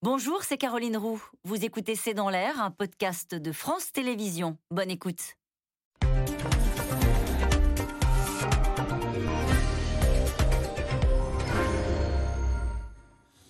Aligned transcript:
Bonjour, 0.00 0.44
c'est 0.44 0.58
Caroline 0.58 0.96
Roux. 0.96 1.20
Vous 1.42 1.64
écoutez 1.64 1.96
C'est 1.96 2.14
dans 2.14 2.30
l'air, 2.30 2.62
un 2.62 2.70
podcast 2.70 3.34
de 3.34 3.50
France 3.50 3.90
Télévisions. 3.90 4.56
Bonne 4.70 4.92
écoute. 4.92 5.34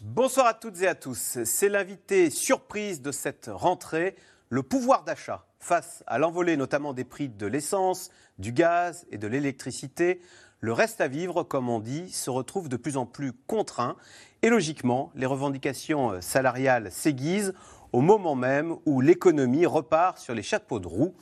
Bonsoir 0.01 0.47
à 0.47 0.55
toutes 0.55 0.81
et 0.81 0.89
à 0.89 0.95
tous. 0.95 1.37
C'est 1.45 1.69
l'invité 1.69 2.31
surprise 2.31 3.03
de 3.03 3.13
cette 3.13 3.51
rentrée, 3.53 4.17
le 4.49 4.63
pouvoir 4.63 5.05
d'achat. 5.05 5.45
Face 5.59 6.03
à 6.07 6.17
l'envolée 6.17 6.57
notamment 6.57 6.95
des 6.95 7.05
prix 7.05 7.29
de 7.29 7.47
l'essence, 7.47 8.09
du 8.39 8.53
gaz 8.53 9.07
et 9.11 9.19
de 9.19 9.27
l'électricité, 9.27 10.23
le 10.61 10.73
reste 10.73 11.01
à 11.01 11.07
vivre, 11.07 11.45
comme 11.45 11.69
on 11.69 11.79
dit, 11.79 12.11
se 12.11 12.31
retrouve 12.31 12.69
de 12.69 12.77
plus 12.77 12.97
en 12.97 13.07
plus 13.07 13.33
contraint. 13.33 13.97
Et 14.43 14.51
logiquement, 14.51 15.11
les 15.17 15.27
revendications 15.27 16.21
salariales 16.21 16.93
s'aiguisent 16.93 17.55
au 17.93 18.01
moment 18.01 18.37
même 18.37 18.77
où 18.87 19.01
l'économie 19.01 19.67
repart 19.67 20.19
sur 20.19 20.35
les 20.35 20.43
chapeaux 20.43 20.79
de 20.79 20.87
roue. 20.87 21.15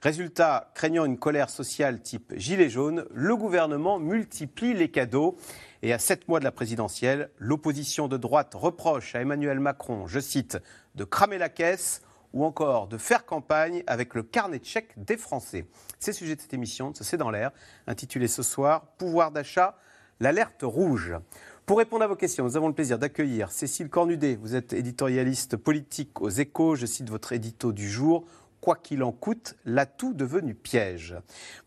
Résultat, 0.00 0.72
craignant 0.74 1.04
une 1.04 1.18
colère 1.18 1.50
sociale 1.50 2.00
type 2.00 2.32
gilet 2.36 2.68
jaune, 2.68 3.04
le 3.12 3.36
gouvernement 3.36 3.98
multiplie 3.98 4.74
les 4.74 4.90
cadeaux. 4.90 5.36
Et 5.82 5.92
à 5.92 5.98
sept 5.98 6.26
mois 6.28 6.38
de 6.38 6.44
la 6.44 6.50
présidentielle, 6.50 7.30
l'opposition 7.38 8.08
de 8.08 8.16
droite 8.16 8.54
reproche 8.54 9.14
à 9.14 9.20
Emmanuel 9.20 9.60
Macron, 9.60 10.06
je 10.06 10.18
cite, 10.18 10.58
de 10.94 11.04
cramer 11.04 11.38
la 11.38 11.48
caisse 11.48 12.02
ou 12.32 12.44
encore 12.44 12.88
de 12.88 12.98
faire 12.98 13.26
campagne 13.26 13.84
avec 13.86 14.14
le 14.14 14.22
carnet 14.22 14.58
de 14.58 14.64
chèques 14.64 14.94
des 14.96 15.16
Français. 15.16 15.66
C'est 15.98 16.12
le 16.12 16.16
sujet 16.16 16.36
de 16.36 16.40
cette 16.40 16.54
émission, 16.54 16.92
C'est 16.94 17.16
dans 17.16 17.30
l'air, 17.30 17.50
intitulée 17.86 18.28
ce 18.28 18.42
soir 18.42 18.86
Pouvoir 18.96 19.30
d'achat, 19.30 19.76
l'alerte 20.18 20.62
rouge. 20.62 21.14
Pour 21.64 21.78
répondre 21.78 22.02
à 22.02 22.08
vos 22.08 22.16
questions, 22.16 22.42
nous 22.42 22.56
avons 22.56 22.66
le 22.66 22.74
plaisir 22.74 22.98
d'accueillir 22.98 23.52
Cécile 23.52 23.88
Cornudet. 23.88 24.34
Vous 24.34 24.56
êtes 24.56 24.72
éditorialiste 24.72 25.56
politique 25.56 26.20
aux 26.20 26.28
échos. 26.28 26.74
Je 26.74 26.86
cite 26.86 27.08
votre 27.08 27.32
édito 27.32 27.72
du 27.72 27.88
jour 27.88 28.24
quoi 28.62 28.76
qu'il 28.76 29.02
en 29.02 29.10
coûte, 29.10 29.56
l'atout 29.64 30.14
devenu 30.14 30.54
piège. 30.54 31.16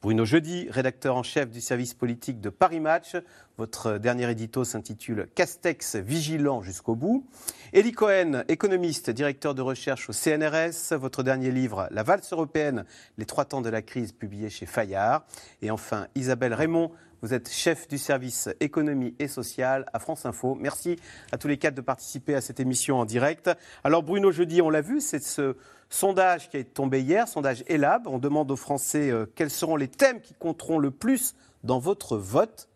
Bruno 0.02 0.24
Jeudi, 0.24 0.68
rédacteur 0.70 1.18
en 1.18 1.24
chef 1.24 1.52
du 1.52 1.60
service 1.60 1.94
politique 1.94 2.40
de 2.40 2.50
Paris 2.50 2.80
Match, 2.80 3.18
votre 3.58 3.98
dernier 3.98 4.32
édito 4.32 4.64
s'intitule 4.64 5.28
Castex 5.36 5.98
vigilant 5.98 6.62
jusqu'au 6.62 6.96
bout. 6.96 7.28
Elie 7.74 7.92
Cohen, 7.92 8.44
économiste, 8.48 9.10
directeur 9.10 9.56
de 9.56 9.62
recherche 9.62 10.10
au 10.10 10.14
CNRS, 10.14 10.96
votre 10.98 11.22
dernier 11.22 11.52
livre 11.52 11.90
La 11.92 12.04
valse 12.04 12.32
européenne, 12.32 12.86
les 13.18 13.26
trois 13.26 13.44
temps 13.44 13.62
de 13.62 13.70
la 13.70 13.82
crise, 13.82 14.14
publié 14.14 14.50
chez 14.50 14.66
Fayard. 14.66 15.26
Et 15.62 15.72
enfin, 15.72 16.08
Isabelle 16.16 16.54
Raymond, 16.54 16.92
vous 17.26 17.34
êtes 17.34 17.50
chef 17.50 17.88
du 17.88 17.98
service 17.98 18.50
économie 18.60 19.16
et 19.18 19.28
sociale 19.28 19.88
à 19.94 19.98
France 19.98 20.28
Info. 20.28 20.54
Merci 20.54 20.98
à 21.32 21.40
tous 21.40 21.48
les 21.48 21.58
quatre 21.58 21.74
de 21.74 21.82
participer 21.82 22.36
à 22.36 22.42
cette 22.42 22.60
émission 22.60 23.00
en 23.00 23.06
direct. 23.06 23.50
Alors 23.84 24.04
Bruno 24.04 24.32
Jeudi, 24.32 24.62
on 24.62 24.70
l'a 24.70 24.82
vu, 24.82 25.02
c'est 25.02 25.24
ce 25.24 25.56
Sondage 25.90 26.52
qui 26.52 26.58
est 26.58 26.76
tombé 26.76 27.02
hier, 27.02 27.28
sondage 27.28 27.64
ELAB. 27.66 28.06
On 28.06 28.20
demande 28.20 28.52
aux 28.52 28.56
Français 28.56 29.10
euh, 29.10 29.26
quels 29.34 29.50
seront 29.50 29.76
les 29.76 29.88
thèmes 29.88 30.22
qui 30.22 30.36
compteront 30.36 30.78
le 30.78 30.92
plus 30.92 31.34
dans 31.64 31.80
votre 31.80 32.16
vote. 32.16 32.70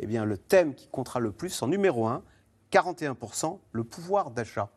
Eh 0.00 0.06
bien, 0.06 0.24
le 0.24 0.36
thème 0.36 0.74
qui 0.74 0.88
comptera 0.88 1.20
le 1.20 1.30
plus 1.30 1.62
en 1.62 1.68
numéro 1.68 2.08
1, 2.08 2.24
41%, 2.72 3.60
le 3.70 3.84
pouvoir 3.84 4.32
d'achat. 4.32 4.68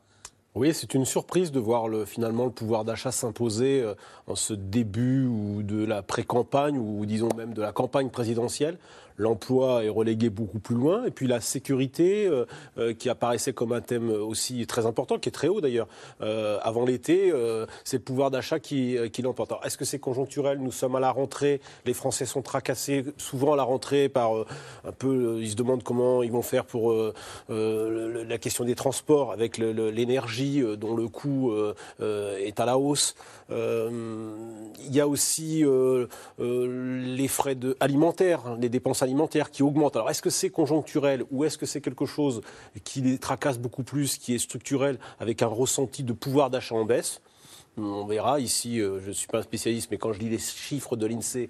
Oui, 0.56 0.74
c'est 0.74 0.94
une 0.94 1.04
surprise 1.04 1.52
de 1.52 1.60
voir 1.60 1.90
le, 1.90 2.06
finalement 2.06 2.46
le 2.46 2.52
pouvoir 2.52 2.86
d'achat 2.86 3.12
s'imposer 3.12 3.82
euh, 3.82 3.94
en 4.28 4.36
ce 4.36 4.54
début 4.54 5.26
ou 5.26 5.64
de 5.64 5.84
la 5.84 6.02
pré-campagne 6.02 6.78
ou 6.78 7.06
disons 7.06 7.28
même 7.36 7.54
de 7.54 7.62
la 7.62 7.74
campagne 7.74 8.10
présidentielle 8.10 8.78
l'emploi 9.18 9.84
est 9.84 9.90
relégué 9.90 10.30
beaucoup 10.30 10.60
plus 10.60 10.76
loin, 10.76 11.06
et 11.06 11.12
puis 11.12 11.28
la 11.28 11.42
sécurité, 11.42 12.26
euh, 12.26 12.46
euh, 12.78 12.94
qui 12.94 13.10
apparaissait 13.10 13.54
comme 13.54 13.72
un 13.72 13.82
thème 13.82 14.10
aussi 14.10 14.66
très 14.68 14.86
important, 14.86 15.18
qui 15.18 15.30
est 15.30 15.32
très 15.32 15.48
haut 15.48 15.62
d'ailleurs, 15.62 15.88
euh, 16.22 16.58
avant 16.62 16.86
l'été, 16.86 17.32
c'est 17.84 17.98
le 17.98 18.04
pouvoir 18.04 18.32
d'achat 18.32 18.60
qui, 18.60 18.98
qui 19.12 19.22
l'emporte. 19.22 19.54
Est-ce 19.64 19.78
que 19.78 19.86
c'est 19.86 20.00
conjoncturel? 20.00 20.60
Nous 20.60 20.72
sommes 20.72 20.96
à 20.96 21.00
la 21.00 21.12
rentrée, 21.12 21.62
les 21.86 21.94
Français 21.94 22.26
sont 22.26 22.42
tracassés 22.42 23.06
souvent 23.18 23.54
à 23.54 23.56
la 23.56 23.64
rentrée 23.64 24.10
par 24.10 24.32
un 24.34 24.92
peu, 24.92 25.38
ils 25.40 25.52
se 25.52 25.56
demandent 25.56 25.84
comment 25.84 26.24
ils 26.24 26.32
vont 26.32 26.42
faire 26.42 26.66
pour 26.66 26.94
la 27.50 28.38
question 28.38 28.66
des 28.66 28.76
transports, 28.76 29.32
avec 29.32 29.58
l'énergie 29.58 30.64
dont 30.78 30.96
le 30.96 31.08
coût 31.08 31.54
est 32.00 32.60
à 32.60 32.66
la 32.66 32.78
hausse. 32.78 33.16
Il 33.50 34.92
y 34.92 35.00
a 35.00 35.08
aussi 35.08 35.64
les 36.38 37.28
frais 37.28 37.58
alimentaires, 37.80 38.42
hein, 38.46 38.58
les 38.60 38.70
dépenses 38.70 39.02
qui 39.52 39.64
augmente. 39.64 39.96
Alors 39.96 40.10
est-ce 40.10 40.22
que 40.22 40.30
c'est 40.30 40.50
conjoncturel 40.50 41.24
ou 41.32 41.44
est-ce 41.44 41.58
que 41.58 41.66
c'est 41.66 41.82
quelque 41.82 42.06
chose 42.06 42.42
qui 42.84 43.02
les 43.02 43.18
tracasse 43.18 43.60
beaucoup 43.60 43.84
plus, 43.84 44.18
qui 44.18 44.36
est 44.36 44.40
structurel, 44.40 45.00
avec 45.20 45.42
un 45.42 45.48
ressenti 45.48 46.04
de 46.04 46.14
pouvoir 46.14 46.50
d'achat 46.50 46.76
en 46.76 46.86
baisse? 46.86 47.22
On 47.78 48.06
verra. 48.06 48.40
Ici, 48.40 48.80
euh, 48.80 49.00
je 49.02 49.10
ne 49.10 49.14
suis 49.14 49.28
pas 49.28 49.40
un 49.40 49.44
spécialiste, 49.44 49.90
mais 49.92 49.98
quand 49.98 50.14
je 50.14 50.20
lis 50.20 50.30
les 50.30 50.38
chiffres 50.38 50.96
de 50.96 51.06
l'INSEE, 51.06 51.50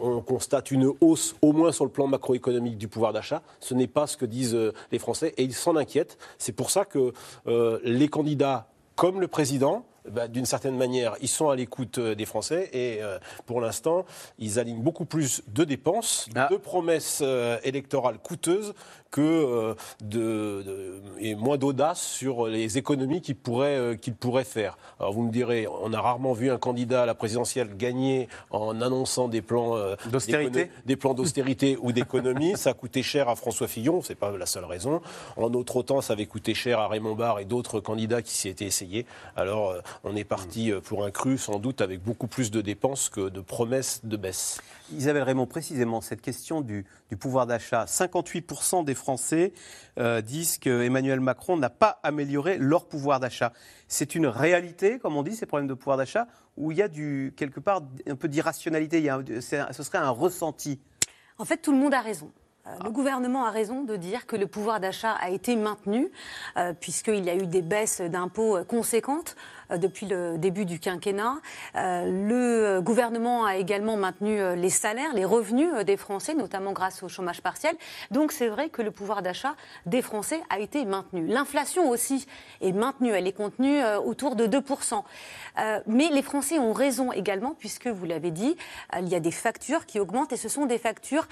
on 0.00 0.20
constate 0.20 0.70
une 0.70 0.92
hausse, 1.00 1.34
au 1.42 1.52
moins 1.52 1.72
sur 1.72 1.84
le 1.84 1.90
plan 1.90 2.06
macroéconomique, 2.06 2.78
du 2.78 2.88
pouvoir 2.88 3.12
d'achat. 3.12 3.42
Ce 3.60 3.74
n'est 3.74 3.86
pas 3.86 4.06
ce 4.06 4.16
que 4.16 4.26
disent 4.26 4.54
euh, 4.54 4.72
les 4.92 4.98
Français 4.98 5.34
et 5.36 5.44
ils 5.44 5.54
s'en 5.54 5.76
inquiètent. 5.76 6.18
C'est 6.38 6.52
pour 6.52 6.70
ça 6.70 6.84
que 6.84 7.12
euh, 7.46 7.78
les 7.84 8.08
candidats, 8.08 8.68
comme 8.96 9.20
le 9.20 9.28
président, 9.28 9.84
bah, 10.08 10.28
d'une 10.28 10.46
certaine 10.46 10.76
manière, 10.76 11.16
ils 11.20 11.28
sont 11.28 11.50
à 11.50 11.56
l'écoute 11.56 11.98
euh, 11.98 12.14
des 12.14 12.24
Français 12.24 12.70
et 12.72 13.02
euh, 13.02 13.18
pour 13.46 13.60
l'instant, 13.60 14.04
ils 14.38 14.58
alignent 14.58 14.82
beaucoup 14.82 15.04
plus 15.04 15.42
de 15.48 15.64
dépenses, 15.64 16.28
ah. 16.34 16.48
de 16.50 16.56
promesses 16.56 17.20
euh, 17.22 17.58
électorales 17.64 18.18
coûteuses 18.18 18.74
que 19.10 19.20
euh, 19.20 19.74
de, 20.02 21.02
et 21.18 21.34
moins 21.34 21.58
d'audace 21.58 22.00
sur 22.00 22.46
les 22.46 22.78
économies 22.78 23.20
qu'il 23.20 23.34
pourrait, 23.36 23.76
euh, 23.76 23.94
qu'il 23.96 24.14
pourrait 24.14 24.44
faire. 24.44 24.78
Alors 25.00 25.12
vous 25.12 25.22
me 25.22 25.32
direz, 25.32 25.66
on 25.82 25.92
a 25.92 26.00
rarement 26.00 26.32
vu 26.32 26.50
un 26.50 26.58
candidat 26.58 27.02
à 27.02 27.06
la 27.06 27.14
présidentielle 27.14 27.76
gagner 27.76 28.28
en 28.50 28.80
annonçant 28.80 29.28
des 29.28 29.42
plans 29.42 29.76
d'austérité, 30.10 30.70
des 30.86 30.96
plans 30.96 31.14
d'austérité 31.14 31.76
ou 31.82 31.92
d'économie. 31.92 32.56
Ça 32.56 32.70
a 32.70 32.74
coûté 32.74 33.02
cher 33.02 33.28
à 33.28 33.34
François 33.34 33.68
Fillon, 33.68 34.00
c'est 34.02 34.14
pas 34.14 34.30
la 34.30 34.46
seule 34.46 34.64
raison. 34.64 35.00
En 35.36 35.52
autre 35.54 35.82
temps, 35.82 36.00
ça 36.00 36.12
avait 36.12 36.26
coûté 36.26 36.54
cher 36.54 36.78
à 36.78 36.88
Raymond 36.88 37.14
Barre 37.14 37.40
et 37.40 37.44
d'autres 37.44 37.80
candidats 37.80 38.22
qui 38.22 38.34
s'y 38.34 38.48
étaient 38.48 38.66
essayés. 38.66 39.06
Alors 39.36 39.74
on 40.04 40.16
est 40.16 40.24
parti 40.24 40.72
pour 40.84 41.04
un 41.04 41.10
cru, 41.10 41.38
sans 41.38 41.58
doute 41.58 41.80
avec 41.80 42.02
beaucoup 42.02 42.26
plus 42.26 42.50
de 42.50 42.60
dépenses 42.60 43.08
que 43.08 43.28
de 43.28 43.40
promesses 43.40 44.00
de 44.04 44.16
baisse. 44.16 44.60
Isabelle 44.92 45.22
Raymond, 45.22 45.46
précisément 45.46 46.00
cette 46.00 46.20
question 46.20 46.60
du, 46.60 46.84
du 47.08 47.16
pouvoir 47.16 47.46
d'achat, 47.46 47.84
58% 47.84 48.84
des 48.84 48.94
Français 48.94 49.52
euh, 49.98 50.20
disent 50.20 50.58
que 50.58 50.82
Emmanuel 50.82 51.20
Macron 51.20 51.56
n'a 51.56 51.70
pas 51.70 52.00
amélioré 52.02 52.58
leur 52.58 52.86
pouvoir 52.86 53.20
d'achat. 53.20 53.52
C'est 53.88 54.14
une 54.14 54.26
réalité, 54.26 54.98
comme 54.98 55.16
on 55.16 55.22
dit, 55.22 55.34
ces 55.34 55.46
problèmes 55.46 55.68
de 55.68 55.74
pouvoir 55.74 55.96
d'achat, 55.96 56.26
où 56.56 56.72
il 56.72 56.78
y 56.78 56.82
a 56.82 56.88
du, 56.88 57.32
quelque 57.36 57.60
part 57.60 57.82
un 58.06 58.16
peu 58.16 58.28
d'irrationalité, 58.28 59.08
ce 59.40 59.82
serait 59.82 59.98
un 59.98 60.10
ressenti? 60.10 60.80
En 61.38 61.44
fait, 61.44 61.58
tout 61.58 61.72
le 61.72 61.78
monde 61.78 61.94
a 61.94 62.00
raison. 62.00 62.30
Euh, 62.66 62.70
le 62.84 62.90
gouvernement 62.90 63.46
a 63.46 63.50
raison 63.50 63.84
de 63.84 63.96
dire 63.96 64.26
que 64.26 64.36
le 64.36 64.46
pouvoir 64.46 64.80
d'achat 64.80 65.12
a 65.12 65.30
été 65.30 65.56
maintenu, 65.56 66.10
euh, 66.56 66.74
puisqu'il 66.78 67.24
y 67.24 67.30
a 67.30 67.34
eu 67.34 67.46
des 67.46 67.62
baisses 67.62 68.00
d'impôts 68.00 68.62
conséquentes. 68.64 69.36
Euh, 69.70 69.78
depuis 69.78 70.06
le 70.06 70.36
début 70.38 70.64
du 70.64 70.78
quinquennat. 70.78 71.36
Euh, 71.74 72.76
le 72.76 72.80
gouvernement 72.80 73.44
a 73.44 73.56
également 73.56 73.96
maintenu 73.96 74.38
euh, 74.40 74.54
les 74.54 74.70
salaires, 74.70 75.12
les 75.14 75.24
revenus 75.24 75.72
des 75.86 75.96
Français, 75.96 76.34
notamment 76.34 76.72
grâce 76.72 77.02
au 77.02 77.08
chômage 77.08 77.40
partiel. 77.40 77.74
Donc 78.10 78.32
c'est 78.32 78.48
vrai 78.48 78.68
que 78.68 78.82
le 78.82 78.90
pouvoir 78.90 79.22
d'achat 79.22 79.54
des 79.86 80.02
Français 80.02 80.40
a 80.50 80.58
été 80.58 80.84
maintenu. 80.84 81.26
L'inflation 81.26 81.88
aussi 81.88 82.26
est 82.60 82.72
maintenue, 82.72 83.10
elle 83.10 83.26
est 83.26 83.32
contenue 83.32 83.82
autour 84.04 84.36
de 84.36 84.46
2%. 84.46 85.02
mais 85.86 86.08
les 86.10 86.22
Français 86.22 86.58
ont 86.58 86.72
raison 86.72 87.12
également, 87.12 87.54
puisque 87.58 87.86
vous 87.86 88.04
l'avez 88.04 88.30
dit, 88.30 88.56
il 88.98 89.08
y 89.08 89.14
a 89.14 89.20
des 89.20 89.30
factures 89.30 89.86
qui 89.86 89.98
augmentent 89.98 90.32
et 90.32 90.36
ce 90.36 90.48
sont 90.48 90.66
des 90.66 90.78
factures 90.78 91.26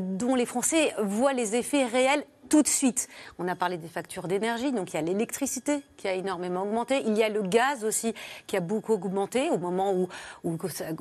dont 0.00 0.34
les 0.34 0.46
Français 0.46 0.94
voient 0.98 1.32
les 1.32 1.56
effets 1.56 1.84
réels 1.86 2.24
tout 2.52 2.60
de 2.60 2.68
suite. 2.68 3.08
On 3.38 3.48
a 3.48 3.56
parlé 3.56 3.78
des 3.78 3.88
factures 3.88 4.28
d'énergie, 4.28 4.72
donc 4.72 4.92
il 4.92 4.96
y 4.96 4.98
a 4.98 5.02
l'électricité 5.02 5.82
qui 5.96 6.06
a 6.06 6.12
énormément 6.12 6.64
augmenté, 6.64 7.02
il 7.06 7.16
y 7.16 7.22
a 7.22 7.30
le 7.30 7.40
gaz 7.40 7.81
aussi 7.84 8.14
qui 8.46 8.56
a 8.56 8.60
beaucoup 8.60 8.92
augmenté 8.92 9.50
au 9.50 9.58
moment 9.58 9.92
où, 9.92 10.08
où 10.44 10.58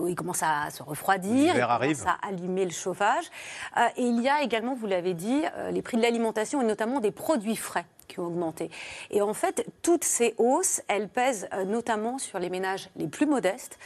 il 0.07 0.15
commence 0.15 0.43
à 0.43 0.69
se 0.69 0.83
refroidir, 0.83 1.55
il 1.55 1.61
commence 1.61 2.05
à 2.05 2.17
allumer 2.27 2.65
le 2.65 2.71
chauffage. 2.71 3.25
Euh, 3.77 3.87
et 3.97 4.03
il 4.03 4.21
y 4.21 4.29
a 4.29 4.41
également, 4.41 4.75
vous 4.75 4.87
l'avez 4.87 5.13
dit, 5.13 5.43
euh, 5.55 5.71
les 5.71 5.81
prix 5.81 5.97
de 5.97 6.01
l'alimentation 6.01 6.61
et 6.61 6.65
notamment 6.65 6.99
des 6.99 7.11
produits 7.11 7.55
frais 7.55 7.85
qui 8.07 8.19
ont 8.19 8.25
augmenté. 8.25 8.69
Et 9.09 9.21
en 9.21 9.33
fait, 9.33 9.65
toutes 9.81 10.03
ces 10.03 10.35
hausses, 10.37 10.81
elles 10.87 11.07
pèsent 11.07 11.47
euh, 11.53 11.63
notamment 11.63 12.17
sur 12.17 12.39
les 12.39 12.49
ménages 12.49 12.89
les 12.97 13.07
plus 13.07 13.25
modestes, 13.25 13.79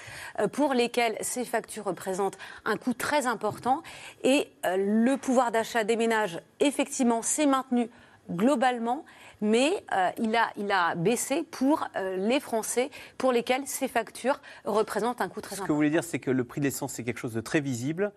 pour 0.51 0.73
lesquels 0.73 1.15
ces 1.21 1.45
factures 1.45 1.85
représentent 1.85 2.37
un 2.65 2.75
coût 2.75 2.93
très 2.93 3.27
important. 3.27 3.83
Et 4.23 4.49
le 4.63 5.15
pouvoir 5.15 5.51
d'achat 5.51 5.83
des 5.83 5.95
ménages, 5.95 6.39
effectivement, 6.59 7.21
s'est 7.21 7.45
maintenu 7.45 7.89
globalement, 8.29 9.05
mais 9.41 9.71
il, 10.17 10.35
a, 10.35 10.49
il 10.57 10.71
a 10.71 10.95
baissé 10.95 11.43
pour 11.49 11.87
les 12.17 12.39
Français 12.39 12.89
pour 13.17 13.31
lesquels 13.31 13.63
ces 13.65 13.87
factures 13.87 14.39
représentent 14.65 15.21
un 15.21 15.27
coût 15.29 15.41
très 15.41 15.55
important. 15.55 15.63
Ce 15.63 15.67
que 15.67 15.71
vous 15.71 15.77
voulez 15.77 15.89
dire, 15.89 16.03
c'est 16.03 16.19
que 16.19 16.31
le 16.31 16.43
prix 16.43 16.61
de 16.61 16.65
l'essence, 16.65 16.93
c'est 16.93 17.03
quelque 17.03 17.19
chose 17.19 17.33
de 17.33 17.41
très 17.41 17.59
visible 17.59 18.11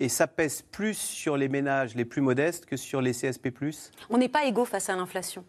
et 0.00 0.08
ça 0.08 0.26
pèse 0.26 0.62
plus 0.62 0.94
sur 0.94 1.36
les 1.36 1.48
ménages 1.48 1.94
les 1.94 2.04
plus 2.04 2.20
modestes 2.20 2.66
que 2.66 2.76
sur 2.76 3.00
les 3.00 3.12
CSP⁇ 3.12 3.46
On 4.10 4.18
n'est 4.18 4.28
pas 4.28 4.44
égaux 4.44 4.64
face 4.64 4.88
à 4.90 4.96
l'inflation. 4.96 5.44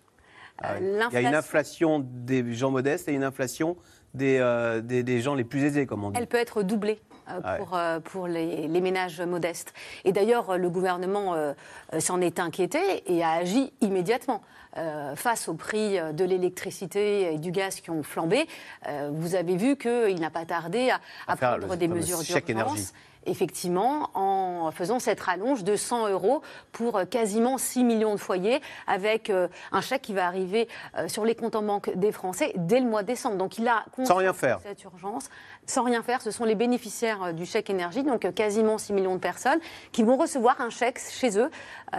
Ah 0.59 0.73
Euh. 0.73 1.07
Il 1.11 1.13
y 1.13 1.17
a 1.17 1.21
une 1.21 1.35
inflation 1.35 1.99
des 2.03 2.53
gens 2.53 2.71
modestes 2.71 3.07
et 3.09 3.13
une 3.13 3.23
inflation 3.23 3.77
des, 4.13 4.37
euh, 4.39 4.81
des, 4.81 5.03
des 5.03 5.21
gens 5.21 5.35
les 5.35 5.43
plus 5.43 5.63
aisés, 5.63 5.85
comme 5.85 6.03
on 6.03 6.09
dit. 6.11 6.17
Elle 6.19 6.27
peut 6.27 6.37
être 6.37 6.63
doublée 6.63 6.99
euh, 7.29 7.39
Ah 7.43 7.51
ouais. 7.53 7.57
pour, 7.59 7.75
euh, 7.77 7.99
pour 7.99 8.27
les, 8.27 8.67
les 8.67 8.81
ménages 8.81 9.21
modestes. 9.21 9.73
Et 10.05 10.11
d'ailleurs, 10.11 10.49
euh, 10.51 10.57
le 10.57 10.69
gouvernement 10.69 11.35
euh, 11.35 11.53
euh, 11.93 11.99
s'en 11.99 12.21
est 12.21 12.39
inquiété 12.39 12.79
et 13.05 13.23
a 13.23 13.31
agi 13.31 13.71
immédiatement. 13.81 14.41
Euh, 14.77 15.15
face 15.15 15.47
au 15.47 15.55
prix 15.55 15.97
euh, 15.97 16.11
de 16.11 16.23
l'électricité 16.23 17.33
et 17.33 17.39
du 17.39 17.51
gaz 17.51 17.81
qui 17.81 17.89
ont 17.89 18.03
flambé, 18.03 18.47
euh, 18.87 19.09
vous 19.11 19.33
avez 19.33 19.55
vu 19.55 19.75
qu'il 19.75 20.19
n'a 20.19 20.29
pas 20.29 20.45
tardé 20.45 20.91
à, 20.91 20.99
à 21.27 21.35
prendre 21.35 21.75
des 21.75 21.87
mesures 21.87 22.19
d'urgence. 22.19 22.93
Effectivement, 23.27 24.09
en 24.13 24.71
faisant 24.71 24.99
cette 24.99 25.19
rallonge 25.19 25.65
de 25.65 25.75
100 25.75 26.07
euros 26.07 26.41
pour 26.71 26.97
euh, 26.97 27.03
quasiment 27.03 27.57
6 27.57 27.83
millions 27.83 28.15
de 28.15 28.19
foyers, 28.19 28.61
avec 28.87 29.29
euh, 29.29 29.49
un 29.73 29.81
chèque 29.81 30.03
qui 30.03 30.13
va 30.13 30.25
arriver 30.25 30.69
euh, 30.97 31.09
sur 31.09 31.25
les 31.25 31.35
comptes 31.35 31.55
en 31.55 31.61
banque 31.61 31.91
des 31.95 32.13
Français 32.13 32.53
dès 32.55 32.79
le 32.79 32.85
mois 32.85 33.01
de 33.01 33.07
décembre. 33.07 33.35
Donc 33.35 33.57
il 33.57 33.67
a 33.67 33.83
Sans 34.05 34.15
rien 34.15 34.31
faire. 34.31 34.59
cette 34.63 34.81
urgence, 34.85 35.29
sans 35.65 35.83
rien 35.83 36.03
faire. 36.03 36.21
Ce 36.21 36.31
sont 36.31 36.45
les 36.45 36.55
bénéficiaires 36.55 37.33
du 37.33 37.45
chèque 37.45 37.69
énergie, 37.69 38.03
donc 38.03 38.33
quasiment 38.33 38.77
6 38.77 38.93
millions 38.93 39.15
de 39.15 39.19
personnes, 39.19 39.59
qui 39.91 40.03
vont 40.03 40.15
recevoir 40.15 40.61
un 40.61 40.69
chèque 40.69 40.99
chez 40.99 41.37
eux 41.37 41.51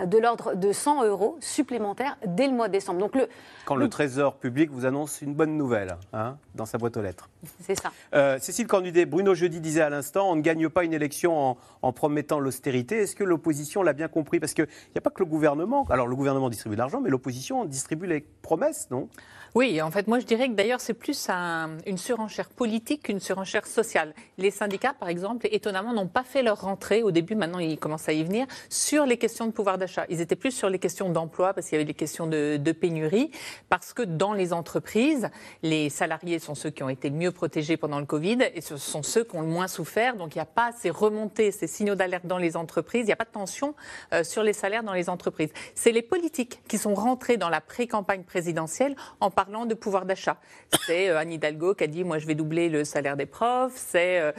de 0.06 0.18
l'ordre 0.18 0.54
de 0.54 0.72
100 0.72 1.04
euros 1.04 1.36
supplémentaires 1.40 2.16
dès 2.26 2.46
le 2.46 2.54
mois 2.54 2.68
de 2.68 2.72
décembre. 2.72 3.00
Donc 3.00 3.14
le, 3.14 3.28
Quand 3.66 3.76
le 3.76 3.90
Trésor 3.90 4.36
public 4.36 4.70
vous 4.70 4.86
annonce 4.86 5.20
une 5.20 5.34
bonne 5.34 5.58
nouvelle 5.58 5.96
hein, 6.14 6.38
dans 6.54 6.64
sa 6.64 6.78
boîte 6.78 6.96
aux 6.96 7.02
lettres. 7.02 7.28
c'est 7.60 7.78
ça. 7.78 7.92
Euh, 8.14 8.38
Cécile 8.40 8.66
Cornudet, 8.66 9.04
Bruno 9.04 9.34
Jeudi 9.34 9.60
disait 9.60 9.82
à 9.82 9.90
l'instant, 9.90 10.30
on 10.30 10.36
ne 10.36 10.40
gagne 10.40 10.68
pas 10.68 10.84
une 10.84 10.94
élection 10.94 11.17
en, 11.26 11.56
en 11.82 11.92
promettant 11.92 12.38
l'austérité. 12.38 12.98
Est-ce 12.98 13.16
que 13.16 13.24
l'opposition 13.24 13.82
l'a 13.82 13.92
bien 13.92 14.08
compris? 14.08 14.40
Parce 14.40 14.54
qu'il 14.54 14.66
n'y 14.66 14.98
a 14.98 15.00
pas 15.00 15.10
que 15.10 15.20
le 15.22 15.28
gouvernement. 15.28 15.84
Alors 15.90 16.06
le 16.06 16.16
gouvernement 16.16 16.48
distribue 16.48 16.76
de 16.76 16.80
l'argent, 16.80 17.00
mais 17.00 17.10
l'opposition 17.10 17.64
distribue 17.64 18.06
les 18.06 18.20
promesses, 18.20 18.88
non? 18.90 19.08
Oui, 19.54 19.80
en 19.80 19.90
fait, 19.90 20.06
moi 20.06 20.18
je 20.18 20.26
dirais 20.26 20.48
que 20.48 20.54
d'ailleurs 20.54 20.80
c'est 20.80 20.94
plus 20.94 21.28
un- 21.28 21.78
une 21.86 21.98
surenchère 21.98 22.48
politique 22.48 23.04
qu'une 23.04 23.20
surenchère 23.20 23.66
sociale. 23.66 24.14
Les 24.36 24.50
syndicats, 24.50 24.94
par 24.98 25.08
exemple, 25.08 25.48
étonnamment, 25.50 25.92
n'ont 25.92 26.06
pas 26.06 26.22
fait 26.22 26.42
leur 26.42 26.60
rentrée 26.60 27.02
au 27.02 27.10
début, 27.10 27.34
maintenant 27.34 27.58
ils 27.58 27.78
commencent 27.78 28.08
à 28.08 28.12
y 28.12 28.22
venir, 28.22 28.46
sur 28.68 29.06
les 29.06 29.16
questions 29.16 29.46
de 29.46 29.52
pouvoir 29.52 29.78
d'achat. 29.78 30.04
Ils 30.08 30.20
étaient 30.20 30.36
plus 30.36 30.52
sur 30.52 30.68
les 30.68 30.78
questions 30.78 31.08
d'emploi, 31.08 31.54
parce 31.54 31.66
qu'il 31.68 31.76
y 31.76 31.78
avait 31.80 31.84
des 31.86 31.94
questions 31.94 32.26
de, 32.26 32.58
pénurie, 32.72 33.30
parce 33.68 33.92
que 33.94 34.02
dans 34.02 34.34
les 34.34 34.52
entreprises, 34.52 35.28
les 35.62 35.88
salariés 35.88 36.38
sont 36.38 36.54
ceux 36.54 36.70
qui 36.70 36.82
ont 36.82 36.88
été 36.88 37.10
mieux 37.10 37.32
protégés 37.32 37.76
pendant 37.76 37.98
le 37.98 38.06
Covid, 38.06 38.38
et 38.54 38.60
ce 38.60 38.76
sont 38.76 39.02
ceux 39.02 39.24
qui 39.24 39.36
ont 39.36 39.40
le 39.40 39.46
moins 39.48 39.68
souffert, 39.68 40.16
donc 40.16 40.34
il 40.34 40.38
n'y 40.38 40.42
a 40.42 40.46
pas 40.46 40.70
ces 40.78 40.90
remontées, 40.90 41.50
ces 41.50 41.66
signaux 41.66 41.94
d'alerte 41.94 42.26
dans 42.26 42.38
les 42.38 42.56
entreprises, 42.56 43.02
il 43.02 43.06
n'y 43.06 43.12
a 43.12 43.16
pas 43.16 43.24
de 43.24 43.30
tension 43.30 43.74
euh, 44.12 44.22
sur 44.22 44.42
les 44.42 44.52
salaires 44.52 44.82
dans 44.82 44.92
les 44.92 45.08
entreprises. 45.08 45.50
C'est 45.74 45.92
les 45.92 46.02
politiques 46.02 46.60
qui 46.68 46.76
sont 46.78 46.94
rentrés 46.94 47.36
dans 47.38 47.48
la 47.48 47.60
pré-campagne 47.60 48.22
présidentielle 48.22 48.94
en 49.20 49.30
parlant 49.38 49.66
de 49.66 49.74
pouvoir 49.74 50.04
d'achat. 50.04 50.36
C'est 50.84 51.10
euh, 51.10 51.16
Anne 51.16 51.30
Hidalgo 51.30 51.72
qui 51.72 51.84
a 51.84 51.86
dit 51.86 52.02
moi 52.02 52.18
je 52.18 52.26
vais 52.26 52.34
doubler 52.34 52.68
le 52.68 52.82
salaire 52.82 53.16
des 53.16 53.24
profs, 53.24 53.76
c'est 53.76 54.18
euh, 54.18 54.32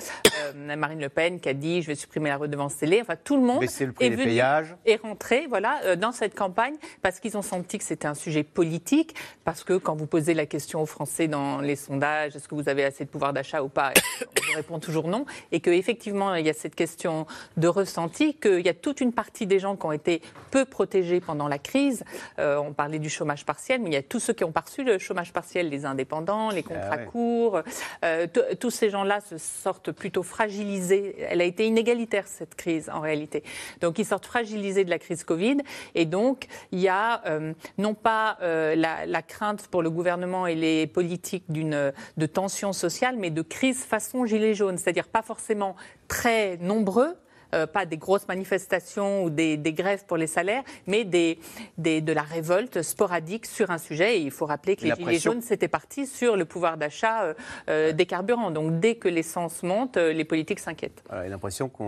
euh, 0.44 0.76
Marine 0.76 1.00
Le 1.00 1.08
Pen 1.08 1.40
qui 1.40 1.48
a 1.48 1.54
dit 1.54 1.82
je 1.82 1.88
vais 1.88 1.96
supprimer 1.96 2.28
la 2.28 2.36
redevance 2.36 2.76
télé. 2.76 3.00
Enfin 3.02 3.16
tout 3.16 3.38
le 3.38 3.44
monde 3.44 3.62
Baisser 3.62 3.86
le 3.86 3.94
prix 3.94 4.08
est 4.08 4.10
venu 4.10 4.42
est 4.86 5.02
rentré 5.02 5.48
voilà 5.48 5.96
dans 5.96 6.12
cette 6.12 6.36
campagne 6.36 6.76
parce 7.02 7.22
qu'ils 7.22 7.38
ont 7.38 7.42
senti 7.42 7.78
que 7.78 7.86
c'était 7.86 8.10
un 8.10 8.14
sujet 8.14 8.44
politique. 8.44 9.16
Parce 9.46 9.64
que 9.64 9.78
quand 9.78 9.96
vous 9.96 10.06
posez 10.06 10.34
la 10.34 10.46
question 10.46 10.82
aux 10.82 10.86
Français 10.86 11.30
dans 11.30 11.62
les 11.62 11.78
sondages 11.78 12.36
est-ce 12.36 12.50
que 12.50 12.56
vous 12.56 12.68
avez 12.68 12.84
assez 12.84 13.06
de 13.06 13.10
pouvoir 13.10 13.32
d'achat 13.32 13.64
ou 13.64 13.70
pas 13.70 13.94
on 14.22 14.48
vous 14.48 14.56
répond 14.58 14.80
toujours 14.80 15.08
non. 15.08 15.26
Et 15.54 15.62
que 15.62 15.70
effectivement 15.70 16.36
il 16.36 16.46
y 16.46 16.50
a 16.50 16.54
cette 16.54 16.76
question 16.76 17.26
de 17.56 17.70
ressenti 17.70 18.34
qu'il 18.34 18.66
y 18.66 18.70
a 18.70 18.74
toute 18.74 19.00
une 19.00 19.14
partie 19.14 19.48
des 19.48 19.60
gens 19.60 19.78
qui 19.78 19.86
ont 19.86 19.94
été 19.94 20.22
peu 20.52 20.66
protégés 20.66 21.22
pendant 21.22 21.48
la 21.48 21.58
crise. 21.58 22.04
Euh, 22.38 22.58
on 22.58 22.74
parlait 22.74 23.00
du 23.00 23.10
chômage 23.10 23.46
partiel 23.46 23.80
mais 23.82 23.92
il 23.92 23.94
y 23.94 23.96
a 23.96 24.04
tous 24.04 24.20
ceux 24.20 24.34
qui 24.34 24.44
ont 24.44 24.52
pas 24.52 24.60
reçu 24.60 24.89
le 24.94 25.00
chômage 25.00 25.34
partiel 25.34 25.70
les 25.70 25.86
indépendants 25.86 26.50
les 26.50 26.64
contrats 26.64 26.98
ouais. 26.98 27.06
courts 27.06 27.62
euh, 28.04 28.28
tous 28.60 28.72
ces 28.72 28.90
gens-là 28.90 29.22
se 29.22 29.38
sortent 29.38 29.92
plutôt 29.92 30.24
fragilisés 30.24 31.16
elle 31.20 31.42
a 31.42 31.46
été 31.46 31.66
inégalitaire 31.66 32.28
cette 32.28 32.56
crise 32.56 32.90
en 32.90 33.02
réalité 33.02 33.44
donc 33.82 34.00
ils 34.00 34.06
sortent 34.06 34.26
fragilisés 34.26 34.84
de 34.84 34.90
la 34.90 35.00
crise 35.00 35.24
Covid 35.24 35.58
et 35.96 36.06
donc 36.06 36.48
il 36.72 36.80
y 36.80 36.88
a 36.88 37.22
euh, 37.26 37.54
non 37.78 37.94
pas 37.94 38.38
euh, 38.42 38.76
la, 38.76 39.06
la 39.06 39.22
crainte 39.22 39.68
pour 39.68 39.82
le 39.82 39.90
gouvernement 39.90 40.48
et 40.48 40.56
les 40.56 40.88
politiques 40.88 41.46
d'une 41.50 41.94
de 42.18 42.26
tension 42.26 42.74
sociale, 42.74 43.16
mais 43.18 43.30
de 43.30 43.42
crise 43.42 43.84
façon 43.84 44.26
gilet 44.26 44.54
jaune, 44.54 44.78
c'est-à-dire 44.78 45.08
pas 45.08 45.22
forcément 45.22 45.76
très 46.08 46.58
nombreux. 46.58 47.16
Euh, 47.54 47.66
pas 47.68 47.86
des 47.86 47.98
grosses 47.98 48.28
manifestations 48.28 49.24
ou 49.24 49.30
des, 49.30 49.58
des 49.58 49.74
grèves 49.74 50.06
pour 50.06 50.18
les 50.18 50.28
salaires, 50.28 50.64
mais 50.88 51.04
des, 51.06 51.40
des- 51.78 52.02
de 52.02 52.14
la 52.14 52.22
révolte 52.22 52.82
sporadique 52.82 53.46
sur 53.46 53.72
un 53.72 53.78
sujet. 53.78 54.18
Et 54.18 54.22
il 54.22 54.32
faut 54.32 54.46
rappeler 54.46 54.76
que 54.76 54.84
les 54.84 54.92
Gilets 54.92 55.04
pression. 55.04 55.32
jaunes, 55.34 55.42
c'était 55.42 55.68
parti 55.68 56.06
sur 56.08 56.36
le 56.36 56.46
pouvoir 56.46 56.78
d'achat 56.78 57.24
euh, 57.24 57.34
euh, 57.70 57.92
des 57.92 58.06
carburants. 58.06 58.52
Donc 58.52 58.80
dès 58.80 58.96
que 58.96 59.08
l'essence 59.08 59.64
monte, 59.64 59.98
les 59.98 60.26
politiques 60.26 60.60
s'inquiètent. 60.60 61.04
Voilà, 61.08 61.24
J'ai 61.24 61.30
l'impression 61.30 61.70
qu'il 61.70 61.86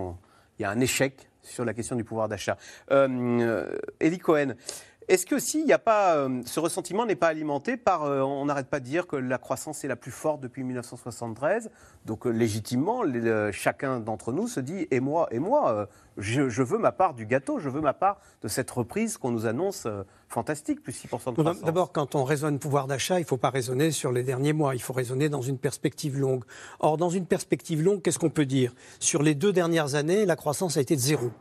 y 0.60 0.63
a 0.63 0.69
un 0.69 0.80
échec 0.80 1.28
sur 1.44 1.66
la 1.66 1.74
question 1.74 1.96
du 1.96 2.04
pouvoir 2.04 2.28
d'achat. 2.30 2.58
Elie 4.00 4.19
Cohen, 4.19 4.54
est-ce 5.12 5.25
que 5.25 5.36
aussi 5.36 5.60
il 5.60 5.66
n'y 5.66 5.74
a 5.74 5.80
pas 5.80 6.16
euh, 6.16 6.42
ce 6.46 6.60
ressentiment 6.60 7.06
n'est 7.06 7.16
pas 7.16 7.28
alimenté 7.28 7.78
par 7.78 8.04
euh, 8.06 8.22
on 8.22 8.46
n'arrête 8.46 8.68
pas 8.68 8.80
de 8.80 8.86
dire 8.86 9.06
que 9.08 9.16
la 9.16 9.38
croissance 9.38 9.84
est 9.84 9.88
la 9.88 9.96
plus 9.96 10.12
forte 10.12 10.42
depuis 10.42 10.63
1973 10.63 11.69
donc 12.06 12.25
euh, 12.25 12.30
légitimement 12.31 13.04
les- 13.04 13.52
chacun 13.52 14.00
d'entre 14.00 14.31
nous 14.34 14.48
se 14.48 14.60
dit 14.60 14.88
et 14.92 15.00
moi 15.00 15.28
et 15.31 15.40
moi 15.40 15.88
je, 16.18 16.50
je 16.50 16.63
veux 16.63 16.78
ma 16.78 16.92
part 16.92 17.13
du 17.13 17.25
gâteau 17.25 17.60
je 17.60 17.69
veux 17.69 17.81
ma 17.81 17.94
part 17.94 18.19
de 18.42 18.48
cette 18.48 18.72
reprise 18.72 19.18
qu'on 19.18 19.31
nous 19.31 19.46
annonce 19.46 19.86
euh, 19.86 20.04
fantastique 20.28 20.81
plus 20.81 20.94
6% 20.94 21.31
de 21.36 21.42
croissance. 21.42 21.62
D'abord, 21.62 21.92
quand 21.92 22.16
on 22.16 22.24
raisonne 22.24 22.58
pouvoir 22.58 22.88
d'achat, 22.88 23.19
il 23.19 23.24
ne 23.24 23.28
faut 23.28 23.36
pas 23.36 23.50
raisonner 23.50 23.92
sur 23.92 24.13
les 24.13 24.24
derniers 24.24 24.54
mois, 24.54 24.75
il 24.75 24.81
faut 24.81 24.94
raisonner 24.94 25.28
dans 25.28 25.42
une 25.42 25.58
perspective 25.58 26.18
longue. 26.18 26.46
Or, 26.80 26.96
dans 26.96 27.10
une 27.10 27.25
perspective 27.25 27.81
longue, 27.84 28.02
qu'est-ce 28.02 28.18
qu'on 28.18 28.30
peut 28.30 28.46
dire? 28.46 28.74
Sur 29.02 29.24
les 29.24 29.36
deux 29.36 29.52
dernières 29.52 29.96
années, 29.96 30.25
la 30.25 30.38
croissance 30.38 30.78
a 30.78 30.81
été 30.81 30.96
de 30.96 31.02
zéro. 31.02 31.31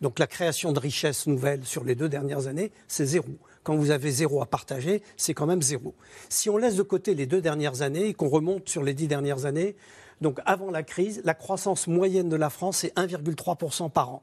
Donc 0.00 0.18
la 0.18 0.26
création 0.26 0.72
de 0.72 0.78
richesses 0.78 1.26
nouvelles 1.26 1.64
sur 1.64 1.84
les 1.84 1.94
deux 1.94 2.08
dernières 2.08 2.46
années, 2.46 2.72
c'est 2.88 3.06
zéro. 3.06 3.28
Quand 3.62 3.76
vous 3.76 3.90
avez 3.90 4.10
zéro 4.10 4.42
à 4.42 4.46
partager, 4.46 5.02
c'est 5.16 5.34
quand 5.34 5.46
même 5.46 5.62
zéro. 5.62 5.94
Si 6.28 6.50
on 6.50 6.56
laisse 6.56 6.76
de 6.76 6.82
côté 6.82 7.14
les 7.14 7.26
deux 7.26 7.40
dernières 7.40 7.82
années 7.82 8.08
et 8.08 8.14
qu'on 8.14 8.28
remonte 8.28 8.68
sur 8.68 8.82
les 8.82 8.94
dix 8.94 9.08
dernières 9.08 9.46
années, 9.46 9.76
donc 10.20 10.40
avant 10.44 10.70
la 10.70 10.82
crise, 10.82 11.22
la 11.24 11.34
croissance 11.34 11.86
moyenne 11.86 12.28
de 12.28 12.36
la 12.36 12.50
France, 12.50 12.78
c'est 12.78 12.94
1,3% 12.96 13.90
par 13.90 14.10
an. 14.10 14.22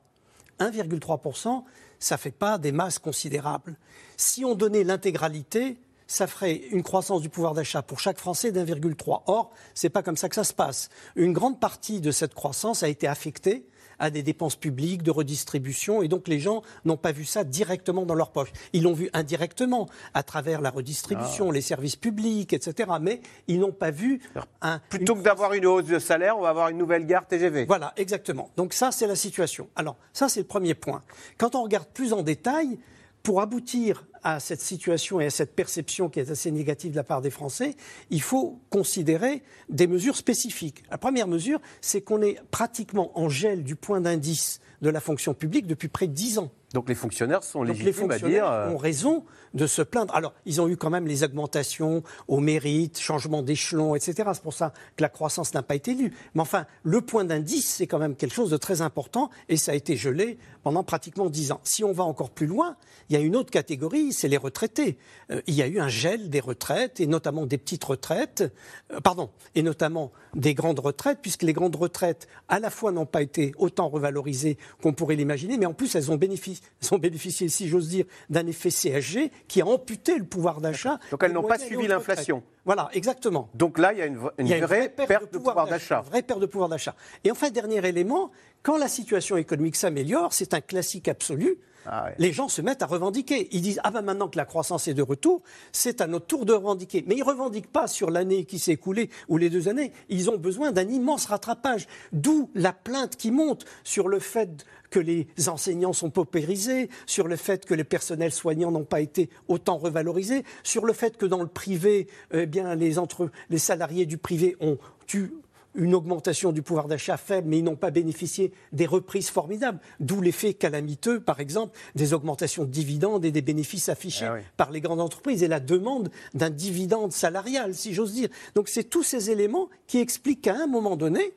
1,3%, 0.60 1.64
ça 2.00 2.16
ne 2.16 2.20
fait 2.20 2.32
pas 2.32 2.58
des 2.58 2.72
masses 2.72 3.00
considérables. 3.00 3.78
Si 4.18 4.46
on 4.46 4.56
donnait 4.56 4.84
l'intégralité, 4.84 5.78
ça 6.08 6.28
ferait 6.28 6.56
une 6.72 6.84
croissance 6.84 7.22
du 7.22 7.30
pouvoir 7.30 7.54
d'achat 7.54 7.82
pour 7.82 8.00
chaque 8.00 8.20
Français 8.20 8.52
d'1,3. 8.52 9.22
Or, 9.28 9.52
ce 9.74 9.86
n'est 9.86 9.90
pas 9.92 10.04
comme 10.04 10.18
ça 10.18 10.30
que 10.30 10.36
ça 10.36 10.44
se 10.44 10.54
passe. 10.54 10.90
Une 11.16 11.34
grande 11.34 11.60
partie 11.60 12.02
de 12.02 12.12
cette 12.12 12.34
croissance 12.34 12.84
a 12.84 12.90
été 12.90 13.08
affectée 13.08 13.66
à 14.02 14.10
des 14.10 14.24
dépenses 14.24 14.56
publiques, 14.56 15.04
de 15.04 15.12
redistribution, 15.12 16.02
et 16.02 16.08
donc 16.08 16.28
les 16.28 16.40
gens 16.40 16.64
n'ont 16.84 16.98
pas 16.98 17.14
vu 17.14 17.24
ça 17.24 17.44
directement 17.44 18.06
dans 18.06 18.16
leur 18.16 18.32
poche. 18.32 18.52
Ils 18.74 18.84
l'ont 18.84 18.94
vu 18.94 19.10
indirectement 19.14 19.88
à 20.14 20.24
travers 20.24 20.60
la 20.60 20.72
redistribution, 20.72 21.52
les 21.52 21.62
services 21.62 21.96
publics, 21.96 22.52
etc. 22.52 22.92
Mais 23.00 23.22
ils 23.48 23.60
n'ont 23.60 23.72
pas 23.72 23.92
vu 23.92 24.22
un, 24.62 24.80
plutôt 24.90 25.16
que 25.16 25.22
d'avoir 25.22 25.54
une 25.54 25.66
hausse 25.66 25.86
de 25.86 26.00
salaire 26.00 26.38
on 26.38 26.42
va 26.42 26.50
avoir 26.50 26.70
une 26.70 26.78
nouvelle 26.78 27.06
gare 27.06 27.28
TGV 27.28 27.66
voilà, 27.66 27.94
exactement. 27.96 28.50
Donc 28.58 28.74
ça, 28.74 28.92
c'est 28.92 29.08
la 29.08 29.16
situation. 29.16 29.70
Alors, 29.76 29.96
ça, 30.14 30.30
c'est 30.30 30.40
le 30.40 30.48
premier 30.48 30.74
point. 30.74 31.04
Quand 31.38 31.56
on 31.56 31.64
regarde 31.64 31.88
plus 31.94 32.12
en 32.12 32.24
détail, 32.24 32.80
pour 33.24 33.42
aboutir 33.42 34.04
à 34.24 34.40
cette 34.40 34.62
situation 34.62 35.20
et 35.20 35.26
à 35.26 35.30
cette 35.30 35.56
perception 35.56 36.10
qui 36.10 36.20
est 36.20 36.30
assez 36.30 36.52
négative 36.52 36.92
de 36.92 36.98
la 36.98 37.04
part 37.04 37.22
des 37.22 37.30
Français, 37.30 37.76
il 38.10 38.22
faut 38.22 38.60
considérer 38.70 39.44
des 39.70 39.88
mesures 39.88 40.16
spécifiques. 40.16 40.84
La 40.92 40.98
première 40.98 41.28
mesure, 41.28 41.60
c'est 41.82 42.02
qu'on 42.02 42.22
est 42.22 42.40
pratiquement 42.52 43.18
en 43.20 43.30
gel 43.30 43.64
du 43.64 43.76
point 43.76 44.02
d'indice 44.02 44.60
de 44.82 44.90
la 44.90 45.00
fonction 45.00 45.34
publique 45.34 45.68
depuis 45.68 45.88
près 45.88 46.08
de 46.08 46.14
10 46.14 46.40
ans. 46.40 46.52
donc 46.74 46.90
les 46.90 46.96
fonctionnaires 46.96 47.44
sont 47.44 47.64
les 47.64 47.74
légitimes 47.74 48.10
à 48.10 48.14
fonctionnaires 48.14 48.46
dire 48.46 48.52
euh, 48.52 48.70
ont 48.70 48.78
raison 48.78 49.26
de 49.54 49.68
se 49.68 49.82
plaindre. 49.82 50.16
Alors, 50.16 50.34
ils 50.46 50.62
ont 50.62 50.68
eu 50.68 50.78
quand 50.78 50.90
même 50.90 51.08
les 51.08 51.24
augmentations 51.24 52.04
au 52.28 52.40
mérite, 52.40 53.00
changement 53.00 53.42
d'échelon, 53.42 53.96
etc. 53.96 54.30
C'est 54.34 54.42
pour 54.42 54.54
ça 54.54 54.74
que 54.96 55.02
la 55.04 55.10
croissance 55.10 55.54
n'a 55.54 55.62
pas 55.62 55.76
été 55.76 55.94
lue. 55.94 56.14
Mais 56.34 56.42
enfin, 56.42 56.66
le 56.84 57.02
point 57.02 57.26
d'indice, 57.26 57.68
c'est 57.68 57.88
quand 57.88 58.00
même 58.00 58.16
quelque 58.16 58.34
chose 58.34 58.50
de 58.50 58.58
très 58.58 58.82
important 58.82 59.30
et 59.50 59.58
ça 59.58 59.74
a 59.74 59.76
été 59.76 59.98
gelé 59.98 60.38
pendant 60.64 60.84
pratiquement 60.84 61.30
dix 61.30 61.52
ans. 61.52 61.62
Si 61.64 61.84
on 61.84 61.92
va 61.92 62.04
encore 62.04 62.30
plus 62.30 62.48
loin, 62.48 62.76
il 63.10 63.14
y 63.14 63.16
a 63.18 63.22
une 63.22 63.36
autre 63.36 63.52
catégorie, 63.52 64.14
c'est 64.14 64.28
les 64.28 64.38
retraités. 64.38 64.98
Euh, 65.32 65.42
il 65.48 65.56
y 65.56 65.62
a 65.62 65.68
eu 65.68 65.80
un 65.80 65.88
gel 65.88 66.30
des 66.30 66.40
retraites 66.40 67.00
et 67.00 67.08
notamment 67.08 67.46
des 67.46 67.58
petites 67.58 67.84
retraites, 67.84 68.44
euh, 68.92 69.00
pardon, 69.00 69.30
et 69.56 69.64
notamment 69.64 70.12
des 70.34 70.54
grandes 70.54 70.80
retraites, 70.80 71.20
puisque 71.22 71.44
les 71.44 71.54
grandes 71.54 71.76
retraites, 71.76 72.28
à 72.48 72.60
la 72.60 72.70
fois, 72.70 72.92
n'ont 72.92 73.06
pas 73.06 73.22
été 73.22 73.54
autant 73.58 73.90
revalorisées 73.90 74.58
qu'on 74.82 74.94
pourrait 74.94 75.16
l'imaginer, 75.16 75.58
mais 75.58 75.66
en 75.66 75.74
plus, 75.74 75.96
elles 75.96 76.12
ont 76.12 76.18
bénéficié, 76.18 76.64
elles 76.82 76.94
ont 76.94 77.00
bénéficié 77.00 77.50
si 77.50 77.68
j'ose 77.68 77.90
dire, 77.90 78.06
d'un 78.30 78.48
effet 78.48 78.70
CSG 78.70 79.32
qui 79.48 79.62
a 79.62 79.66
amputé 79.66 80.18
le 80.18 80.26
pouvoir 80.26 80.62
d'achat. 80.62 81.00
Donc 81.12 81.24
elles 81.24 81.34
n'ont 81.34 81.44
pas 81.44 81.60
suivi 81.60 81.88
l'inflation. 81.88 82.44
Voilà, 82.64 82.90
exactement. 82.94 83.50
donc 83.56 83.80
là 83.80 83.92
il 83.92 83.98
y 83.98 84.04
a 84.04 84.06
une, 84.06 84.18
vraie, 84.18 84.62
vraie 84.62 84.90
perte 84.90 85.34
de 85.34 85.40
pouvoir 85.40 85.66
d'achat 85.66 86.04
Une 86.06 86.10
vraie 86.12 86.22
perte 86.22 86.40
de 86.40 86.46
pouvoir 86.46 86.70
d'achat. 86.70 86.96
Et 87.24 87.32
enfin, 87.32 87.50
dernier 87.50 87.84
élément, 87.88 88.32
quand 88.64 88.78
la 88.78 88.88
situation 88.88 89.38
économique 89.38 89.76
s'améliore, 89.76 90.34
c'est 90.34 90.54
un 90.54 90.62
classique 90.62 91.08
absolu. 91.08 91.58
Ah 91.88 92.06
ouais. 92.06 92.16
les 92.20 92.32
gens 92.32 92.48
se 92.48 92.62
mettent 92.62 92.84
à 92.84 92.86
revendiquer. 92.86 93.48
Ils 93.52 93.62
disent 93.62 93.80
Ah 93.84 93.90
ben 93.90 94.04
maintenant 94.04 94.28
que 94.28 94.38
la 94.38 94.46
croissance 94.46 94.88
est 94.88 94.94
de 94.94 95.02
retour, 95.02 95.42
c'est 95.72 96.00
à 96.00 96.06
notre 96.06 96.28
tour 96.28 96.46
de 96.46 96.54
revendiquer. 96.54 97.04
Mais 97.08 97.16
ils 97.16 97.22
ne 97.22 97.26
revendiquent 97.26 97.72
pas 97.72 97.88
sur 97.88 98.12
l'année 98.12 98.46
qui 98.46 98.60
s'est 98.60 98.74
écoulée 98.74 99.10
ou 99.30 99.38
les 99.38 99.50
deux 99.50 99.68
années. 99.68 99.92
Ils 100.10 100.30
ont 100.30 100.38
besoin 100.38 100.72
d'un 100.72 100.88
immense 100.88 101.26
rattrapage. 101.26 101.88
D'où 102.14 102.52
la 102.54 102.72
plainte 102.72 103.16
qui 103.16 103.32
monte 103.32 103.66
sur 103.84 104.08
le 104.08 104.20
fait 104.20 104.66
que 104.92 105.00
les 105.00 105.26
enseignants 105.48 105.94
sont 105.94 106.12
paupérisés, 106.12 106.90
sur 107.08 107.28
le 107.28 107.38
fait 107.38 107.66
que 107.66 107.74
les 107.74 107.86
personnels 107.86 108.34
soignants 108.34 108.72
n'ont 108.72 108.84
pas 108.84 109.02
été 109.02 109.30
autant 109.48 109.78
revalorisés, 109.78 110.44
sur 110.64 110.86
le 110.86 110.94
fait 110.94 111.18
que 111.18 111.26
dans 111.26 111.42
le 111.42 111.48
privé, 111.48 112.08
eh 112.32 112.46
bien, 112.46 112.76
les, 112.76 113.00
entre, 113.00 113.32
les 113.50 113.58
salariés 113.58 114.06
du 114.06 114.18
privé 114.18 114.56
ont 114.60 114.78
eu 115.14 115.32
une 115.76 115.96
augmentation 115.96 116.52
du 116.52 116.62
pouvoir 116.62 116.88
d'achat 116.88 117.18
faible, 117.18 117.48
mais 117.48 117.60
ils 117.60 117.64
n'ont 117.64 117.76
pas 117.76 117.92
bénéficié 117.92 118.52
des 118.72 118.86
reprises 118.86 119.30
formidables. 119.30 119.80
D'où 120.00 120.22
l'effet 120.22 120.54
calamiteux, 120.54 121.20
par 121.20 121.40
exemple, 121.40 121.78
des 121.96 122.14
augmentations 122.14 122.66
de 122.66 122.70
dividendes 122.70 123.24
et 123.26 123.32
des 123.32 123.42
bénéfices 123.42 123.90
affichés 123.90 124.26
Ah 124.26 124.34
oui. 124.36 124.42
par 124.58 124.72
les 124.72 124.82
grandes 124.82 125.02
entreprises 125.02 125.44
et 125.44 125.48
la 125.48 125.60
demande 125.60 126.12
d'un 126.34 126.50
dividende 126.50 127.12
salarial, 127.12 127.74
si 127.74 127.94
j'ose 127.94 128.14
dire. 128.14 128.30
Donc 128.56 128.68
c'est 128.68 128.84
tous 128.84 129.04
ces 129.04 129.32
éléments 129.32 129.70
qui 129.88 130.00
expliquent 130.00 130.42
qu'à 130.42 130.56
un 130.56 130.68
moment 130.68 130.96
donné, 130.96 131.34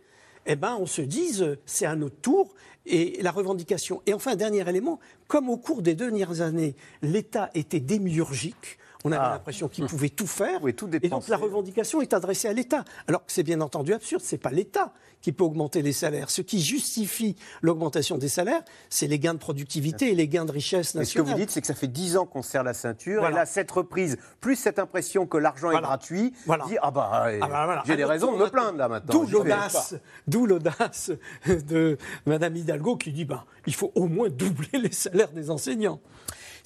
eh 0.47 0.57
ben, 0.57 0.77
on 0.79 0.87
se 0.87 1.01
dise 1.03 1.43
euh, 1.43 1.59
c'est 1.65 1.87
à 1.87 1.97
notre 1.97 2.17
tour 2.17 2.55
et 2.87 3.19
la 3.23 3.31
revendication. 3.31 4.03
Et 4.07 4.13
enfin, 4.13 4.37
dernier 4.37 4.69
élément, 4.69 5.01
comme 5.27 5.49
au 5.49 5.57
cours 5.57 5.81
des 5.81 5.95
dernières 5.95 6.41
années, 6.43 6.77
l'État 7.03 7.51
était 7.55 7.81
démiurgique, 7.81 8.79
on 9.05 9.13
avait 9.13 9.21
Ah. 9.23 9.31
l'impression 9.33 9.69
qu'il 9.69 9.85
pouvait 9.87 10.09
tout 10.09 10.27
faire. 10.27 10.63
Oui, 10.63 10.75
tout 10.75 10.89
et 10.95 11.09
donc 11.09 11.29
la 11.29 11.37
revendication 11.37 12.01
est 12.01 12.13
adressée 12.15 12.49
à 12.49 12.53
l'État. 12.53 12.85
Alors 13.07 13.25
que 13.25 13.33
c'est 13.33 13.43
bien 13.43 13.61
entendu 13.61 13.93
absurde, 13.93 14.23
c'est 14.25 14.39
pas 14.39 14.51
l'État 14.51 14.93
qui 15.21 15.33
peut 15.33 15.45
augmenter 15.45 15.81
les 15.83 15.93
salaires. 15.93 16.29
Ce 16.31 16.43
qui 16.43 16.61
justifie 16.63 17.35
l'augmentation 17.63 18.19
des 18.19 18.29
salaires, 18.29 18.63
c'est 18.91 19.07
les 19.07 19.19
gains 19.19 19.33
de 19.35 19.39
productivité 19.39 20.11
et 20.11 20.15
les 20.15 20.29
gains 20.29 20.45
de 20.45 20.53
richesse 20.53 20.95
Et 20.97 21.05
ce 21.05 21.15
que 21.15 21.21
vous 21.21 21.25
nationale. 21.25 21.37
dites, 21.41 21.51
c'est 21.51 21.61
que 21.63 21.67
ça 21.67 21.75
fait 21.75 21.87
10 21.87 22.17
ans 22.19 22.27
qu'on 22.27 22.43
se 22.43 22.51
serre 22.51 22.63
la 22.63 22.75
ceinture. 22.75 23.21
Voilà. 23.21 23.37
Et 23.37 23.39
là, 23.41 23.47
cette 23.47 23.71
reprise, 23.71 24.19
plus 24.41 24.57
cette 24.57 24.79
impression 24.79 25.27
que 25.27 25.39
l'argent 25.39 25.71
est 25.71 25.81
gratuit, 25.81 26.35
Voilà. 26.47 26.65
dit 26.67 26.77
Ah 26.83 26.91
bah, 26.91 27.11
Ah 27.15 27.31
bah 27.49 27.65
voilà. 27.65 27.83
j'ai 27.87 27.97
des 27.97 28.03
Alors, 28.03 28.11
raisons 28.13 28.33
de 28.33 28.39
me 28.43 28.49
plaindre 28.51 28.77
là 28.79 28.89
maintenant. 28.89 29.15
D'où 29.15 29.27
l'audace, 29.27 29.95
d'où 30.27 30.45
l'audace 30.47 31.11
de 31.47 31.97
Madame 32.27 32.57
Hidalgo 32.57 32.97
qui 32.97 33.13
dit 33.13 33.25
ben, 33.25 33.45
il 33.67 33.75
faut 33.75 33.93
au 33.95 34.07
moins 34.09 34.29
doubler 34.29 34.69
les 34.79 34.93
salaires 34.93 35.31
des 35.33 35.51
enseignants. 35.51 36.01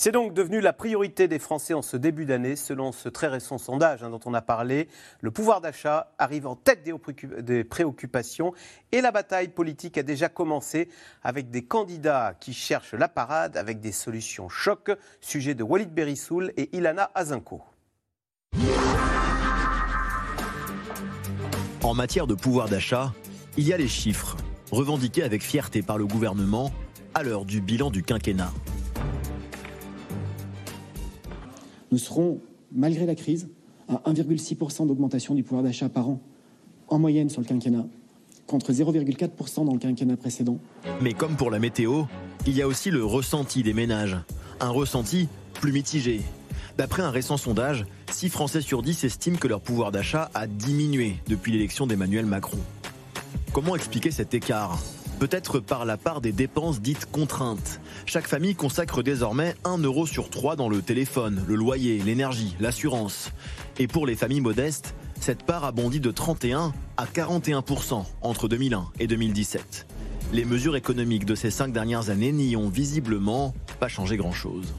C'est 0.01 0.13
donc 0.13 0.33
devenu 0.33 0.61
la 0.61 0.73
priorité 0.73 1.27
des 1.27 1.41
Français 1.41 1.75
en 1.75 1.83
ce 1.83 1.97
début 1.97 2.25
d'année, 2.25 2.55
selon 2.55 2.93
ce 2.93 3.09
très 3.09 3.27
récent 3.27 3.59
sondage 3.59 4.05
hein, 4.05 4.11
dont 4.11 4.21
on 4.27 4.33
a 4.33 4.41
parlé. 4.41 4.87
Le 5.23 5.33
pouvoir 5.33 5.61
d'achat 5.61 6.13
arrive 6.19 6.47
en 6.47 6.55
tête 6.55 6.85
des, 6.85 6.93
préoccup- 6.93 7.41
des 7.41 7.65
préoccupations 7.65 8.53
et 8.93 9.01
la 9.01 9.11
bataille 9.11 9.49
politique 9.49 9.99
a 9.99 10.05
déjà 10.05 10.29
commencé 10.29 10.89
avec 11.25 11.51
des 11.51 11.65
candidats 11.65 12.37
qui 12.39 12.55
cherchent 12.55 12.95
la 12.95 13.09
parade 13.09 13.57
avec 13.57 13.81
des 13.81 13.91
solutions 13.91 14.49
choc. 14.49 14.93
Sujet 15.21 15.57
de 15.57 15.65
Walid 15.65 15.93
Berissoul 15.93 16.53
et 16.57 16.77
Ilana 16.77 17.11
Azinko. 17.17 17.65
En 21.83 21.95
matière 21.95 22.29
de 22.29 22.35
pouvoir 22.35 22.69
d'achat, 22.69 23.13
il 23.57 23.67
y 23.67 23.73
a 23.73 23.77
les 23.77 23.89
chiffres, 23.89 24.37
revendiqués 24.71 25.25
avec 25.25 25.43
fierté 25.43 25.83
par 25.83 25.99
le 25.99 26.07
gouvernement 26.07 26.71
à 27.15 27.25
l'heure 27.25 27.45
du 27.45 27.61
bilan 27.61 27.91
du 27.91 28.05
quinquennat. 28.05 28.53
Nous 31.91 31.99
serons, 31.99 32.41
malgré 32.73 33.07
la 33.07 33.15
crise, 33.15 33.49
à 33.89 34.11
1,6% 34.11 34.87
d'augmentation 34.87 35.35
du 35.35 35.43
pouvoir 35.43 35.63
d'achat 35.63 35.89
par 35.89 36.09
an, 36.09 36.21
en 36.89 36.99
moyenne 36.99 37.31
sur 37.31 37.41
le 37.41 37.47
quinquennat, 37.47 37.87
contre 38.47 38.73
0,4% 38.73 39.65
dans 39.65 39.73
le 39.73 39.79
quinquennat 39.79 40.17
précédent. 40.17 40.59
Mais 41.01 41.13
comme 41.13 41.37
pour 41.37 41.51
la 41.51 41.59
météo, 41.59 42.05
il 42.47 42.57
y 42.57 42.63
a 42.63 42.67
aussi 42.67 42.91
le 42.91 43.05
ressenti 43.05 43.63
des 43.63 43.73
ménages. 43.75 44.17
Un 44.61 44.71
ressenti 44.71 45.29
plus 45.55 45.73
mitigé. 45.73 46.23
D'après 46.77 47.03
un 47.03 47.11
récent 47.11 47.37
sondage, 47.37 47.85
6 48.13 48.29
Français 48.29 48.61
sur 48.61 48.83
10 48.83 49.05
estiment 49.05 49.37
que 49.37 49.49
leur 49.49 49.61
pouvoir 49.61 49.91
d'achat 49.91 50.31
a 50.35 50.47
diminué 50.47 51.17
depuis 51.27 51.53
l'élection 51.53 51.87
d'Emmanuel 51.87 52.27
Macron. 52.27 52.59
Comment 53.53 53.75
expliquer 53.75 54.11
cet 54.11 54.35
écart? 54.35 54.79
Peut-être 55.19 55.59
par 55.59 55.85
la 55.85 55.97
part 55.97 56.21
des 56.21 56.31
dépenses 56.31 56.81
dites 56.81 57.11
contraintes. 57.11 57.81
Chaque 58.07 58.29
famille 58.29 58.55
consacre 58.55 59.03
désormais 59.03 59.57
1 59.65 59.79
euro 59.79 60.07
sur 60.07 60.31
3 60.31 60.55
dans 60.55 60.69
le 60.69 60.81
téléphone, 60.81 61.45
le 61.49 61.57
loyer, 61.57 61.99
l'énergie, 61.99 62.55
l'assurance. 62.61 63.33
Et 63.81 63.89
pour 63.89 64.07
les 64.07 64.15
familles 64.15 64.41
modestes, 64.41 64.95
cette 65.21 65.43
part 65.43 65.65
a 65.65 65.73
bondi 65.73 65.99
de 65.99 66.13
31 66.13 66.73
à 66.97 67.05
41% 67.05 68.05
entre 68.23 68.47
2001 68.47 68.91
et 69.01 69.09
2017. 69.09 69.89
Les 70.33 70.45
mesures 70.45 70.77
économiques 70.77 71.25
de 71.25 71.35
ces 71.35 71.51
cinq 71.51 71.73
dernières 71.73 72.11
années 72.11 72.31
n'y 72.31 72.55
ont 72.55 72.69
visiblement 72.69 73.55
pas 73.81 73.89
changé 73.89 74.17
grand-chose. 74.17 74.73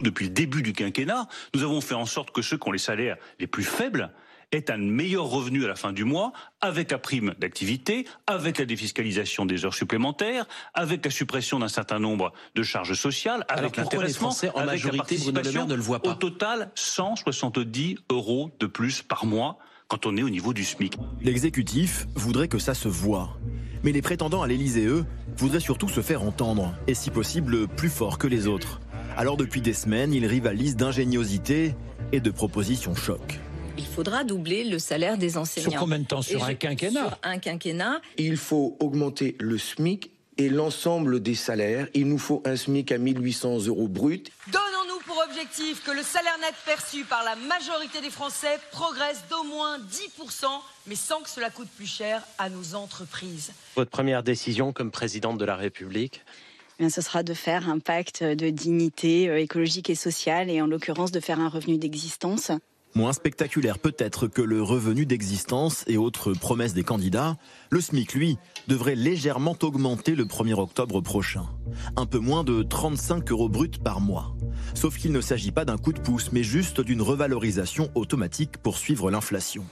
Depuis 0.00 0.24
le 0.24 0.32
début 0.32 0.62
du 0.62 0.72
quinquennat, 0.72 1.28
nous 1.54 1.62
avons 1.62 1.80
fait 1.80 1.94
en 1.94 2.04
sorte 2.04 2.32
que 2.32 2.42
ceux 2.42 2.58
qui 2.58 2.68
ont 2.68 2.72
les 2.72 2.78
salaires 2.78 3.16
les 3.38 3.46
plus 3.46 3.64
faibles 3.64 4.10
aient 4.52 4.70
un 4.70 4.76
meilleur 4.76 5.24
revenu 5.24 5.64
à 5.64 5.68
la 5.68 5.74
fin 5.74 5.92
du 5.92 6.04
mois, 6.04 6.32
avec 6.60 6.90
la 6.90 6.98
prime 6.98 7.34
d'activité, 7.38 8.06
avec 8.26 8.58
la 8.58 8.64
défiscalisation 8.64 9.44
des 9.44 9.64
heures 9.64 9.74
supplémentaires, 9.74 10.46
avec 10.74 11.04
la 11.04 11.10
suppression 11.10 11.58
d'un 11.58 11.68
certain 11.68 11.98
nombre 11.98 12.32
de 12.54 12.62
charges 12.62 12.94
sociales, 12.94 13.44
avec 13.48 13.76
l'intéressement, 13.76 14.30
Français, 14.30 14.50
en 14.50 14.58
avec 14.58 14.66
la 14.66 14.72
majorité, 14.72 15.16
Bruno 15.16 15.26
Le 15.26 15.32
Maire, 15.32 15.42
participation. 15.42 15.66
ne 15.66 15.74
le 15.74 15.82
voient 15.82 16.02
pas 16.02 16.10
Au 16.10 16.14
total, 16.14 16.70
170 16.74 17.98
euros 18.10 18.50
de 18.60 18.66
plus 18.66 19.02
par 19.02 19.26
mois 19.26 19.58
quand 19.88 20.06
on 20.06 20.16
est 20.16 20.22
au 20.22 20.30
niveau 20.30 20.52
du 20.52 20.64
SMIC. 20.64 20.96
L'exécutif 21.22 22.06
voudrait 22.14 22.48
que 22.48 22.58
ça 22.58 22.74
se 22.74 22.88
voie. 22.88 23.36
Mais 23.82 23.92
les 23.92 24.02
prétendants 24.02 24.42
à 24.42 24.48
l'Élysée, 24.48 24.86
eux, 24.86 25.04
voudraient 25.36 25.60
surtout 25.60 25.88
se 25.88 26.00
faire 26.00 26.22
entendre, 26.22 26.74
et 26.86 26.94
si 26.94 27.10
possible 27.10 27.68
plus 27.68 27.90
fort 27.90 28.18
que 28.18 28.26
les 28.26 28.46
autres. 28.46 28.80
Alors 29.16 29.36
depuis 29.36 29.60
des 29.60 29.74
semaines, 29.74 30.12
ils 30.12 30.26
rivalisent 30.26 30.76
d'ingéniosité 30.76 31.74
et 32.12 32.20
de 32.20 32.30
propositions 32.30 32.94
choc. 32.94 33.40
Il 33.78 33.84
faudra 33.86 34.24
doubler 34.24 34.64
le 34.64 34.78
salaire 34.78 35.18
des 35.18 35.36
enseignants. 35.36 35.70
Sur 35.70 35.80
combien 35.80 35.98
de 35.98 36.04
temps 36.04 36.22
Sur 36.22 36.40
Et 36.40 36.42
un 36.42 36.48
je- 36.50 36.52
quinquennat 36.54 37.06
Sur 37.08 37.18
un 37.22 37.38
quinquennat. 37.38 38.00
Il 38.18 38.36
faut 38.36 38.76
augmenter 38.80 39.36
le 39.40 39.58
SMIC 39.58 40.10
et 40.38 40.48
l'ensemble 40.48 41.20
des 41.22 41.34
salaires. 41.34 41.88
Il 41.94 42.06
nous 42.08 42.18
faut 42.18 42.42
un 42.44 42.56
SMIC 42.56 42.92
à 42.92 42.98
1800 42.98 43.66
euros 43.66 43.88
brut. 43.88 44.30
Donnons-nous 44.52 45.00
pour 45.06 45.22
objectif 45.28 45.82
que 45.84 45.90
le 45.90 46.02
salaire 46.02 46.36
net 46.40 46.54
perçu 46.64 47.04
par 47.04 47.22
la 47.24 47.36
majorité 47.36 48.00
des 48.00 48.10
Français 48.10 48.58
progresse 48.72 49.24
d'au 49.30 49.44
moins 49.44 49.78
10%, 49.78 50.46
mais 50.86 50.94
sans 50.96 51.20
que 51.20 51.30
cela 51.30 51.50
coûte 51.50 51.68
plus 51.76 51.86
cher 51.86 52.22
à 52.38 52.48
nos 52.50 52.74
entreprises. 52.74 53.52
Votre 53.76 53.90
première 53.90 54.22
décision 54.22 54.72
comme 54.72 54.90
présidente 54.90 55.38
de 55.38 55.44
la 55.44 55.56
République 55.56 56.22
Eh 56.78 56.82
bien, 56.82 56.90
ce 56.90 57.00
sera 57.02 57.22
de 57.22 57.34
faire 57.34 57.68
un 57.68 57.78
pacte 57.78 58.22
de 58.22 58.50
dignité 58.50 59.28
euh, 59.28 59.40
écologique 59.40 59.88
et 59.90 59.94
sociale, 59.94 60.50
et 60.50 60.60
en 60.62 60.66
l'occurrence 60.66 61.12
de 61.12 61.20
faire 61.20 61.40
un 61.40 61.48
revenu 61.48 61.78
d'existence. 61.78 62.50
Moins 62.96 63.12
spectaculaire 63.12 63.78
peut-être 63.78 64.26
que 64.26 64.40
le 64.40 64.62
revenu 64.62 65.04
d'existence 65.04 65.84
et 65.86 65.98
autres 65.98 66.32
promesses 66.32 66.72
des 66.72 66.82
candidats, 66.82 67.36
le 67.68 67.82
SMIC, 67.82 68.14
lui, 68.14 68.38
devrait 68.68 68.94
légèrement 68.94 69.54
augmenter 69.60 70.14
le 70.14 70.24
1er 70.24 70.54
octobre 70.54 71.02
prochain. 71.02 71.44
Un 71.96 72.06
peu 72.06 72.18
moins 72.18 72.42
de 72.42 72.62
35 72.62 73.30
euros 73.32 73.50
bruts 73.50 73.68
par 73.84 74.00
mois. 74.00 74.34
Sauf 74.72 74.96
qu'il 74.96 75.12
ne 75.12 75.20
s'agit 75.20 75.52
pas 75.52 75.66
d'un 75.66 75.76
coup 75.76 75.92
de 75.92 76.00
pouce, 76.00 76.32
mais 76.32 76.42
juste 76.42 76.80
d'une 76.80 77.02
revalorisation 77.02 77.90
automatique 77.94 78.56
pour 78.56 78.78
suivre 78.78 79.10
l'inflation. 79.10 79.66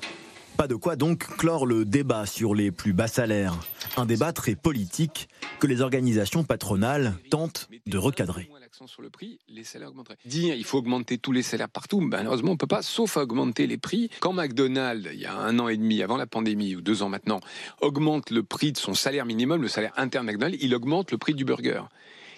Pas 0.59 0.69
de 0.69 0.75
quoi 0.75 0.95
donc 0.95 1.27
clore 1.39 1.65
le 1.65 1.87
débat 1.87 2.27
sur 2.27 2.55
les 2.55 2.71
plus 2.71 2.93
bas 2.93 3.09
salaires. 3.09 3.59
Un 3.97 4.05
débat 4.05 4.35
très 4.35 4.55
politique 4.55 5.31
que 5.61 5.67
les 5.67 5.81
organisations 5.81 6.45
patronales 6.45 7.15
tentent 7.31 7.71
de 7.87 7.97
recadrer. 7.97 8.51
Sur 8.87 9.03
le 9.03 9.11
prix, 9.11 9.39
les 9.49 9.63
salaires 9.63 9.91
augmenteraient. 9.91 10.17
Dire 10.25 10.55
il 10.57 10.65
faut 10.65 10.79
augmenter 10.79 11.19
tous 11.19 11.33
les 11.33 11.43
salaires 11.43 11.69
partout, 11.69 12.01
ben, 12.01 12.19
malheureusement 12.19 12.53
on 12.53 12.57
peut 12.57 12.67
pas, 12.67 12.83
sauf 12.83 13.17
augmenter 13.17 13.67
les 13.67 13.79
prix. 13.79 14.11
Quand 14.21 14.33
McDonald's, 14.33 15.09
il 15.13 15.21
y 15.21 15.27
a 15.27 15.37
un 15.37 15.59
an 15.61 15.69
et 15.69 15.77
demi, 15.77 16.03
avant 16.03 16.17
la 16.17 16.27
pandémie, 16.27 16.75
ou 16.75 16.81
deux 16.81 17.03
ans 17.03 17.09
maintenant, 17.09 17.41
augmente 17.81 18.31
le 18.31 18.43
prix 18.43 18.73
de 18.73 18.79
son 18.79 18.95
salaire 18.95 19.27
minimum, 19.27 19.63
le 19.63 19.69
salaire 19.69 19.93
interne 19.97 20.27
McDonald's, 20.27 20.59
il 20.61 20.75
augmente 20.75 21.13
le 21.13 21.19
prix 21.19 21.35
du 21.35 21.45
burger. 21.45 21.83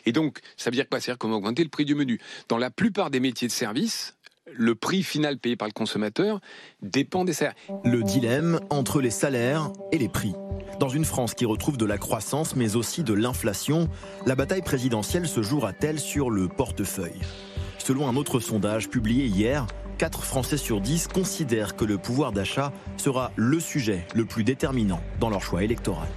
Et 0.05 0.13
donc, 0.13 0.39
ça 0.57 0.71
veut 0.71 0.77
dire 0.77 0.89
quoi? 0.89 1.01
C'est-à-dire 1.01 1.19
qu'on 1.19 1.29
va 1.29 1.37
augmenter 1.37 1.65
le 1.65 1.69
prix 1.69 1.85
du 1.85 1.95
menu. 1.95 2.21
Dans 2.49 2.59
la 2.59 2.71
plupart 2.71 3.11
des 3.11 3.19
métiers 3.19 3.49
de 3.49 3.53
service, 3.53 4.16
le 4.53 4.75
prix 4.75 5.03
final 5.03 5.39
payé 5.39 5.57
par 5.57 5.69
le 5.69 5.73
consommateur 5.73 6.41
dépend 6.83 7.25
des 7.25 7.33
salaires. 7.33 7.55
Le 7.85 8.03
dilemme 8.03 8.61
entre 8.71 9.01
les 9.01 9.11
salaires 9.11 9.71
et 9.93 9.99
les 9.99 10.09
prix. 10.09 10.35
Dans 10.79 10.89
une 10.89 11.05
France 11.05 11.35
qui 11.35 11.45
retrouve 11.47 11.77
de 11.77 11.85
la 11.85 11.99
croissance 11.99 12.57
mais 12.57 12.77
aussi 12.77 13.03
de 13.03 13.15
l'inflation, 13.15 13.89
la 14.25 14.35
bataille 14.35 14.63
présidentielle 14.63 15.27
se 15.27 15.43
jouera-t-elle 15.43 15.99
sur 15.99 16.31
le 16.31 16.49
portefeuille? 16.49 17.21
Selon 17.79 18.09
un 18.09 18.17
autre 18.17 18.41
sondage 18.41 18.89
publié 18.89 19.27
hier, 19.27 19.67
4 19.99 20.25
Français 20.25 20.59
sur 20.59 20.81
10 20.81 21.09
considèrent 21.09 21.77
que 21.77 21.85
le 21.85 21.99
pouvoir 21.99 22.33
d'achat 22.33 22.73
sera 22.97 23.33
le 23.37 23.61
sujet 23.61 24.07
le 24.15 24.25
plus 24.25 24.45
déterminant 24.45 25.01
dans 25.21 25.31
leur 25.31 25.43
choix 25.43 25.65
électoral. 25.65 26.09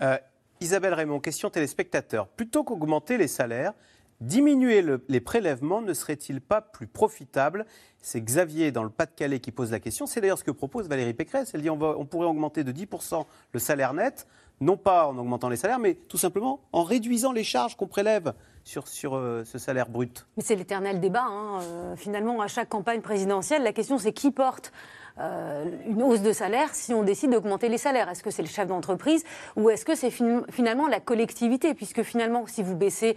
Euh, 0.00 0.16
Isabelle 0.60 0.94
Raymond, 0.94 1.20
question 1.20 1.50
téléspectateur. 1.50 2.26
Plutôt 2.28 2.64
qu'augmenter 2.64 3.18
les 3.18 3.28
salaires, 3.28 3.74
diminuer 4.20 4.82
le- 4.82 5.04
les 5.08 5.20
prélèvements 5.20 5.80
ne 5.82 5.92
serait-il 5.92 6.40
pas 6.40 6.60
plus 6.60 6.86
profitable? 6.86 7.66
C'est 8.02 8.20
Xavier 8.20 8.70
dans 8.72 8.82
le 8.84 8.90
Pas-de-Calais 8.90 9.40
qui 9.40 9.50
pose 9.52 9.70
la 9.70 9.80
question. 9.80 10.06
C'est 10.06 10.20
d'ailleurs 10.20 10.38
ce 10.38 10.44
que 10.44 10.50
propose 10.50 10.88
Valérie 10.88 11.14
Pécresse. 11.14 11.52
Elle 11.54 11.62
dit 11.62 11.70
on, 11.70 11.78
pourrait 12.06 12.26
augmenter 12.26 12.62
de 12.64 12.72
10% 12.72 13.24
le 13.52 13.58
salaire 13.58 13.94
net, 13.94 14.26
non 14.60 14.76
pas 14.76 15.06
en 15.06 15.16
augmentant 15.18 15.48
les 15.48 15.56
salaires, 15.56 15.78
mais 15.78 15.94
tout 15.94 16.18
simplement 16.18 16.60
en 16.72 16.82
réduisant 16.84 17.32
les 17.32 17.44
charges 17.44 17.76
qu'on 17.76 17.86
prélève 17.86 18.34
sur, 18.62 18.88
sur 18.88 19.16
euh, 19.16 19.42
ce 19.44 19.58
salaire 19.58 19.88
brut. 19.88 20.26
Mais 20.36 20.42
c'est 20.42 20.54
l'éternel 20.56 21.00
débat. 21.00 21.24
hein. 21.26 21.60
Euh, 21.62 21.96
finalement, 21.96 22.40
à 22.40 22.46
chaque 22.48 22.68
campagne 22.68 23.00
présidentielle, 23.00 23.62
la 23.62 23.72
question 23.72 23.98
c'est 23.98 24.12
qui 24.12 24.30
porte 24.30 24.72
euh, 25.18 25.64
une 25.86 26.02
hausse 26.02 26.22
de 26.22 26.32
salaire 26.32 26.74
si 26.74 26.92
on 26.92 27.02
décide 27.04 27.30
d'augmenter 27.30 27.68
les 27.68 27.78
salaires? 27.78 28.08
Est-ce 28.08 28.22
que 28.22 28.30
c'est 28.30 28.42
le 28.42 28.48
chef 28.48 28.66
d'entreprise 28.66 29.22
ou 29.56 29.70
est-ce 29.70 29.84
que 29.84 29.94
c'est 29.94 30.10
fin- 30.10 30.42
finalement 30.50 30.88
la 30.88 30.98
collectivité? 31.00 31.72
Puisque 31.74 32.02
finalement, 32.02 32.46
si 32.46 32.62
vous 32.62 32.74
baissez 32.76 33.16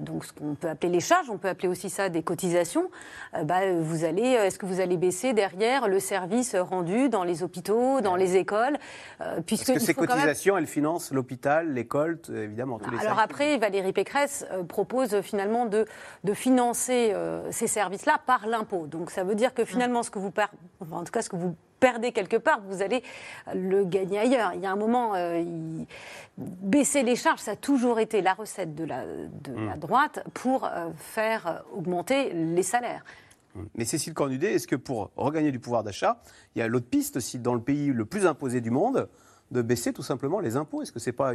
donc 0.00 0.24
ce 0.24 0.32
qu'on 0.32 0.54
peut 0.54 0.68
appeler 0.68 0.92
les 0.92 1.00
charges, 1.00 1.28
on 1.28 1.38
peut 1.38 1.48
appeler 1.48 1.68
aussi 1.68 1.90
ça 1.90 2.08
des 2.08 2.22
cotisations, 2.22 2.88
euh, 3.34 3.42
bah, 3.42 3.72
vous 3.80 4.04
allez, 4.04 4.22
est-ce 4.22 4.58
que 4.58 4.66
vous 4.66 4.80
allez 4.80 4.96
baisser 4.96 5.32
derrière 5.32 5.88
le 5.88 5.98
service 5.98 6.54
rendu 6.54 7.08
dans 7.08 7.24
les 7.24 7.42
hôpitaux, 7.42 8.00
dans 8.00 8.14
les 8.14 8.36
écoles 8.36 8.78
euh, 9.20 9.40
puisque 9.44 9.66
Parce 9.66 9.78
que 9.80 9.84
ces 9.84 9.94
même- 10.00 10.06
cotisations, 10.06 10.56
elles 10.56 10.66
financent 10.68 11.10
l'hôpital, 11.12 11.72
l'école, 11.72 12.18
évidemment, 12.32 12.78
tous 12.78 12.90
les 12.90 12.98
alors 12.98 13.16
services. 13.16 13.24
après, 13.24 13.58
Valérie 13.58 13.92
Pécresse 13.92 14.46
euh, 14.52 14.62
propose 14.62 15.14
euh, 15.14 15.22
finalement 15.22 15.66
de, 15.66 15.84
de 16.22 16.34
financer 16.34 17.10
euh, 17.14 17.50
ces 17.50 17.66
services-là 17.66 18.18
par 18.24 18.46
l'impôt. 18.46 18.86
Donc 18.86 19.10
ça 19.10 19.24
veut 19.24 19.34
dire 19.34 19.52
que 19.52 19.64
finalement, 19.64 20.02
ce 20.02 20.10
que 20.10 20.18
vous 20.20 20.32
enfin, 20.80 20.96
en 20.96 21.04
tout 21.04 21.10
cas, 21.12 21.22
ce 21.22 21.28
que 21.28 21.36
vous 21.36 21.56
perdez 21.82 22.12
quelque 22.12 22.36
part, 22.36 22.60
vous 22.68 22.80
allez 22.80 23.02
le 23.54 23.84
gagner 23.84 24.20
ailleurs. 24.20 24.52
Il 24.54 24.60
y 24.60 24.66
a 24.66 24.70
un 24.70 24.76
moment, 24.76 25.14
euh, 25.16 25.40
il- 25.40 25.86
baisser 26.38 27.02
les 27.02 27.16
charges, 27.16 27.40
ça 27.40 27.50
a 27.50 27.56
toujours 27.56 27.98
été 27.98 28.22
la 28.22 28.34
recette 28.34 28.74
de 28.76 28.84
la, 28.84 29.04
de 29.04 29.66
la 29.66 29.76
droite 29.76 30.24
pour 30.32 30.64
euh, 30.64 30.90
faire 30.96 31.46
euh, 31.48 31.76
augmenter 31.76 32.32
les 32.32 32.62
salaires. 32.62 33.04
Mais 33.74 33.84
Cécile 33.84 34.14
Cornudet, 34.14 34.54
est-ce 34.54 34.68
que 34.68 34.76
pour 34.76 35.10
regagner 35.16 35.50
du 35.50 35.58
pouvoir 35.58 35.82
d'achat, 35.82 36.22
il 36.54 36.60
y 36.60 36.62
a 36.62 36.68
l'autre 36.68 36.86
piste 36.88 37.16
aussi 37.16 37.38
dans 37.40 37.54
le 37.54 37.60
pays 37.60 37.88
le 37.88 38.04
plus 38.04 38.26
imposé 38.26 38.60
du 38.60 38.70
monde, 38.70 39.08
de 39.50 39.60
baisser 39.60 39.92
tout 39.92 40.02
simplement 40.04 40.38
les 40.40 40.56
impôts? 40.56 40.82
Est-ce 40.82 40.92
que 40.92 41.00
c'est 41.00 41.12
pas 41.12 41.34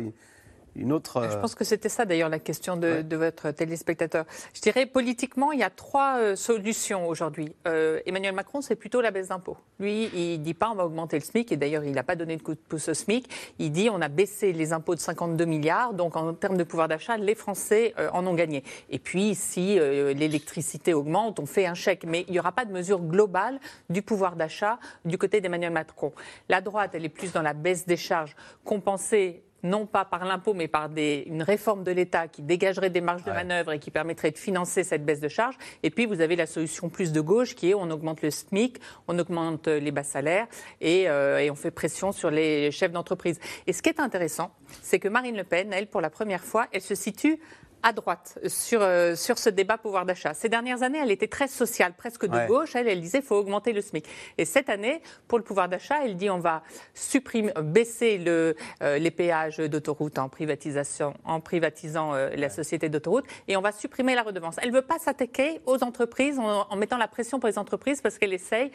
une, 0.78 0.88
une 0.88 0.94
autre... 0.94 1.28
Je 1.30 1.36
euh, 1.36 1.42
pense 1.42 1.56
que 1.56 1.64
c'était 1.64 1.90
ça 1.90 2.06
d'ailleurs 2.06 2.30
la 2.30 2.40
question 2.40 2.78
de, 2.78 3.02
de 3.02 3.16
votre 3.16 3.52
téléspectateur. 3.52 4.26
Je 4.54 4.62
dirais 4.62 4.86
politiquement, 4.86 5.52
il 5.52 5.60
y 5.60 5.64
a 5.64 5.70
trois 5.70 6.18
euh, 6.20 6.36
solutions 6.36 7.08
aujourd'hui. 7.08 7.54
Euh, 7.68 8.00
Emmanuel 8.06 8.34
Macron, 8.34 8.62
c'est 8.62 8.76
plutôt 8.76 9.02
la 9.02 9.12
baisse 9.12 9.30
d'impôts. 9.30 9.58
Lui, 9.80 10.10
il 10.14 10.42
dit 10.42 10.54
pas 10.54 10.70
on 10.70 10.76
va 10.76 10.86
augmenter 10.86 11.18
le 11.18 11.24
SMIC, 11.24 11.52
et 11.52 11.58
d'ailleurs 11.58 11.84
il 11.84 11.92
n'a 11.92 12.04
pas 12.04 12.16
donné 12.16 12.38
de 12.38 12.42
coup 12.42 12.54
de 12.54 12.60
pouce 12.60 12.90
au 12.90 12.94
SMIC. 12.94 13.30
Il 13.60 13.72
dit 13.72 13.90
on 13.90 14.02
a 14.02 14.08
baissé 14.10 14.54
les 14.54 14.74
impôts 14.74 14.96
de 14.96 15.00
52 15.00 15.46
milliards, 15.46 15.94
donc 15.94 16.16
en 16.16 16.34
termes 16.34 16.58
de 16.58 16.64
pouvoir 16.64 16.88
d'achat, 16.88 17.18
les 17.18 17.36
Français 17.36 17.94
euh, 18.00 18.10
en 18.14 18.26
ont 18.26 18.34
gagné. 18.34 18.64
Et 18.90 19.00
puis 19.00 19.36
si 19.36 19.78
l'électricité 19.78 20.94
augmente, 20.94 21.40
on 21.40 21.46
fait 21.46 21.66
un 21.66 21.74
chèque, 21.74 22.06
mais 22.06 22.26
il 22.28 22.34
n'y 22.34 22.40
aura 22.40 22.52
pas 22.52 22.66
de 22.66 22.72
mesure 22.72 23.00
globale 23.00 23.60
du 23.90 24.02
pouvoir 24.02 24.36
d'achat 24.36 24.80
du 25.06 25.18
côté 25.18 25.42
d'Emmanuel 25.42 25.72
Macron. 25.72 26.12
La 26.50 26.62
droite, 26.62 26.92
elle 26.94 27.06
est 27.06 27.10
plus 27.10 27.32
dans 27.34 27.42
la 27.42 27.54
baisse 27.54 27.86
des 27.86 27.98
charges, 27.98 28.36
compensée 28.64 29.44
non 29.64 29.86
pas 29.86 30.06
par 30.06 30.24
l'impôt, 30.26 30.54
mais 30.54 30.68
par 30.68 30.90
des- 30.90 31.24
une 31.28 31.42
réforme 31.44 31.84
de 31.84 31.92
l'État 31.92 32.28
qui 32.28 32.42
dégagerait 32.42 32.90
des 32.90 33.02
marges 33.02 33.24
de 33.24 33.32
manœuvre 33.32 33.72
et 33.74 33.80
qui 33.80 33.92
permettrait 33.92 34.32
de 34.32 34.38
financer 34.38 34.84
cette 34.84 35.04
baisse 35.04 35.20
de 35.20 35.28
charges. 35.28 35.58
Et 35.84 35.90
puis, 35.90 36.06
vous 36.06 36.22
avez 36.22 36.36
la 36.36 36.46
solution 36.46 36.90
plus 36.90 37.12
de 37.12 37.22
gauche 37.22 37.56
qui 37.56 37.72
est 37.72 37.74
on 37.74 37.90
augmente 37.90 38.22
le 38.22 38.30
SMIC, 38.32 38.80
on 39.08 39.18
augmente 39.18 39.68
les 39.68 39.92
bas 39.92 40.04
salaires 40.04 40.48
et, 40.80 41.10
euh, 41.10 41.40
et 41.40 41.50
on 41.52 41.56
fait 41.56 41.72
pression 41.72 42.12
sur 42.12 42.30
les 42.30 42.72
chefs 42.72 42.92
d'entreprise. 42.92 43.40
Et 43.66 43.74
ce 43.74 43.82
qui 43.82 43.90
est 43.90 44.00
intéressant, 44.00 44.52
c'est 44.82 45.00
que 45.00 45.08
Marine 45.08 45.36
Le 45.36 45.44
Pen, 45.44 45.74
elle, 45.74 45.88
pour 45.88 46.02
la 46.02 46.10
première 46.10 46.44
fois, 46.44 46.68
elle 46.72 46.82
se 46.82 46.96
situe 46.96 47.40
à 47.84 47.94
droite 47.94 48.40
sur, 48.48 48.82
euh, 48.82 49.16
sur 49.16 49.38
ce 49.38 49.50
débat 49.50 49.78
pouvoir 49.78 50.06
d'achat. 50.06 50.34
Ces 50.34 50.50
dernières 50.50 50.84
années, 50.84 51.00
elle 51.02 51.12
était 51.12 51.28
très 51.28 51.48
sociale, 51.48 51.94
presque 51.98 52.26
de 52.26 52.36
Ouais. 52.36 52.48
gauche. 52.48 52.76
Elle, 52.76 52.88
elle 52.88 53.02
disait 53.02 53.22
faut 53.22 53.36
augmenter 53.36 53.74
le 53.74 53.82
SMIC. 53.82 54.06
Et 54.38 54.46
cette 54.46 54.70
année, 54.70 55.02
pour 55.28 55.38
le 55.38 55.44
pouvoir 55.44 55.70
d'achat, 55.70 56.04
elle 56.04 56.18
dit 56.18 56.30
on 56.30 56.40
va 56.40 56.64
supprimer, 56.94 57.52
baisser 57.64 58.18
le, 58.18 58.56
euh, 58.82 58.98
les 58.98 59.12
péages 59.12 59.58
d'autoroute 59.58 60.18
en 60.20 60.30
privatisation, 60.30 61.14
en 61.24 61.40
privatisant 61.40 62.14
euh, 62.14 62.30
la 62.36 62.50
société 62.50 62.90
d'autoroute, 62.90 63.26
et 63.48 63.56
on 63.58 63.62
va 63.62 63.72
supprimer 63.72 64.16
la 64.16 64.24
redevance. 64.24 64.56
Elle 64.62 64.72
veut 64.72 64.82
pas 64.82 65.00
s'attaquer 65.00 65.62
aux 65.66 65.84
entreprises 65.84 66.40
en, 66.40 66.68
en 66.70 66.76
mettant 66.76 66.98
la 66.98 67.08
pression 67.08 67.40
pour 67.40 67.48
les 67.48 67.58
entreprises 67.58 68.02
parce 68.02 68.18
qu'elle 68.18 68.34
essaye 68.34 68.72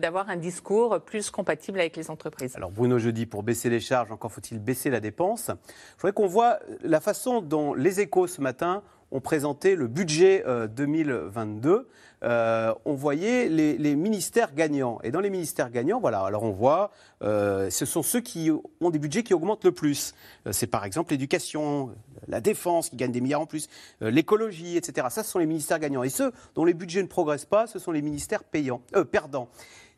d'avoir 0.00 0.28
un 0.30 0.36
discours 0.36 1.00
plus 1.00 1.30
compatible 1.30 1.80
avec 1.80 1.96
les 1.96 2.10
entreprises. 2.10 2.56
Alors 2.56 2.70
Bruno 2.70 2.98
Jeudi, 2.98 3.26
pour 3.26 3.42
baisser 3.42 3.68
les 3.68 3.80
charges, 3.80 4.10
encore 4.10 4.32
faut-il 4.32 4.58
baisser 4.58 4.90
la 4.90 5.00
dépense. 5.00 5.48
Je 5.48 6.00
voudrais 6.00 6.12
qu'on 6.12 6.26
voit 6.26 6.58
la 6.82 7.00
façon 7.00 7.40
dont 7.40 7.74
les 7.74 8.00
échos 8.00 8.26
ce 8.26 8.40
matin 8.44 8.82
ont 9.10 9.20
présenté 9.20 9.74
le 9.76 9.86
budget 9.88 10.44
euh, 10.46 10.66
2022. 10.66 11.88
Euh, 12.22 12.74
on 12.84 12.94
voyait 12.94 13.48
les, 13.48 13.76
les 13.76 13.96
ministères 13.96 14.54
gagnants. 14.54 14.98
Et 15.02 15.10
dans 15.10 15.20
les 15.20 15.30
ministères 15.30 15.70
gagnants, 15.70 16.00
voilà, 16.00 16.20
alors 16.20 16.42
on 16.42 16.52
voit, 16.52 16.90
euh, 17.22 17.68
ce 17.70 17.84
sont 17.84 18.02
ceux 18.02 18.20
qui 18.20 18.50
ont 18.80 18.90
des 18.90 18.98
budgets 18.98 19.22
qui 19.22 19.34
augmentent 19.34 19.64
le 19.64 19.72
plus. 19.72 20.14
Euh, 20.46 20.52
C'est 20.52 20.66
par 20.66 20.84
exemple 20.84 21.12
l'éducation, 21.12 21.94
la 22.28 22.40
défense 22.40 22.88
qui 22.88 22.96
gagne 22.96 23.12
des 23.12 23.20
milliards 23.20 23.42
en 23.42 23.46
plus, 23.46 23.68
euh, 24.02 24.10
l'écologie, 24.10 24.76
etc. 24.76 25.08
Ça, 25.10 25.22
ce 25.22 25.30
sont 25.30 25.38
les 25.38 25.46
ministères 25.46 25.78
gagnants. 25.78 26.02
Et 26.02 26.08
ceux 26.08 26.32
dont 26.54 26.64
les 26.64 26.74
budgets 26.74 27.02
ne 27.02 27.08
progressent 27.08 27.44
pas, 27.44 27.66
ce 27.66 27.78
sont 27.78 27.92
les 27.92 28.02
ministères 28.02 28.42
payants, 28.44 28.80
euh, 28.96 29.04
perdants. 29.04 29.48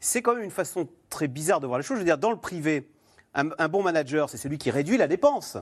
C'est 0.00 0.20
quand 0.20 0.34
même 0.34 0.44
une 0.44 0.50
façon 0.50 0.88
très 1.10 1.28
bizarre 1.28 1.60
de 1.60 1.66
voir 1.66 1.78
les 1.78 1.84
choses. 1.84 1.96
Je 1.96 2.00
veux 2.00 2.06
dire, 2.06 2.18
dans 2.18 2.32
le 2.32 2.36
privé, 2.38 2.88
un, 3.34 3.50
un 3.58 3.68
bon 3.68 3.82
manager, 3.82 4.28
c'est 4.28 4.36
celui 4.36 4.58
qui 4.58 4.70
réduit 4.70 4.96
la 4.98 5.06
dépense. 5.06 5.56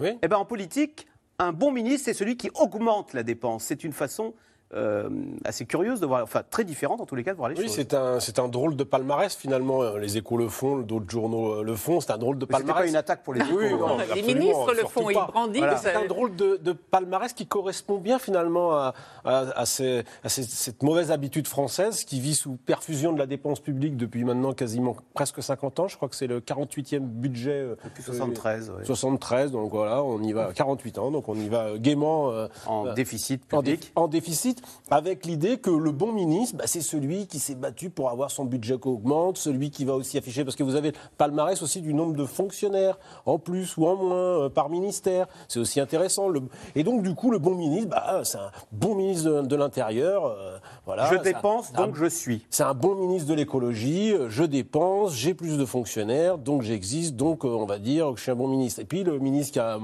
Oui. 0.00 0.18
Eh 0.22 0.28
ben, 0.28 0.36
en 0.36 0.44
politique, 0.44 1.06
un 1.38 1.52
bon 1.52 1.72
ministre, 1.72 2.06
c'est 2.06 2.14
celui 2.14 2.36
qui 2.36 2.50
augmente 2.54 3.12
la 3.12 3.22
dépense. 3.22 3.64
C'est 3.64 3.84
une 3.84 3.92
façon 3.92 4.34
euh, 4.74 5.08
assez 5.44 5.66
curieuse 5.66 6.00
de 6.00 6.06
voir, 6.06 6.22
enfin 6.22 6.42
très 6.48 6.64
différente 6.64 7.00
en 7.00 7.06
tous 7.06 7.14
les 7.14 7.24
cas 7.24 7.32
de 7.32 7.36
voir 7.36 7.48
les 7.48 7.56
Oui, 7.56 7.64
choses. 7.66 7.74
c'est 7.74 7.94
un, 7.94 8.20
c'est 8.20 8.38
un 8.38 8.48
drôle 8.48 8.76
de 8.76 8.84
palmarès 8.84 9.34
finalement. 9.34 9.82
Euh, 9.82 9.98
Les 9.98 10.16
échos 10.16 10.36
le 10.36 10.48
font, 10.48 10.78
d'autres 10.78 11.08
journaux 11.10 11.60
euh, 11.60 11.62
le 11.62 11.74
font. 11.76 12.00
C'est 12.00 12.10
un 12.12 12.18
drôle 12.18 12.38
de 12.38 12.44
Mais 12.46 12.52
palmarès. 12.58 12.82
pas 12.84 12.88
une 12.88 12.96
attaque 12.96 13.22
pour 13.22 13.34
les 13.34 13.40
échos. 13.40 13.56
Oui, 13.56 13.72
non, 13.72 13.96
Les 14.14 14.22
ministres 14.22 14.72
le 14.74 14.86
font, 14.88 15.10
ils 15.10 15.14
brandissent. 15.14 15.58
Voilà. 15.62 15.76
C'est 15.76 15.94
un 15.94 16.06
drôle 16.06 16.34
de, 16.36 16.56
de 16.62 16.72
palmarès 16.72 17.32
qui 17.32 17.46
correspond 17.46 17.98
bien 17.98 18.18
finalement 18.18 18.72
à, 18.72 18.94
à- 19.24 19.38
à 19.60 19.66
ces- 19.66 20.04
à 20.22 20.28
ces- 20.28 20.42
cette 20.42 20.82
mauvaise 20.82 21.10
habitude 21.10 21.46
française 21.46 22.04
qui 22.04 22.20
vit 22.20 22.34
sous 22.34 22.56
perfusion 22.56 23.12
de 23.12 23.18
la 23.18 23.26
dépense 23.26 23.60
publique 23.60 23.96
depuis 23.96 24.24
maintenant 24.24 24.52
quasiment 24.52 24.96
presque 25.14 25.42
50 25.42 25.80
ans. 25.80 25.88
Je 25.88 25.96
crois 25.96 26.08
que 26.08 26.16
c'est 26.16 26.26
le 26.26 26.40
48e 26.40 27.00
budget. 27.00 27.50
euh, 27.52 27.76
Depuis 27.84 28.02
73, 28.02 28.70
ouais. 28.70 28.84
73, 28.84 29.52
donc 29.52 29.70
voilà, 29.70 30.02
on 30.02 30.20
y 30.22 30.32
va 30.32 30.52
48 30.52 30.98
ans, 30.98 31.10
donc 31.10 31.28
on 31.28 31.34
y 31.34 31.48
va 31.48 31.78
gaiement. 31.78 32.30
euh, 32.30 32.48
en 32.66 32.86
euh, 32.86 32.92
déficit 32.94 33.42
en, 33.52 33.62
dé- 33.62 33.72
public. 33.76 33.92
en 33.96 34.08
déficit, 34.08 34.62
avec 34.90 35.26
l'idée 35.26 35.58
que 35.58 35.70
le 35.70 35.90
bon 35.92 36.12
ministre, 36.12 36.56
bah, 36.56 36.64
c'est 36.66 36.80
celui 36.80 37.26
qui 37.26 37.38
s'est 37.38 37.54
battu 37.54 37.90
pour 37.90 38.10
avoir 38.10 38.30
son 38.30 38.44
budget 38.44 38.78
qui 38.78 38.88
augmente, 38.88 39.38
celui 39.38 39.70
qui 39.70 39.84
va 39.84 39.94
aussi 39.94 40.18
afficher, 40.18 40.44
parce 40.44 40.56
que 40.56 40.62
vous 40.62 40.74
avez 40.76 40.88
le 40.92 40.96
palmarès 41.18 41.60
aussi 41.62 41.80
du 41.80 41.94
nombre 41.94 42.14
de 42.14 42.24
fonctionnaires, 42.24 42.98
en 43.26 43.38
plus 43.38 43.76
ou 43.76 43.86
en 43.86 43.96
moins, 43.96 44.16
euh, 44.44 44.48
par 44.48 44.68
ministère. 44.68 45.26
C'est 45.48 45.58
aussi 45.60 45.80
intéressant. 45.80 46.28
Le- 46.28 46.42
Et 46.74 46.84
donc, 46.84 47.02
du 47.02 47.14
coup, 47.14 47.30
le 47.30 47.38
bon 47.38 47.54
ministre, 47.54 47.88
bah, 47.90 48.20
c'est 48.24 48.38
un 48.38 48.50
bon 48.72 48.94
ministre 48.94 49.30
de, 49.30 49.46
de 49.46 49.56
l'Intérieur. 49.56 50.26
euh, 50.26 50.58
voilà, 50.86 51.08
je 51.10 51.16
dépense, 51.22 51.72
donc 51.72 51.96
je 51.96 52.06
suis. 52.06 52.44
c'est 52.50 52.62
un 52.62 52.74
bon 52.74 52.94
ministre 52.94 53.28
de 53.28 53.34
l'écologie, 53.34 54.12
euh, 54.12 54.28
je 54.28 54.44
dépense, 54.44 55.14
j'ai 55.14 55.32
plus 55.34 55.56
de 55.56 55.64
fonctionnaires, 55.64 56.36
donc 56.38 56.62
j'existe, 56.62 57.16
donc 57.16 57.44
euh, 57.44 57.48
on 57.48 57.64
va 57.66 57.78
dire 57.78 58.10
que 58.12 58.16
je 58.18 58.22
suis 58.22 58.30
un 58.30 58.36
bon 58.36 58.48
ministre. 58.48 58.80
Et 58.80 58.84
puis 58.84 59.02
le 59.02 59.18
ministre 59.18 59.52
qui 59.54 59.58
a 59.60 59.78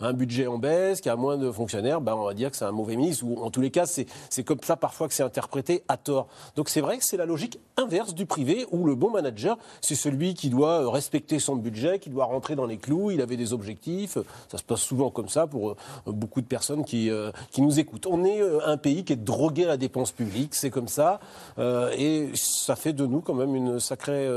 un 0.00 0.12
budget 0.12 0.46
en 0.46 0.58
baisse, 0.58 1.00
qui 1.00 1.08
a 1.08 1.16
moins 1.16 1.36
de 1.36 1.50
fonctionnaires, 1.50 2.00
ben, 2.00 2.14
on 2.14 2.24
va 2.24 2.34
dire 2.34 2.50
que 2.50 2.56
c'est 2.56 2.64
un 2.64 2.72
mauvais 2.72 2.96
ministre, 2.96 3.24
ou 3.26 3.42
en 3.42 3.50
tous 3.50 3.60
les 3.60 3.70
cas, 3.70 3.86
c'est 3.86 4.06
c'est 4.28 4.44
comme 4.44 4.60
ça 4.62 4.76
parfois 4.76 5.08
que 5.08 5.14
c'est 5.14 5.22
interprété 5.22 5.82
à 5.88 5.96
tort. 5.96 6.28
Donc 6.56 6.68
c'est 6.68 6.80
vrai 6.80 6.98
que 6.98 7.04
c'est 7.04 7.16
la 7.16 7.26
logique 7.26 7.58
inverse 7.76 8.14
du 8.14 8.26
privé, 8.26 8.66
où 8.70 8.84
le 8.84 8.94
bon 8.94 9.10
manager, 9.10 9.58
c'est 9.80 9.94
celui 9.94 10.34
qui 10.34 10.50
doit 10.50 10.82
euh, 10.82 10.88
respecter 10.88 11.38
son 11.38 11.56
budget, 11.56 11.98
qui 11.98 12.10
doit 12.10 12.24
rentrer 12.24 12.56
dans 12.56 12.66
les 12.66 12.76
clous, 12.76 13.10
il 13.10 13.20
avait 13.20 13.36
des 13.36 13.52
objectifs. 13.52 14.18
Ça 14.48 14.58
se 14.58 14.62
passe 14.62 14.80
souvent 14.80 15.10
comme 15.10 15.28
ça 15.28 15.46
pour 15.46 15.70
euh, 15.70 15.76
beaucoup 16.06 16.40
de 16.40 16.46
personnes 16.46 16.84
qui, 16.84 17.10
euh, 17.10 17.30
qui 17.50 17.62
nous 17.62 17.78
écoutent. 17.78 18.06
On 18.06 18.24
est 18.24 18.40
un 18.64 18.76
pays 18.76 19.04
qui 19.04 19.12
est 19.12 19.16
drogué 19.16 19.64
à 19.64 19.68
la 19.68 19.76
dépense 19.76 20.12
publique, 20.12 20.54
c'est 20.54 20.70
comme 20.70 20.88
ça, 20.88 21.20
et 21.58 22.30
ça 22.34 22.76
fait 22.76 22.92
de 22.92 23.06
nous 23.06 23.20
quand 23.20 23.34
même 23.34 23.54
une 23.54 23.80
sacrée 23.80 24.28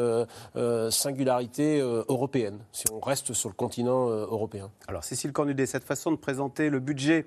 singularité 0.90 1.80
européenne, 1.80 2.60
si 2.72 2.86
on 2.92 3.00
reste 3.00 3.34
sur 3.34 3.50
le 3.50 3.56
continent 3.56 4.08
européen. 4.08 4.70
Alors 4.88 5.04
Cécile 5.04 5.32
Cornudet, 5.32 5.66
cette 5.66 5.84
façon 5.84 6.12
de 6.12 6.18
présenter 6.18 6.70
le 6.70 6.80
budget 6.80 7.26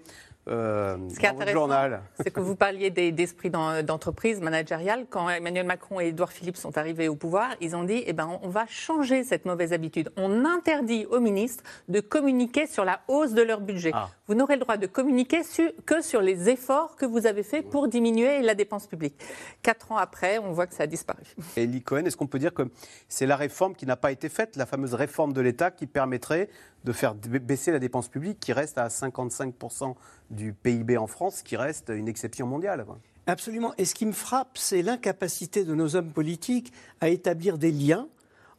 euh, 0.49 0.97
Ce 1.09 1.19
qui 1.19 1.27
est 1.27 1.29
intéressant, 1.29 1.59
journal. 1.59 2.03
c'est 2.21 2.31
que 2.31 2.41
vous 2.41 2.55
parliez 2.57 2.91
des- 2.91 3.11
d'esprit 3.13 3.51
d'en- 3.51 3.83
d'entreprise 3.83 4.41
managériale. 4.41 5.07
Quand 5.11 5.29
Emmanuel 5.29 5.67
Macron 5.67 6.01
et 6.01 6.07
Édouard 6.09 6.31
Philippe 6.33 6.57
sont 6.57 6.79
arrivés 6.79 7.09
au 7.09 7.17
pouvoir, 7.17 7.51
ils 7.61 7.75
ont 7.75 7.85
dit 7.85 8.03
eh 8.07 8.13
ben, 8.13 8.39
on 8.43 8.49
va 8.49 8.67
changer 8.67 9.25
cette 9.25 9.45
mauvaise 9.45 9.73
habitude. 9.73 10.11
On 10.17 10.45
interdit 10.45 11.07
aux 11.07 11.21
ministres 11.21 11.65
de 11.89 12.01
communiquer 12.01 12.67
sur 12.67 12.85
la 12.85 13.01
hausse 13.09 13.33
de 13.33 13.43
leur 13.43 13.61
budget. 13.61 13.91
Ah. 13.93 14.09
Vous 14.29 14.35
n'aurez 14.35 14.55
le 14.55 14.61
droit 14.61 14.77
de 14.77 14.87
communiquer 14.87 15.43
su- 15.43 15.73
que 15.85 16.01
sur 16.01 16.21
les 16.21 16.49
efforts 16.49 16.97
que 16.97 17.07
vous 17.07 17.27
avez 17.27 17.43
faits 17.43 17.69
pour 17.69 17.89
diminuer 17.89 18.41
la 18.43 18.55
dépense 18.55 18.87
publique. 18.87 19.15
Quatre 19.63 19.91
ans 19.93 19.97
après, 19.97 20.39
on 20.39 20.53
voit 20.53 20.67
que 20.67 20.75
ça 20.75 20.85
a 20.85 20.87
disparu. 20.87 21.23
Elie 21.57 21.83
Cohen, 21.83 22.05
est-ce 22.05 22.17
qu'on 22.17 22.27
peut 22.27 22.39
dire 22.39 22.55
que 22.55 22.63
c'est 23.09 23.27
la 23.27 23.37
réforme 23.37 23.75
qui 23.75 23.87
n'a 23.87 23.97
pas 23.97 24.13
été 24.13 24.29
faite, 24.29 24.57
la 24.57 24.67
fameuse 24.67 24.95
réforme 24.95 25.33
de 25.33 25.41
l'État 25.41 25.71
qui 25.71 25.87
permettrait 25.87 26.49
de 26.85 26.93
faire 26.93 27.15
ba- 27.15 27.39
baisser 27.41 27.73
la 27.73 27.79
dépense 27.81 28.09
publique 28.09 28.39
qui 28.39 28.53
reste 28.53 28.79
à 28.79 28.89
55% 28.89 29.97
du 30.31 30.53
PIB 30.53 30.97
en 30.97 31.07
France, 31.07 31.43
qui 31.43 31.57
reste 31.57 31.93
une 31.95 32.09
exception 32.09 32.47
mondiale 32.47 32.85
quoi. 32.85 32.99
Absolument. 33.27 33.73
Et 33.77 33.85
ce 33.85 33.95
qui 33.95 34.07
me 34.07 34.13
frappe, 34.13 34.57
c'est 34.57 34.83
l'incapacité 34.83 35.65
de 35.65 35.75
nos 35.75 35.97
hommes 35.97 36.13
politiques 36.13 36.73
à 37.01 37.09
établir 37.09 37.59
des 37.59 37.73
liens 37.73 38.07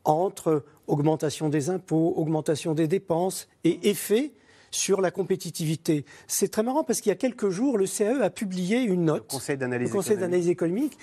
entre 0.03 0.63
augmentation 0.87 1.49
des 1.49 1.69
impôts, 1.69 2.13
augmentation 2.17 2.73
des 2.73 2.87
dépenses 2.87 3.47
et 3.63 3.89
effet 3.89 4.33
sur 4.71 4.99
la 4.99 5.11
compétitivité. 5.11 6.05
C'est 6.27 6.49
très 6.49 6.63
marrant 6.63 6.83
parce 6.83 6.99
qu'il 6.99 7.09
y 7.09 7.13
a 7.13 7.17
quelques 7.17 7.49
jours, 7.49 7.77
le 7.77 7.85
CAE 7.85 8.21
a 8.21 8.29
publié 8.29 8.81
une 8.81 9.05
note, 9.05 9.23
le 9.23 9.37
Conseil 9.37 9.57
d'analyse 9.57 9.89
le 9.89 9.95
Conseil 9.95 10.17
d'analyse 10.17 10.49
économique, 10.49 10.97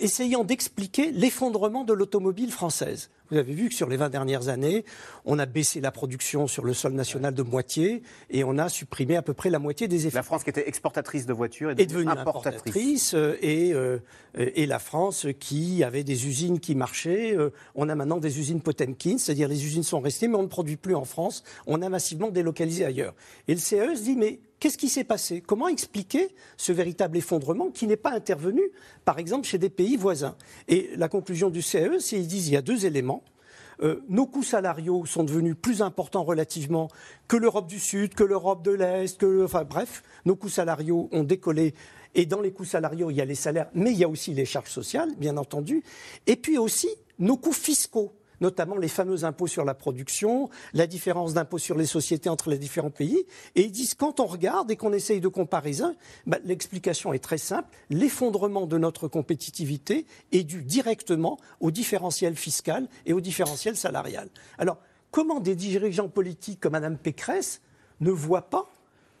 essayant 0.00 0.44
d'expliquer 0.44 1.10
l'effondrement 1.10 1.84
de 1.84 1.92
l'automobile 1.92 2.50
française. 2.50 3.10
Vous 3.30 3.36
avez 3.36 3.52
vu 3.52 3.68
que 3.68 3.74
sur 3.74 3.88
les 3.88 3.96
20 3.98 4.08
dernières 4.08 4.48
années, 4.48 4.84
on 5.26 5.38
a 5.38 5.44
baissé 5.44 5.80
la 5.80 5.90
production 5.90 6.46
sur 6.46 6.64
le 6.64 6.72
sol 6.72 6.92
national 6.92 7.34
de 7.34 7.42
moitié 7.42 8.02
et 8.30 8.42
on 8.42 8.56
a 8.56 8.68
supprimé 8.70 9.16
à 9.16 9.22
peu 9.22 9.34
près 9.34 9.50
la 9.50 9.58
moitié 9.58 9.86
des 9.86 10.06
effets. 10.06 10.16
La 10.16 10.22
France 10.22 10.44
qui 10.44 10.50
était 10.50 10.66
exportatrice 10.66 11.26
de 11.26 11.34
voitures 11.34 11.70
est, 11.70 11.80
est 11.80 11.86
devenue 11.86 12.08
importatrice. 12.10 13.12
euh, 13.14 13.36
et, 13.42 13.74
euh, 13.74 13.98
et 14.34 14.64
la 14.64 14.78
France 14.78 15.26
qui 15.38 15.84
avait 15.84 16.04
des 16.04 16.26
usines 16.26 16.58
qui 16.58 16.74
marchaient, 16.74 17.36
euh, 17.36 17.50
on 17.74 17.88
a 17.90 17.94
maintenant 17.94 18.18
des 18.18 18.38
usines 18.38 18.62
Potemkin, 18.62 19.18
c'est-à-dire 19.18 19.48
les 19.48 19.64
usines 19.64 19.82
sont 19.82 20.00
restées 20.00 20.28
mais 20.28 20.36
on 20.36 20.42
ne 20.42 20.48
produit 20.48 20.76
plus 20.76 20.94
en 20.94 21.04
France, 21.04 21.44
on 21.66 21.82
a 21.82 21.88
massivement 21.90 22.30
délocalisé 22.30 22.84
ailleurs. 22.86 23.14
Et 23.46 23.54
le 23.54 23.60
CAE 23.60 23.96
se 23.96 24.02
dit 24.02 24.16
mais 24.16 24.40
Qu'est-ce 24.60 24.78
qui 24.78 24.88
s'est 24.88 25.04
passé? 25.04 25.40
Comment 25.40 25.68
expliquer 25.68 26.28
ce 26.56 26.72
véritable 26.72 27.16
effondrement 27.16 27.70
qui 27.70 27.86
n'est 27.86 27.96
pas 27.96 28.10
intervenu, 28.10 28.62
par 29.04 29.18
exemple, 29.18 29.46
chez 29.46 29.58
des 29.58 29.70
pays 29.70 29.96
voisins? 29.96 30.36
Et 30.66 30.90
la 30.96 31.08
conclusion 31.08 31.48
du 31.48 31.62
CAE, 31.62 32.00
c'est 32.00 32.16
qu'ils 32.16 32.26
disent 32.26 32.44
qu'il 32.44 32.54
y 32.54 32.56
a 32.56 32.62
deux 32.62 32.84
éléments. 32.84 33.22
Euh, 33.80 34.02
nos 34.08 34.26
coûts 34.26 34.42
salariaux 34.42 35.06
sont 35.06 35.22
devenus 35.22 35.54
plus 35.60 35.82
importants 35.82 36.24
relativement 36.24 36.88
que 37.28 37.36
l'Europe 37.36 37.68
du 37.68 37.78
Sud, 37.78 38.14
que 38.14 38.24
l'Europe 38.24 38.64
de 38.64 38.72
l'Est, 38.72 39.18
que, 39.18 39.44
enfin 39.44 39.62
bref, 39.62 40.02
nos 40.24 40.34
coûts 40.34 40.48
salariaux 40.48 41.08
ont 41.12 41.22
décollé. 41.22 41.74
Et 42.16 42.26
dans 42.26 42.40
les 42.40 42.50
coûts 42.50 42.64
salariaux, 42.64 43.10
il 43.10 43.16
y 43.16 43.20
a 43.20 43.24
les 43.24 43.36
salaires, 43.36 43.68
mais 43.74 43.92
il 43.92 43.98
y 43.98 44.02
a 44.02 44.08
aussi 44.08 44.34
les 44.34 44.44
charges 44.44 44.70
sociales, 44.70 45.10
bien 45.18 45.36
entendu. 45.36 45.84
Et 46.26 46.34
puis 46.34 46.58
aussi 46.58 46.88
nos 47.20 47.36
coûts 47.36 47.52
fiscaux 47.52 48.12
notamment 48.40 48.76
les 48.76 48.88
fameux 48.88 49.24
impôts 49.24 49.46
sur 49.46 49.64
la 49.64 49.74
production, 49.74 50.48
la 50.74 50.86
différence 50.86 51.34
d'impôts 51.34 51.58
sur 51.58 51.76
les 51.76 51.86
sociétés 51.86 52.28
entre 52.28 52.50
les 52.50 52.58
différents 52.58 52.90
pays. 52.90 53.26
Et 53.54 53.62
ils 53.62 53.72
disent, 53.72 53.94
quand 53.94 54.20
on 54.20 54.26
regarde 54.26 54.70
et 54.70 54.76
qu'on 54.76 54.92
essaye 54.92 55.20
de 55.20 55.28
comparaison, 55.28 55.94
bah, 56.26 56.38
l'explication 56.44 57.12
est 57.12 57.18
très 57.18 57.38
simple. 57.38 57.68
L'effondrement 57.90 58.66
de 58.66 58.78
notre 58.78 59.08
compétitivité 59.08 60.06
est 60.32 60.44
dû 60.44 60.62
directement 60.62 61.38
au 61.60 61.70
différentiel 61.70 62.36
fiscal 62.36 62.88
et 63.06 63.12
au 63.12 63.20
différentiel 63.20 63.76
salarial. 63.76 64.28
Alors, 64.58 64.78
comment 65.10 65.40
des 65.40 65.54
dirigeants 65.54 66.08
politiques 66.08 66.60
comme 66.60 66.72
Mme 66.72 66.98
Pécresse 66.98 67.60
ne 68.00 68.10
voient 68.10 68.50
pas 68.50 68.68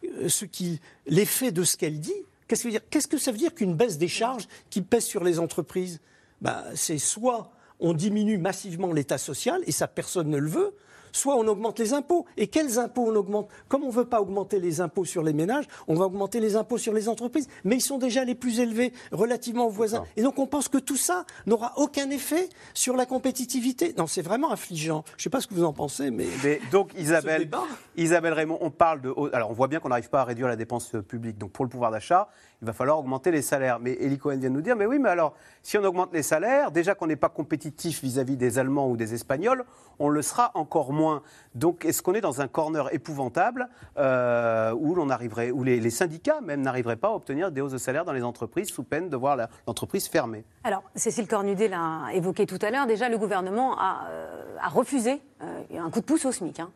euh, 0.04 0.28
ce 0.28 0.44
qui, 0.44 0.80
l'effet 1.06 1.52
de 1.52 1.64
ce 1.64 1.76
qu'elle 1.76 2.00
dit? 2.00 2.12
Qu'est-ce 2.46 2.68
que, 2.68 2.78
Qu'est-ce 2.90 3.08
que 3.08 3.18
ça 3.18 3.30
veut 3.30 3.38
dire 3.38 3.54
qu'une 3.54 3.74
baisse 3.74 3.98
des 3.98 4.08
charges 4.08 4.48
qui 4.70 4.82
pèse 4.82 5.04
sur 5.04 5.24
les 5.24 5.38
entreprises? 5.38 6.00
Bah, 6.40 6.64
C'est 6.74 6.98
soit 6.98 7.50
on 7.80 7.92
diminue 7.92 8.38
massivement 8.38 8.92
l'État 8.92 9.18
social, 9.18 9.60
et 9.66 9.72
ça 9.72 9.88
personne 9.88 10.28
ne 10.30 10.38
le 10.38 10.48
veut, 10.48 10.74
soit 11.10 11.36
on 11.36 11.46
augmente 11.48 11.78
les 11.78 11.94
impôts. 11.94 12.26
Et 12.36 12.48
quels 12.48 12.78
impôts 12.78 13.06
on 13.08 13.16
augmente? 13.16 13.48
Comme 13.68 13.82
on 13.82 13.88
ne 13.88 13.92
veut 13.92 14.04
pas 14.04 14.20
augmenter 14.20 14.60
les 14.60 14.80
impôts 14.82 15.06
sur 15.06 15.22
les 15.22 15.32
ménages, 15.32 15.64
on 15.88 15.94
va 15.94 16.04
augmenter 16.04 16.38
les 16.38 16.54
impôts 16.54 16.76
sur 16.76 16.92
les 16.92 17.08
entreprises. 17.08 17.48
Mais 17.64 17.76
ils 17.76 17.80
sont 17.80 17.98
déjà 17.98 18.24
les 18.24 18.34
plus 18.34 18.60
élevés 18.60 18.92
relativement 19.10 19.66
aux 19.66 19.70
voisins. 19.70 20.04
Et 20.16 20.22
donc 20.22 20.38
on 20.38 20.46
pense 20.46 20.68
que 20.68 20.78
tout 20.78 20.98
ça 20.98 21.24
n'aura 21.46 21.72
aucun 21.78 22.10
effet 22.10 22.48
sur 22.74 22.94
la 22.94 23.06
compétitivité. 23.06 23.94
Non, 23.96 24.06
c'est 24.06 24.22
vraiment 24.22 24.50
affligeant. 24.50 25.02
Je 25.12 25.20
ne 25.20 25.22
sais 25.22 25.30
pas 25.30 25.40
ce 25.40 25.46
que 25.46 25.54
vous 25.54 25.64
en 25.64 25.72
pensez, 25.72 26.10
mais... 26.10 26.26
mais 26.44 26.60
donc 26.70 26.92
Isabelle, 26.98 27.48
Isabelle 27.96 28.34
Raymond, 28.34 28.58
on 28.60 28.70
parle 28.70 29.00
de... 29.00 29.12
Alors 29.32 29.50
on 29.50 29.54
voit 29.54 29.68
bien 29.68 29.80
qu'on 29.80 29.88
n'arrive 29.88 30.10
pas 30.10 30.20
à 30.20 30.24
réduire 30.24 30.48
la 30.48 30.56
dépense 30.56 30.92
publique. 31.08 31.38
Donc 31.38 31.52
pour 31.52 31.64
le 31.64 31.70
pouvoir 31.70 31.90
d'achat, 31.90 32.28
il 32.60 32.66
va 32.66 32.72
falloir 32.72 32.98
augmenter 32.98 33.30
les 33.30 33.42
salaires. 33.42 33.78
Mais 33.78 33.92
Eli 34.00 34.18
Cohen 34.18 34.36
vient 34.36 34.50
de 34.50 34.54
nous 34.54 34.60
dire, 34.60 34.74
mais 34.74 34.86
oui, 34.86 34.98
mais 34.98 35.08
alors, 35.08 35.34
si 35.62 35.78
on 35.78 35.84
augmente 35.84 36.12
les 36.12 36.22
salaires, 36.22 36.70
déjà 36.72 36.94
qu'on 36.94 37.06
n'est 37.06 37.16
pas 37.16 37.28
compétitif 37.28 38.02
vis-à-vis 38.02 38.36
des 38.36 38.58
Allemands 38.58 38.88
ou 38.88 38.96
des 38.96 39.14
Espagnols, 39.14 39.64
on 39.98 40.08
le 40.08 40.22
sera 40.22 40.50
encore 40.54 40.92
moins. 40.92 41.22
Donc, 41.54 41.84
est-ce 41.84 42.02
qu'on 42.02 42.14
est 42.14 42.20
dans 42.20 42.40
un 42.40 42.48
corner 42.48 42.92
épouvantable 42.92 43.68
euh, 43.96 44.72
où, 44.72 44.94
l'on 44.94 45.08
arriverait, 45.10 45.50
où 45.50 45.62
les, 45.62 45.88
syndicats 45.90 46.40
même 46.40 46.62
n'arriveraient 46.62 46.96
pas 46.96 47.08
à 47.08 47.12
obtenir 47.12 47.50
des 47.50 47.60
hausses 47.60 47.72
de 47.72 47.78
salaire 47.78 48.04
dans 48.04 48.12
les 48.12 48.22
entreprises 48.22 48.68
sous 48.68 48.82
peine 48.82 49.08
de 49.08 49.16
voir 49.16 49.36
l'entreprise 49.66 50.08
fermée? 50.08 50.44
Alors, 50.64 50.82
Cécile 50.94 51.28
Cornudet 51.28 51.68
l'a 51.68 52.08
évoqué 52.12 52.46
tout 52.46 52.58
à 52.60 52.70
l'heure. 52.70 52.86
Déjà, 52.86 53.08
le 53.08 53.18
gouvernement 53.18 53.78
a, 53.78 54.08
euh, 54.10 54.44
refusé 54.68 55.20
euh, 55.42 55.62
un 55.78 55.90
coup 55.90 56.00
de 56.00 56.04
pouce 56.04 56.24
au 56.24 56.32
SMIC. 56.32 56.60
hein. 56.60 56.70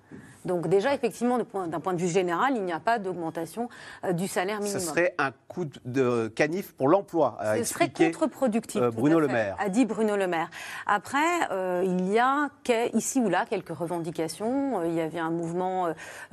Donc 0.45 0.69
déjà, 0.69 0.95
effectivement, 0.95 1.39
d'un 1.39 1.81
point 1.81 1.93
de 1.95 2.01
vue 2.01 2.09
général, 2.09 2.55
il 2.57 2.63
n'y 2.65 2.73
a 2.73 2.81
pas 2.81 2.99
d'augmentation 2.99 3.69
euh, 4.05 4.13
du 4.13 4.27
salaire 4.29 4.59
Ce 4.59 4.63
minimum. 4.65 4.81
serait 4.83 5.15
un 5.19 5.31
coup 5.49 5.67
de 5.85 6.29
canif 6.29 6.73
pour 6.75 6.89
l'emploi, 6.89 7.39
Ce 7.59 7.65
serait 7.65 7.91
contre-productif. 7.91 8.81
euh, 8.83 8.91
Bruno 8.91 9.21
Le 9.21 9.29
Maire. 9.29 9.57
A 9.59 9.69
dit 9.69 9.85
Bruno 9.85 10.17
Le 10.17 10.27
Maire. 10.27 10.49
Après, 10.87 11.19
euh, 11.51 11.83
il 11.85 12.11
y 12.13 12.19
a 12.19 12.51
ici 12.95 13.21
ou 13.21 13.29
là 13.29 13.45
quelques 13.49 13.77
revendications. 13.77 14.83
Il 14.85 14.95
y 14.95 15.01
avait 15.01 15.19
un 15.21 15.31
mouvement 15.31 15.89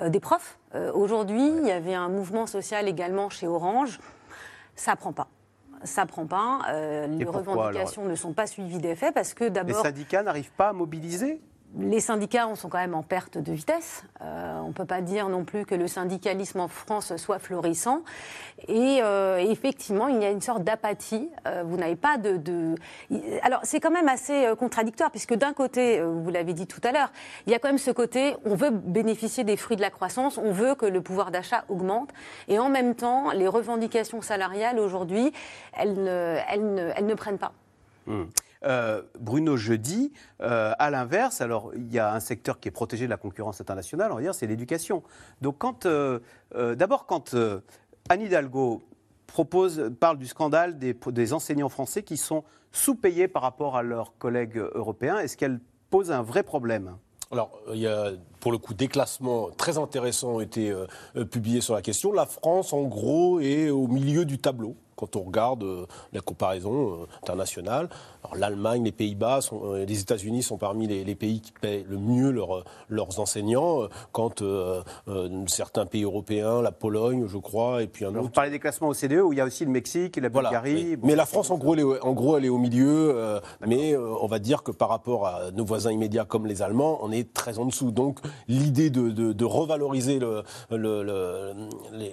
des 0.06 0.20
profs. 0.20 0.58
Euh, 0.76 0.92
Aujourd'hui, 0.94 1.48
il 1.48 1.66
y 1.68 1.72
avait 1.72 1.96
un 1.96 2.10
mouvement 2.10 2.46
social 2.48 2.88
également 2.88 3.30
chez 3.30 3.48
Orange. 3.48 4.00
Ça 4.76 4.96
prend 4.96 5.14
pas. 5.14 5.28
Ça 5.84 6.06
prend 6.06 6.26
pas. 6.26 6.60
Euh, 6.70 7.08
les 7.08 7.26
pourquoi, 7.26 7.42
revendications 7.54 8.06
ne 8.06 8.16
sont 8.16 8.34
pas 8.34 8.48
suivies 8.48 8.80
d'effet 8.80 9.12
parce 9.12 9.34
que 9.34 9.46
Les 9.46 9.50
d'abord. 9.50 9.82
syndicats 9.82 10.24
n'arrivent 10.24 10.52
pas 10.52 10.70
à 10.70 10.74
mobiliser 10.74 11.42
Les 11.78 12.00
syndicats 12.00 12.48
on 12.48 12.56
sont 12.56 12.68
quand 12.68 12.80
même 12.80 12.96
en 12.96 13.04
perte 13.04 13.38
de 13.38 13.54
vitesse. 13.54 14.04
Euh, 14.22 14.60
on 14.62 14.70
ne 14.70 14.74
peut 14.74 14.86
pas 14.86 15.02
dire 15.02 15.30
non 15.30 15.46
plus 15.46 15.66
que 15.66 15.76
le 15.76 15.88
syndicalisme 15.88 16.62
en 16.62 16.68
France 16.68 17.16
soit 17.18 17.38
florissant. 17.38 18.02
Et 18.68 19.00
euh, 19.04 19.38
effectivement, 19.38 20.08
il 20.08 20.20
y 20.20 20.26
a 20.26 20.32
une 20.32 20.42
sorte 20.42 20.64
d'apathie. 20.64 21.30
Euh, 21.48 21.64
vous 21.64 21.78
n'avez 21.78 21.96
pas 21.96 22.18
de. 22.18 22.74
Alors, 23.44 23.60
c'est 23.64 23.80
quand 23.80 23.92
même 23.92 24.08
assez 24.08 24.52
contradictoire, 24.58 25.12
puisque 25.12 25.36
d'un 25.36 25.54
côté, 25.54 26.02
vous 26.02 26.32
l'avez 26.32 26.54
dit 26.54 26.66
tout 26.66 26.82
à 26.84 26.92
l'heure, 26.92 27.12
il 27.46 27.52
y 27.52 27.56
a 27.56 27.60
quand 27.60 27.70
même 27.70 27.78
ce 27.78 27.92
côté 27.92 28.36
on 28.46 28.56
veut 28.56 28.72
bénéficier 28.72 29.44
des 29.44 29.56
fruits 29.56 29.78
de 29.78 29.82
la 29.82 29.92
croissance, 29.92 30.40
on 30.40 30.52
veut 30.52 30.74
que 30.74 30.88
le 30.88 31.02
pouvoir 31.02 31.30
d'achat 31.30 31.66
augmente. 31.70 32.10
Et 32.48 32.58
en 32.58 32.70
même 32.70 32.96
temps, 32.96 33.32
les 33.32 33.48
revendications 33.48 34.22
salariales 34.22 34.80
aujourd'hui, 34.80 35.32
elles 35.74 35.94
ne 35.94 37.14
prennent 37.14 37.38
pas. 37.38 37.54
Hmm. 38.08 38.26
Euh, 38.66 39.02
Bruno 39.18 39.56
Jeudi, 39.56 40.12
euh, 40.42 40.74
à 40.78 40.90
l'inverse, 40.90 41.40
alors 41.40 41.72
il 41.76 41.94
y 41.94 42.00
a 42.00 42.14
un 42.14 42.20
secteur 42.20 42.60
qui 42.60 42.68
est 42.68 42.72
protégé 42.72 43.06
de 43.06 43.10
la 43.10 43.18
concurrence 43.18 43.62
internationale, 43.62 44.12
on 44.12 44.16
va 44.16 44.22
dire, 44.22 44.36
c'est 44.36 44.48
l'éducation. 44.48 45.02
Donc 45.40 45.58
quand, 45.60 45.86
euh, 45.86 46.20
euh, 46.56 46.76
d'abord 46.76 47.06
quand 47.06 47.36
Anne 48.10 48.22
Hidalgo 48.22 48.82
propose, 49.28 49.92
parle 50.00 50.18
du 50.18 50.28
scandale 50.28 50.78
des, 50.78 50.94
des 50.94 51.34
enseignants 51.34 51.70
français 51.70 52.04
qui 52.04 52.18
sont 52.18 52.44
sous-payés 52.72 53.30
par 53.30 53.44
rapport 53.44 53.78
à 53.78 53.84
leurs 53.84 54.18
collègues 54.18 54.58
européens, 54.58 55.20
est-ce 55.20 55.38
qu'elle 55.38 55.62
pose 55.90 56.12
un 56.12 56.22
vrai 56.22 56.44
problème? 56.44 56.98
Alors, 57.32 57.62
il 57.74 57.80
y 57.80 57.88
a 57.88 58.12
pour 58.40 58.52
le 58.52 58.58
coup 58.58 58.74
des 58.74 58.88
classements 58.88 59.50
très 59.58 59.78
intéressants 59.78 60.36
ont 60.36 60.40
été 60.40 60.72
euh, 60.72 61.26
publiés 61.26 61.62
sur 61.62 61.74
la 61.76 61.82
question. 61.82 62.12
La 62.12 62.26
France, 62.26 62.74
en 62.74 62.84
gros, 62.84 63.40
est 63.40 63.70
au 63.70 63.88
milieu 63.88 64.26
du 64.26 64.38
tableau 64.38 64.76
quand 64.96 65.16
on 65.16 65.22
regarde 65.24 65.64
euh, 65.64 65.86
la 66.12 66.20
comparaison 66.20 66.92
euh, 66.92 67.06
internationale. 67.24 67.88
L'Allemagne, 68.36 68.84
les 68.84 68.92
Pays-Bas, 68.92 69.40
euh, 69.54 69.86
les 69.86 70.02
États-Unis 70.02 70.44
sont 70.44 70.58
parmi 70.58 70.88
les, 70.88 71.06
les 71.06 71.16
pays 71.16 71.40
qui 71.40 71.54
paient 71.54 71.86
le 71.88 71.98
mieux 71.98 72.32
leurs- 72.32 72.66
leurs 72.90 73.18
enseignants. 73.22 73.88
Quand 74.12 74.44
certains 75.48 75.86
pays 75.86 76.04
européens, 76.04 76.62
la 76.62 76.74
Pologne, 76.74 77.26
je 77.28 77.38
crois, 77.38 77.82
et 77.82 77.88
puis 77.88 78.04
un 78.04 78.10
Alors, 78.10 78.22
Vous 78.24 78.26
autre. 78.28 78.36
parlez 78.36 78.52
des 78.52 78.60
classements 78.60 78.90
OCDE 78.90 79.22
où 79.22 79.32
il 79.32 79.38
y 79.38 79.42
a 79.42 79.46
aussi 79.46 79.64
le 79.64 79.72
Mexique 79.72 80.18
la 80.18 80.28
Voilà, 80.28 80.50
Bulgarie. 80.50 80.98
Bon, 80.98 81.08
mais 81.08 81.16
la 81.16 81.26
France, 81.26 81.50
en 81.50 81.58
gros, 81.58 81.76
elle 81.76 81.80
est, 81.80 82.02
en 82.02 82.12
gros, 82.14 82.38
elle 82.38 82.44
est 82.46 82.50
au 82.50 82.58
milieu. 82.58 83.40
mais 83.66 83.96
on 83.96 84.28
va 84.28 84.40
dire 84.40 84.64
que 84.64 84.72
par 84.72 84.90
rapport 84.90 85.28
à 85.28 85.52
nos 85.52 85.64
voisins 85.64 85.92
immédiats 85.92 86.26
comme 86.26 86.46
les 86.46 86.62
Allemands, 86.62 87.00
on 87.02 87.12
est 87.14 87.34
très 87.34 87.58
en 87.58 87.66
dessous. 87.66 87.92
Donc 87.92 88.20
l'idée 88.48 88.90
de, 88.90 89.10
de- 89.10 89.46
revaloriser 89.46 90.20
le- 90.20 90.44
le- 90.70 91.04
le- 91.04 91.54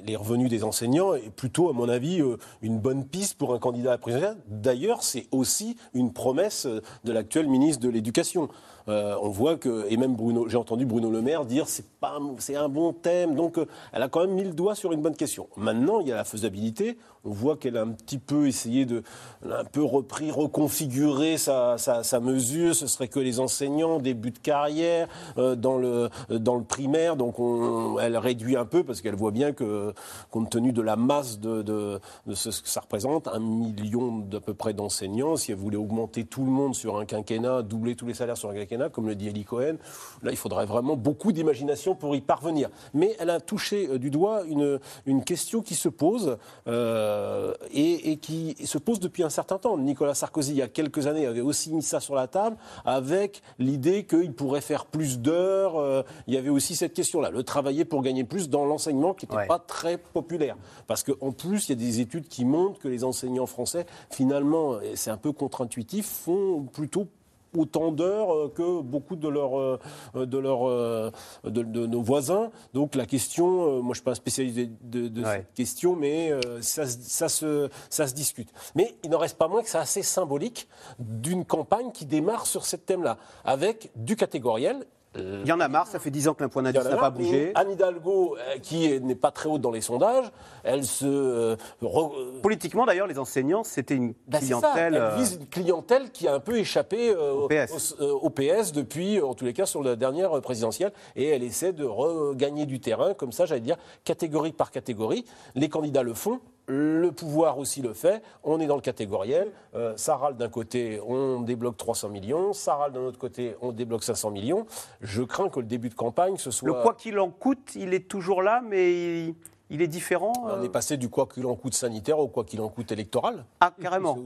les, 0.07 0.17
revenus 0.17 0.49
des 0.49 0.65
enseignants 0.65 1.15
est 1.15 1.31
plutôt, 1.31 1.69
à 1.69 1.73
mon 1.73 1.89
avis, 1.89 2.21
euh, 2.21 2.37
une 2.63 2.79
bonne 2.79 3.05
piste 3.05 3.37
pour 3.39 3.53
un 3.55 3.59
candidat 3.59 3.91
à 3.91 3.93
la 3.95 3.99
présidentielle. 3.99 4.37
D'ailleurs, 4.49 5.03
c'est 5.03 5.27
aussi 5.33 5.77
une 5.95 6.13
promesse 6.13 6.67
euh, 6.67 6.81
de 7.05 7.13
l'actuel 7.13 7.49
ministre 7.49 7.83
de 7.83 7.89
l'Éducation. 7.91 8.49
Euh, 8.89 9.17
on 9.21 9.29
voit 9.31 9.57
que, 9.57 9.85
et 9.91 9.97
même 9.97 10.15
Bruno, 10.15 10.49
j'ai 10.49 10.57
entendu 10.57 10.87
Bruno 10.87 11.11
Le 11.11 11.21
Maire 11.21 11.45
dire 11.45 11.69
c'est 11.69 11.89
pas, 11.99 12.19
c'est 12.39 12.55
un 12.55 12.69
bon 12.69 12.93
thème, 12.93 13.35
donc 13.35 13.59
elle 13.93 14.03
a 14.03 14.09
quand 14.09 14.21
même 14.21 14.35
mis 14.35 14.45
le 14.45 14.53
doigt 14.53 14.77
sur 14.77 14.93
une 14.93 15.03
bonne 15.03 15.17
question. 15.17 15.49
Maintenant, 15.57 15.99
il 16.01 16.07
y 16.07 16.13
a 16.13 16.17
la 16.17 16.25
faisabilité. 16.25 16.97
On 17.27 17.33
voit 17.33 17.57
qu'elle 17.57 17.77
a 17.77 17.83
un 17.83 17.91
petit 17.91 18.19
peu 18.19 18.47
essayé 18.47 18.87
de, 18.87 19.03
un 19.45 19.65
peu 19.65 19.83
repris, 19.83 20.31
reconfigurer 20.31 21.37
sa, 21.39 21.77
mesure. 22.23 22.75
Ce 22.75 22.87
serait 22.87 23.09
que 23.09 23.21
les 23.21 23.41
enseignants 23.41 23.99
début 23.99 24.31
de 24.31 24.39
carrière 24.39 25.09
euh, 25.39 25.57
dans 25.57 25.77
le 25.77 26.09
dans 26.31 26.57
le 26.57 26.63
primaire, 26.65 27.17
donc 27.17 27.39
on, 27.39 27.99
elle 27.99 28.17
réduit 28.17 28.57
un 28.57 28.65
peu 28.65 28.85
parce 28.85 29.01
qu'elle 29.01 29.15
voit 29.15 29.31
bien 29.31 29.53
que, 29.53 29.93
compte 30.31 30.51
tenu 30.51 30.73
de 30.73 30.83
la 30.83 30.97
masse 30.97 31.41
de, 31.41 31.63
de, 31.63 32.01
ce 32.35 32.63
que 32.63 32.69
ça 32.69 32.81
représente, 32.81 33.29
un 33.29 33.41
million 33.41 34.19
d'à 34.19 34.41
peu 34.41 34.55
près 34.55 34.73
d'enseignants, 34.73 35.37
si 35.37 35.53
elle 35.53 35.59
voulait 35.59 35.77
augmenter 35.77 36.25
tout 36.25 36.45
le 36.45 36.51
monde 36.51 36.75
sur 36.75 36.99
un 36.99 37.05
quinquennat, 37.05 37.63
doubler 37.63 37.97
tous 37.97 38.07
les 38.07 38.15
salaires 38.15 38.37
sur 38.37 38.51
un 38.51 38.55
quinquennat, 38.55 38.89
comme 38.89 39.07
le 39.07 39.15
dit 39.15 39.29
Eli 39.29 39.45
Cohen, 39.45 39.77
là 40.23 40.31
il 40.31 40.37
faudrait 40.37 40.67
vraiment 40.67 40.97
beaucoup 40.97 41.33
d'imagination 41.33 41.95
pour 41.95 42.15
y 42.15 42.21
parvenir. 42.21 42.69
Mais 42.95 43.17
elle 43.19 43.31
a 43.31 43.41
touché 43.41 43.89
euh, 43.89 43.99
du 43.99 44.11
doigt 44.11 44.43
une, 44.49 44.79
une 45.07 45.25
question 45.25 45.63
qui 45.63 45.75
se 45.75 45.89
pose. 45.89 46.37
Euh, 46.69 47.16
euh, 47.17 47.55
et, 47.73 48.13
et 48.13 48.17
qui 48.19 48.55
se 48.65 48.79
pose 48.79 49.01
depuis 49.01 49.23
un 49.23 49.31
certain 49.31 49.59
temps. 49.59 49.77
Nicolas 49.79 50.15
Sarkozy, 50.15 50.53
il 50.53 50.59
y 50.59 50.63
a 50.63 50.69
quelques 50.69 51.07
années, 51.07 51.27
avait 51.27 51.41
aussi 51.41 51.73
mis 51.73 51.83
ça 51.83 52.01
sur 52.01 52.15
la 52.15 52.27
table 52.29 52.57
avec 52.85 53.43
l'idée 53.59 54.05
qu'il 54.05 54.33
pourrait 54.33 54.61
faire 54.61 54.87
plus 54.87 55.19
d'heures. 55.19 55.77
euh, 55.77 56.03
il 56.27 56.35
y 56.35 56.37
avait 56.37 56.51
aussi 56.51 56.77
cette 56.77 56.93
question-là, 56.95 57.31
le 57.31 57.43
travailler 57.43 57.85
pour 57.85 58.03
gagner 58.03 58.25
plus 58.25 58.49
dans 58.49 58.65
l'enseignement 58.65 59.15
qui 59.15 59.27
n'était 59.27 59.37
Ouais. 59.37 59.47
pas 59.47 59.59
très 59.59 59.99
populaire. 59.99 60.57
Parce 60.87 61.03
qu'en 61.03 61.33
plus, 61.33 61.69
il 61.69 61.73
y 61.81 61.85
a 61.85 61.87
des 61.89 62.01
études 62.01 62.29
qui 62.29 62.45
montrent 62.45 62.79
que 62.79 62.89
les 62.89 63.05
enseignants 63.05 63.47
français, 63.47 63.87
finalement, 64.11 64.81
et 64.81 64.97
c'est 64.97 65.11
un 65.11 65.17
peu 65.17 65.33
contre-intuitif, 65.33 66.07
font 66.07 66.63
plutôt 66.73 67.07
autant 67.57 67.93
d'heures 67.93 68.35
euh, 68.35 68.49
que 68.55 68.81
beaucoup 68.81 69.17
de 69.17 69.29
leurs 69.29 69.59
euh, 69.59 69.79
de 70.15 70.39
leurs 70.39 70.67
euh, 70.69 71.11
de, 71.45 71.63
de 71.63 71.87
nos 71.87 72.03
voisins. 72.03 72.51
Donc 72.75 72.95
la 72.95 73.07
question, 73.07 73.83
moi 73.83 73.93
je 73.95 73.99
suis 73.99 74.05
pas 74.05 74.13
un 74.13 74.15
spécialiste 74.15 74.71
de, 74.83 75.23
cette 75.25 75.53
question, 75.55 75.97
mais 75.97 76.33
ça, 76.61 76.87
se- 76.87 76.99
ça 77.03 77.29
se 77.29 77.69
ça 77.91 78.07
se 78.07 78.15
discute. 78.15 78.49
Mais 78.75 78.95
il 79.05 79.11
n'en 79.11 79.19
reste 79.19 79.37
pas 79.39 79.49
moins 79.49 79.63
que 79.63 79.69
c'est 79.69 79.79
assez 79.79 80.03
symbolique 80.03 80.69
d'une 80.99 81.45
campagne 81.45 81.91
qui 81.93 82.07
démarre 82.07 82.47
sur 82.47 82.65
ce 82.67 82.77
thème-là, 82.77 83.19
avec 83.45 83.91
du 83.97 84.17
catégoriel. 84.17 84.85
Il 85.19 85.47
y 85.49 85.53
en 85.53 85.61
a 85.61 85.69
marre, 85.69 85.87
ça 85.87 85.99
fait 85.99 86.11
10 86.11 86.29
ans 86.29 86.35
que 86.35 86.43
le 86.43 86.49
point 86.49 86.63
Il 86.65 86.71
y 86.71 86.73
d'indice 86.73 86.91
n'a 86.91 86.97
pas 86.97 87.11
bougé. 87.11 87.53
Anne 87.55 87.71
Hidalgo, 87.71 88.37
euh, 88.37 88.59
qui 88.59 88.87
est- 88.87 89.01
n'est 89.01 89.15
pas 89.15 89.31
très 89.31 89.49
haute 89.49 89.61
dans 89.61 89.71
les 89.71 89.81
sondages, 89.81 90.31
elle 90.65 90.85
se. 90.85 91.07
euh, 91.07 91.57
re- 91.83 92.41
Politiquement, 92.43 92.87
d'ailleurs, 92.87 93.07
les 93.07 93.19
enseignants, 93.19 93.65
c'était 93.65 93.95
une 93.95 94.15
bah, 94.27 94.39
clientèle. 94.39 94.95
elle 94.95 94.95
euh, 94.97 95.17
vise 95.17 95.39
une 95.41 95.47
clientèle 95.47 96.11
qui 96.11 96.29
a 96.29 96.35
un 96.35 96.41
peu 96.41 96.57
échappé 96.59 97.11
euh, 97.11 97.33
Au 97.33 97.45
au, 97.45 97.49
PS. 97.49 97.97
au- 97.99 98.03
euh, 98.03 98.13
au 98.13 98.31
PS 98.31 98.73
depuis, 98.73 99.21
en 99.21 99.35
tous 99.35 99.45
les 99.45 99.53
cas, 99.53 99.67
sur 99.67 99.83
la 99.83 99.97
dernière 99.97 100.41
présidentielle. 100.41 100.93
Et 101.17 101.29
elle 101.29 101.43
essaie 101.43 101.73
de 101.73 101.85
regagner 101.85 102.67
du 102.67 102.81
terrain, 102.81 103.15
comme 103.15 103.33
ça, 103.33 103.47
j'allais 103.47 103.61
dire, 103.61 103.77
catégorie 104.05 104.53
par 104.53 104.71
catégorie. 104.71 105.25
Les 105.55 105.69
candidats 105.69 106.03
le 106.03 106.15
font. 106.15 106.41
Le 106.69 107.11
pouvoir 107.11 107.59
aussi 107.59 107.81
le 107.81 107.93
fait. 107.93 108.23
On 108.43 108.59
est 108.61 108.67
dans 108.67 108.75
le 108.75 108.81
catégoriel. 108.81 109.53
Euh, 109.75 109.95
ça 109.97 110.17
râle 110.17 110.37
d'un 110.37 110.49
côté, 110.49 111.01
on 111.07 111.41
débloque 111.41 111.77
300 111.77 112.09
millions. 112.09 112.53
Ça 112.53 112.75
râle 112.75 112.93
d'un 112.93 113.03
autre 113.03 113.19
côté, 113.19 113.55
on 113.61 113.73
débloque 113.73 114.03
500 114.03 114.31
millions. 114.31 114.67
Je 115.01 115.23
crains 115.23 115.49
que 115.49 115.61
le 115.61 115.67
début 115.67 115.89
de 115.89 115.95
campagne, 115.95 116.37
ce 116.37 116.51
soit. 116.51 116.67
Le 116.69 116.75
quoi 116.83 116.95
qu'il 116.95 117.19
en 117.19 117.31
coûte, 117.31 117.75
il 117.77 117.95
est 117.95 118.09
toujours 118.09 118.43
là, 118.43 118.61
mais 118.65 119.35
il 119.71 119.83
est 119.83 119.89
différent. 119.89 120.33
On 120.45 120.49
euh, 120.49 120.63
est 120.63 120.69
passé 120.69 120.97
du 120.97 121.09
quoi 121.09 121.27
qu'il 121.27 121.45
en 121.47 121.55
coûte 121.57 121.75
sanitaire 121.75 122.19
au 122.19 122.29
quoi 122.29 122.45
qu'il 122.45 122.61
en 122.61 122.69
coûte 122.69 122.93
électoral. 122.93 123.45
Ah, 123.61 123.73
carrément. 123.81 124.17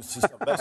Bah, 0.45 0.57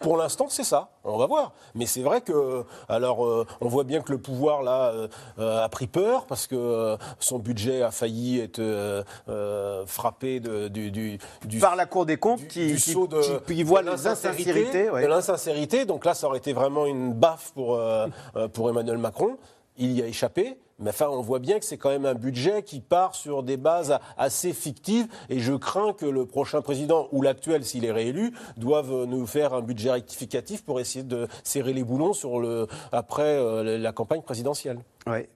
pour 0.00 0.16
l'instant, 0.16 0.46
c'est 0.48 0.64
ça. 0.64 0.90
On 1.04 1.18
va 1.18 1.26
voir. 1.26 1.52
Mais 1.74 1.86
c'est 1.86 2.02
vrai 2.02 2.20
que, 2.22 2.64
alors, 2.88 3.24
euh, 3.26 3.46
on 3.60 3.68
voit 3.68 3.84
bien 3.84 4.00
que 4.00 4.12
le 4.12 4.18
pouvoir 4.18 4.62
là 4.62 4.90
euh, 4.90 5.08
euh, 5.38 5.62
a 5.64 5.68
pris 5.68 5.86
peur 5.86 6.26
parce 6.26 6.46
que 6.46 6.56
euh, 6.56 6.96
son 7.20 7.38
budget 7.38 7.82
a 7.82 7.90
failli 7.90 8.40
être 8.40 8.58
euh, 8.58 9.02
euh, 9.28 9.84
frappé 9.86 10.40
de- 10.40 10.68
du, 10.68 10.90
du, 10.90 11.18
du- 11.44 11.58
Par 11.58 11.76
la 11.76 11.86
Cour 11.86 12.06
des 12.06 12.16
comptes, 12.16 12.46
qui, 12.48 12.68
du 12.68 12.74
qui- 12.76 12.92
saut 12.92 13.06
de, 13.06 13.20
qui- 13.46 13.54
qui 13.56 13.62
voit 13.62 13.86
insincérités. 13.86 14.90
ouais. 14.90 15.06
l'insincérité. 15.06 15.84
Donc 15.84 16.04
là, 16.04 16.14
ça 16.14 16.26
aurait 16.26 16.38
été 16.38 16.52
vraiment 16.52 16.86
une 16.86 17.12
baffe 17.12 17.52
pour, 17.52 17.74
euh, 17.74 18.06
euh, 18.36 18.48
pour 18.48 18.68
Emmanuel 18.70 18.98
Macron. 18.98 19.36
Il 19.78 19.92
y 19.92 20.02
a 20.02 20.06
échappé. 20.06 20.58
Mais 20.82 20.90
enfin, 20.90 21.08
on 21.08 21.22
voit 21.22 21.38
bien 21.38 21.58
que 21.58 21.64
c'est 21.64 21.78
quand 21.78 21.90
même 21.90 22.06
un 22.06 22.14
budget 22.14 22.62
qui 22.62 22.80
part 22.80 23.14
sur 23.14 23.42
des 23.42 23.56
bases 23.56 23.98
assez 24.18 24.52
fictives. 24.52 25.06
Et 25.28 25.38
je 25.38 25.54
crains 25.54 25.92
que 25.92 26.06
le 26.06 26.26
prochain 26.26 26.60
président, 26.60 27.08
ou 27.12 27.22
l'actuel, 27.22 27.64
s'il 27.64 27.84
est 27.84 27.92
réélu, 27.92 28.32
doive 28.56 29.04
nous 29.04 29.26
faire 29.26 29.54
un 29.54 29.62
budget 29.62 29.92
rectificatif 29.92 30.64
pour 30.64 30.80
essayer 30.80 31.04
de 31.04 31.28
serrer 31.44 31.72
les 31.72 31.84
boulons 31.84 32.12
sur 32.12 32.40
le, 32.40 32.66
après 32.90 33.22
euh, 33.22 33.78
la 33.78 33.92
campagne 33.92 34.22
présidentielle. 34.22 34.80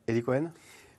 Elie 0.09 0.23
Cohen? 0.23 0.51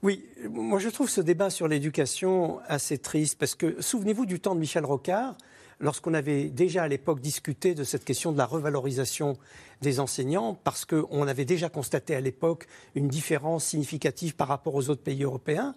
Oui, 0.03 0.23
moi 0.49 0.77
je 0.77 0.89
trouve 0.89 1.09
ce 1.09 1.21
débat 1.21 1.49
sur 1.49 1.67
l'éducation 1.67 2.59
assez 2.67 2.99
triste 2.99 3.39
parce 3.39 3.55
que 3.55 3.81
souvenez-vous 3.81 4.27
du 4.27 4.39
temps 4.39 4.53
de 4.53 4.59
Michel 4.59 4.85
Rocard, 4.85 5.35
lorsqu'on 5.79 6.13
avait 6.13 6.45
déjà 6.45 6.83
à 6.83 6.87
l'époque 6.87 7.19
discuté 7.19 7.75
de 7.75 7.83
cette 7.83 8.03
question 8.03 8.31
de 8.31 8.37
la 8.37 8.45
revalorisation 8.45 9.37
des 9.81 9.99
enseignants, 9.99 10.57
parce 10.63 10.85
qu'on 10.85 11.27
avait 11.27 11.45
déjà 11.45 11.69
constaté 11.69 12.15
à 12.15 12.21
l'époque 12.21 12.67
une 12.95 13.07
différence 13.07 13.65
significative 13.65 14.35
par 14.35 14.47
rapport 14.47 14.75
aux 14.75 14.89
autres 14.89 15.03
pays 15.03 15.23
européens. 15.23 15.75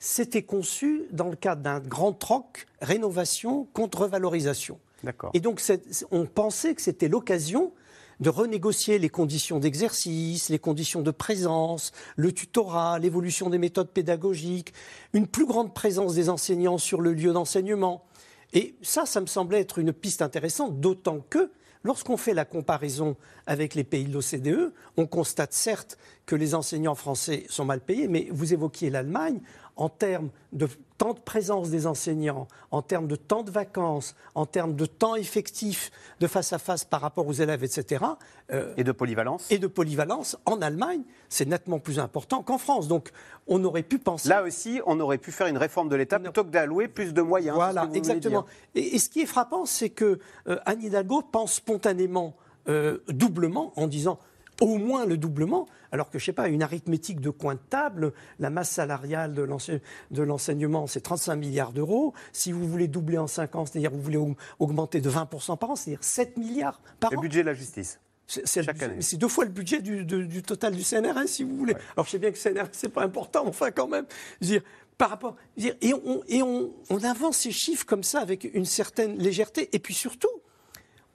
C'était 0.00 0.42
conçu 0.42 1.02
dans 1.12 1.28
le 1.28 1.36
cadre 1.36 1.62
d'un 1.62 1.80
grand 1.80 2.12
troc 2.12 2.66
rénovation 2.80 3.66
contre 3.72 4.02
revalorisation. 4.02 4.78
D'accord. 5.04 5.30
Et 5.34 5.40
donc, 5.40 5.62
on 6.10 6.26
pensait 6.26 6.74
que 6.74 6.82
c'était 6.82 7.08
l'occasion 7.08 7.72
de 8.20 8.30
renégocier 8.30 8.98
les 8.98 9.08
conditions 9.08 9.60
d'exercice, 9.60 10.48
les 10.48 10.58
conditions 10.58 11.02
de 11.02 11.10
présence, 11.12 11.92
le 12.16 12.32
tutorat, 12.32 12.98
l'évolution 12.98 13.48
des 13.48 13.58
méthodes 13.58 13.90
pédagogiques, 13.90 14.72
une 15.12 15.28
plus 15.28 15.46
grande 15.46 15.72
présence 15.72 16.14
des 16.14 16.28
enseignants 16.28 16.78
sur 16.78 17.00
le 17.00 17.12
lieu 17.12 17.32
d'enseignement. 17.32 18.04
Et 18.52 18.74
ça, 18.82 19.06
ça 19.06 19.20
me 19.20 19.26
semblait 19.26 19.60
être 19.60 19.78
une 19.78 19.92
piste 19.92 20.22
intéressante, 20.22 20.80
d'autant 20.80 21.20
que 21.28 21.50
lorsqu'on 21.84 22.16
fait 22.16 22.34
la 22.34 22.44
comparaison 22.44 23.16
avec 23.46 23.74
les 23.74 23.84
pays 23.84 24.04
de 24.04 24.12
l'OCDE, 24.12 24.72
on 24.96 25.06
constate 25.06 25.52
certes 25.52 25.98
que 26.26 26.34
les 26.34 26.54
enseignants 26.54 26.94
français 26.94 27.44
sont 27.48 27.64
mal 27.64 27.80
payés, 27.80 28.08
mais 28.08 28.28
vous 28.30 28.52
évoquiez 28.52 28.90
l'Allemagne, 28.90 29.40
en 29.76 29.88
termes 29.88 30.30
de 30.52 30.68
temps 30.98 31.14
de 31.14 31.20
présence 31.20 31.70
des 31.70 31.86
enseignants, 31.86 32.48
en 32.72 32.82
termes 32.82 33.06
de 33.06 33.16
temps 33.16 33.44
de 33.44 33.50
vacances, 33.50 34.14
en 34.34 34.46
termes 34.46 34.74
de 34.74 34.84
temps 34.84 35.14
effectif 35.14 35.90
de 36.20 36.26
face 36.26 36.52
à 36.52 36.58
face 36.58 36.84
par 36.84 37.00
rapport 37.00 37.26
aux 37.26 37.32
élèves, 37.32 37.62
etc. 37.64 38.04
euh, 38.52 38.74
Et 38.76 38.84
de 38.84 38.92
polyvalence 38.92 39.50
et 39.50 39.58
de 39.58 39.68
polyvalence, 39.68 40.36
en 40.44 40.60
Allemagne, 40.60 41.02
c'est 41.28 41.46
nettement 41.46 41.78
plus 41.78 41.98
important 42.00 42.42
qu'en 42.42 42.58
France. 42.58 42.88
Donc, 42.88 43.10
on 43.46 43.62
aurait 43.64 43.84
pu 43.84 43.98
penser. 43.98 44.28
Là 44.28 44.42
aussi, 44.42 44.80
on 44.86 44.98
aurait 45.00 45.18
pu 45.18 45.30
faire 45.30 45.46
une 45.46 45.56
réforme 45.56 45.88
de 45.88 45.96
l'État 45.96 46.18
plutôt 46.18 46.44
que 46.44 46.50
d'allouer 46.50 46.88
plus 46.88 47.14
de 47.14 47.22
moyens. 47.22 47.54
Voilà, 47.54 47.88
exactement. 47.94 48.44
et 48.74 48.98
ce 48.98 49.08
qui 49.08 49.20
est 49.20 49.26
frappant, 49.26 49.64
c'est 49.64 49.90
que 49.90 50.18
euh, 50.48 50.58
Anne 50.66 50.82
Hidalgo 50.82 51.22
pense 51.22 51.54
spontanément 51.54 52.34
euh, 52.68 52.98
doublement 53.08 53.72
en 53.76 53.86
disant 53.86 54.18
au 54.60 54.76
moins 54.78 55.06
le 55.06 55.16
doublement, 55.16 55.66
alors 55.92 56.10
que, 56.10 56.18
je 56.18 56.24
sais 56.26 56.32
pas, 56.32 56.48
une 56.48 56.62
arithmétique 56.62 57.20
de 57.20 57.30
coin 57.30 57.54
de 57.54 57.60
table, 57.70 58.12
la 58.38 58.50
masse 58.50 58.70
salariale 58.70 59.32
de 59.34 59.42
l'ense- 59.42 59.70
de 60.10 60.22
l'enseignement, 60.22 60.86
c'est 60.86 61.00
35 61.00 61.36
milliards 61.36 61.72
d'euros. 61.72 62.12
Si 62.32 62.52
vous 62.52 62.66
voulez 62.68 62.88
doubler 62.88 63.18
en 63.18 63.26
5 63.26 63.54
ans, 63.56 63.66
c'est-à-dire 63.66 63.90
vous 63.90 64.02
voulez 64.02 64.18
aug- 64.18 64.36
augmenter 64.58 65.00
de 65.00 65.08
20% 65.10 65.56
par 65.56 65.70
an, 65.70 65.76
c'est-à-dire 65.76 66.02
7 66.02 66.36
milliards 66.36 66.80
par 67.00 67.10
Le 67.12 67.18
an. 67.18 67.20
budget 67.20 67.42
de 67.42 67.46
la 67.46 67.54
justice. 67.54 68.00
C'est 68.26 68.60
le 68.60 69.16
deux 69.16 69.28
fois 69.28 69.44
le 69.46 69.50
budget 69.50 69.80
du, 69.80 70.04
du 70.04 70.42
total 70.42 70.74
du 70.76 70.82
CNRS, 70.82 71.26
si 71.28 71.44
vous 71.44 71.56
voulez. 71.56 71.74
Alors 71.96 72.04
je 72.04 72.10
sais 72.10 72.18
bien 72.18 72.30
que 72.30 72.36
le 72.36 72.54
CNRS, 72.54 72.68
c'est 72.72 72.90
pas 72.92 73.02
important, 73.02 73.44
mais 73.44 73.48
enfin 73.50 73.70
quand 73.70 73.88
même. 73.88 74.04
Je 74.42 74.46
veux 74.46 74.52
dire, 74.58 74.62
par 74.98 75.08
rapport, 75.08 75.36
je 75.56 75.62
veux 75.62 75.68
dire, 75.70 75.78
et 75.80 75.94
on, 75.94 76.22
et 76.28 76.42
on, 76.42 76.70
on 76.90 77.04
avance 77.04 77.38
ces 77.38 77.52
chiffres 77.52 77.86
comme 77.86 78.02
ça 78.02 78.18
avec 78.20 78.44
une 78.52 78.66
certaine 78.66 79.16
légèreté. 79.16 79.70
Et 79.72 79.78
puis 79.78 79.94
surtout, 79.94 80.28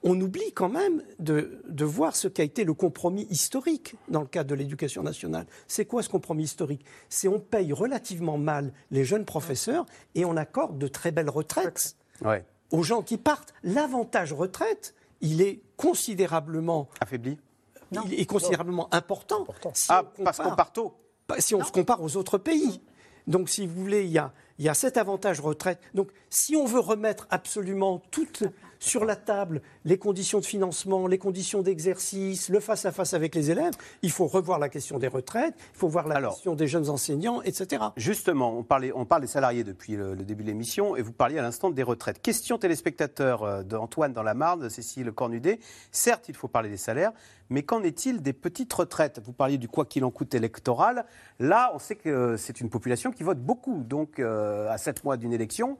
on 0.03 0.19
oublie 0.19 0.51
quand 0.53 0.69
même 0.69 1.01
de, 1.19 1.61
de 1.67 1.85
voir 1.85 2.15
ce 2.15 2.27
qu'a 2.27 2.43
été 2.43 2.63
le 2.65 2.73
compromis 2.73 3.25
historique 3.29 3.95
dans 4.09 4.21
le 4.21 4.27
cadre 4.27 4.49
de 4.49 4.55
l'éducation 4.55 5.01
nationale. 5.03 5.45
C'est 5.67 5.85
quoi 5.85 6.03
ce 6.03 6.09
compromis 6.09 6.43
historique? 6.43 6.85
C'est 7.09 7.27
on 7.27 7.39
paye 7.39 7.71
relativement 7.73 8.37
mal 8.37 8.73
les 8.91 9.05
jeunes 9.05 9.25
professeurs 9.25 9.85
et 10.15 10.25
on 10.25 10.35
accorde 10.37 10.77
de 10.77 10.87
très 10.87 11.11
belles 11.11 11.29
retraites 11.29 11.95
Ouais. 12.21 12.45
aux 12.71 12.83
gens 12.83 13.01
qui 13.01 13.17
partent. 13.17 13.53
L'avantage 13.63 14.33
retraite, 14.33 14.93
il 15.21 15.41
est 15.41 15.61
considérablement 15.77 16.89
affaibli? 16.99 17.37
Il 18.05 18.19
est 18.19 18.25
considérablement 18.25 18.93
important. 18.93 19.45
si 19.73 19.87
Ah, 19.89 20.03
on 20.19 20.23
parce 20.23 20.37
qu'on 20.39 20.55
part 20.55 20.73
tôt. 20.73 20.93
Si 21.39 21.55
on 21.55 21.63
se 21.63 21.71
compare 21.71 22.01
aux 22.01 22.17
autres 22.17 22.37
pays. 22.37 22.81
Donc, 23.27 23.49
si 23.49 23.67
vous 23.67 23.81
voulez, 23.81 24.03
il 24.03 24.11
y 24.11 24.17
a, 24.17 24.33
il 24.59 24.65
y 24.65 24.69
a 24.69 24.73
cet 24.73 24.97
avantage 24.97 25.39
retraite. 25.39 25.79
Donc, 25.93 26.09
si 26.29 26.55
on 26.57 26.65
veut 26.65 26.79
remettre 26.79 27.25
absolument 27.29 28.01
toutes 28.11 28.43
sur 28.83 29.05
la 29.05 29.15
table 29.15 29.61
les 29.85 29.97
conditions 29.97 30.39
de 30.39 30.45
financement, 30.45 31.07
les 31.07 31.17
conditions 31.17 31.61
d'exercice, 31.61 32.49
le 32.49 32.59
face-à-face 32.59 33.13
avec 33.13 33.33
les 33.33 33.49
élèves, 33.49 33.73
il 34.01 34.11
faut 34.11 34.27
revoir 34.27 34.59
la 34.59 34.67
question 34.67 34.99
des 34.99 35.07
retraites, 35.07 35.55
il 35.73 35.77
faut 35.77 35.87
voir 35.87 36.07
la 36.07 36.21
question 36.21 36.53
des 36.53 36.67
jeunes 36.67 36.89
enseignants, 36.89 37.41
etc. 37.43 37.81
Justement, 37.95 38.57
on, 38.57 38.63
parlait, 38.63 38.91
on 38.93 39.05
parle 39.05 39.21
des 39.21 39.27
salariés 39.27 39.63
depuis 39.63 39.95
le, 39.95 40.15
le 40.15 40.23
début 40.25 40.43
de 40.43 40.49
l'émission 40.49 40.97
et 40.97 41.01
vous 41.01 41.13
parliez 41.13 41.39
à 41.39 41.41
l'instant 41.41 41.69
des 41.69 41.83
retraites. 41.83 42.21
Question 42.21 42.57
téléspectateur 42.57 43.43
euh, 43.43 43.63
d'Antoine 43.63 44.11
dans 44.11 44.23
la 44.23 44.33
Marne, 44.33 44.59
de 44.59 44.69
Cécile 44.69 45.11
Cornudet. 45.13 45.59
Certes, 45.91 46.25
il 46.27 46.35
faut 46.35 46.49
parler 46.49 46.69
des 46.69 46.77
salaires, 46.77 47.13
mais 47.49 47.63
qu'en 47.63 47.83
est-il 47.83 48.21
des 48.21 48.33
petites 48.33 48.73
retraites? 48.73 49.21
Vous 49.23 49.33
parliez 49.33 49.57
du 49.57 49.69
quoi 49.69 49.85
qu'il 49.85 50.03
en 50.03 50.11
coûte 50.11 50.33
électoral. 50.35 51.05
Là, 51.39 51.71
on 51.73 51.79
sait 51.79 51.95
que 51.95 52.35
c'est 52.35 52.59
une 52.59 52.69
population 52.69 53.11
qui 53.11 53.23
vote 53.23 53.39
beaucoup. 53.39 53.83
Donc, 53.83 54.19
euh, 54.19 54.69
à 54.69 54.77
sept 54.77 55.05
mois 55.05 55.15
d'une 55.15 55.31
élection, 55.31 55.77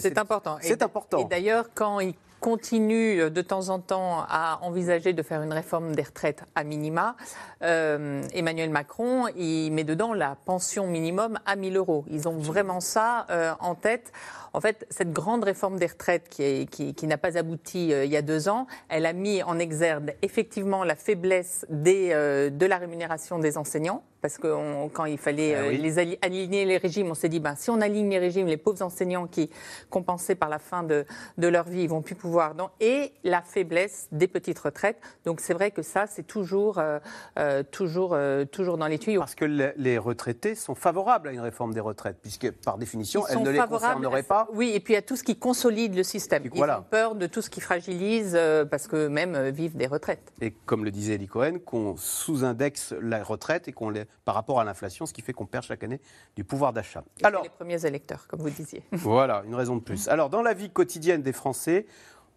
c'est 0.00 0.18
important. 0.18 0.58
Et 0.60 0.62
C'est 0.62 0.82
important. 0.82 1.18
Et 1.18 1.24
d'ailleurs, 1.24 1.66
quand 1.74 2.00
il 2.00 2.14
continue 2.40 3.20
euh, 3.20 3.30
de 3.30 3.42
temps 3.42 3.68
en 3.68 3.80
temps 3.80 4.20
à 4.28 4.60
envisager 4.62 5.12
de 5.12 5.22
faire 5.24 5.42
une 5.42 5.52
réforme 5.52 5.96
des 5.96 6.02
retraites 6.04 6.44
à 6.54 6.62
minima, 6.62 7.16
euh, 7.62 8.22
Emmanuel 8.32 8.70
Macron, 8.70 9.26
il 9.36 9.72
met 9.72 9.82
dedans 9.82 10.14
la 10.14 10.36
pension 10.44 10.86
minimum 10.86 11.40
à 11.46 11.56
1000 11.56 11.76
euros. 11.76 12.04
Ils 12.08 12.28
ont 12.28 12.38
vraiment 12.38 12.78
ça 12.78 13.26
euh, 13.30 13.52
en 13.58 13.74
tête. 13.74 14.12
En 14.52 14.60
fait, 14.60 14.86
cette 14.88 15.12
grande 15.12 15.42
réforme 15.44 15.78
des 15.78 15.86
retraites 15.86 16.28
qui, 16.28 16.42
est- 16.44 16.70
qui- 16.70 16.94
qui 16.94 17.06
n'a 17.08 17.18
pas 17.18 17.36
abouti 17.36 17.92
euh, 17.92 18.04
il 18.04 18.10
y 18.12 18.16
a 18.16 18.22
deux 18.22 18.48
ans, 18.48 18.66
elle 18.88 19.04
a 19.06 19.12
mis 19.12 19.42
en 19.42 19.58
exergue 19.58 20.14
effectivement 20.22 20.84
la 20.84 20.94
faiblesse 20.94 21.66
des, 21.68 22.10
de 22.52 22.66
la 22.66 22.78
rémunération 22.78 23.38
des 23.40 23.58
enseignants 23.58 24.04
Parce 24.20 24.36
que 24.36 24.48
on- 24.48 24.88
quand 24.88 25.04
il 25.04 25.16
fallait 25.18 25.54
Ah 25.54 25.58
euh, 25.60 25.68
oui. 25.70 25.78
les 25.78 25.98
ali- 25.98 26.18
aligner 26.22 26.64
les 26.64 26.76
régimes, 26.76 27.08
on 27.10 27.14
s'est 27.14 27.28
dit, 27.28 27.38
ben, 27.38 27.54
si 27.56 27.70
on 27.70 27.80
aligne 27.80 28.10
les 28.10 28.18
régimes, 28.18 28.46
les 28.48 28.56
pauvres 28.56 28.82
enseignants 28.82 29.26
qui, 29.28 29.48
compensés 29.90 30.34
par 30.34 30.48
la 30.48 30.58
fin 30.58 30.82
de, 30.82 31.04
de 31.38 31.46
leur 31.48 31.64
vie, 31.68 31.82
ils 31.82 31.88
vont 31.88 32.02
plus 32.02 32.16
pouvoir. 32.16 32.54
Donc, 32.56 32.70
et 32.80 33.12
la 33.22 33.42
faiblesse 33.42 34.08
des 34.10 34.26
petites 34.26 34.58
retraites. 34.58 34.98
Donc 35.24 35.40
c'est 35.40 35.54
vrai 35.54 35.70
que 35.70 35.82
ça, 35.82 36.06
c'est 36.08 36.26
toujours, 36.26 36.78
euh, 36.78 36.98
euh, 37.38 37.62
toujours, 37.70 38.10
euh, 38.14 38.44
toujours 38.44 38.76
dans 38.76 38.88
les 38.88 38.98
tuyaux. 38.98 39.20
Parce 39.20 39.36
que 39.36 39.44
le- 39.44 39.72
les 39.76 39.98
retraités 39.98 40.54
sont 40.56 40.74
favorables 40.74 41.28
à 41.28 41.32
une 41.32 41.40
réforme 41.40 41.72
des 41.72 41.80
retraites, 41.80 42.16
puisque 42.20 42.50
par 42.50 42.76
définition, 42.76 43.22
Ils 43.28 43.34
elles 43.36 43.42
ne 43.44 43.50
les 43.50 43.58
favorables 43.58 43.94
concerneraient 43.94 44.20
à 44.20 44.24
pas. 44.24 44.48
Oui, 44.52 44.72
et 44.74 44.80
puis 44.80 44.96
à 44.96 45.02
tout 45.02 45.14
ce 45.16 45.22
qui 45.22 45.36
consolide 45.38 45.94
le 45.94 46.02
système. 46.02 46.42
Ils 46.44 46.50
voilà. 46.56 46.80
ont 46.80 46.84
peur 46.90 47.14
de 47.14 47.26
tout 47.28 47.40
ce 47.42 47.50
qui 47.50 47.60
fragilise, 47.60 48.32
euh, 48.34 48.64
parce 48.64 48.88
que 48.88 49.06
même 49.06 49.36
euh, 49.36 49.50
vivent 49.50 49.76
des 49.76 49.86
retraites. 49.86 50.32
Et 50.40 50.50
comme 50.50 50.84
le 50.84 50.90
disait 50.90 51.14
Elie 51.14 51.28
Cohen, 51.28 51.58
qu'on 51.64 51.96
sous-indexe 51.96 52.94
la 53.00 53.22
retraite 53.22 53.68
et 53.68 53.72
qu'on 53.72 53.90
les, 53.90 54.04
par 54.24 54.34
rapport 54.34 54.60
à 54.60 54.64
l'inflation, 54.64 55.06
ce 55.06 55.12
qui 55.12 55.22
fait 55.22 55.32
qu'on 55.32 55.46
perd 55.46 55.64
chaque 55.64 55.82
année 55.82 56.00
du 56.36 56.44
pouvoir 56.44 56.72
d'achat. 56.72 57.04
Alors, 57.22 57.42
les 57.42 57.48
premiers 57.48 57.84
électeurs, 57.86 58.26
comme 58.28 58.40
vous 58.40 58.50
disiez. 58.50 58.82
Voilà, 58.92 59.42
une 59.46 59.54
raison 59.54 59.76
de 59.76 59.80
plus. 59.80 60.08
Alors, 60.08 60.28
dans 60.30 60.42
la 60.42 60.54
vie 60.54 60.70
quotidienne 60.70 61.22
des 61.22 61.32
Français, 61.32 61.86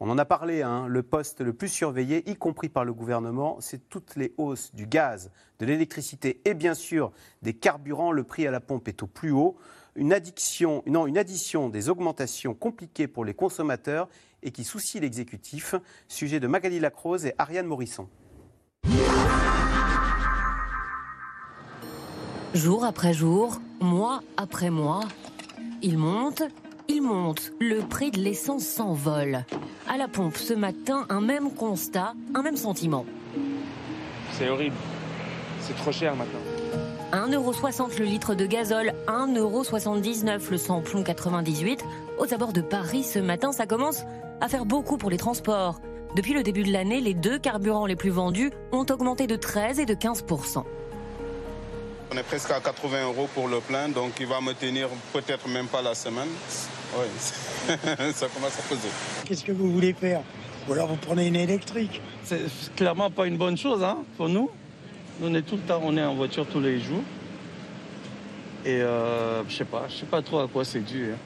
on 0.03 0.09
en 0.09 0.17
a 0.17 0.25
parlé, 0.25 0.63
hein, 0.63 0.87
le 0.87 1.03
poste 1.03 1.41
le 1.41 1.53
plus 1.53 1.67
surveillé, 1.67 2.27
y 2.27 2.35
compris 2.35 2.69
par 2.69 2.85
le 2.85 2.91
gouvernement, 2.91 3.57
c'est 3.59 3.87
toutes 3.87 4.15
les 4.15 4.33
hausses 4.37 4.73
du 4.73 4.87
gaz, 4.87 5.29
de 5.59 5.65
l'électricité 5.67 6.41
et 6.43 6.55
bien 6.55 6.73
sûr 6.73 7.11
des 7.43 7.53
carburants. 7.53 8.11
Le 8.11 8.23
prix 8.23 8.47
à 8.47 8.51
la 8.51 8.59
pompe 8.59 8.87
est 8.87 9.03
au 9.03 9.07
plus 9.07 9.29
haut. 9.29 9.57
Une 9.95 10.11
addiction, 10.11 10.81
non, 10.87 11.05
une 11.05 11.19
addition 11.19 11.69
des 11.69 11.87
augmentations 11.87 12.55
compliquées 12.55 13.07
pour 13.07 13.25
les 13.25 13.35
consommateurs 13.35 14.09
et 14.41 14.49
qui 14.49 14.63
soucie 14.63 14.99
l'exécutif. 14.99 15.75
Sujet 16.07 16.39
de 16.39 16.47
Magali 16.47 16.79
Lacrose 16.79 17.27
et 17.27 17.35
Ariane 17.37 17.67
Morisson. 17.67 18.09
Jour 22.53 22.83
après 22.83 23.13
jour, 23.13 23.61
mois 23.79 24.19
après 24.35 24.69
mois, 24.71 25.05
il 25.81 25.97
monte, 25.97 26.43
il 26.89 27.01
monte. 27.01 27.53
Le 27.61 27.79
prix 27.79 28.11
de 28.11 28.19
l'essence 28.19 28.63
s'envole. 28.63 29.45
À 29.87 29.95
la 29.95 30.09
pompe 30.09 30.35
ce 30.35 30.53
matin, 30.53 31.05
un 31.07 31.21
même 31.21 31.53
constat, 31.53 32.13
un 32.35 32.41
même 32.41 32.57
sentiment. 32.57 33.05
C'est 34.33 34.49
horrible. 34.49 34.75
C'est 35.61 35.77
trop 35.77 35.93
cher 35.93 36.13
maintenant. 36.17 36.39
1,60€ 37.13 37.97
le 37.99 38.05
litre 38.05 38.35
de 38.35 38.45
gazole, 38.45 38.93
1,79€ 39.07 40.51
le 40.51 40.57
samplon 40.57 41.03
98. 41.03 41.85
Aux 42.19 42.33
abords 42.33 42.53
de 42.53 42.61
Paris 42.61 43.03
ce 43.03 43.19
matin, 43.19 43.53
ça 43.53 43.65
commence 43.65 44.03
à 44.41 44.49
faire 44.49 44.65
beaucoup 44.65 44.97
pour 44.97 45.09
les 45.09 45.17
transports. 45.17 45.79
Depuis 46.17 46.33
le 46.33 46.43
début 46.43 46.63
de 46.63 46.73
l'année, 46.73 46.99
les 46.99 47.13
deux 47.13 47.39
carburants 47.39 47.85
les 47.85 47.95
plus 47.95 48.09
vendus 48.09 48.51
ont 48.73 48.85
augmenté 48.89 49.25
de 49.25 49.37
13 49.37 49.79
et 49.79 49.85
de 49.85 49.93
15%. 49.93 50.65
On 52.13 52.17
est 52.17 52.23
presque 52.23 52.51
à 52.51 52.59
80 52.59 53.05
euros 53.05 53.29
pour 53.33 53.47
le 53.47 53.59
plein, 53.61 53.87
donc 53.87 54.13
il 54.19 54.27
va 54.27 54.41
me 54.41 54.53
tenir 54.53 54.89
peut-être 55.13 55.47
même 55.47 55.67
pas 55.67 55.81
la 55.81 55.95
semaine. 55.95 56.27
Oui, 56.97 57.05
ça 58.13 58.27
commence 58.27 58.59
à 58.59 58.61
peser. 58.63 58.89
Qu'est-ce 59.25 59.45
que 59.45 59.53
vous 59.53 59.71
voulez 59.71 59.93
faire? 59.93 60.21
Ou 60.67 60.73
alors 60.73 60.87
vous 60.89 60.97
prenez 60.97 61.27
une 61.27 61.37
électrique? 61.37 62.01
C'est 62.25 62.41
clairement 62.75 63.09
pas 63.09 63.27
une 63.27 63.37
bonne 63.37 63.57
chose 63.57 63.81
hein, 63.81 63.99
pour 64.17 64.27
nous. 64.27 64.49
Nous, 65.21 65.27
on 65.29 65.33
est 65.35 65.41
tout 65.41 65.55
le 65.55 65.61
temps, 65.61 65.79
on 65.83 65.95
est 65.95 66.03
en 66.03 66.15
voiture 66.15 66.45
tous 66.47 66.59
les 66.59 66.81
jours. 66.81 67.01
Et 68.65 68.81
euh, 68.81 69.41
je 69.47 69.55
sais 69.55 69.65
pas, 69.65 69.85
je 69.87 69.95
sais 70.01 70.05
pas 70.05 70.21
trop 70.21 70.39
à 70.39 70.47
quoi 70.49 70.65
c'est 70.65 70.81
dû. 70.81 71.11
hein. 71.13 71.17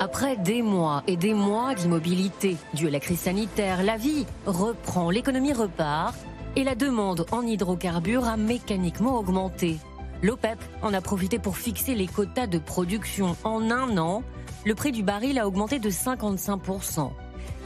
Après 0.00 0.36
des 0.36 0.60
mois 0.62 1.04
et 1.06 1.16
des 1.16 1.34
mois 1.34 1.74
d'immobilité 1.74 2.56
due 2.74 2.88
à 2.88 2.90
la 2.90 3.00
crise 3.00 3.20
sanitaire, 3.20 3.84
la 3.84 3.96
vie 3.96 4.26
reprend, 4.44 5.10
l'économie 5.10 5.52
repart 5.52 6.16
et 6.56 6.64
la 6.64 6.74
demande 6.74 7.26
en 7.30 7.42
hydrocarbures 7.42 8.26
a 8.26 8.36
mécaniquement 8.36 9.16
augmenté. 9.18 9.76
L'OPEP 10.22 10.58
en 10.82 10.92
a 10.92 11.00
profité 11.00 11.38
pour 11.38 11.56
fixer 11.56 11.94
les 11.94 12.06
quotas 12.06 12.46
de 12.46 12.58
production. 12.58 13.36
En 13.42 13.70
un 13.70 13.96
an, 13.96 14.22
le 14.66 14.74
prix 14.74 14.92
du 14.92 15.02
baril 15.02 15.38
a 15.38 15.46
augmenté 15.46 15.78
de 15.78 15.90
55%. 15.90 17.10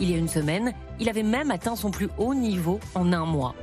Il 0.01 0.11
y 0.11 0.15
a 0.15 0.19
une 0.19 0.29
semaine, 0.29 0.73
il 1.01 1.09
avait 1.09 1.25
même 1.25 1.51
atteint 1.51 1.75
son 1.75 1.91
plus 1.91 2.09
haut 2.17 2.35
niveau 2.35 2.79
en 2.95 3.13
un 3.13 3.25
mois. 3.25 3.55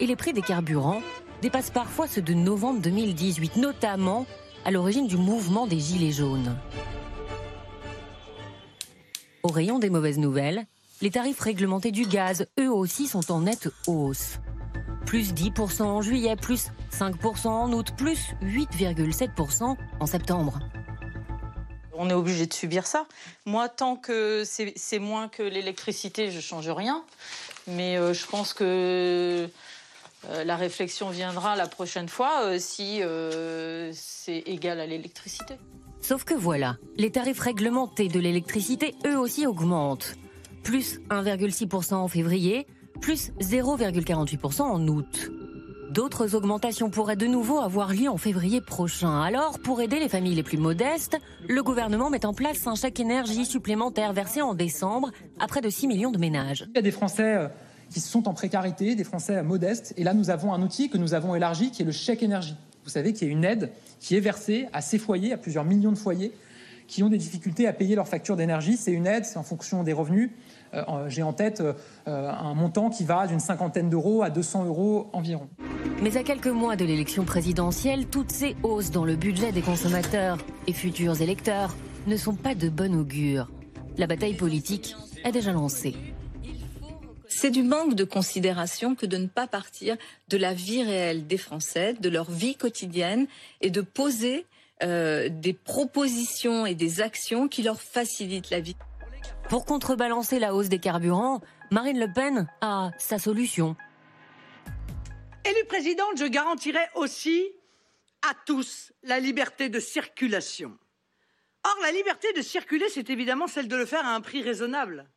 Et 0.00 0.06
les 0.06 0.16
prix 0.16 0.32
des 0.32 0.42
carburants 0.42 1.02
dépassent 1.42 1.70
parfois 1.70 2.06
ceux 2.06 2.22
de 2.22 2.32
novembre 2.32 2.80
2018, 2.80 3.56
notamment 3.56 4.26
à 4.64 4.70
l'origine 4.70 5.06
du 5.06 5.16
mouvement 5.18 5.66
des 5.66 5.78
Gilets 5.78 6.12
jaunes. 6.12 6.56
Au 9.42 9.48
rayon 9.48 9.78
des 9.78 9.90
mauvaises 9.90 10.18
nouvelles, 10.18 10.66
les 11.02 11.10
tarifs 11.10 11.40
réglementés 11.40 11.92
du 11.92 12.06
gaz, 12.06 12.46
eux 12.58 12.70
aussi, 12.70 13.06
sont 13.06 13.30
en 13.30 13.42
nette 13.42 13.68
hausse. 13.86 14.38
Plus 15.06 15.32
10% 15.32 15.82
en 15.82 16.02
juillet, 16.02 16.36
plus 16.36 16.70
5% 16.92 17.46
en 17.46 17.72
août, 17.72 17.92
plus 17.96 18.34
8,7% 18.42 19.76
en 20.00 20.06
septembre. 20.06 20.58
On 21.94 22.10
est 22.10 22.14
obligé 22.14 22.46
de 22.46 22.52
subir 22.52 22.86
ça. 22.86 23.06
Moi, 23.46 23.68
tant 23.68 23.96
que 23.96 24.42
c'est 24.44 24.98
moins 24.98 25.28
que 25.28 25.42
l'électricité, 25.42 26.30
je 26.30 26.40
change 26.40 26.68
rien. 26.68 27.02
Mais 27.68 27.96
euh, 27.96 28.12
je 28.12 28.26
pense 28.26 28.52
que 28.52 29.48
euh, 30.28 30.44
la 30.44 30.56
réflexion 30.56 31.10
viendra 31.10 31.56
la 31.56 31.66
prochaine 31.66 32.08
fois 32.08 32.44
euh, 32.44 32.58
si 32.60 33.00
c'est 33.92 34.42
égal 34.46 34.80
à 34.80 34.86
l'électricité. 34.86 35.54
Sauf 36.00 36.24
que 36.24 36.34
voilà, 36.34 36.76
les 36.96 37.10
tarifs 37.10 37.40
réglementés 37.40 38.08
de 38.08 38.20
l'électricité, 38.20 38.94
eux 39.06 39.18
aussi, 39.18 39.46
augmentent. 39.46 40.16
Plus 40.62 40.98
1,6% 41.10 41.94
en 41.94 42.08
février, 42.08 42.66
plus 42.96 43.32
0,48% 43.40 44.62
en 44.62 44.88
août. 44.88 45.30
D'autres 45.90 46.34
augmentations 46.34 46.90
pourraient 46.90 47.16
de 47.16 47.26
nouveau 47.26 47.58
avoir 47.58 47.92
lieu 47.92 48.08
en 48.08 48.16
février 48.16 48.60
prochain. 48.60 49.22
Alors, 49.22 49.58
pour 49.60 49.80
aider 49.80 50.00
les 50.00 50.08
familles 50.08 50.34
les 50.34 50.42
plus 50.42 50.58
modestes, 50.58 51.16
le 51.48 51.62
gouvernement 51.62 52.10
met 52.10 52.26
en 52.26 52.34
place 52.34 52.66
un 52.66 52.74
chèque 52.74 53.00
énergie 53.00 53.46
supplémentaire 53.46 54.12
versé 54.12 54.42
en 54.42 54.54
décembre 54.54 55.10
à 55.38 55.46
près 55.46 55.60
de 55.60 55.70
6 55.70 55.86
millions 55.86 56.10
de 56.10 56.18
ménages. 56.18 56.66
Il 56.70 56.76
y 56.76 56.78
a 56.78 56.82
des 56.82 56.90
Français 56.90 57.36
euh, 57.36 57.48
qui 57.90 58.00
sont 58.00 58.28
en 58.28 58.34
précarité, 58.34 58.94
des 58.94 59.04
Français 59.04 59.42
modestes. 59.42 59.94
Et 59.96 60.04
là, 60.04 60.12
nous 60.12 60.30
avons 60.30 60.52
un 60.52 60.60
outil 60.60 60.90
que 60.90 60.98
nous 60.98 61.14
avons 61.14 61.34
élargi 61.34 61.70
qui 61.70 61.82
est 61.82 61.86
le 61.86 61.92
chèque 61.92 62.22
énergie. 62.22 62.56
Vous 62.84 62.90
savez 62.90 63.12
qu'il 63.12 63.28
y 63.28 63.30
a 63.30 63.32
une 63.32 63.44
aide 63.44 63.70
qui 64.00 64.16
est 64.16 64.20
versée 64.20 64.66
à 64.72 64.80
ces 64.80 64.98
foyers, 64.98 65.32
à 65.32 65.36
plusieurs 65.38 65.64
millions 65.64 65.92
de 65.92 65.98
foyers, 65.98 66.32
qui 66.86 67.02
ont 67.02 67.08
des 67.08 67.18
difficultés 67.18 67.66
à 67.66 67.72
payer 67.72 67.94
leurs 67.94 68.08
factures 68.08 68.36
d'énergie. 68.36 68.76
C'est 68.76 68.92
une 68.92 69.06
aide, 69.06 69.24
c'est 69.24 69.38
en 69.38 69.42
fonction 69.42 69.82
des 69.82 69.92
revenus. 69.92 70.30
Euh, 70.74 71.08
J'ai 71.08 71.22
en 71.22 71.32
tête 71.32 71.60
euh, 71.60 71.72
euh, 72.08 72.30
un 72.30 72.54
montant 72.54 72.90
qui 72.90 73.04
va 73.04 73.26
d'une 73.26 73.40
cinquantaine 73.40 73.88
d'euros 73.88 74.22
à 74.22 74.30
200 74.30 74.64
euros 74.64 75.08
environ. 75.12 75.48
Mais 76.02 76.16
à 76.16 76.22
quelques 76.22 76.46
mois 76.46 76.76
de 76.76 76.84
l'élection 76.84 77.24
présidentielle, 77.24 78.06
toutes 78.06 78.32
ces 78.32 78.56
hausses 78.62 78.90
dans 78.90 79.04
le 79.04 79.16
budget 79.16 79.52
des 79.52 79.62
consommateurs 79.62 80.38
et 80.66 80.72
futurs 80.72 81.20
électeurs 81.22 81.74
ne 82.06 82.16
sont 82.16 82.34
pas 82.34 82.54
de 82.54 82.68
bon 82.68 82.94
augure. 82.94 83.50
La 83.96 84.06
bataille 84.06 84.34
politique 84.34 84.94
est 85.24 85.32
déjà 85.32 85.52
lancée. 85.52 85.96
C'est 87.28 87.50
du 87.50 87.62
manque 87.62 87.94
de 87.94 88.04
considération 88.04 88.94
que 88.94 89.06
de 89.06 89.16
ne 89.16 89.26
pas 89.26 89.46
partir 89.46 89.96
de 90.28 90.36
la 90.36 90.54
vie 90.54 90.82
réelle 90.82 91.26
des 91.26 91.36
Français, 91.36 91.94
de 91.94 92.08
leur 92.08 92.30
vie 92.30 92.54
quotidienne 92.54 93.26
et 93.60 93.70
de 93.70 93.80
poser 93.80 94.46
euh, 94.82 95.28
des 95.30 95.54
propositions 95.54 96.66
et 96.66 96.74
des 96.74 97.00
actions 97.00 97.48
qui 97.48 97.62
leur 97.62 97.80
facilitent 97.80 98.50
la 98.50 98.60
vie. 98.60 98.76
Pour 99.48 99.64
contrebalancer 99.64 100.38
la 100.38 100.54
hausse 100.54 100.68
des 100.68 100.78
carburants, 100.78 101.40
Marine 101.70 101.98
Le 101.98 102.12
Pen 102.12 102.46
a 102.60 102.90
sa 102.98 103.18
solution. 103.18 103.76
Élue 105.44 105.66
présidente, 105.66 106.18
je 106.18 106.26
garantirai 106.26 106.80
aussi 106.94 107.44
à 108.28 108.34
tous 108.44 108.92
la 109.02 109.20
liberté 109.20 109.68
de 109.68 109.78
circulation. 109.78 110.76
Or, 111.64 111.76
la 111.82 111.92
liberté 111.92 112.32
de 112.32 112.42
circuler, 112.42 112.88
c'est 112.88 113.10
évidemment 113.10 113.46
celle 113.46 113.68
de 113.68 113.76
le 113.76 113.86
faire 113.86 114.04
à 114.04 114.14
un 114.14 114.20
prix 114.20 114.42
raisonnable. 114.42 115.08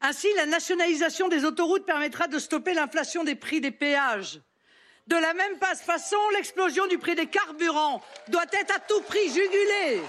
Ainsi, 0.00 0.26
la 0.36 0.46
nationalisation 0.46 1.28
des 1.28 1.44
autoroutes 1.44 1.86
permettra 1.86 2.26
de 2.26 2.38
stopper 2.38 2.74
l'inflation 2.74 3.22
des 3.22 3.36
prix 3.36 3.60
des 3.60 3.70
péages. 3.70 4.40
De 5.08 5.16
la 5.16 5.34
même 5.34 5.58
façon, 5.58 6.16
l'explosion 6.36 6.86
du 6.86 6.96
prix 6.96 7.16
des 7.16 7.26
carburants 7.26 8.00
doit 8.28 8.44
être 8.52 8.76
à 8.76 8.78
tout 8.78 9.02
prix 9.08 9.26
jugulée. 9.26 10.00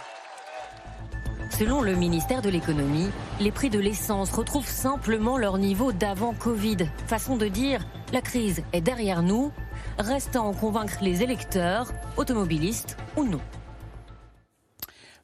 Selon 1.49 1.81
le 1.81 1.95
ministère 1.95 2.43
de 2.43 2.49
l'économie, 2.49 3.09
les 3.39 3.51
prix 3.51 3.71
de 3.71 3.79
l'essence 3.79 4.31
retrouvent 4.31 4.69
simplement 4.69 5.39
leur 5.39 5.57
niveau 5.57 5.91
d'avant 5.91 6.35
Covid. 6.35 6.77
Façon 7.07 7.37
de 7.37 7.47
dire, 7.47 7.85
la 8.11 8.21
crise 8.21 8.63
est 8.71 8.81
derrière 8.81 9.23
nous. 9.23 9.51
Reste 9.97 10.35
à 10.35 10.41
en 10.43 10.53
convaincre 10.53 10.99
les 11.01 11.23
électeurs, 11.23 11.91
automobilistes 12.15 12.95
ou 13.17 13.23
non. 13.23 13.41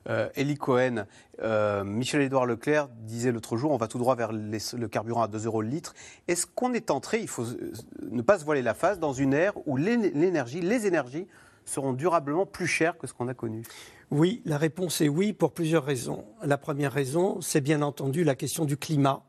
Euh, 0.09 0.27
Cohen, 0.59 1.05
euh, 1.41 1.83
Michel-Édouard 1.83 2.45
Leclerc 2.47 2.87
disait 3.01 3.31
l'autre 3.31 3.57
jour, 3.57 3.71
on 3.71 3.77
va 3.77 3.87
tout 3.87 3.99
droit 3.99 4.15
vers 4.15 4.31
le 4.31 4.87
carburant 4.87 5.21
à 5.21 5.27
2 5.27 5.45
euros 5.45 5.61
le 5.61 5.69
litre. 5.69 5.93
Est-ce 6.27 6.47
qu'on 6.47 6.73
est 6.73 6.89
entré, 6.89 7.19
il 7.19 7.27
faut 7.27 7.45
euh, 7.45 7.71
ne 8.09 8.21
pas 8.21 8.39
se 8.39 8.45
voiler 8.45 8.61
la 8.63 8.73
face, 8.73 8.99
dans 8.99 9.13
une 9.13 9.33
ère 9.33 9.53
où 9.67 9.77
l'é- 9.77 10.11
l'énergie, 10.11 10.61
les 10.61 10.87
énergies 10.87 11.27
seront 11.65 11.93
durablement 11.93 12.47
plus 12.47 12.65
chères 12.67 12.97
que 12.97 13.05
ce 13.05 13.13
qu'on 13.13 13.27
a 13.27 13.33
connu? 13.35 13.63
Oui, 14.09 14.41
la 14.45 14.57
réponse 14.57 15.01
est 15.01 15.09
oui 15.09 15.33
pour 15.33 15.51
plusieurs 15.51 15.85
raisons. 15.85 16.25
La 16.43 16.57
première 16.57 16.91
raison, 16.91 17.39
c'est 17.41 17.61
bien 17.61 17.83
entendu 17.83 18.23
la 18.23 18.33
question 18.33 18.65
du 18.65 18.75
climat. 18.75 19.23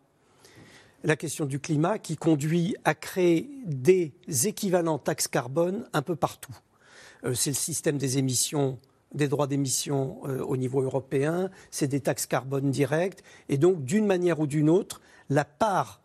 La 1.04 1.16
question 1.16 1.44
du 1.44 1.60
climat 1.60 1.98
qui 1.98 2.16
conduit 2.16 2.76
à 2.84 2.94
créer 2.94 3.50
des 3.66 4.12
équivalents 4.44 4.98
taxes 4.98 5.28
carbone 5.28 5.86
un 5.92 6.02
peu 6.02 6.16
partout. 6.16 6.54
euh, 7.24 7.34
c'est 7.34 7.50
le 7.50 7.56
système 7.56 7.98
des 7.98 8.16
émissions 8.16 8.78
des 9.14 9.28
droits 9.28 9.46
d'émission 9.46 10.18
euh, 10.26 10.40
au 10.40 10.56
niveau 10.56 10.82
européen, 10.82 11.50
c'est 11.70 11.88
des 11.88 12.00
taxes 12.00 12.26
carbone 12.26 12.70
directes, 12.70 13.22
et 13.48 13.58
donc 13.58 13.84
d'une 13.84 14.06
manière 14.06 14.40
ou 14.40 14.46
d'une 14.46 14.70
autre, 14.70 15.00
la 15.28 15.44
part 15.44 16.00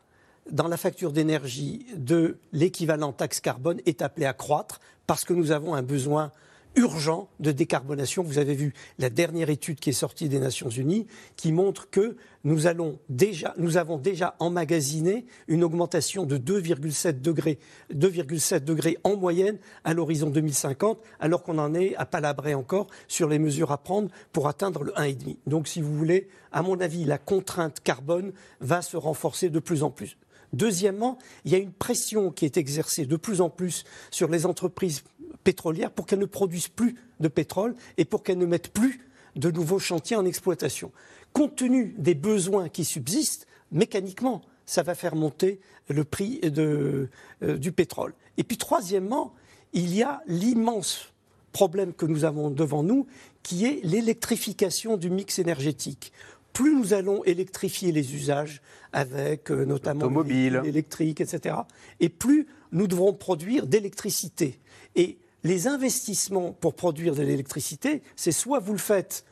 dans 0.52 0.68
la 0.68 0.78
facture 0.78 1.12
d'énergie 1.12 1.86
de 1.96 2.38
l'équivalent 2.52 3.12
taxe 3.12 3.40
carbone 3.40 3.82
est 3.86 4.02
appelée 4.02 4.26
à 4.28 4.34
croître 4.34 4.80
parce 5.08 5.26
que 5.26 5.34
nous 5.34 5.52
avons 5.52 5.74
un 5.74 5.82
besoin 5.82 6.32
urgent 6.76 7.30
de 7.40 7.52
décarbonation. 7.52 8.24
Vous 8.24 8.38
avez 8.38 8.56
vu 8.56 8.74
la 9.00 9.10
dernière 9.10 9.50
étude 9.50 9.80
qui 9.80 9.90
est 9.90 9.94
sortie 9.94 10.30
des 10.30 10.40
Nations 10.40 10.70
Unies 10.70 11.08
qui 11.36 11.52
montre 11.52 11.90
que 11.90 12.16
nous, 12.44 12.68
allons 12.68 13.00
déjà, 13.10 13.54
nous 13.58 13.78
avons 13.78 13.98
déjà 13.98 14.36
emmagasiné 14.40 15.26
une 15.48 15.64
augmentation 15.64 16.26
de 16.26 16.38
2,7 16.38 17.22
degrés, 17.22 17.60
2,7 17.94 18.60
degrés 18.60 18.98
en 19.04 19.16
moyenne 19.18 19.58
à 19.84 19.94
l'horizon 19.94 20.30
2050, 20.30 21.00
alors 21.20 21.44
qu'on 21.44 21.58
en 21.58 21.74
est 21.74 21.96
à 21.96 22.06
palabrer 22.06 22.54
encore 22.54 22.88
sur 23.08 23.30
les 23.30 23.40
mesures 23.40 23.72
à 23.72 23.78
prendre 23.78 24.10
pour 24.32 24.48
atteindre 24.48 24.84
le 24.84 24.92
1,5. 24.94 25.38
Donc, 25.48 25.68
si 25.68 25.82
vous 25.82 25.96
voulez, 25.96 26.28
à 26.52 26.62
mon 26.62 26.80
avis, 26.80 27.06
la 27.06 27.18
contrainte 27.18 27.80
carbone 27.84 28.32
va 28.60 28.82
se 28.82 28.98
renforcer 28.98 29.50
de 29.50 29.60
plus 29.60 29.84
en 29.84 29.90
plus. 29.90 30.18
Deuxièmement, 30.54 31.18
il 31.44 31.52
y 31.52 31.56
a 31.56 31.58
une 31.58 31.74
pression 31.74 32.32
qui 32.32 32.46
est 32.46 32.56
exercée 32.56 33.06
de 33.06 33.18
plus 33.18 33.42
en 33.42 33.50
plus 33.50 33.84
sur 34.10 34.30
les 34.30 34.46
entreprises 34.46 35.04
pétrolières 35.44 35.92
pour 35.92 36.06
qu'elles 36.06 36.20
ne 36.20 36.26
produisent 36.26 36.68
plus 36.68 36.96
de 37.20 37.28
pétrole 37.28 37.76
et 37.98 38.06
pour 38.06 38.24
qu'elles 38.24 38.38
ne 38.38 38.46
mettent 38.46 38.70
plus 38.70 39.08
de 39.36 39.52
nouveaux 39.52 39.80
chantiers 39.80 40.16
en 40.16 40.26
exploitation. 40.26 40.92
Compte 41.34 41.56
tenu 41.56 41.96
des 41.98 42.16
besoins 42.16 42.70
qui 42.70 42.86
subsistent, 42.86 43.48
mécaniquement, 43.72 44.42
ça 44.66 44.84
va 44.84 44.96
faire 44.96 45.16
monter 45.16 45.60
le 45.90 46.04
prix 46.04 46.40
de, 46.40 47.10
euh, 47.44 47.58
du 47.58 47.72
pétrole. 47.72 48.14
Et 48.38 48.44
puis 48.44 48.58
troisièmement, 48.58 49.34
il 49.74 49.94
y 49.94 50.04
a 50.04 50.22
l'immense 50.28 51.12
problème 51.52 51.94
que 51.94 52.06
nous 52.06 52.26
avons 52.26 52.50
devant 52.50 52.84
nous, 52.84 53.08
qui 53.42 53.66
est 53.66 53.80
l'électrification 53.84 54.98
du 54.98 55.10
mix 55.10 55.40
énergétique. 55.40 56.12
Plus 56.52 56.76
nous 56.76 56.94
allons 56.94 57.24
électrifier 57.24 57.92
les 57.92 58.14
usages 58.14 58.62
avec 58.92 59.52
euh, 59.52 59.66
notamment 59.66 60.22
l'électrique, 60.22 61.22
etc., 61.22 61.56
et 62.00 62.10
plus 62.10 62.48
nous 62.72 62.88
devrons 62.88 63.14
produire 63.14 63.68
d'électricité. 63.68 64.60
Et 64.96 65.18
les 65.46 65.68
investissements 65.68 66.54
pour 66.54 66.74
produire 66.74 67.14
de 67.14 67.22
l'électricité, 67.22 68.02
c'est 68.16 68.32
soit 68.32 68.58
vous 68.58 68.72
le 68.72 68.80
faites 68.80 69.26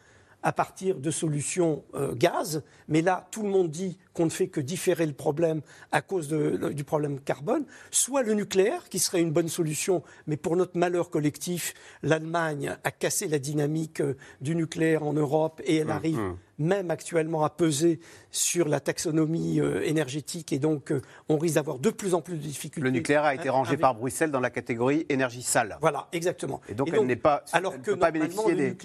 à 0.44 0.52
partir 0.52 1.00
de 1.00 1.10
solutions 1.10 1.84
euh, 1.96 2.14
gaz, 2.14 2.62
mais 2.88 3.02
là, 3.02 3.28
tout 3.32 3.42
le 3.42 3.50
monde 3.50 3.72
dit 3.72 3.98
qu'on 4.14 4.26
ne 4.26 4.30
fait 4.30 4.48
que 4.48 4.62
différer 4.62 5.06
le 5.06 5.14
problème 5.14 5.62
à 5.92 6.02
cause 6.02 6.28
de- 6.28 6.70
du 6.74 6.84
problème 6.84 7.20
carbone, 7.20 7.66
soit 7.92 8.22
le 8.24 8.34
nucléaire, 8.34 8.90
qui 8.90 9.00
serait 9.00 9.22
une 9.22 9.32
bonne 9.32 9.50
solution, 9.50 10.04
mais 10.28 10.38
pour 10.38 10.56
notre 10.56 10.78
malheur 10.78 11.10
collectif, 11.10 11.74
l'Allemagne 12.04 12.76
a 12.84 12.92
cassé 12.92 13.28
la 13.28 13.40
dynamique 13.40 14.02
euh, 14.02 14.16
du 14.42 14.56
nucléaire 14.56 15.04
en 15.04 15.14
Europe 15.14 15.62
et 15.66 15.78
elle 15.78 15.90
arrive 15.90 16.18
Mhm. 16.20 16.38
même 16.60 16.92
actuellement 16.92 17.44
à 17.44 17.50
peser 17.50 18.00
sur 18.30 18.68
la 18.68 18.80
taxonomie 18.80 19.60
euh, 19.60 19.82
énergétique 19.84 20.54
et 20.54 20.60
donc 20.60 20.92
euh, 20.92 21.02
on 21.30 21.38
risque 21.38 21.56
d'avoir 21.56 21.80
de 21.80 21.90
plus 21.90 22.14
en 22.14 22.22
plus 22.22 22.36
de 22.36 22.42
difficultés. 22.44 22.82
Le 22.84 22.92
nucléaire 22.92 23.24
a 23.24 23.34
été 23.36 23.50
rangé 23.50 23.70
avec- 23.70 23.80
par 23.82 23.96
Bruxelles 23.96 24.32
dans 24.32 24.40
la 24.40 24.50
catégorie 24.52 25.06
énergie 25.10 25.42
sale. 25.42 25.78
Voilà, 25.82 26.08
exactement. 26.12 26.62
Et 26.70 26.76
donc, 26.76 26.90
elle 26.94 27.06
n'est 27.06 27.16
pas, 27.16 27.44
alors 27.54 27.74
elle 27.74 27.82
que 27.82 27.92
peut 27.92 27.98
pas 28.00 28.12
bénéficier 28.12 28.54
des 28.56 28.76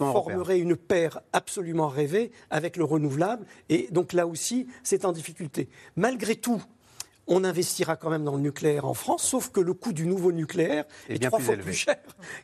européens. 0.00 0.36
formerait 0.36 0.58
une 0.58 0.76
paire 0.76 1.20
absolument 1.32 1.88
rêvée 1.88 2.32
avec 2.50 2.76
le 2.76 2.84
renouvelable. 2.84 3.44
Et 3.68 3.88
donc 3.90 4.12
là 4.12 4.26
aussi, 4.26 4.55
c'est 4.82 5.04
en 5.04 5.12
difficulté. 5.12 5.68
Malgré 5.96 6.36
tout, 6.36 6.62
on 7.26 7.44
investira 7.44 7.96
quand 7.96 8.10
même 8.10 8.24
dans 8.24 8.36
le 8.36 8.40
nucléaire 8.40 8.84
en 8.84 8.94
France, 8.94 9.24
sauf 9.24 9.50
que 9.50 9.60
le 9.60 9.74
coût 9.74 9.92
du 9.92 10.06
nouveau 10.06 10.32
nucléaire 10.32 10.84
Est 11.08 11.18
trois 11.18 11.38
plus 11.38 11.44
fois 11.44 11.54
élevé. 11.54 11.66
plus 11.66 11.76
cher 11.76 11.96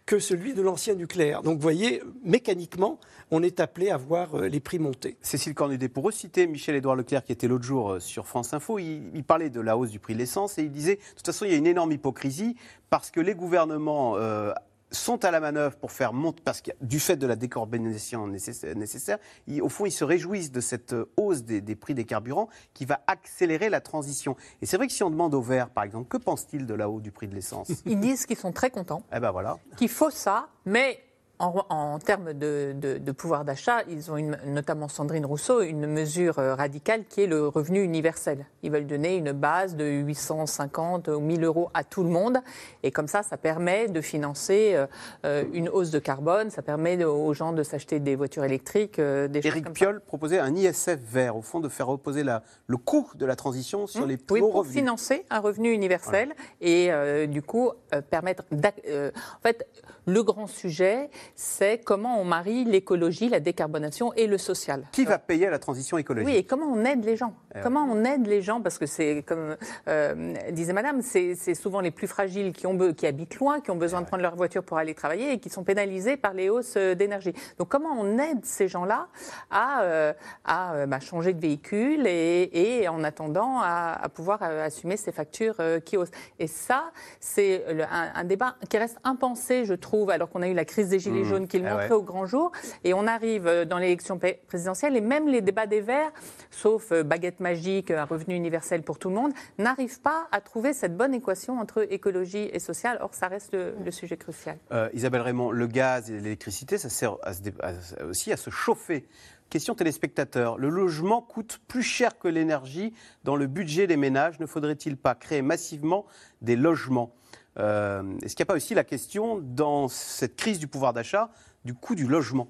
que 0.07 0.19
celui 0.19 0.55
de 0.55 0.63
l'ancien 0.63 0.95
nucléaire. 0.95 1.43
Donc 1.43 1.57
vous 1.57 1.63
voyez, 1.63 2.03
mécaniquement, 2.25 2.99
on 3.31 3.43
est 3.43 3.61
appelé 3.61 3.91
à 3.91 3.97
voir 3.97 4.35
euh, 4.35 4.49
les 4.49 4.61
prix 4.61 4.79
monter. 4.79 5.17
Cécile 5.21 5.55
Cornudet, 5.55 5.89
pour 5.89 6.05
reciter 6.05 6.47
Michel-Édouard 6.47 6.97
Leclerc 6.97 7.25
qui 7.25 7.33
était 7.33 7.49
l'autre 7.49 7.65
jour 7.65 7.93
euh, 7.93 8.01
sur 8.01 8.27
France 8.27 8.53
Info, 8.55 8.79
il, 8.79 9.03
il 9.15 9.25
parlait 9.25 9.51
de 9.51 9.61
la 9.61 9.77
hausse 9.77 9.91
du 9.91 10.01
prix 10.01 10.15
de 10.15 10.19
l'essence 10.19 10.59
et 10.59 10.63
il 10.63 10.73
disait, 10.73 10.97
de 10.97 11.17
toute 11.17 11.27
façon, 11.27 11.45
il 11.45 11.53
y 11.53 11.55
a 11.55 11.59
une 11.59 11.67
énorme 11.67 11.93
hypocrisie 11.93 12.57
parce 12.91 13.11
que 13.11 13.21
les 13.21 13.35
gouvernements 13.35 14.17
euh, 14.17 14.53
sont 14.93 15.25
à 15.25 15.31
la 15.31 15.41
manœuvre 15.41 15.77
pour 15.77 15.91
faire 15.91 16.13
monter, 16.13 16.43
parce 16.45 16.61
que 16.61 16.71
du 16.81 17.01
fait 17.01 17.17
de 17.17 17.27
la 17.27 17.35
décarbonisation 17.37 18.27
nécessaire, 18.29 19.19
ils- 19.47 19.63
au 19.63 19.69
fond, 19.69 19.87
ils 19.87 19.91
se 19.91 20.05
réjouissent 20.05 20.53
de 20.53 20.61
cette 20.61 20.93
euh, 20.93 21.11
hausse 21.17 21.43
des, 21.43 21.61
des 21.61 21.75
prix 21.77 21.95
des 21.95 22.05
carburants 22.05 22.49
qui 22.75 22.85
va 22.85 23.01
accélérer 23.07 23.71
la 23.71 23.81
transition. 23.81 24.37
Et 24.61 24.67
c'est 24.67 24.77
vrai 24.77 24.87
que 24.87 24.93
si 24.93 25.03
on 25.03 25.11
demande 25.11 25.35
aux 25.35 25.43
Verts, 25.43 25.71
par 25.71 25.85
exemple, 25.85 26.09
que 26.09 26.17
pense-t-il 26.17 26.67
de 26.67 26.75
la 26.75 26.89
hausse 26.89 27.03
du 27.03 27.11
prix 27.11 27.27
de 27.29 27.35
l'essence? 27.35 27.71
Ils 27.87 27.99
disent 27.99 28.27
qu'ils 28.27 28.37
sont 28.37 28.53
très 28.53 28.71
contents, 28.71 29.03
Eh 29.15 29.19
ben 29.21 29.31
voilà. 29.31 29.59
qu'il 29.77 29.89
faut 29.89 30.11
ça, 30.11 30.49
mais 30.65 31.03
en, 31.43 31.67
en 31.69 31.99
termes 31.99 32.33
de, 32.33 32.73
de- 32.75 32.99
de 32.99 33.13
pouvoir 33.13 33.45
d'achat, 33.45 33.83
ils 33.89 34.11
ont 34.13 34.17
une- 34.17 34.39
notamment 34.47 34.87
Sandrine 34.89 35.27
Rousseau 35.27 35.61
une 35.61 35.87
mesure 35.87 36.39
euh, 36.39 36.55
radicale 36.55 37.05
qui 37.09 37.23
est 37.23 37.27
le 37.27 37.49
revenu 37.49 37.83
universel. 37.83 38.47
Ils 38.63 38.71
veulent 38.71 38.87
donner 38.87 39.17
une 39.17 39.33
base 39.33 39.75
de 39.77 39.85
850 39.85 41.09
ou 41.09 41.19
1000 41.21 41.43
euros 41.45 41.69
à 41.75 41.83
tout 41.85 42.05
le 42.05 42.09
monde, 42.11 42.39
et 42.85 42.93
comme 42.93 43.09
ça, 43.09 43.23
ça 43.25 43.37
permet 43.37 43.89
de 43.89 44.01
financer 44.01 44.73
euh, 44.75 44.87
euh, 45.25 45.45
une 45.53 45.69
hausse 45.69 45.91
de 45.91 45.99
carbone, 45.99 46.51
ça 46.51 46.63
permet 46.63 46.97
de- 46.97 47.05
aux 47.05 47.35
gens 47.35 47.53
de 47.53 47.63
s'acheter 47.65 47.99
des 47.99 48.15
voitures 48.15 48.45
électriques, 48.45 48.99
euh, 49.01 49.27
des 49.27 49.43
choses 49.43 49.51
Éric 49.51 49.65
comme 49.65 49.73
Piolle 49.73 50.01
proposait 50.01 50.39
un 50.39 50.55
ISF 50.55 50.99
vert, 51.11 51.37
au 51.37 51.43
fond, 51.43 51.59
de 51.59 51.69
faire 51.69 51.89
reposer 51.89 52.23
la- 52.23 52.43
le 52.69 52.77
coût 52.77 53.09
de 53.17 53.27
la 53.27 53.35
transition 53.37 53.87
sur 53.89 54.07
les 54.07 54.17
plus 54.17 54.35
Oui, 54.37 54.41
hauts 54.43 54.47
pour 54.51 54.55
revenus. 54.61 54.77
financer 54.79 55.27
un 55.29 55.41
revenu 55.41 55.73
universel 55.73 56.35
et 56.61 56.93
euh, 56.93 57.27
du 57.27 57.43
coup 57.43 57.73
permettre. 58.11 58.45
en 58.53 59.41
fait, 59.43 59.67
le 60.07 60.23
grand 60.23 60.47
sujet, 60.47 61.11
c'est 61.35 61.79
comment 61.79 62.21
on 62.21 62.25
marie 62.25 62.65
l'écologie, 62.65 63.29
la 63.29 63.41
décarbonation 63.41 64.13
et 64.15 64.27
le 64.27 64.39
social. 64.39 64.85
Qui 64.93 65.05
va 65.05 65.19
payer 65.19 65.49
la 65.49 65.59
transition 65.59 65.99
écologique? 65.99 66.29
Oui, 66.29 66.37
et 66.37 66.45
comment 66.45 66.67
on 66.67 66.85
aide 66.85 67.05
les 67.05 67.17
gens? 67.17 67.35
Eh 67.55 67.61
Comment 67.63 67.85
on 67.85 68.05
aide 68.05 68.27
les 68.27 68.43
gens? 68.43 68.61
Parce 68.61 68.79
que 68.79 68.87
c'est, 68.87 69.23
comme 69.23 69.57
euh, 69.89 70.35
disait 70.51 70.73
Madame, 70.73 71.03
c'est 71.03 71.55
souvent 71.55 71.81
les 71.81 71.91
plus 71.91 72.09
fragiles 72.09 72.53
qui, 72.53 72.67
ont, 72.67 72.75
be- 72.75 72.95
qui 72.95 73.07
habitent 73.07 73.37
loin, 73.37 73.61
qui 73.61 73.71
ont 73.71 73.77
besoin 73.77 74.01
de 74.01 74.07
prendre 74.07 74.23
leur 74.23 74.35
voiture 74.35 74.65
pour 74.65 74.79
aller 74.79 74.95
travailler 74.95 75.33
et 75.33 75.39
qui 75.39 75.51
sont 75.51 75.63
pénalisés 75.63 76.17
par 76.17 76.35
les 76.35 76.49
hausses 76.49 76.75
euh, 76.77 76.95
d'énergie. 76.95 77.33
Donc 77.59 77.69
comment 77.69 77.95
on 77.99 78.19
aide 78.19 78.45
ces 78.45 78.69
gens-là 78.69 79.09
à, 79.51 79.83
euh, 79.83 80.13
à 80.45 80.75
euh, 80.75 80.87
bah, 80.87 80.99
changer 81.01 81.33
de 81.33 81.41
véhicule 81.41 82.07
et, 82.07 82.51
et 82.81 82.89
en 82.89 83.05
attendant 83.05 83.61
à, 83.61 83.99
à 84.03 84.09
pouvoir 84.09 84.41
euh, 84.43 84.65
assumer 84.67 84.97
ces 84.97 85.13
factures 85.13 85.57
euh, 85.61 85.79
qui 85.79 85.97
haussent? 85.97 86.11
Et 86.39 86.47
ça, 86.47 86.91
c'est 87.21 87.65
un 87.91 88.25
débat 88.25 88.57
qui 88.69 88.79
reste 88.79 88.97
impensé, 89.05 89.65
je 89.65 89.75
trouve, 89.75 89.92
alors 90.11 90.29
qu'on 90.31 90.43
a 90.43 90.49
eu 90.49 90.55
la 90.55 90.65
crise 90.65 90.89
des 90.89 90.99
Gilets 90.99 91.21
Mmh. 91.21 91.25
jaunes 91.25 91.47
qui 91.49 91.59
le 91.59 91.67
Eh 91.67 91.71
montrait 91.71 91.87
ouais. 91.89 91.93
au 91.93 92.03
grand 92.03 92.27
jour. 92.27 92.51
Et 92.85 92.95
on 92.95 93.07
arrive 93.07 93.47
euh, 93.47 93.65
dans 93.65 93.79
l'élection 93.79 94.19
présidentielle 94.49 94.97
et 94.97 95.01
même 95.01 95.29
les 95.29 95.41
débats 95.41 95.67
des 95.67 95.81
Verts, 95.81 96.13
sauf 96.51 96.93
euh, 96.93 97.03
baguette 97.03 97.41
magique, 97.41 97.91
un 97.91 98.05
revenu 98.05 98.35
universel 98.35 98.83
pour 98.83 98.99
tout 98.99 99.09
le 99.11 99.15
monde, 99.17 99.33
n'arrivent 99.59 100.01
pas 100.01 100.27
à 100.33 100.41
trouver 100.41 100.73
cette 100.73 100.97
bonne 100.97 101.15
équation 101.15 101.59
entre 101.59 101.87
écologie 101.93 102.49
et 102.53 102.59
social. 102.59 102.99
Or, 103.03 103.15
ça 103.15 103.29
reste 103.29 103.53
le, 103.53 103.75
le 103.85 103.91
sujet 103.91 104.17
crucial. 104.17 104.59
Euh, 104.73 104.89
Isabelle 104.95 105.21
Raymond, 105.23 105.51
le 105.51 105.67
gaz 105.67 106.11
et 106.11 106.19
l'électricité, 106.19 106.79
ça 106.79 106.89
sert 106.89 107.17
à 107.23 107.33
se 107.35 107.43
dé- 107.43 107.53
à- 107.61 108.05
aussi 108.05 108.33
à 108.33 108.37
se 108.37 108.51
chauffer. 108.51 109.07
Question 109.51 109.75
téléspectateur, 109.75 110.57
le 110.57 110.71
logement 110.71 111.21
coûte 111.21 111.61
plus 111.69 111.83
cher 111.83 112.19
que 112.19 112.27
l'énergie 112.27 112.95
dans 113.25 113.37
le 113.37 113.47
budget 113.47 113.87
des 113.87 113.99
ménages. 113.99 114.41
Ne 114.41 114.47
faudrait-il 114.47 114.97
pas 114.97 115.15
créer 115.15 115.43
massivement 115.43 116.07
des 116.41 116.57
logements? 116.57 117.13
Euh, 117.13 117.22
Est-ce 117.57 118.35
qu'il 118.35 118.43
n'y 118.43 118.43
a 118.43 118.47
pas 118.47 118.55
aussi 118.55 118.75
la 118.75 118.85
question, 118.85 119.39
dans 119.41 119.89
cette 119.89 120.37
crise 120.37 120.59
du 120.59 120.69
pouvoir 120.69 120.93
d'achat, 120.93 121.31
du 121.65 121.75
coût 121.75 121.95
du 121.95 122.07
logement? 122.07 122.49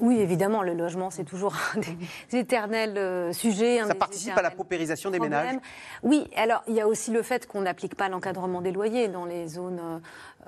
Oui, 0.00 0.18
évidemment, 0.18 0.62
le 0.62 0.74
logement, 0.74 1.10
c'est 1.10 1.22
toujours 1.24 1.54
un 1.76 1.80
des 1.80 1.96
éternels 2.38 2.98
euh, 2.98 3.32
sujets. 3.32 3.80
Ça 3.86 3.94
participe 3.94 4.36
à 4.36 4.42
la 4.42 4.50
paupérisation 4.50 5.10
des 5.10 5.18
problèmes. 5.18 5.40
ménages 5.46 5.60
Oui, 6.02 6.28
alors 6.36 6.62
il 6.66 6.74
y 6.74 6.80
a 6.80 6.88
aussi 6.88 7.12
le 7.12 7.22
fait 7.22 7.46
qu'on 7.46 7.60
n'applique 7.62 7.94
pas 7.94 8.08
l'encadrement 8.08 8.60
des 8.60 8.72
loyers 8.72 9.06
dans 9.08 9.24
les 9.24 9.46
zones 9.46 9.78
euh, 9.80 9.98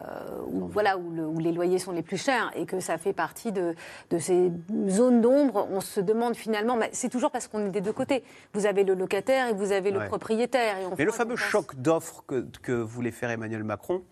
euh, 0.03 0.43
où, 0.49 0.67
voilà, 0.67 0.99
où, 0.99 1.11
le- 1.13 1.27
où 1.27 1.39
les 1.39 1.53
loyers 1.53 1.79
sont 1.79 1.93
les 1.93 2.03
plus 2.03 2.17
chers 2.17 2.51
et 2.57 2.67
que 2.67 2.81
ça 2.81 2.99
fait 2.99 3.13
partie 3.13 3.53
de, 3.53 3.75
de 4.11 4.19
ces 4.19 4.51
zones 4.89 5.21
d'ombre. 5.21 5.69
On 5.71 5.81
se 5.81 6.01
demande 6.01 6.35
finalement, 6.35 6.77
mais 6.77 6.91
c'est 6.93 7.09
toujours 7.09 7.31
parce 7.31 7.47
qu'on 7.47 7.65
est 7.67 7.71
des 7.71 7.81
deux 7.81 7.93
côtés. 7.93 8.25
Vous 8.53 8.67
avez 8.67 8.83
le 8.83 8.95
locataire 8.95 9.49
et 9.49 9.53
vous 9.55 9.71
avez 9.73 9.93
le 9.93 10.01
Ouais. 10.01 10.09
propriétaire. 10.09 10.79
Et 10.79 10.87
on 10.87 10.95
Mais 10.99 11.05
le 11.05 11.13
fameux 11.13 11.37
choc 11.37 11.77
d'offres 11.77 12.25
que, 12.27 12.45
que 12.63 12.73
voulait 12.73 13.13
faire 13.13 13.31
Emmanuel 13.31 13.63
Macron, 13.65 14.03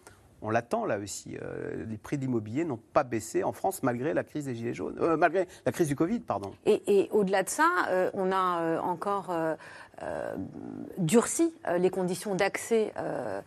on 0.45 0.51
l'attend 0.51 0.84
là 0.84 0.99
aussi. 0.99 1.36
Euh, 1.42 1.84
les 1.88 1.97
prix 1.97 2.18
de 2.18 2.22
l'immobilier 2.22 2.64
n'ont 2.64 2.78
pas 2.92 3.03
baissé 3.03 3.42
en 3.42 3.53
France 3.53 3.82
malgré 3.82 4.12
la 4.12 4.22
crise 4.22 4.45
des 4.45 4.55
Gilets 4.55 4.74
jaunes, 4.74 4.99
Euh, 5.01 5.16
malgré 5.16 5.49
la 5.64 5.72
crise 5.72 5.88
du 5.88 5.97
Covid. 5.97 6.20
Et, 6.66 7.09
au-delà 7.12 7.42
de 7.42 7.49
ça, 7.49 7.68
euh, 7.88 8.11
on 8.12 8.30
a 8.30 8.80
encore 8.80 9.34
euh, 10.03 10.34
durci 10.99 11.55
euh, 11.68 11.78
les 11.78 11.90
conditions 11.90 12.34
d'accès 12.34 12.92
euh, 12.97 13.40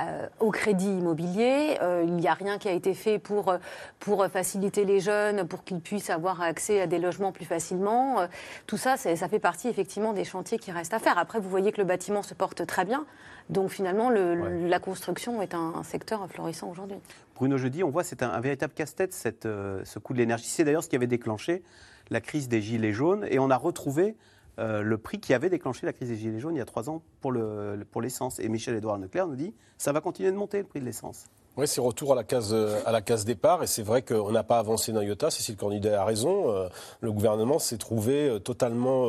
euh, 0.00 0.26
au 0.40 0.50
crédit 0.50 0.88
immobilier. 0.98 1.78
Il 2.04 2.14
n'y 2.16 2.28
a 2.28 2.34
rien 2.34 2.58
qui 2.58 2.68
a 2.68 2.72
été 2.72 2.94
fait 2.94 3.18
pour, 3.18 3.54
pour 4.00 4.26
faciliter 4.26 4.84
les 4.84 5.00
jeunes, 5.00 5.46
pour 5.46 5.64
qu'ils 5.64 5.80
puissent 5.80 6.10
avoir 6.10 6.40
accès 6.42 6.80
à 6.80 6.86
des 6.86 6.98
logements 6.98 7.32
plus 7.32 7.44
facilement. 7.44 8.26
Tout 8.66 8.76
ça, 8.76 8.96
ça 8.96 9.28
fait 9.28 9.38
partie 9.38 9.68
effectivement 9.68 10.12
des 10.12 10.24
chantiers 10.24 10.58
qui 10.58 10.72
restent 10.72 10.94
à 10.94 10.98
faire. 10.98 11.18
Après, 11.18 11.38
vous 11.40 11.48
voyez 11.48 11.72
que 11.72 11.80
le 11.80 11.86
bâtiment 11.86 12.22
se 12.22 12.34
porte 12.34 12.66
très 12.66 12.84
bien. 12.84 13.04
Donc 13.50 13.70
finalement, 13.70 14.08
le- 14.08 14.68
la 14.68 14.78
construction 14.78 15.42
est 15.42 15.54
un, 15.54 15.72
un 15.76 15.82
secteur 15.82 16.26
florissant 16.30 16.70
aujourd'hui. 16.70 16.96
Bruno 17.34 17.58
Jeudi, 17.58 17.82
on 17.82 17.90
voit 17.90 18.04
c'est 18.04 18.22
un, 18.22 18.30
un 18.30 18.40
véritable 18.40 18.72
casse-tête 18.72 19.12
ce 19.12 19.98
coût 19.98 20.12
de 20.12 20.18
l'énergie. 20.18 20.46
C'est 20.46 20.64
d'ailleurs 20.64 20.84
ce 20.84 20.88
qui 20.88 20.96
avait 20.96 21.06
déclenché 21.08 21.62
la 22.10 22.20
crise 22.20 22.48
des 22.48 22.60
gilets 22.62 22.92
jaunes 22.92 23.26
et 23.30 23.38
on 23.38 23.50
a 23.50 23.56
retrouvé 23.56 24.16
euh, 24.58 24.82
le 24.82 24.98
prix 24.98 25.18
qui 25.20 25.32
avait 25.34 25.48
déclenché 25.50 25.86
la 25.86 25.92
crise 25.92 26.08
des 26.08 26.16
gilets 26.16 26.40
jaunes 26.40 26.54
il 26.54 26.58
y 26.58 26.62
a 26.62 26.64
trois 26.66 26.90
ans 26.90 27.02
pour 27.20 27.32
le- 27.32 27.84
pour 27.90 28.02
l'essence. 28.02 28.38
et 28.38 28.48
Michel-Édouard 28.48 28.98
Leclerc 28.98 29.26
nous 29.26 29.36
dit 29.36 29.54
ça 29.78 29.92
va 29.92 30.00
continuer 30.00 30.30
de 30.30 30.36
monter 30.36 30.58
le 30.58 30.64
prix 30.64 30.80
de 30.80 30.84
l'essence. 30.84 31.24
Oui, 31.56 31.68
c'est 31.68 31.80
retour 31.82 32.12
à 32.12 32.14
la 32.14 32.24
case 32.24 32.54
à 32.86 32.92
la 32.92 33.02
case 33.02 33.24
départ 33.26 33.62
et 33.62 33.66
c'est 33.66 33.82
vrai 33.82 34.00
qu'on 34.02 34.30
n'a 34.30 34.42
pas 34.42 34.58
avancé 34.58 34.90
d'un 34.92 35.02
iota. 35.02 35.30
Cécile 35.30 35.56
Cornudet 35.56 35.92
a 35.92 36.04
raison. 36.04 36.50
euh, 36.50 36.68
le 37.00 37.12
gouvernement 37.12 37.58
s'est 37.58 37.76
trouvé 37.78 38.28
euh, 38.28 38.38
totalement 38.38 39.06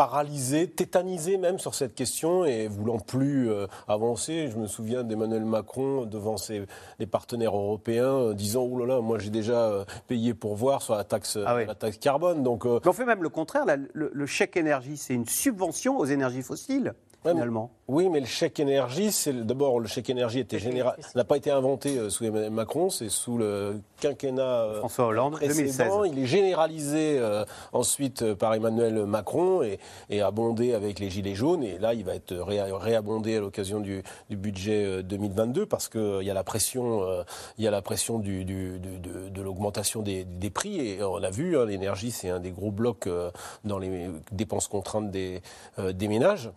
paralysé, 0.00 0.66
tétanisé 0.66 1.36
même 1.36 1.58
sur 1.58 1.74
cette 1.74 1.94
question 1.94 2.46
et 2.46 2.68
voulant 2.68 2.98
plus 2.98 3.50
euh, 3.50 3.66
avancer. 3.86 4.48
Je 4.50 4.56
me 4.56 4.66
souviens 4.66 5.04
d'Emmanuel 5.04 5.44
Macron 5.44 6.06
devant 6.06 6.38
ses 6.38 6.64
les 6.98 7.04
partenaires 7.04 7.54
européens 7.54 8.14
euh, 8.14 8.32
disant 8.32 8.62
oh 8.62 8.78
là 8.78 8.86
là, 8.86 9.02
moi 9.02 9.18
j'ai 9.18 9.28
déjà 9.28 9.60
euh, 9.68 9.84
payé 10.08 10.32
pour 10.32 10.56
voir 10.56 10.80
sur 10.80 10.94
la 10.94 11.04
taxe 11.04 11.36
la 11.36 11.74
taxe 11.74 11.98
carbone. 11.98 12.42
Donc 12.42 12.64
on 12.64 12.92
fait 12.94 13.04
même 13.04 13.22
le 13.22 13.28
contraire. 13.28 13.66
là, 13.66 13.76
le, 13.76 14.10
le 14.14 14.26
chèque 14.26 14.56
énergie, 14.56 14.96
c'est 14.96 15.12
une 15.12 15.28
subvention 15.28 15.98
aux 15.98 16.06
énergies 16.06 16.42
fossiles 16.42 16.94
finalement. 17.24 17.70
Oui, 17.88 18.08
mais 18.08 18.20
le 18.20 18.26
chèque 18.26 18.60
énergie, 18.60 19.10
c'est 19.10 19.32
d'abord 19.44 19.80
le 19.80 19.88
chèque 19.88 20.08
énergie 20.10 20.38
était 20.38 20.60
général, 20.60 20.96
n'a 21.16 21.24
pas 21.24 21.36
été 21.36 21.50
inventé 21.50 21.98
euh, 21.98 22.08
sous 22.08 22.24
Emmanuel 22.24 22.52
Macron, 22.52 22.88
c'est 22.88 23.08
sous 23.08 23.36
le 23.36 23.80
quinquennat 24.00 24.42
euh, 24.62 24.78
François 24.78 25.06
Hollande, 25.06 25.32
précédent. 25.32 25.56
2016. 26.02 26.12
Il 26.16 26.18
est 26.22 26.26
généralisé 26.26 27.18
euh, 27.18 27.44
ensuite 27.72 28.34
par 28.34 28.54
Emmanuel 28.54 29.06
Macron 29.06 29.62
et, 29.62 29.80
et 30.08 30.22
abondé 30.22 30.72
avec 30.72 31.00
les 31.00 31.10
gilets 31.10 31.34
jaunes. 31.34 31.64
Et 31.64 31.78
là, 31.78 31.92
il 31.94 32.04
va 32.04 32.14
être 32.14 32.32
ré- 32.36 32.62
réabondé 32.72 33.36
à 33.36 33.40
l'occasion 33.40 33.80
du, 33.80 34.04
du 34.30 34.36
budget 34.36 34.84
euh, 34.84 35.02
2022 35.02 35.66
parce 35.66 35.88
qu'il 35.88 36.22
y 36.22 36.30
a 36.30 36.34
la 36.34 36.44
pression, 36.44 37.02
euh, 37.02 37.24
il 37.58 37.64
y 37.64 37.66
a 37.68 37.72
la 37.72 37.82
pression 37.82 38.20
du, 38.20 38.44
du- 38.44 38.78
du- 38.78 38.98
de, 39.00 39.28
de 39.28 39.42
l'augmentation 39.42 40.02
des, 40.02 40.24
des 40.24 40.50
prix. 40.50 40.78
Et 40.80 41.02
on 41.02 41.16
l'a 41.18 41.30
vu, 41.30 41.58
hein, 41.58 41.64
l'énergie, 41.66 42.12
c'est 42.12 42.30
un 42.30 42.38
des 42.38 42.52
gros 42.52 42.70
blocs 42.70 43.08
euh, 43.08 43.32
dans 43.64 43.78
les 43.80 44.08
dépenses 44.30 44.68
contraintes 44.68 45.10
des, 45.10 45.42
euh, 45.80 45.92
des 45.92 46.06
ménages. 46.06 46.50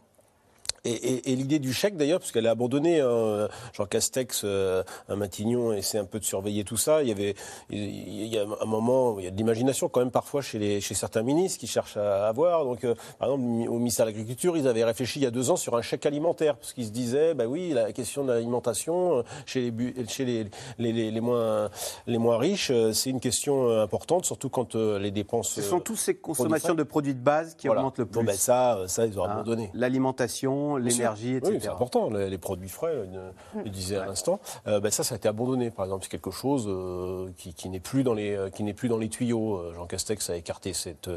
Et, 0.86 0.92
et- 0.92 1.32
et 1.32 1.36
l'idée 1.38 1.60
du 1.60 1.72
chèque, 1.72 1.96
d'ailleurs, 1.96 2.20
parce 2.20 2.32
qu'elle 2.34 2.46
est 2.46 2.50
abandonnée, 2.50 3.00
hein, 3.00 3.48
Jean 3.74 3.86
Castex, 3.86 4.42
euh, 4.44 4.84
à 5.08 5.16
Matignon, 5.16 5.72
essaie 5.72 5.98
un 5.98 6.04
peu 6.04 6.20
de 6.20 6.26
surveiller 6.26 6.66
tout 6.66 6.76
ça. 6.76 7.02
Il 7.04 7.08
y 7.08 7.12
avait, 7.12 7.36
il 7.70 8.28
y 8.28 8.38
a 8.38 8.44
un 8.62 8.66
moment, 8.66 9.18
il 9.18 9.24
y 9.24 9.28
a 9.28 9.32
de 9.32 9.38
l'imagination 9.38 9.88
quand 9.88 10.02
même 10.02 10.12
parfois 10.12 10.42
chez, 10.42 10.60
les, 10.60 10.82
chez 10.82 10.94
certains 10.94 11.22
ministres 11.24 11.58
qui 11.60 11.68
cherchent 11.68 11.96
à 11.96 12.28
avoir. 12.28 12.66
Donc, 12.66 12.84
euh, 12.84 12.96
par 13.18 13.30
exemple, 13.30 13.70
au 13.70 13.78
ministère 13.78 14.06
de 14.06 14.12
l'Agriculture, 14.12 14.58
ils 14.58 14.68
avaient 14.68 14.84
réfléchi 14.84 15.20
il 15.20 15.24
y 15.24 15.26
a 15.26 15.32
deux 15.32 15.52
ans 15.52 15.56
sur 15.56 15.76
un 15.78 15.82
chèque 15.82 16.06
alimentaire, 16.06 16.58
parce 16.58 16.74
qu'ils 16.74 16.86
se 16.88 16.92
disaient, 16.92 17.34
bah 17.34 17.46
oui, 17.48 17.70
la 17.72 17.94
question 17.94 18.26
de 18.26 18.34
l'alimentation 18.34 19.20
euh, 19.20 19.24
chez 19.46 19.72
les, 19.72 20.08
chez 20.10 20.26
les, 20.26 20.48
les, 20.80 21.12
les- 21.12 21.22
moins, 21.22 21.70
les 22.08 22.18
moins 22.18 22.38
riches, 22.38 22.72
euh, 22.72 22.92
c'est 22.92 23.10
une 23.10 23.22
question 23.22 23.70
importante, 23.80 24.26
surtout 24.26 24.50
quand 24.50 24.76
les 24.76 25.12
dépenses. 25.12 25.52
Ce 25.52 25.62
sont 25.62 25.80
tous 25.80 25.96
ces 25.96 26.16
consommations 26.16 26.74
de 26.76 26.84
produits 26.84 27.14
de 27.14 27.20
base 27.22 27.56
qui 27.56 27.68
Voilà. 27.68 27.80
augmentent 27.82 28.00
le 28.00 28.06
Bon, 28.06 28.20
plus. 28.20 28.28
ben 28.28 28.36
ça, 28.36 28.80
ça, 28.88 29.06
ils 29.06 29.18
ont 29.18 29.24
Hein, 29.24 29.32
abandonné. 29.32 29.70
L'alimentation, 29.74 30.73
L'énergie, 30.78 31.36
etc. 31.36 31.52
Oui, 31.54 31.60
c'est 31.62 31.68
important, 31.70 32.10
les, 32.10 32.30
les 32.30 32.38
produits 32.38 32.70
frais, 32.70 32.94
euh, 32.94 33.32
le 33.64 33.70
disait 33.70 33.98
à 33.98 34.06
l'instant. 34.06 34.40
Euh, 34.68 34.80
ben 34.80 34.92
ça, 34.92 35.04
ça 35.04 35.16
a 35.16 35.18
été 35.18 35.28
abandonné, 35.28 35.72
par 35.72 35.86
exemple. 35.86 36.04
C'est 36.04 36.10
quelque 36.12 36.32
chose 36.32 36.66
euh, 36.68 37.30
qui, 37.38 37.54
qui 37.54 37.70
n'est 37.70 37.80
plus 37.80 38.04
dans 38.04 38.14
les, 38.14 38.38
qui 38.54 38.64
plus 38.74 38.90
dans 38.90 38.98
les 38.98 39.10
tuyaux. 39.10 39.62
Jean 39.74 39.86
Castex 39.86 40.30
a 40.30 40.36
écarté 40.36 40.74
cette, 40.74 41.10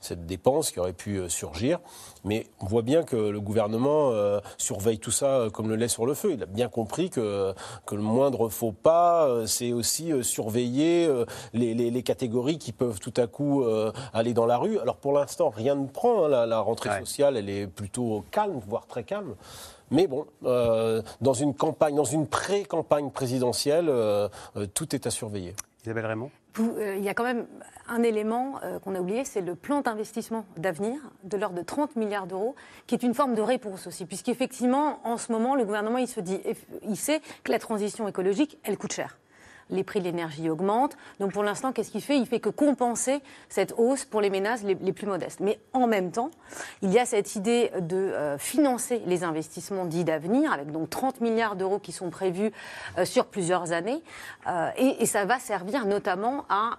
cette 0.00 0.26
dépense 0.26 0.70
qui 0.70 0.80
aurait 0.80 0.92
pu 0.92 1.20
surgir. 1.28 1.78
Mais 2.24 2.46
on 2.60 2.66
voit 2.66 2.82
bien 2.82 3.02
que 3.02 3.16
le 3.16 3.40
gouvernement 3.40 4.10
euh, 4.12 4.40
surveille 4.58 4.98
tout 4.98 5.10
ça 5.10 5.46
comme 5.52 5.68
le 5.68 5.76
lait 5.76 5.88
sur 5.88 6.06
le 6.06 6.14
feu. 6.14 6.32
Il 6.34 6.42
a 6.42 6.46
bien 6.46 6.68
compris 6.68 7.08
que, 7.10 7.52
que 7.86 7.94
le 7.94 8.02
moindre 8.02 8.48
faux 8.48 8.72
pas, 8.72 9.46
c'est 9.46 9.72
aussi 9.72 10.12
surveiller 10.22 11.08
les, 11.54 11.74
les- 11.74 11.90
les 11.90 12.02
catégories 12.02 12.58
qui 12.58 12.72
peuvent 12.72 13.00
tout 13.00 13.14
à 13.16 13.26
coup 13.26 13.64
aller 14.12 14.34
dans 14.34 14.46
la 14.46 14.58
rue. 14.58 14.78
Alors 14.78 14.96
pour 14.96 15.12
l'instant, 15.12 15.48
rien 15.50 15.74
ne 15.74 15.86
prend. 15.86 16.24
hein. 16.24 16.28
La, 16.28 16.46
la 16.46 16.60
rentrée 16.60 16.90
sociale, 17.00 17.36
elle 17.36 17.48
est 17.48 17.66
plutôt 17.66 18.24
calme, 18.30 18.60
voire 18.68 18.86
très 18.86 18.99
calme. 19.02 19.34
Mais 19.90 20.06
bon, 20.06 20.26
euh, 20.44 21.02
dans 21.20 21.32
une 21.32 21.54
campagne, 21.54 21.94
dans 21.94 22.04
une 22.04 22.26
pré-campagne 22.26 23.10
présidentielle, 23.10 23.88
euh, 23.88 24.28
euh, 24.56 24.66
tout 24.66 24.94
est 24.94 25.06
à 25.06 25.10
surveiller. 25.10 25.54
Isabelle 25.84 26.06
Raymond 26.06 26.30
Vous, 26.54 26.74
euh, 26.78 26.96
il 26.96 27.02
y 27.04 27.08
a 27.08 27.14
quand 27.14 27.24
même 27.24 27.46
un 27.88 28.02
élément 28.02 28.60
euh, 28.62 28.78
qu'on 28.78 28.94
a 28.94 29.00
oublié, 29.00 29.24
c'est 29.24 29.40
le 29.40 29.54
plan 29.54 29.80
d'investissement 29.80 30.44
d'avenir 30.56 31.00
de 31.24 31.36
l'ordre 31.36 31.56
de 31.56 31.62
30 31.62 31.96
milliards 31.96 32.26
d'euros, 32.26 32.54
qui 32.86 32.94
est 32.94 33.02
une 33.02 33.14
forme 33.14 33.34
de 33.34 33.42
réponse 33.42 33.86
aussi, 33.86 34.04
puisqu'effectivement, 34.04 35.00
en 35.04 35.16
ce 35.16 35.32
moment, 35.32 35.54
le 35.54 35.64
gouvernement, 35.64 35.98
il 35.98 36.08
se 36.08 36.20
dit, 36.20 36.40
il 36.86 36.96
sait 36.96 37.20
que 37.44 37.50
la 37.50 37.58
transition 37.58 38.06
écologique, 38.06 38.58
elle 38.62 38.76
coûte 38.76 38.92
cher. 38.92 39.18
Les 39.70 39.84
prix 39.84 40.00
de 40.00 40.04
l'énergie 40.04 40.50
augmentent. 40.50 40.96
Donc 41.18 41.32
pour 41.32 41.42
l'instant, 41.42 41.72
qu'est-ce 41.72 41.90
qu'il 41.90 42.02
fait? 42.02 42.16
Il 42.16 42.26
fait 42.26 42.40
que 42.40 42.48
compenser 42.48 43.20
cette 43.48 43.74
hausse 43.76 44.04
pour 44.04 44.20
les 44.20 44.30
ménages 44.30 44.62
les, 44.62 44.92
plus 44.92 45.06
modestes. 45.06 45.40
Mais 45.40 45.58
en 45.72 45.86
même 45.86 46.10
temps, 46.10 46.30
il 46.82 46.90
y 46.90 46.98
a 46.98 47.06
cette 47.06 47.36
idée 47.36 47.70
de 47.80 47.96
euh, 47.96 48.38
financer 48.38 49.02
les 49.06 49.24
investissements 49.24 49.84
dits 49.84 50.04
d'avenir, 50.04 50.52
avec 50.52 50.70
donc 50.70 50.90
30 50.90 51.20
milliards 51.20 51.56
d'euros 51.56 51.78
qui 51.78 51.92
sont 51.92 52.10
prévus 52.10 52.52
euh, 52.98 53.04
sur 53.04 53.26
plusieurs 53.26 53.72
années. 53.72 54.02
Euh, 54.46 54.70
et, 54.76 55.06
ça 55.06 55.24
va 55.24 55.38
servir 55.38 55.86
notamment 55.86 56.44
à, 56.48 56.78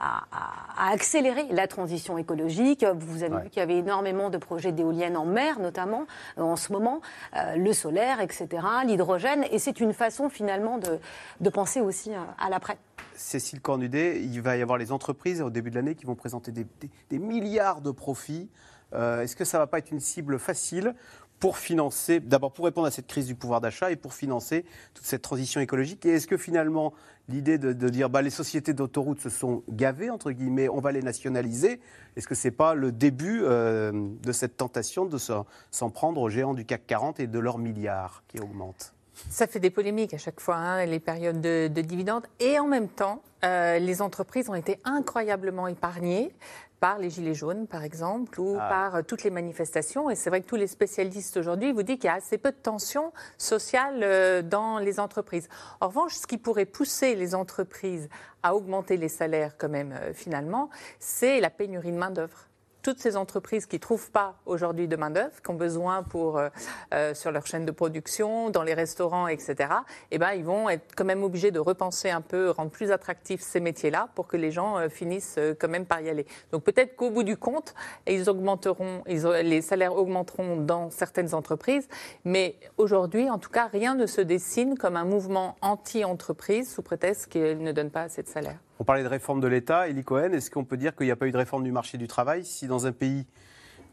à, 0.00 0.90
accélérer 0.92 1.46
la 1.50 1.66
transition 1.66 2.18
écologique. 2.18 2.84
Vous 2.98 3.22
avez 3.22 3.36
vu 3.42 3.48
qu'il 3.50 3.60
y 3.60 3.62
avait 3.62 3.78
énormément 3.78 4.30
de 4.30 4.38
projets 4.38 4.72
d'éoliennes 4.72 5.16
en 5.16 5.24
mer, 5.24 5.58
notamment 5.58 6.06
euh, 6.38 6.42
en 6.42 6.56
ce 6.56 6.72
moment, 6.72 7.00
euh, 7.36 7.56
le 7.56 7.72
solaire, 7.72 8.20
etc., 8.20 8.48
l'hydrogène. 8.86 9.44
Et 9.50 9.58
c'est 9.58 9.80
une 9.80 9.92
façon 9.92 10.28
finalement 10.28 10.78
de, 10.78 10.98
de 11.40 11.50
penser 11.50 11.80
aussi 11.80 12.12
euh, 12.14 12.18
à 12.38 12.50
l'après. 12.50 12.78
Cécile 13.14 13.60
Cornudet, 13.62 14.20
il 14.22 14.42
va 14.42 14.56
y 14.56 14.62
avoir 14.62 14.76
les 14.78 14.92
entreprises 14.92 15.40
au 15.40 15.50
début 15.50 15.70
de 15.70 15.76
l'année 15.76 15.94
qui 15.94 16.04
vont 16.04 16.14
présenter 16.14 16.52
des, 16.52 16.66
des- 16.80 16.90
des 17.10 17.18
milliards 17.18 17.80
de 17.80 17.90
profits. 17.90 18.50
Euh, 18.92 19.22
Est-ce 19.22 19.34
que 19.34 19.44
ça 19.44 19.58
ne 19.58 19.62
va 19.62 19.66
pas 19.66 19.78
être 19.78 19.90
une 19.90 20.00
cible 20.00 20.38
facile 20.38 20.94
pour 21.38 21.58
financer, 21.58 22.20
d'abord 22.20 22.52
pour 22.52 22.64
répondre 22.64 22.86
à 22.86 22.90
cette 22.90 23.06
crise 23.06 23.26
du 23.26 23.34
pouvoir 23.34 23.60
d'achat 23.60 23.90
et 23.90 23.96
pour 23.96 24.14
financer 24.14 24.64
toute 24.94 25.04
cette 25.04 25.22
transition 25.22 25.60
écologique 25.60 26.06
Et 26.06 26.10
est-ce 26.10 26.26
que 26.26 26.36
finalement 26.36 26.94
l'idée 27.28 27.58
de, 27.58 27.72
dire 27.88 28.08
bah, 28.08 28.22
les 28.22 28.30
sociétés 28.30 28.72
d'autoroutes 28.72 29.20
se 29.20 29.30
sont 29.30 29.62
gavées, 29.68 30.10
entre 30.10 30.30
guillemets, 30.30 30.68
on 30.68 30.80
va 30.80 30.92
les 30.92 31.02
nationaliser, 31.02 31.80
est-ce 32.16 32.26
que 32.26 32.34
ce 32.34 32.48
n'est 32.48 32.52
pas 32.52 32.74
le 32.74 32.92
début 32.92 33.42
euh, 33.42 33.92
de 34.22 34.32
cette 34.32 34.56
tentation 34.56 35.04
de 35.04 35.18
s'en 35.18 35.90
prendre 35.90 36.20
aux 36.20 36.28
géants 36.28 36.54
du 36.54 36.64
CAC 36.64 36.86
40 36.86 37.20
et 37.20 37.26
de 37.26 37.38
leurs 37.38 37.58
milliards 37.58 38.22
qui 38.28 38.40
augmentent? 38.40 38.94
Ça 39.30 39.46
fait 39.46 39.60
des 39.60 39.70
polémiques 39.70 40.12
à 40.12 40.18
chaque 40.18 40.40
fois, 40.40 40.56
hein, 40.56 40.84
les 40.84 41.00
périodes 41.00 41.40
de, 41.40 41.68
de 41.68 41.80
dividendes. 41.80 42.26
Et 42.38 42.58
en 42.58 42.66
même 42.66 42.88
temps, 42.88 43.22
euh, 43.44 43.78
les 43.78 44.02
entreprises 44.02 44.48
ont 44.50 44.54
été 44.54 44.78
incroyablement 44.84 45.68
épargnées 45.68 46.32
par 46.80 46.98
les 46.98 47.10
Gilets 47.10 47.34
jaunes, 47.34 47.66
par 47.66 47.84
exemple, 47.84 48.40
ou 48.40 48.56
Ah. 48.60 48.68
par 48.68 48.94
euh, 48.96 49.02
toutes 49.02 49.24
les 49.24 49.30
manifestations. 49.30 50.10
Et 50.10 50.14
c'est 50.14 50.30
vrai 50.30 50.40
que 50.42 50.46
tous 50.46 50.56
les 50.56 50.66
spécialistes 50.66 51.36
aujourd'hui 51.36 51.72
vous 51.72 51.82
disent 51.82 51.96
qu'il 51.96 52.06
y 52.06 52.08
a 52.08 52.14
assez 52.14 52.38
peu 52.38 52.50
de 52.50 52.56
tensions 52.56 53.12
sociales 53.38 54.00
euh, 54.02 54.42
dans 54.42 54.78
les 54.78 55.00
entreprises. 55.00 55.48
En 55.80 55.88
revanche, 55.88 56.14
ce 56.14 56.26
qui 56.26 56.38
pourrait 56.38 56.66
pousser 56.66 57.14
les 57.14 57.34
entreprises 57.34 58.08
à 58.42 58.54
augmenter 58.54 58.96
les 58.96 59.08
salaires 59.08 59.56
quand 59.58 59.68
même, 59.68 59.92
euh, 59.92 60.12
finalement, 60.12 60.70
c'est 60.98 61.40
la 61.40 61.50
pénurie 61.50 61.92
de 61.92 61.98
main-d'œuvre 61.98 62.46
toutes 62.86 63.00
ces 63.00 63.16
entreprises 63.16 63.66
qui 63.66 63.76
ne 63.76 63.80
trouvent 63.80 64.12
pas 64.12 64.36
aujourd'hui 64.46 64.86
de 64.86 64.94
main-d'œuvre, 64.94 65.42
qui 65.42 65.50
ont 65.50 65.54
besoin 65.54 66.04
pour, 66.04 66.38
euh, 66.38 66.50
euh, 66.94 67.14
sur 67.14 67.32
leur 67.32 67.44
chaîne 67.44 67.66
de 67.66 67.72
production, 67.72 68.48
dans 68.48 68.62
les 68.62 68.74
restaurants, 68.74 69.26
etc., 69.26 69.56
eh 70.12 70.18
ben, 70.18 70.34
ils 70.34 70.44
vont 70.44 70.68
être 70.68 70.94
quand 70.94 71.04
même 71.04 71.24
obligés 71.24 71.50
de 71.50 71.58
repenser 71.58 72.10
un 72.10 72.20
peu, 72.20 72.50
rendre 72.50 72.70
plus 72.70 72.92
attractifs 72.92 73.40
ces 73.40 73.58
métiers-là 73.58 74.10
pour 74.14 74.28
que 74.28 74.36
les 74.36 74.52
gens 74.52 74.78
euh, 74.78 74.88
finissent 74.88 75.34
euh, 75.36 75.52
quand 75.58 75.66
même 75.66 75.84
par 75.84 76.00
y 76.00 76.08
aller. 76.08 76.26
Donc 76.52 76.62
peut-être 76.62 76.94
qu'au 76.94 77.10
bout 77.10 77.24
du 77.24 77.36
compte, 77.36 77.74
ils 78.06 78.30
augmenteront, 78.30 79.02
les 79.08 79.62
salaires 79.62 79.96
augmenteront 79.96 80.54
dans 80.54 80.88
certaines 80.90 81.34
entreprises, 81.34 81.88
mais 82.24 82.54
aujourd'hui, 82.76 83.28
en 83.28 83.38
tout 83.38 83.50
cas, 83.50 83.66
rien 83.66 83.96
ne 83.96 84.06
se 84.06 84.20
dessine 84.20 84.78
comme 84.78 84.94
un 84.94 85.04
mouvement 85.04 85.56
anti-entreprise 85.60 86.72
sous 86.72 86.82
prétexte 86.82 87.26
qu'elles 87.32 87.64
ne 87.64 87.72
donnent 87.72 87.90
pas 87.90 88.02
assez 88.02 88.22
de 88.22 88.28
salaire. 88.28 88.60
On 88.78 88.84
parlait 88.84 89.02
de 89.02 89.08
réforme 89.08 89.40
de 89.40 89.48
l'État. 89.48 89.88
Elie 89.88 90.04
Cohen, 90.04 90.32
est-ce 90.32 90.50
qu'on 90.50 90.64
peut 90.64 90.76
dire 90.76 90.94
qu'il 90.94 91.06
n'y 91.06 91.12
a 91.12 91.16
pas 91.16 91.26
eu 91.26 91.32
de 91.32 91.36
réforme 91.36 91.64
du 91.64 91.72
marché 91.72 91.96
du 91.98 92.06
travail 92.06 92.44
si 92.44 92.66
dans 92.66 92.86
un 92.86 92.92
pays 92.92 93.26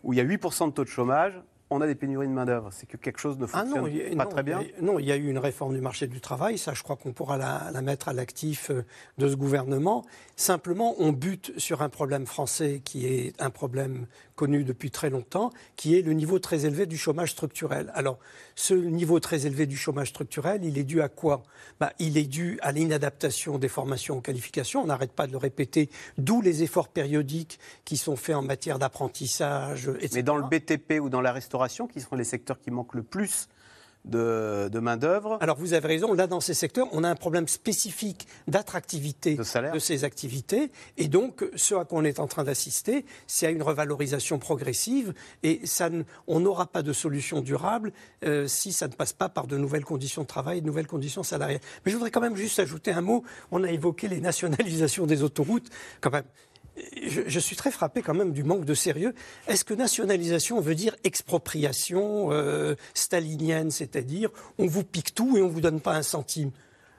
où 0.04 0.14
il 0.14 0.18
y 0.18 0.20
a 0.20 0.26
8% 0.26 0.68
de 0.68 0.74
taux 0.74 0.84
de 0.84 0.90
chômage, 0.90 1.42
on 1.74 1.82
a 1.82 1.88
des 1.88 1.96
pénuries 1.96 2.28
de 2.28 2.32
main-d'œuvre 2.34 2.70
C'est 2.72 2.86
que 2.86 2.98
quelque 2.98 3.20
chose 3.20 3.38
ne 3.38 3.46
Ah 3.46 3.48
fonctionne 3.64 3.82
non, 3.82 3.88
il 3.88 3.98
y 3.98 4.02
a- 4.02 4.16
pas 4.16 4.24
non, 4.26 4.30
très 4.30 4.44
bien 4.44 4.60
a- 4.60 4.82
Non, 4.82 5.00
il 5.00 5.06
y 5.06 5.12
a 5.12 5.16
eu 5.16 5.28
une 5.30 5.38
réforme 5.40 5.74
du 5.74 5.82
marché 5.82 6.08
du 6.08 6.22
travail. 6.22 6.58
Ça, 6.58 6.74
je 6.74 6.84
crois 6.84 6.96
qu'on 6.96 7.14
pourra 7.14 7.38
la, 7.38 7.70
la 7.74 7.82
mettre 7.82 8.08
à 8.10 8.14
l'actif 8.14 8.70
euh, 8.72 8.84
de 9.18 9.28
ce 9.28 9.36
gouvernement. 9.36 10.06
Simplement, 10.36 10.96
on 11.00 11.12
bute 11.12 11.52
sur 11.58 11.82
un 11.82 11.90
problème 11.90 12.26
français 12.26 12.82
qui 12.84 13.06
est 13.06 13.34
un 13.42 13.50
problème 13.50 14.08
connu 14.36 14.64
depuis 14.64 14.90
très 14.90 15.12
longtemps, 15.12 15.52
qui 15.76 15.96
est 15.98 16.02
le 16.02 16.14
niveau 16.14 16.40
très 16.40 16.66
élevé 16.66 16.86
du 16.88 16.98
chômage 16.98 17.32
structurel. 17.32 17.92
Alors, 17.94 18.18
ce 18.56 18.74
niveau 18.74 19.20
très 19.20 19.46
élevé 19.46 19.68
du 19.68 19.78
chômage 19.78 20.10
structurel, 20.10 20.66
il 20.66 20.78
est 20.80 20.84
dû 20.84 21.02
à 21.04 21.10
quoi? 21.10 21.44
Bah, 21.80 21.94
Il 22.00 22.18
est 22.18 22.24
dû 22.26 22.58
à 22.64 22.72
l'inadaptation 22.72 23.60
des 23.60 23.68
formations 23.68 24.18
aux 24.18 24.22
qualifications. 24.22 24.82
On 24.82 24.88
n'arrête 24.88 25.12
pas 25.12 25.28
de 25.28 25.32
le 25.34 25.38
répéter, 25.38 25.90
d'où 26.18 26.42
les 26.42 26.64
efforts 26.64 26.88
périodiques 26.88 27.60
qui 27.86 27.96
sont 27.96 28.16
faits 28.16 28.36
en 28.36 28.42
matière 28.42 28.80
d'apprentissage, 28.80 29.88
etc. 29.88 30.10
Mais 30.16 30.24
dans 30.24 30.38
le 30.38 30.44
BTP 30.44 31.00
ou 31.00 31.10
dans 31.10 31.22
la 31.22 31.32
restauration, 31.32 31.54
qui 31.88 32.02
sont 32.02 32.16
les 32.16 32.24
secteurs 32.24 32.60
qui 32.60 32.72
manquent 32.72 32.96
le 32.96 33.04
plus 33.04 33.48
de, 34.06 34.70
de 34.72 34.80
main-d'œuvre. 34.80 35.38
Alors 35.42 35.58
vous 35.58 35.74
avez 35.74 35.88
raison, 35.88 36.14
là 36.14 36.28
dans 36.28 36.42
ces 36.42 36.54
secteurs, 36.54 36.88
on 36.92 37.04
a 37.04 37.10
un 37.10 37.16
problème 37.16 37.48
spécifique 37.48 38.28
d'attractivité 38.48 39.36
de, 39.36 39.80
ces 39.80 40.04
activités. 40.04 40.72
Et 40.98 41.08
donc, 41.08 41.46
ce 41.56 41.76
à 41.76 41.86
quoi 41.86 42.00
on 42.00 42.04
est 42.04 42.20
en 42.20 42.28
train 42.28 42.44
d'assister, 42.44 43.06
c'est 43.28 43.48
à 43.48 43.50
une 43.50 43.64
revalorisation 43.64 44.40
progressive. 44.40 45.14
Et 45.42 45.62
ça 45.66 45.90
ne- 45.90 46.04
on 46.28 46.40
n'aura 46.40 46.68
pas 46.68 46.84
de 46.84 46.94
solution 46.94 47.42
durable 47.42 47.94
euh, 48.26 48.48
si 48.48 48.74
ça 48.74 48.88
ne 48.88 48.94
passe 48.94 49.14
pas 49.14 49.30
par 49.30 49.48
de 49.48 49.58
nouvelles 49.58 49.86
conditions 49.86 50.24
de 50.24 50.28
travail, 50.28 50.62
de 50.62 50.68
nouvelles 50.68 50.88
conditions 50.88 51.24
salariales. 51.24 51.62
Mais 51.86 51.92
je 51.92 51.96
voudrais 51.96 52.12
quand 52.12 52.22
même 52.22 52.36
juste 52.36 52.60
ajouter 52.60 52.92
un 52.92 53.02
mot. 53.02 53.24
On 53.52 53.64
a 53.64 53.72
évoqué 53.72 54.08
les 54.08 54.20
nationalisations 54.20 55.06
des 55.06 55.24
autoroutes. 55.24 55.70
Quand 56.02 56.12
même, 56.12 56.26
je, 57.06 57.40
suis 57.40 57.56
très 57.56 57.72
frappé 57.72 58.02
quand 58.02 58.14
même 58.14 58.32
du 58.32 58.44
manque 58.44 58.66
de 58.66 58.74
sérieux. 58.74 59.14
Est-ce 59.48 59.64
que 59.64 59.74
nationalisation 59.74 60.60
veut 60.60 60.76
dire 60.76 60.96
expropriation 61.04 62.32
euh, 62.32 62.76
stalinienne, 62.94 63.72
c'est-à-dire 63.72 64.30
on 64.58 64.66
vous 64.66 64.84
pique 64.84 65.14
tout 65.14 65.38
et 65.38 65.42
on 65.42 65.48
vous 65.48 65.62
donne 65.62 65.82
pas 65.82 65.96
un 65.96 66.04
centime? 66.04 66.52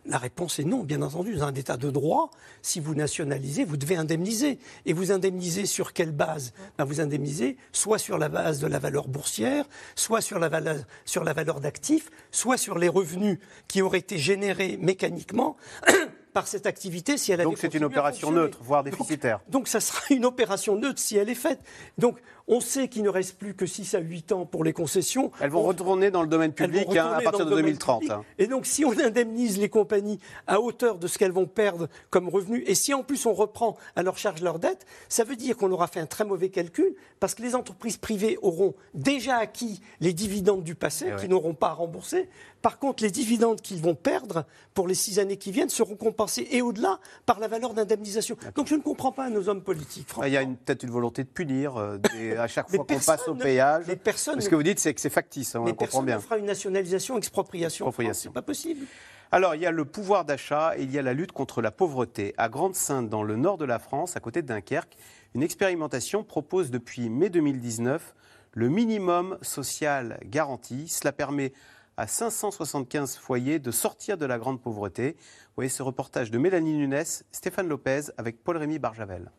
La 0.06 0.18
réponse 0.18 0.58
est 0.58 0.64
non, 0.64 0.84
bien 0.84 1.00
entendu. 1.00 1.34
Dans 1.34 1.46
un 1.46 1.54
état 1.54 1.78
de 1.78 1.90
droit, 1.90 2.30
si 2.60 2.78
vous 2.78 2.94
nationalisez, 2.94 3.64
vous 3.64 3.78
devez 3.78 3.96
indemniser. 3.96 4.58
Et 4.84 4.92
vous 4.92 5.12
indemnisez 5.12 5.64
sur 5.64 5.94
quelle 5.94 6.12
base? 6.12 6.52
Ben, 6.76 6.84
Vous 6.84 7.00
indemnisez 7.00 7.56
soit 7.72 7.98
sur 7.98 8.18
la 8.18 8.28
base 8.28 8.60
de 8.60 8.66
la 8.66 8.78
valeur 8.78 9.08
boursière, 9.08 9.64
soit 9.94 10.20
sur 10.20 10.38
la 10.38 10.50
valeur, 10.50 10.76
sur 11.06 11.24
la 11.24 11.32
valeur 11.32 11.60
d'actifs, 11.60 12.10
soit 12.32 12.58
sur 12.58 12.76
les 12.76 12.88
revenus 12.88 13.38
qui 13.66 13.80
auraient 13.80 13.98
été 13.98 14.18
générés 14.18 14.76
mécaniquement 14.76 15.56
par 16.34 16.46
cette 16.48 16.66
activité 16.66 17.16
si 17.16 17.32
elle 17.32 17.40
avait 17.40 17.48
Donc 17.48 17.58
c'est 17.58 17.72
une 17.74 17.84
opération 17.84 18.30
neutre, 18.30 18.58
voire 18.62 18.84
déficitaire. 18.84 19.40
Donc 19.48 19.68
ça 19.68 19.80
sera 19.80 20.02
une 20.10 20.26
opération 20.26 20.76
neutre 20.76 20.98
si 20.98 21.16
elle 21.16 21.30
est 21.30 21.34
faite. 21.34 21.60
Donc 21.96 22.18
on 22.46 22.60
sait 22.60 22.88
qu'il 22.88 23.02
ne 23.04 23.08
reste 23.08 23.38
plus 23.38 23.54
que 23.54 23.64
6 23.64 23.94
à 23.94 24.00
8 24.00 24.32
ans 24.32 24.44
pour 24.44 24.64
les 24.64 24.74
concessions. 24.74 25.30
Elles 25.40 25.48
vont 25.48 25.60
On- 25.60 25.68
retourner 25.68 26.10
dans 26.10 26.20
le 26.20 26.28
domaine 26.28 26.52
public 26.52 26.94
hein, 26.94 27.12
à 27.16 27.22
partir 27.22 27.46
de 27.46 27.50
le 27.50 27.56
domaine 27.56 27.64
2030. 27.66 28.00
public. 28.00 28.12
hein. 28.18 28.24
Et 28.38 28.46
donc, 28.48 28.66
si 28.66 28.84
on 28.84 28.90
indemnise 28.98 29.58
les 29.58 29.70
compagnies 29.70 30.18
à 30.46 30.60
hauteur 30.60 30.98
de 30.98 31.06
ce 31.06 31.16
qu'elles 31.16 31.32
vont 31.32 31.46
perdre 31.46 31.88
comme 32.10 32.28
revenus, 32.28 32.62
et 32.66 32.74
si 32.74 32.92
en 32.92 33.02
plus 33.02 33.24
on 33.24 33.32
reprend 33.32 33.78
à 33.96 34.02
leur 34.02 34.18
charge 34.18 34.42
leur 34.42 34.58
dette, 34.58 34.84
ça 35.08 35.24
veut 35.24 35.36
dire 35.36 35.56
qu'on 35.56 35.70
aura 35.72 35.86
fait 35.86 36.00
un 36.00 36.06
très 36.06 36.24
mauvais 36.26 36.50
calcul, 36.50 36.94
parce 37.18 37.34
que 37.34 37.40
les 37.42 37.54
entreprises 37.54 37.96
privées 37.96 38.36
auront 38.42 38.74
déjà 38.92 39.36
acquis 39.38 39.80
les 40.00 40.12
dividendes 40.12 40.64
du 40.64 40.74
passé, 40.74 41.06
Eh 41.08 41.12
ouais. 41.14 41.20
qu'ils 41.20 41.30
n'auront 41.30 41.54
pas 41.54 41.68
à 41.68 41.72
rembourser. 41.74 42.28
Par 42.64 42.78
contre, 42.78 43.02
les 43.02 43.10
dividendes 43.10 43.60
qu'ils 43.60 43.82
vont 43.82 43.94
perdre 43.94 44.46
pour 44.72 44.88
les 44.88 44.94
six 44.94 45.18
années 45.18 45.36
qui 45.36 45.52
viennent 45.52 45.68
seront 45.68 45.96
compensés, 45.96 46.48
et 46.50 46.62
au-delà, 46.62 46.98
par 47.26 47.38
la 47.38 47.46
valeur 47.46 47.74
d'indemnisation. 47.74 48.38
Donc, 48.54 48.68
je 48.68 48.74
ne 48.74 48.80
comprends 48.80 49.12
pas 49.12 49.28
nos 49.28 49.50
hommes 49.50 49.60
politiques. 49.60 50.08
Ah, 50.18 50.28
Il 50.28 50.32
y 50.32 50.36
a 50.38 50.40
une- 50.40 50.56
peut-être 50.56 50.82
une 50.82 50.90
volonté 50.90 51.24
de 51.24 51.28
punir 51.28 51.76
euh, 51.76 51.98
des- 51.98 52.34
à 52.38 52.46
chaque 52.48 52.66
Mais 52.72 52.76
fois 52.78 52.86
qu'on 52.86 52.94
personne 52.94 53.16
passe 53.18 53.28
au 53.28 53.34
ne- 53.34 53.42
péage. 53.42 53.84
mais 53.86 53.96
personne 53.96 54.40
Ce 54.40 54.48
que 54.48 54.54
vous 54.54 54.62
dites, 54.62 54.78
c'est 54.78 54.94
que 54.94 55.00
c'est 55.02 55.10
factice, 55.10 55.54
hein, 55.54 55.62
on 55.66 55.74
comprend 55.74 56.02
bien. 56.02 56.16
ne 56.16 56.20
fera 56.22 56.38
une 56.38 56.46
nationalisation, 56.46 57.18
expropriation. 57.18 57.84
France. 57.84 57.90
Expropriation. 57.92 58.30
C'est 58.30 58.34
pas 58.34 58.40
possible. 58.40 58.86
Alors, 59.30 59.54
il 59.54 59.60
y 59.60 59.66
a 59.66 59.70
le 59.70 59.84
pouvoir 59.84 60.24
d'achat 60.24 60.72
et 60.78 60.84
il 60.84 60.90
y 60.90 60.98
a 60.98 61.02
la 61.02 61.12
lutte 61.12 61.32
contre 61.32 61.60
la 61.60 61.70
pauvreté. 61.70 62.32
À 62.38 62.48
Grande-Sainte, 62.48 63.10
dans 63.10 63.22
le 63.24 63.36
nord 63.36 63.58
de 63.58 63.66
la 63.66 63.78
France, 63.78 64.16
à 64.16 64.20
côté 64.20 64.40
de 64.40 64.46
Dunkerque, 64.46 64.96
une 65.34 65.42
expérimentation 65.42 66.24
propose 66.24 66.70
depuis 66.70 67.10
mai 67.10 67.28
2019 67.28 68.14
le 68.52 68.70
minimum 68.70 69.36
social 69.42 70.18
garanti. 70.24 70.88
Cela 70.88 71.12
permet 71.12 71.52
à 71.96 72.06
575 72.06 73.16
foyers 73.16 73.58
de 73.58 73.70
sortir 73.70 74.18
de 74.18 74.26
la 74.26 74.38
grande 74.38 74.60
pauvreté. 74.60 75.16
Vous 75.18 75.56
voyez 75.56 75.70
ce 75.70 75.82
reportage 75.82 76.30
de 76.30 76.38
Mélanie 76.38 76.74
Nunes, 76.74 77.04
Stéphane 77.32 77.68
Lopez 77.68 78.02
avec 78.16 78.42
Paul-Rémy 78.42 78.78
Barjavel. 78.78 79.30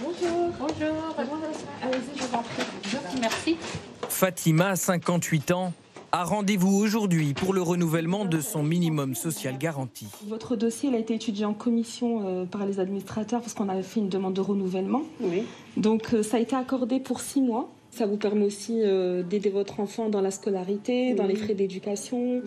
Bonjour. 0.00 0.52
Bonjour. 0.58 1.14
Allez-y, 1.82 2.18
je 2.18 2.22
vous 2.24 2.34
en 2.34 2.42
prie. 2.42 2.62
Merci, 2.92 3.20
merci. 3.20 3.56
Fatima, 4.08 4.74
58 4.74 5.52
ans, 5.52 5.72
a 6.10 6.24
rendez-vous 6.24 6.74
aujourd'hui 6.74 7.34
pour 7.34 7.52
le 7.52 7.62
renouvellement 7.62 8.24
de 8.24 8.40
son 8.40 8.62
minimum 8.62 9.14
social 9.14 9.58
garanti. 9.58 10.06
Votre 10.26 10.56
dossier 10.56 10.88
il 10.88 10.94
a 10.94 10.98
été 10.98 11.14
étudié 11.14 11.44
en 11.44 11.54
commission 11.54 12.26
euh, 12.26 12.44
par 12.46 12.64
les 12.64 12.80
administrateurs 12.80 13.40
parce 13.40 13.54
qu'on 13.54 13.68
avait 13.68 13.82
fait 13.82 14.00
une 14.00 14.08
demande 14.08 14.34
de 14.34 14.40
renouvellement. 14.40 15.02
Donc 15.76 16.14
euh, 16.14 16.22
ça 16.22 16.38
a 16.38 16.40
été 16.40 16.56
accordé 16.56 16.98
pour 16.98 17.20
six 17.20 17.42
mois. 17.42 17.68
Ça 17.98 18.06
vous 18.06 18.16
permet 18.16 18.44
aussi 18.44 18.80
euh, 18.80 19.24
d'aider 19.24 19.50
votre 19.50 19.80
enfant 19.80 20.08
dans 20.08 20.20
la 20.20 20.30
scolarité, 20.30 21.14
dans 21.14 21.24
Oui. 21.26 21.30
les 21.30 21.34
frais 21.34 21.54
d'éducation. 21.54 22.40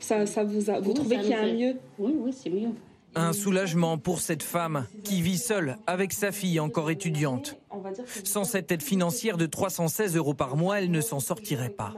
Ça, 0.00 0.26
ça 0.26 0.42
vous 0.42 0.70
a, 0.70 0.80
vous 0.80 0.88
Oui, 0.88 0.94
trouvez 0.94 1.18
qu'il 1.20 1.28
y 1.28 1.34
a 1.34 1.42
un 1.42 1.52
mieux 1.54 1.76
Oui, 2.00 2.16
oui, 2.18 2.32
c'est 2.32 2.50
mieux. 2.50 2.70
Un 3.14 3.32
soulagement 3.32 3.96
pour 3.96 4.20
cette 4.20 4.42
femme 4.42 4.86
qui 5.04 5.22
vit 5.22 5.38
seule 5.38 5.76
avec 5.86 6.12
sa 6.12 6.32
fille 6.32 6.58
encore 6.58 6.90
étudiante. 6.90 7.56
Sans 8.24 8.42
cette 8.42 8.72
aide 8.72 8.82
financière 8.82 9.36
de 9.36 9.46
316 9.46 10.16
euros 10.16 10.34
par 10.34 10.56
mois, 10.56 10.80
elle 10.80 10.90
ne 10.90 11.00
s'en 11.00 11.20
sortirait 11.20 11.70
pas. 11.70 11.94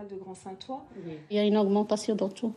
Il 1.30 1.36
y 1.36 1.40
a 1.40 1.44
une 1.44 1.56
augmentation 1.56 2.14
dans 2.16 2.28
tout. 2.28 2.52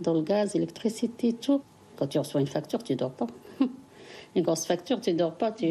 Dans 0.00 0.14
le 0.14 0.22
gaz, 0.22 0.54
l'électricité, 0.54 1.32
tout. 1.32 1.62
Quand 1.96 2.08
tu 2.08 2.18
reçois 2.18 2.40
une 2.40 2.48
facture, 2.48 2.82
tu 2.82 2.96
dors 2.96 3.12
pas. 3.12 3.28
Une 4.34 4.42
grosse 4.42 4.66
facture, 4.66 5.00
tu 5.00 5.12
dors 5.12 5.36
pas. 5.36 5.52
Tu, 5.52 5.66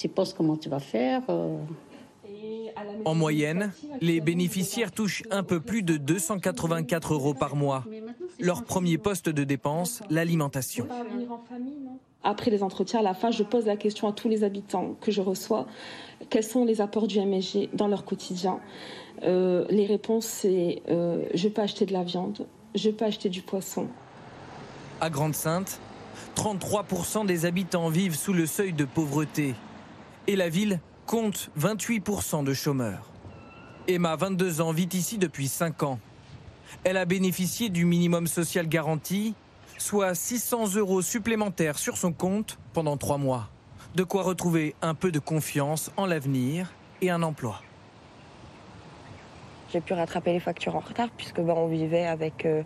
tu 0.00 0.08
penses 0.08 0.32
comment 0.32 0.56
tu 0.56 0.68
vas 0.70 0.80
faire. 0.80 1.22
euh. 1.28 1.58
En 3.04 3.14
moyenne, 3.14 3.72
les 4.00 4.20
bénéficiaires 4.20 4.92
touchent 4.92 5.22
un 5.30 5.42
peu 5.42 5.60
plus 5.60 5.82
de 5.82 5.98
284 5.98 7.12
euros 7.12 7.34
par 7.34 7.54
mois. 7.54 7.84
Leur 8.38 8.64
premier 8.64 8.96
poste 8.96 9.28
de 9.28 9.44
dépense, 9.44 10.02
l'alimentation. 10.08 10.86
Après 12.22 12.50
les 12.50 12.62
entretiens, 12.62 13.00
à 13.00 13.02
la 13.02 13.12
fin, 13.14 13.30
je 13.30 13.42
pose 13.42 13.66
la 13.66 13.76
question 13.76 14.08
à 14.08 14.12
tous 14.12 14.28
les 14.28 14.44
habitants 14.44 14.94
que 15.00 15.10
je 15.10 15.20
reçois. 15.20 15.66
Quels 16.30 16.44
sont 16.44 16.64
les 16.64 16.80
apports 16.80 17.06
du 17.06 17.20
MSG 17.20 17.68
dans 17.74 17.88
leur 17.88 18.04
quotidien 18.04 18.60
Euh, 19.22 19.66
Les 19.68 19.84
réponses, 19.84 20.24
c'est 20.26 20.82
euh, 20.88 21.24
je 21.34 21.48
peux 21.48 21.60
acheter 21.60 21.84
de 21.84 21.92
la 21.92 22.04
viande, 22.04 22.46
je 22.74 22.88
peux 22.90 23.04
acheter 23.04 23.28
du 23.28 23.42
poisson. 23.42 23.88
À 25.00 25.10
Grande-Sainte, 25.10 25.78
33% 26.36 27.26
des 27.26 27.44
habitants 27.44 27.90
vivent 27.90 28.16
sous 28.16 28.32
le 28.32 28.46
seuil 28.46 28.72
de 28.72 28.84
pauvreté. 28.86 29.54
Et 30.26 30.36
la 30.36 30.48
ville 30.48 30.80
compte 31.06 31.50
28% 31.58 32.44
de 32.44 32.54
chômeurs. 32.54 33.10
Emma, 33.88 34.14
22 34.16 34.60
ans, 34.60 34.72
vit 34.72 34.88
ici 34.92 35.18
depuis 35.18 35.48
5 35.48 35.82
ans. 35.82 35.98
Elle 36.84 36.96
a 36.96 37.04
bénéficié 37.04 37.68
du 37.68 37.84
minimum 37.84 38.26
social 38.26 38.68
garanti, 38.68 39.34
soit 39.78 40.14
600 40.14 40.76
euros 40.76 41.02
supplémentaires 41.02 41.78
sur 41.78 41.96
son 41.96 42.12
compte 42.12 42.58
pendant 42.72 42.96
3 42.96 43.18
mois. 43.18 43.48
De 43.96 44.04
quoi 44.04 44.22
retrouver 44.22 44.76
un 44.82 44.94
peu 44.94 45.10
de 45.10 45.18
confiance 45.18 45.90
en 45.96 46.06
l'avenir 46.06 46.70
et 47.00 47.10
un 47.10 47.22
emploi. 47.22 47.60
J'ai 49.72 49.80
pu 49.80 49.94
rattraper 49.94 50.32
les 50.32 50.40
factures 50.40 50.76
en 50.76 50.80
retard 50.80 51.08
puisque 51.16 51.40
ben, 51.40 51.54
on 51.56 51.66
vivait 51.66 52.06
avec 52.06 52.44
euh, 52.44 52.62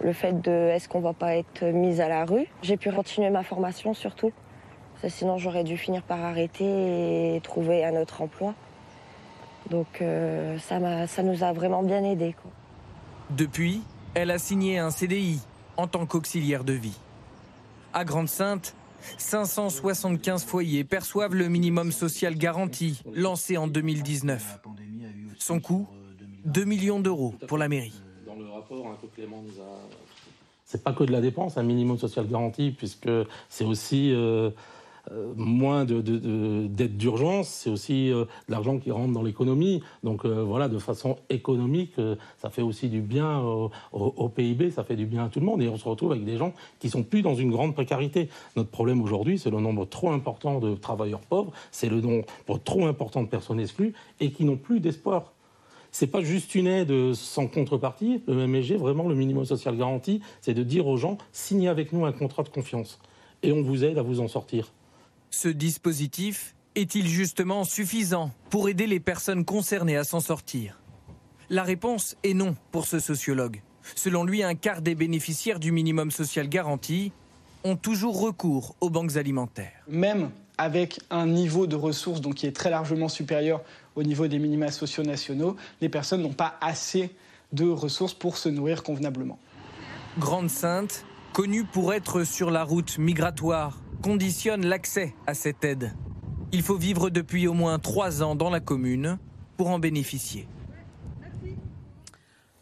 le 0.00 0.12
fait 0.12 0.40
de 0.40 0.50
est-ce 0.50 0.88
qu'on 0.88 1.00
va 1.00 1.12
pas 1.12 1.36
être 1.36 1.64
mise 1.64 2.00
à 2.00 2.08
la 2.08 2.24
rue? 2.24 2.46
J'ai 2.62 2.76
pu 2.76 2.90
continuer 2.90 3.30
ma 3.30 3.42
formation 3.42 3.94
surtout. 3.94 4.32
Sinon 5.08 5.38
j'aurais 5.38 5.64
dû 5.64 5.76
finir 5.76 6.02
par 6.02 6.20
arrêter 6.22 7.36
et 7.36 7.40
trouver 7.40 7.84
un 7.84 8.00
autre 8.00 8.22
emploi. 8.22 8.54
Donc 9.70 10.00
euh, 10.00 10.58
ça, 10.58 10.78
m'a- 10.78 11.06
ça 11.06 11.22
nous 11.22 11.42
a 11.44 11.52
vraiment 11.52 11.82
bien 11.82 12.02
aidés. 12.04 12.34
quoi. 12.40 12.50
Depuis, 13.30 13.82
elle 14.14 14.30
a 14.30 14.38
signé 14.38 14.78
un 14.78 14.90
CDI 14.90 15.40
en 15.76 15.86
tant 15.86 16.06
qu'auxiliaire 16.06 16.64
de 16.64 16.72
vie. 16.74 16.98
À 17.94 18.04
Grande-Sainte, 18.04 18.74
575 19.18 20.44
foyers 20.44 20.84
perçoivent 20.84 21.34
le 21.34 21.48
minimum 21.48 21.92
social 21.92 22.36
garanti, 22.36 23.02
lancé 23.14 23.56
en 23.56 23.66
2019. 23.66 24.60
Son 25.38 25.60
coût 25.60 25.86
2 26.44 26.64
millions 26.64 27.00
d'euros 27.00 27.34
pour 27.48 27.58
la 27.58 27.68
mairie. 27.68 28.00
Dans 28.26 28.34
le 28.34 28.48
rapport, 28.50 28.86
un 28.86 28.94
peu 28.94 29.08
Clément 29.08 29.42
nous 29.42 29.60
a. 29.60 29.66
C'est 30.64 30.82
pas 30.82 30.92
que 30.92 31.04
de 31.04 31.12
la 31.12 31.20
dépense, 31.20 31.58
un 31.58 31.62
minimum 31.62 31.98
social 31.98 32.26
garanti, 32.26 32.70
puisque 32.70 33.08
c'est 33.50 33.64
aussi 33.64 34.12
euh, 34.12 34.50
euh, 35.10 35.32
moins 35.34 35.84
de, 35.84 36.00
de- 36.00 36.18
de- 36.18 36.66
d'aide 36.68 36.96
d'urgence, 36.96 37.48
c'est 37.48 37.70
aussi 37.70 38.10
euh, 38.12 38.24
de 38.46 38.52
l'argent 38.52 38.78
qui 38.78 38.90
rentre 38.92 39.12
dans 39.12 39.22
l'économie. 39.22 39.82
Donc 40.04 40.24
euh, 40.24 40.42
voilà, 40.44 40.68
de 40.68 40.78
façon 40.78 41.16
économique, 41.28 41.94
ça 42.38 42.50
fait 42.50 42.62
aussi 42.62 42.88
du 42.88 43.00
bien 43.00 43.40
au, 43.92 44.28
PIB, 44.28 44.70
ça 44.70 44.84
fait 44.84 44.96
du 44.96 45.06
bien 45.06 45.24
à 45.24 45.28
tout 45.28 45.40
le 45.40 45.46
monde. 45.46 45.60
Et 45.62 45.68
on 45.68 45.76
se 45.76 45.88
retrouve 45.88 46.12
avec 46.12 46.24
des 46.24 46.36
gens 46.36 46.52
qui 46.78 46.88
sont 46.90 47.02
plus 47.02 47.22
dans 47.22 47.34
une 47.34 47.50
grande 47.50 47.74
précarité. 47.74 48.28
Notre 48.56 48.70
problème 48.70 49.02
aujourd'hui, 49.02 49.38
c'est 49.38 49.50
le 49.50 49.58
nombre 49.60 49.84
trop 49.86 50.10
important 50.10 50.60
de 50.60 50.74
travailleurs 50.74 51.20
pauvres, 51.20 51.52
c'est 51.70 51.88
le 51.88 52.00
nombre 52.00 52.24
trop 52.64 52.86
important 52.86 53.22
de 53.22 53.28
personnes 53.28 53.60
exclues 53.60 53.94
et 54.20 54.30
qui 54.30 54.44
n'ont 54.44 54.56
plus 54.56 54.80
d'espoir. 54.80 55.32
C'est 55.90 56.06
pas 56.06 56.22
juste 56.22 56.54
une 56.54 56.66
aide 56.66 57.12
sans 57.12 57.46
contrepartie. 57.48 58.22
Le 58.26 58.46
MSG, 58.46 58.76
vraiment, 58.76 59.08
le 59.08 59.14
minimum 59.14 59.44
social 59.44 59.76
garanti, 59.76 60.20
c'est 60.40 60.54
de 60.54 60.62
dire 60.62 60.86
aux 60.86 60.96
gens 60.96 61.18
signez 61.32 61.68
avec 61.68 61.92
nous 61.92 62.06
un 62.06 62.12
contrat 62.12 62.42
de 62.44 62.48
confiance 62.48 62.98
et 63.42 63.52
on 63.52 63.60
vous 63.62 63.84
aide 63.84 63.98
à 63.98 64.02
vous 64.02 64.20
en 64.20 64.28
sortir. 64.28 64.72
Ce 65.34 65.48
dispositif 65.48 66.54
est-il 66.74 67.08
justement 67.08 67.64
suffisant 67.64 68.32
pour 68.50 68.68
aider 68.68 68.86
les 68.86 69.00
personnes 69.00 69.46
concernées 69.46 69.96
à 69.96 70.04
s'en 70.04 70.20
sortir? 70.20 70.78
La 71.48 71.62
réponse 71.62 72.16
est 72.22 72.34
non 72.34 72.54
pour 72.70 72.84
ce 72.86 72.98
sociologue. 72.98 73.62
Selon 73.94 74.24
lui, 74.24 74.42
un 74.42 74.54
quart 74.54 74.82
des 74.82 74.94
bénéficiaires 74.94 75.58
du 75.58 75.72
minimum 75.72 76.10
social 76.10 76.50
garanti 76.50 77.12
ont 77.64 77.76
toujours 77.76 78.20
recours 78.20 78.76
aux 78.82 78.90
banques 78.90 79.16
alimentaires. 79.16 79.72
même 79.88 80.30
avec 80.58 81.00
un 81.08 81.26
niveau 81.26 81.66
de 81.66 81.76
ressources 81.76 82.20
donc, 82.20 82.34
qui 82.34 82.46
est 82.46 82.54
très 82.54 82.68
largement 82.68 83.08
supérieur 83.08 83.62
au 83.96 84.02
niveau 84.02 84.28
des 84.28 84.38
minima 84.38 84.70
sociaux 84.70 85.02
nationaux, 85.02 85.56
les 85.80 85.88
personnes 85.88 86.20
n'ont 86.20 86.34
pas 86.34 86.58
assez 86.60 87.10
de 87.54 87.66
ressources 87.66 88.12
pour 88.12 88.36
se 88.36 88.50
nourrir 88.50 88.82
convenablement. 88.82 89.38
Grande 90.18 90.50
Sainte, 90.50 91.06
connue 91.32 91.64
pour 91.64 91.94
être 91.94 92.22
sur 92.22 92.50
la 92.50 92.64
route 92.64 92.98
migratoire, 92.98 93.81
conditionne 94.02 94.66
l'accès 94.66 95.14
à 95.26 95.34
cette 95.34 95.64
aide. 95.64 95.92
Il 96.50 96.62
faut 96.62 96.76
vivre 96.76 97.08
depuis 97.08 97.46
au 97.46 97.54
moins 97.54 97.78
trois 97.78 98.22
ans 98.22 98.34
dans 98.34 98.50
la 98.50 98.60
commune 98.60 99.18
pour 99.56 99.70
en 99.70 99.78
bénéficier. 99.78 100.46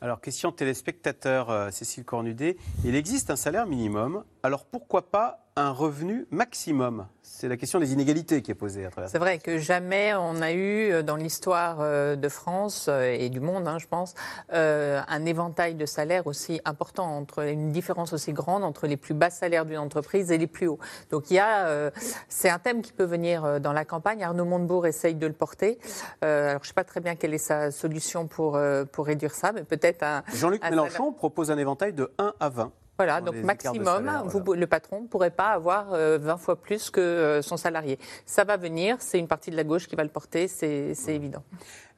Alors, 0.03 0.21
question 0.21 0.53
téléspectateur, 0.53 1.51
euh, 1.51 1.71
Cécile 1.71 2.05
Cornudet. 2.05 2.57
Il 2.85 2.95
existe 2.95 3.31
un 3.31 3.37
salaire 3.37 3.67
minimum, 3.67 4.25
alors 4.43 4.65
pourquoi 4.65 5.11
pas 5.11 5.47
un 5.57 5.71
revenu 5.73 6.27
maximum? 6.31 7.07
C'est 7.23 7.49
la 7.49 7.57
question 7.57 7.81
des 7.81 7.93
inégalités 7.93 8.41
qui 8.41 8.51
est 8.51 8.55
posée 8.55 8.87
à 8.87 8.91
travers 8.91 9.11
C'est 9.11 9.19
vrai 9.19 9.39
que 9.39 9.59
jamais 9.59 10.15
on 10.15 10.41
a 10.41 10.53
eu 10.53 10.91
euh, 10.93 11.03
dans 11.03 11.17
l'histoire 11.17 11.79
euh, 11.81 12.17
de 12.17 12.29
France 12.29 12.87
euh, 12.89 13.03
et 13.13 13.29
du 13.29 13.41
monde, 13.41 13.67
hein, 13.69 13.79
je 13.79 13.87
pense, 13.87 14.15
euh, 14.53 15.01
un 15.09 15.27
éventail 15.27 15.75
de 15.75 15.85
salaires 15.87 16.27
aussi 16.27 16.61
important, 16.65 17.05
entre 17.17 17.41
une 17.47 17.73
différence 17.73 18.13
aussi 18.13 18.33
grande 18.33 18.63
entre 18.65 18.87
les 18.87 18.97
plus 18.97 19.13
bas 19.15 19.29
salaires 19.31 19.67
d'une 19.67 19.79
entreprise 19.79 20.31
et 20.31 20.39
les 20.39 20.47
plus 20.47 20.69
hauts. 20.69 20.79
Donc 21.11 21.31
il 21.31 21.35
y 21.35 21.39
a, 21.39 21.67
euh, 21.67 21.91
c'est 22.29 22.49
un 22.49 22.59
thème 22.59 22.81
qui 22.81 22.93
peut 22.93 23.05
venir 23.05 23.61
dans 23.61 23.73
la 23.73 23.85
campagne. 23.85 24.23
Arnaud 24.23 24.45
Montebourg 24.47 24.87
essaye 24.87 25.15
de 25.15 25.27
le 25.27 25.33
porter. 25.35 25.79
Euh, 26.25 26.51
alors 26.51 26.63
je 26.63 26.67
ne 26.67 26.69
sais 26.69 26.75
pas 26.75 26.85
très 26.85 27.01
bien 27.01 27.17
quelle 27.17 27.35
est 27.35 27.39
sa 27.39 27.71
solution 27.71 28.27
pour, 28.27 28.59
pour 28.93 29.07
réduire 29.07 29.35
ça, 29.35 29.53
mais 29.53 29.65
peut-être 29.65 30.03
un. 30.05 30.23
Jean-Luc 30.35 30.63
Mélenchon 30.63 30.91
salaire- 30.97 31.13
propose 31.17 31.51
un 31.51 31.59
éventail 31.59 31.93
de 31.93 32.11
1 32.19 32.33
à 32.41 32.49
20. 32.49 32.73
Voilà, 33.05 33.21
donc 33.21 33.35
maximum, 33.45 33.85
salaire, 33.87 34.25
vous- 34.27 34.53
le 34.55 34.67
patron 34.67 35.01
ne 35.03 35.07
pourrait 35.07 35.31
pas 35.31 35.49
avoir 35.49 35.93
euh, 35.95 36.19
20 36.19 36.37
fois 36.37 36.57
plus 36.57 36.91
que 36.91 37.01
euh, 37.01 37.41
son 37.43 37.57
salarié. 37.57 37.99
Ça 38.27 38.45
va 38.45 38.57
venir, 38.57 38.97
c'est 39.01 39.19
une 39.19 39.29
partie 39.29 39.51
de 39.51 39.57
la 39.57 39.65
gauche 39.65 39.87
qui 39.89 39.97
va 39.97 40.03
le 40.05 40.11
porter, 40.11 40.49
c'est 40.49 40.93
évident. 41.09 41.43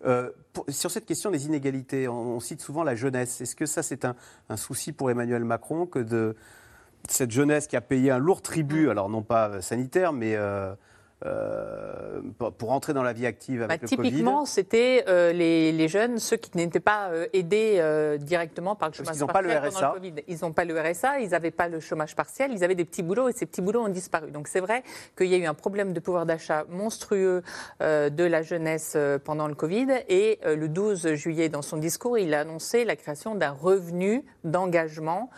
Euh, 0.06 0.30
pour- 0.52 0.64
sur 0.68 0.90
cette 0.90 1.06
question 1.06 1.30
des 1.30 1.46
inégalités, 1.46 2.08
on, 2.08 2.36
on 2.36 2.40
cite 2.40 2.60
souvent 2.60 2.82
la 2.84 2.94
jeunesse. 2.94 3.40
Est-ce 3.40 3.56
que 3.56 3.66
ça, 3.66 3.82
c'est 3.82 4.04
un, 4.04 4.14
un 4.48 4.56
souci 4.56 4.92
pour 4.92 5.10
Emmanuel 5.10 5.44
Macron 5.44 5.86
que 5.86 5.98
de 5.98 6.36
cette 7.08 7.30
jeunesse 7.32 7.66
qui 7.66 7.76
a 7.76 7.80
payé 7.80 8.10
un 8.12 8.18
lourd 8.18 8.42
tribut, 8.42 8.88
alors 8.88 9.08
non 9.08 9.22
pas 9.22 9.48
euh, 9.48 9.60
sanitaire, 9.60 10.12
mais 10.12 10.34
euh, 10.36 10.72
euh, 11.24 12.20
pour- 12.38 12.72
entrer 12.72 12.94
dans 12.94 13.02
la 13.02 13.12
vie 13.12 13.26
active 13.26 13.62
avec 13.62 13.80
Bah, 13.82 13.86
le 13.90 13.96
Covid 13.96 14.08
typiquement, 14.08 14.46
c'était 14.46 15.04
euh, 15.08 15.32
les, 15.32 15.72
les 15.72 15.88
jeunes, 15.88 16.18
ceux 16.18 16.36
qui 16.36 16.50
n'étaient 16.56 16.80
pas 16.80 17.10
euh, 17.10 17.26
aidés 17.32 17.82
directement 18.18 18.74
par 18.74 18.88
le 18.88 18.94
chômage 18.94 19.18
n'ont 19.18 19.26
pas 19.26 19.42
le 19.42 19.48
partiel 19.50 19.72
RSA. 19.72 19.92
Covid. 19.94 20.14
Ils 20.26 20.38
n'ont 20.42 20.52
pas 20.52 20.64
le 20.64 20.80
RSA, 20.80 21.20
ils 21.20 21.30
n'avaient 21.30 21.50
pas 21.50 21.68
le 21.68 21.80
chômage 21.80 22.16
partiel, 22.16 22.50
ils 22.52 22.64
avaient 22.64 22.74
des 22.74 22.84
petits 22.84 23.02
boulots 23.02 23.28
et 23.28 23.32
ces 23.32 23.46
petits 23.46 23.60
boulots 23.60 23.82
ont 23.82 23.88
disparu. 23.88 24.30
Donc 24.30 24.48
c'est 24.48 24.60
vrai 24.60 24.82
qu'il 25.16 25.26
y 25.26 25.34
a 25.34 25.38
eu 25.38 25.44
un 25.44 25.54
problème 25.54 25.92
de 25.92 26.00
pouvoir 26.00 26.26
d'achat 26.26 26.64
monstrueux 26.70 27.42
de 27.80 28.24
la 28.24 28.42
jeunesse 28.42 28.96
pendant 29.24 29.48
le 29.48 29.54
Covid. 29.54 29.88
Et 30.08 30.40
le 30.44 30.68
12 30.68 31.14
juillet, 31.14 31.48
dans 31.48 31.62
son 31.62 31.76
discours, 31.76 32.18
il 32.18 32.32
a 32.34 32.40
annoncé 32.40 32.84
la 32.84 32.96
création 32.96 33.34
d'un 33.34 33.50
revenu 33.50 34.24
d'engagement 34.44 35.30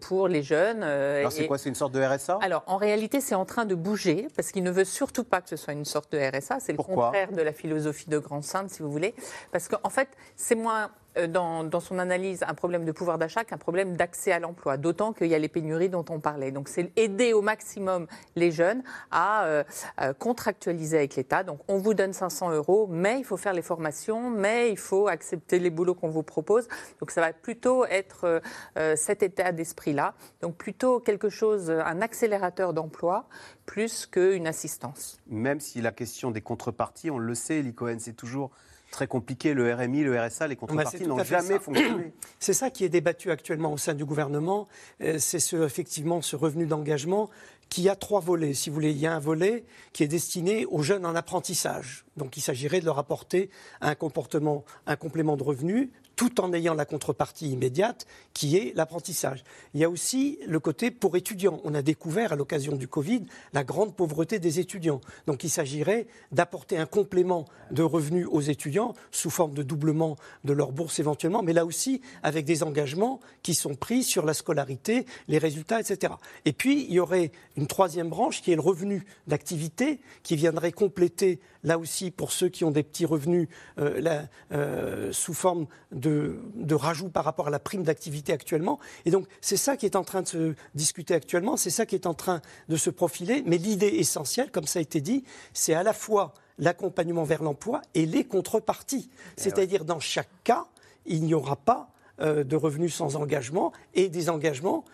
pour 0.00 0.28
les 0.28 0.42
jeunes. 0.42 0.82
Alors 0.82 1.32
c'est 1.32 1.46
quoi? 1.46 1.58
C'est 1.58 1.68
une 1.68 1.74
sorte 1.74 1.92
de 1.92 2.02
RSA 2.02 2.38
alors, 2.46 2.62
en 2.66 2.76
réalité, 2.76 3.20
c'est 3.20 3.34
en 3.34 3.44
train 3.44 3.64
de 3.64 3.74
bouger 3.74 4.28
parce 4.36 4.52
qu'il 4.52 4.62
ne 4.62 4.70
veut 4.70 4.84
surtout 4.86 5.24
pas 5.24 5.40
que 5.40 5.48
ce 5.48 5.56
soit 5.56 5.72
une 5.74 5.84
sorte 5.84 6.12
de 6.12 6.18
RSA. 6.18 6.60
C'est 6.60 6.72
le 6.72 6.76
Pourquoi? 6.76 7.06
contraire 7.06 7.32
de 7.32 7.42
la 7.42 7.52
philosophie 7.52 8.08
de 8.08 8.18
Grand 8.18 8.42
Sainte, 8.42 8.70
si 8.70 8.82
vous 8.82 8.90
voulez. 8.90 9.14
Parce 9.52 9.68
qu'en 9.68 9.90
fait, 9.90 10.08
c'est 10.36 10.54
moins, 10.54 10.90
dans, 11.28 11.64
dans 11.64 11.80
son 11.80 11.98
analyse, 11.98 12.42
un 12.46 12.54
problème 12.54 12.84
de 12.84 12.92
pouvoir 12.92 13.18
d'achat 13.18 13.44
qu'un 13.44 13.58
problème 13.58 13.96
d'accès 13.96 14.32
à 14.32 14.38
l'emploi. 14.38 14.76
D'autant 14.76 15.12
qu'il 15.12 15.28
y 15.28 15.34
a 15.34 15.38
les 15.38 15.48
pénuries 15.48 15.88
dont 15.88 16.04
on 16.10 16.20
parlait. 16.20 16.50
Donc, 16.50 16.68
c'est 16.68 16.92
aider 16.96 17.32
au 17.32 17.42
maximum 17.42 18.06
les 18.34 18.50
jeunes 18.50 18.82
à 19.10 19.44
euh, 19.44 19.64
euh, 20.00 20.12
contractualiser 20.12 20.98
avec 20.98 21.16
l'État. 21.16 21.42
Donc, 21.42 21.60
on 21.68 21.78
vous 21.78 21.94
donne 21.94 22.12
500 22.12 22.50
euros, 22.52 22.86
mais 22.90 23.18
il 23.18 23.24
faut 23.24 23.36
faire 23.36 23.52
les 23.52 23.62
formations, 23.62 24.30
mais 24.30 24.70
il 24.70 24.78
faut 24.78 25.08
accepter 25.08 25.58
les 25.58 25.70
boulots 25.70 25.94
qu'on 25.94 26.08
vous 26.08 26.22
propose. 26.22 26.68
Donc, 27.00 27.10
ça 27.10 27.20
va 27.20 27.32
plutôt 27.32 27.84
être 27.86 28.24
euh, 28.24 28.40
euh, 28.76 28.96
cet 28.96 29.22
état 29.22 29.52
d'esprit-là. 29.52 30.14
Donc, 30.42 30.56
plutôt 30.56 31.00
quelque 31.00 31.28
chose, 31.28 31.70
un 31.70 32.02
accélérateur 32.02 32.72
d'emploi, 32.72 33.28
plus 33.64 34.06
qu'une 34.06 34.46
assistance. 34.46 35.18
Même 35.26 35.60
si 35.60 35.80
la 35.80 35.92
question 35.92 36.30
des 36.30 36.40
contreparties, 36.40 37.10
on 37.10 37.18
le 37.18 37.34
sait, 37.34 37.62
Licoen, 37.62 37.98
c'est 37.98 38.16
toujours 38.16 38.50
très 38.96 39.06
compliqué. 39.06 39.52
Le 39.52 39.74
RMI, 39.74 40.04
le 40.04 40.18
RSA, 40.18 40.48
les 40.48 40.54
Bah, 40.54 40.60
contreparties 40.60 41.06
n'ont 41.06 41.22
jamais 41.22 41.54
ça. 41.54 41.60
fonctionné. 41.60 42.12
C'est 42.40 42.54
ça 42.54 42.70
qui 42.70 42.82
est 42.84 42.88
débattu 42.88 43.30
actuellement 43.30 43.72
au 43.72 43.76
sein 43.76 43.92
du 43.92 44.06
gouvernement. 44.06 44.66
Euh, 45.02 45.18
C'est 45.18 45.38
ce, 45.38 45.56
effectivement 45.64 46.22
ce 46.22 46.34
revenu 46.34 46.64
d'engagement 46.66 47.28
qui 47.68 47.88
a 47.90 47.96
trois 47.96 48.20
volets. 48.20 48.54
Si 48.54 48.70
vous 48.70 48.74
voulez, 48.74 48.92
il 48.92 48.98
y 48.98 49.06
a 49.06 49.14
un 49.14 49.18
volet 49.18 49.64
qui 49.92 50.02
est 50.02 50.08
destiné 50.08 50.64
aux 50.66 50.82
jeunes 50.82 51.04
en 51.04 51.14
apprentissage. 51.14 52.06
Donc 52.16 52.38
il 52.38 52.40
s'agirait 52.40 52.80
de 52.80 52.86
leur 52.86 52.98
apporter 52.98 53.50
un 53.82 53.94
comportement, 53.94 54.64
un 54.86 54.96
complément 54.96 55.36
de 55.36 55.42
revenu 55.42 55.90
tout 56.16 56.40
en 56.40 56.52
ayant 56.54 56.74
la 56.74 56.86
contrepartie 56.86 57.50
immédiate 57.50 58.06
qui 58.32 58.56
est 58.56 58.74
l'apprentissage. 58.74 59.44
Il 59.74 59.80
y 59.80 59.84
a 59.84 59.90
aussi 59.90 60.38
le 60.46 60.58
côté 60.58 60.90
pour 60.90 61.16
étudiants. 61.16 61.60
On 61.64 61.74
a 61.74 61.82
découvert 61.82 62.32
à 62.32 62.36
l'occasion 62.36 62.74
du 62.74 62.88
Covid 62.88 63.24
la 63.52 63.64
grande 63.64 63.94
pauvreté 63.94 64.38
des 64.38 64.58
étudiants. 64.58 65.02
Donc 65.26 65.44
il 65.44 65.50
s'agirait 65.50 66.06
d'apporter 66.32 66.78
un 66.78 66.86
complément 66.86 67.44
de 67.70 67.82
revenus 67.82 68.26
aux 68.30 68.40
étudiants 68.40 68.94
sous 69.10 69.30
forme 69.30 69.52
de 69.52 69.62
doublement 69.62 70.16
de 70.44 70.54
leur 70.54 70.72
bourse 70.72 70.98
éventuellement, 70.98 71.42
mais 71.42 71.52
là 71.52 71.66
aussi 71.66 72.00
avec 72.22 72.46
des 72.46 72.62
engagements 72.62 73.20
qui 73.42 73.54
sont 73.54 73.74
pris 73.74 74.02
sur 74.02 74.24
la 74.24 74.32
scolarité, 74.32 75.04
les 75.28 75.38
résultats, 75.38 75.80
etc. 75.80 76.14
Et 76.46 76.52
puis 76.52 76.86
il 76.88 76.94
y 76.94 77.00
aurait 77.00 77.30
une 77.56 77.66
troisième 77.66 78.08
branche 78.08 78.40
qui 78.40 78.52
est 78.52 78.56
le 78.56 78.62
revenu 78.62 79.04
d'activité 79.26 80.00
qui 80.22 80.36
viendrait 80.36 80.72
compléter 80.72 81.40
là 81.62 81.78
aussi 81.78 82.10
pour 82.10 82.32
ceux 82.32 82.48
qui 82.48 82.64
ont 82.64 82.70
des 82.70 82.82
petits 82.82 83.04
revenus 83.04 83.48
euh, 83.78 84.24
euh, 84.52 85.12
sous 85.12 85.34
forme 85.34 85.66
de, 85.92 86.05
de 86.06 86.74
rajout 86.74 87.08
par 87.08 87.24
rapport 87.24 87.48
à 87.48 87.50
la 87.50 87.58
prime 87.58 87.82
d'activité 87.82 88.32
actuellement. 88.32 88.78
Et 89.04 89.10
donc 89.10 89.26
c'est 89.40 89.56
ça 89.56 89.76
qui 89.76 89.86
est 89.86 89.96
en 89.96 90.04
train 90.04 90.22
de 90.22 90.28
se 90.28 90.54
discuter 90.74 91.14
actuellement, 91.14 91.56
c'est 91.56 91.70
ça 91.70 91.86
qui 91.86 91.94
est 91.94 92.06
en 92.06 92.14
train 92.14 92.40
de 92.68 92.76
se 92.76 92.90
profiler. 92.90 93.42
Mais 93.46 93.58
l'idée 93.58 93.88
essentielle, 93.88 94.50
comme 94.50 94.66
ça 94.66 94.78
a 94.78 94.82
été 94.82 95.00
dit, 95.00 95.24
c'est 95.52 95.74
à 95.74 95.82
la 95.82 95.92
fois 95.92 96.34
l'accompagnement 96.58 97.24
vers 97.24 97.42
l'emploi 97.42 97.82
et 97.94 98.06
les 98.06 98.24
contreparties. 98.24 99.10
C'est-à-dire 99.36 99.84
dans 99.84 100.00
chaque 100.00 100.30
cas, 100.44 100.66
il 101.04 101.22
n'y 101.24 101.34
aura 101.34 101.56
pas 101.56 101.90
euh, 102.20 102.44
de 102.44 102.56
revenus 102.56 102.94
sans 102.94 103.16
engagement 103.16 103.72
et 103.94 104.08
des 104.08 104.30
engagements 104.30 104.84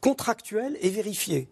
contractuels 0.00 0.76
et 0.80 0.90
vérifiés. 0.90 1.48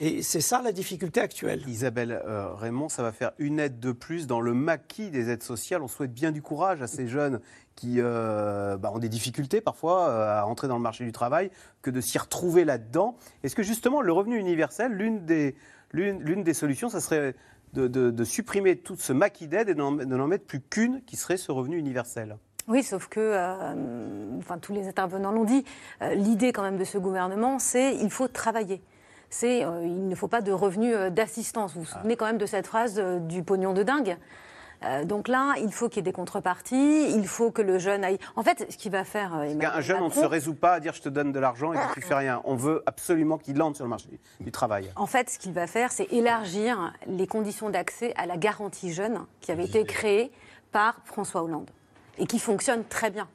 Et 0.00 0.22
c'est 0.22 0.40
ça 0.40 0.62
la 0.62 0.72
difficulté 0.72 1.20
actuelle. 1.20 1.62
Isabelle 1.68 2.20
euh, 2.26 2.52
Raymond, 2.54 2.88
ça 2.88 3.02
va 3.04 3.12
faire 3.12 3.30
une 3.38 3.60
aide 3.60 3.78
de 3.78 3.92
plus 3.92 4.26
dans 4.26 4.40
le 4.40 4.52
maquis 4.52 5.10
des 5.10 5.30
aides 5.30 5.44
sociales. 5.44 5.80
On 5.82 5.88
souhaite 5.88 6.12
bien 6.12 6.32
du 6.32 6.42
courage 6.42 6.82
à 6.82 6.88
ces 6.88 7.06
jeunes 7.06 7.40
qui 7.76 7.96
euh, 7.98 8.76
bah, 8.76 8.90
ont 8.92 8.98
des 8.98 9.08
difficultés 9.08 9.60
parfois 9.60 10.08
euh, 10.08 10.40
à 10.40 10.46
entrer 10.46 10.66
dans 10.66 10.76
le 10.76 10.82
marché 10.82 11.04
du 11.04 11.12
travail, 11.12 11.50
que 11.82 11.90
de 11.90 12.00
s'y 12.00 12.18
retrouver 12.18 12.64
là-dedans. 12.64 13.16
Est-ce 13.44 13.54
que 13.54 13.62
justement 13.62 14.02
le 14.02 14.12
revenu 14.12 14.38
universel, 14.38 14.92
l'une 14.92 15.24
des, 15.24 15.54
l'une, 15.92 16.20
l'une 16.20 16.42
des 16.42 16.54
solutions, 16.54 16.88
ça 16.88 17.00
serait 17.00 17.36
de, 17.72 17.86
de- 17.86 18.10
de 18.10 18.24
supprimer 18.24 18.76
tout 18.76 18.96
ce 18.96 19.12
maquis 19.12 19.46
d'aide 19.46 19.68
et 19.68 19.74
de 19.74 19.78
n'en, 19.78 20.26
mettre 20.26 20.46
plus 20.46 20.60
qu'une 20.60 21.02
qui 21.04 21.16
serait 21.16 21.36
ce 21.36 21.52
revenu 21.52 21.78
universel? 21.78 22.36
Oui, 22.66 22.82
sauf 22.82 23.06
que, 23.06 23.20
euh, 23.20 24.38
enfin, 24.38 24.58
tous 24.58 24.72
les 24.72 24.88
intervenants 24.88 25.30
l'ont 25.32 25.44
dit, 25.44 25.64
euh, 26.02 26.14
l'idée 26.14 26.52
quand 26.52 26.62
même 26.62 26.76
de 26.76 26.84
ce 26.84 26.98
gouvernement, 26.98 27.58
c'est 27.60 27.94
il 27.96 28.10
faut 28.10 28.28
travailler. 28.28 28.82
C'est 29.30 29.64
euh, 29.64 29.82
il 29.84 30.08
ne 30.08 30.14
faut 30.14 30.28
pas 30.28 30.42
de 30.42 30.52
revenus 30.52 30.94
euh, 30.94 31.08
d'assistance. 31.08 31.74
Vous 31.74 31.82
vous 31.82 31.86
souvenez 31.86 32.16
quand 32.16 32.26
même 32.26 32.38
de 32.38 32.46
cette 32.46 32.66
phrase 32.66 32.98
euh, 32.98 33.18
du 33.18 33.42
pognon 33.42 33.72
de 33.72 33.82
dingue 33.82 34.18
Euh, 34.82 35.04
donc 35.04 35.28
là, 35.28 35.54
il 35.58 35.72
faut 35.72 35.88
qu'il 35.88 35.98
y 35.98 36.00
ait 36.00 36.02
des 36.02 36.12
contreparties, 36.12 37.10
il 37.14 37.26
faut 37.26 37.50
que 37.50 37.60
le 37.60 37.78
jeune 37.78 38.02
aille. 38.02 38.18
En 38.34 38.42
fait, 38.42 38.66
ce 38.70 38.78
qu'il 38.78 38.90
va 38.90 39.04
faire. 39.04 39.34
Emmanuel 39.34 39.70
Un 39.74 39.80
jeune, 39.82 40.02
on 40.02 40.08
ne 40.08 40.10
se 40.10 40.24
résout 40.24 40.54
pas 40.54 40.72
à 40.72 40.80
dire 40.80 40.94
je 40.94 41.02
te 41.02 41.10
donne 41.10 41.32
de 41.32 41.38
l'argent 41.38 41.74
et 41.74 41.76
puis 41.76 42.00
tu 42.00 42.00
fais 42.00 42.14
rien. 42.14 42.40
On 42.44 42.56
veut 42.56 42.82
absolument 42.86 43.36
qu'il 43.36 43.60
entre 43.60 43.76
sur 43.76 43.84
le 43.84 43.90
marché 43.90 44.08
du 44.40 44.50
travail. 44.50 44.90
En 44.96 45.06
fait, 45.06 45.28
ce 45.28 45.38
qu'il 45.38 45.52
va 45.52 45.66
faire, 45.66 45.92
c'est 45.92 46.10
élargir 46.12 46.94
les 47.06 47.26
conditions 47.26 47.68
d'accès 47.68 48.14
à 48.16 48.24
la 48.24 48.38
garantie 48.38 48.92
jeune 48.92 49.20
qui 49.42 49.52
avait 49.52 49.66
été 49.66 49.84
créée 49.84 50.32
par 50.72 51.00
François 51.04 51.42
Hollande 51.42 51.70
et 52.16 52.26
qui 52.26 52.38
fonctionne 52.38 52.84
très 52.84 53.10
bien. 53.10 53.28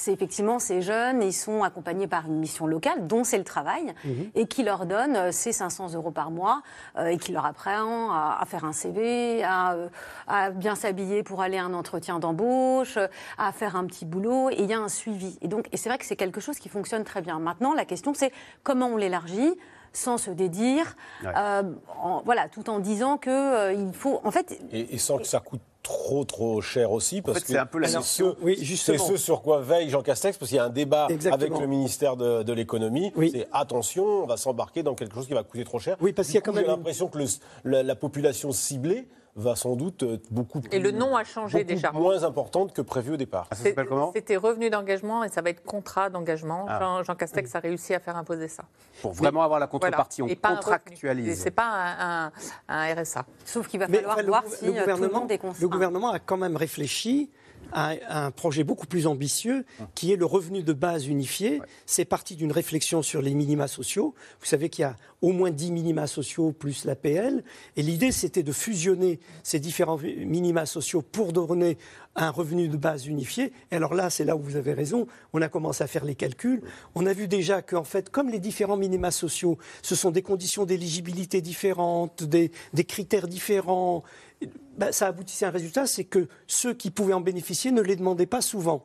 C'est 0.00 0.12
effectivement 0.12 0.60
ces 0.60 0.80
jeunes, 0.80 1.24
ils 1.24 1.32
sont 1.32 1.64
accompagnés 1.64 2.06
par 2.06 2.26
une 2.26 2.38
mission 2.38 2.68
locale, 2.68 3.08
dont 3.08 3.24
c'est 3.24 3.36
le 3.36 3.42
travail, 3.42 3.92
Mhm. 4.04 4.30
et 4.36 4.46
qui 4.46 4.62
leur 4.62 4.86
donne 4.86 5.16
euh, 5.16 5.32
ces 5.32 5.50
500 5.52 5.92
euros 5.94 6.12
par 6.12 6.30
mois 6.30 6.62
euh, 6.96 7.06
et 7.06 7.18
qui 7.18 7.32
leur 7.32 7.44
apprend 7.44 8.12
à, 8.12 8.38
à 8.40 8.44
faire 8.46 8.64
un 8.64 8.72
CV, 8.72 9.42
à, 9.42 9.72
euh, 9.74 9.88
à 10.28 10.50
bien 10.50 10.76
s'habiller 10.76 11.24
pour 11.24 11.42
aller 11.42 11.58
à 11.58 11.64
un 11.64 11.74
entretien 11.74 12.20
d'embauche, 12.20 12.96
à 13.38 13.50
faire 13.50 13.74
un 13.74 13.86
petit 13.86 14.04
boulot, 14.04 14.50
et 14.50 14.60
il 14.62 14.66
y 14.66 14.72
a 14.72 14.78
un 14.78 14.88
suivi. 14.88 15.36
Et 15.42 15.48
donc, 15.48 15.66
et 15.72 15.76
c'est 15.76 15.88
vrai 15.88 15.98
que 15.98 16.04
c'est 16.04 16.14
quelque 16.16 16.40
chose 16.40 16.60
qui 16.60 16.68
fonctionne 16.68 17.02
très 17.02 17.20
bien. 17.20 17.40
Maintenant, 17.40 17.74
la 17.74 17.84
question, 17.84 18.14
c'est 18.14 18.32
comment 18.62 18.86
on 18.86 18.96
l'élargit 18.96 19.52
sans 19.92 20.16
se 20.16 20.30
dédire, 20.30 20.94
Ouais. 21.24 21.32
euh, 21.36 21.62
en- 22.00 22.22
voilà, 22.24 22.48
tout 22.48 22.70
en 22.70 22.78
disant 22.78 23.16
que 23.16 23.30
euh, 23.30 23.72
il 23.72 23.92
faut, 23.92 24.20
en 24.22 24.30
fait, 24.30 24.60
Et, 24.70 24.94
et 24.94 24.98
sans 24.98 25.18
que 25.18 25.24
ça 25.24 25.40
coûte 25.40 25.60
trop 25.88 26.24
trop 26.24 26.60
cher 26.60 26.92
aussi 26.92 27.22
parce 27.22 27.38
fait, 27.38 27.44
que 27.46 27.52
c'est 27.52 27.58
un 27.58 27.64
peu 27.64 27.78
la 27.78 27.88
c'est 27.88 27.96
notion. 27.96 28.36
ce, 28.38 28.44
Oui, 28.44 28.56
c'est 28.58 28.64
justement. 28.64 28.98
ce 29.06 29.16
sur 29.16 29.40
quoi 29.40 29.60
veille 29.62 29.88
Jean 29.88 30.02
Castex 30.02 30.36
parce 30.36 30.50
qu'il 30.50 30.56
y 30.56 30.60
a 30.60 30.64
un 30.64 30.68
débat 30.70 31.06
Exactement. 31.08 31.46
avec 31.56 31.60
le 31.62 31.66
ministère 31.66 32.16
de, 32.16 32.42
de 32.42 32.52
l'économie 32.52 33.10
c'est 33.32 33.48
attention 33.52 34.04
on 34.04 34.26
va 34.26 34.36
s'embarquer 34.36 34.82
dans 34.82 34.94
quelque 34.94 35.14
chose 35.14 35.26
qui 35.26 35.32
va 35.32 35.42
coûter 35.42 35.64
trop 35.64 35.78
cher 35.78 35.96
Oui, 36.02 36.12
parce 36.12 36.28
qu'il 36.28 36.34
y 36.34 36.38
a 36.38 36.42
quand 36.42 36.52
même 36.52 36.64
j'ai 36.64 36.70
l'impression 36.70 37.08
que 37.08 37.16
le- 37.18 37.24
la, 37.64 37.82
la 37.82 37.94
population 37.96 38.52
ciblée 38.52 39.08
va 39.38 39.54
sans 39.56 39.76
doute 39.76 40.02
être 40.02 40.32
beaucoup 40.32 40.60
plus, 40.60 40.68
Et 40.76 40.80
le 40.80 40.90
nom 40.90 41.16
a 41.16 41.22
changé 41.24 41.62
déjà. 41.64 41.92
moins 41.92 42.24
importante 42.24 42.72
que 42.72 42.82
prévu 42.82 43.12
au 43.12 43.16
départ 43.16 43.46
C'est- 43.52 43.74
C'était 44.14 44.36
revenu 44.36 44.68
d'engagement 44.68 45.22
et 45.24 45.28
ça 45.28 45.42
va 45.42 45.50
être 45.50 45.64
contrat 45.64 46.10
d'engagement. 46.10 46.66
Ah. 46.68 46.78
Jean, 46.80 47.02
Jean 47.04 47.14
Castex 47.14 47.54
a 47.54 47.60
réussi 47.60 47.94
à 47.94 48.00
faire 48.00 48.16
imposer 48.16 48.48
ça. 48.48 48.64
Pour 49.00 49.12
vraiment 49.12 49.42
avoir 49.42 49.60
la 49.60 49.66
Voilà. 49.66 49.70
contrepartie, 49.70 50.22
Et 50.22 50.38
on 50.42 50.54
contractualise. 50.54 51.40
C'est 51.40 51.52
pas 51.52 51.66
un, 51.68 52.26
un- 52.26 52.32
un 52.68 52.94
RSA. 52.94 53.24
sauf 53.44 53.68
qu'il 53.68 53.78
va 53.78 53.86
Mais 53.88 53.98
falloir 53.98 54.16
enfin, 54.16 54.26
voir 54.26 54.42
si 54.46 54.64
le 54.66 54.70
tout 54.72 54.74
le 54.74 54.80
gouvernement, 54.80 55.20
monde 55.20 55.30
est 55.32 55.38
conscient. 55.38 55.62
le 55.62 55.68
gouvernement 55.68 56.10
a 56.10 56.18
quand 56.18 56.36
même 56.36 56.56
réfléchi 56.56 57.30
à 57.72 58.24
un 58.24 58.30
projet 58.30 58.64
beaucoup 58.64 58.86
plus 58.86 59.06
ambitieux 59.06 59.64
qui 59.94 60.12
est 60.12 60.16
le 60.16 60.26
revenu 60.26 60.62
de 60.62 60.72
base 60.72 61.06
unifié. 61.06 61.60
C'est 61.86 62.04
parti 62.04 62.36
d'une 62.36 62.52
réflexion 62.52 63.02
sur 63.02 63.22
les 63.22 63.34
minima 63.34 63.68
sociaux. 63.68 64.14
Vous 64.40 64.46
savez 64.46 64.68
qu'il 64.68 64.82
y 64.82 64.84
a 64.84 64.96
au 65.20 65.32
moins 65.32 65.50
10 65.50 65.72
minima 65.72 66.06
sociaux 66.06 66.52
plus 66.52 66.84
l'APL. 66.84 67.42
Et 67.76 67.82
l'idée, 67.82 68.12
c'était 68.12 68.42
de 68.42 68.52
fusionner 68.52 69.18
ces 69.42 69.58
différents 69.58 69.98
minima 69.98 70.66
sociaux 70.66 71.02
pour 71.02 71.32
donner 71.32 71.78
un 72.14 72.30
revenu 72.30 72.68
de 72.68 72.76
base 72.76 73.06
unifié. 73.06 73.52
Et 73.70 73.76
alors 73.76 73.94
là, 73.94 74.10
c'est 74.10 74.24
là 74.24 74.36
où 74.36 74.40
vous 74.40 74.56
avez 74.56 74.72
raison. 74.72 75.06
On 75.32 75.42
a 75.42 75.48
commencé 75.48 75.84
à 75.84 75.86
faire 75.86 76.04
les 76.04 76.14
calculs. 76.14 76.62
On 76.94 77.06
a 77.06 77.12
vu 77.12 77.28
déjà 77.28 77.62
qu'en 77.62 77.84
fait, 77.84 78.10
comme 78.10 78.28
les 78.28 78.40
différents 78.40 78.76
minima 78.76 79.10
sociaux, 79.10 79.58
ce 79.82 79.94
sont 79.94 80.10
des 80.10 80.22
conditions 80.22 80.64
d'éligibilité 80.64 81.40
différentes, 81.40 82.24
des, 82.24 82.50
des 82.74 82.84
critères 82.84 83.28
différents. 83.28 84.02
Ben, 84.76 84.92
ça 84.92 85.08
aboutissait 85.08 85.44
à 85.44 85.48
un 85.48 85.52
résultat, 85.52 85.86
c'est 85.86 86.04
que 86.04 86.28
ceux 86.46 86.72
qui 86.72 86.90
pouvaient 86.90 87.12
en 87.14 87.20
bénéficier 87.20 87.72
ne 87.72 87.82
les 87.82 87.96
demandaient 87.96 88.26
pas 88.26 88.40
souvent. 88.40 88.84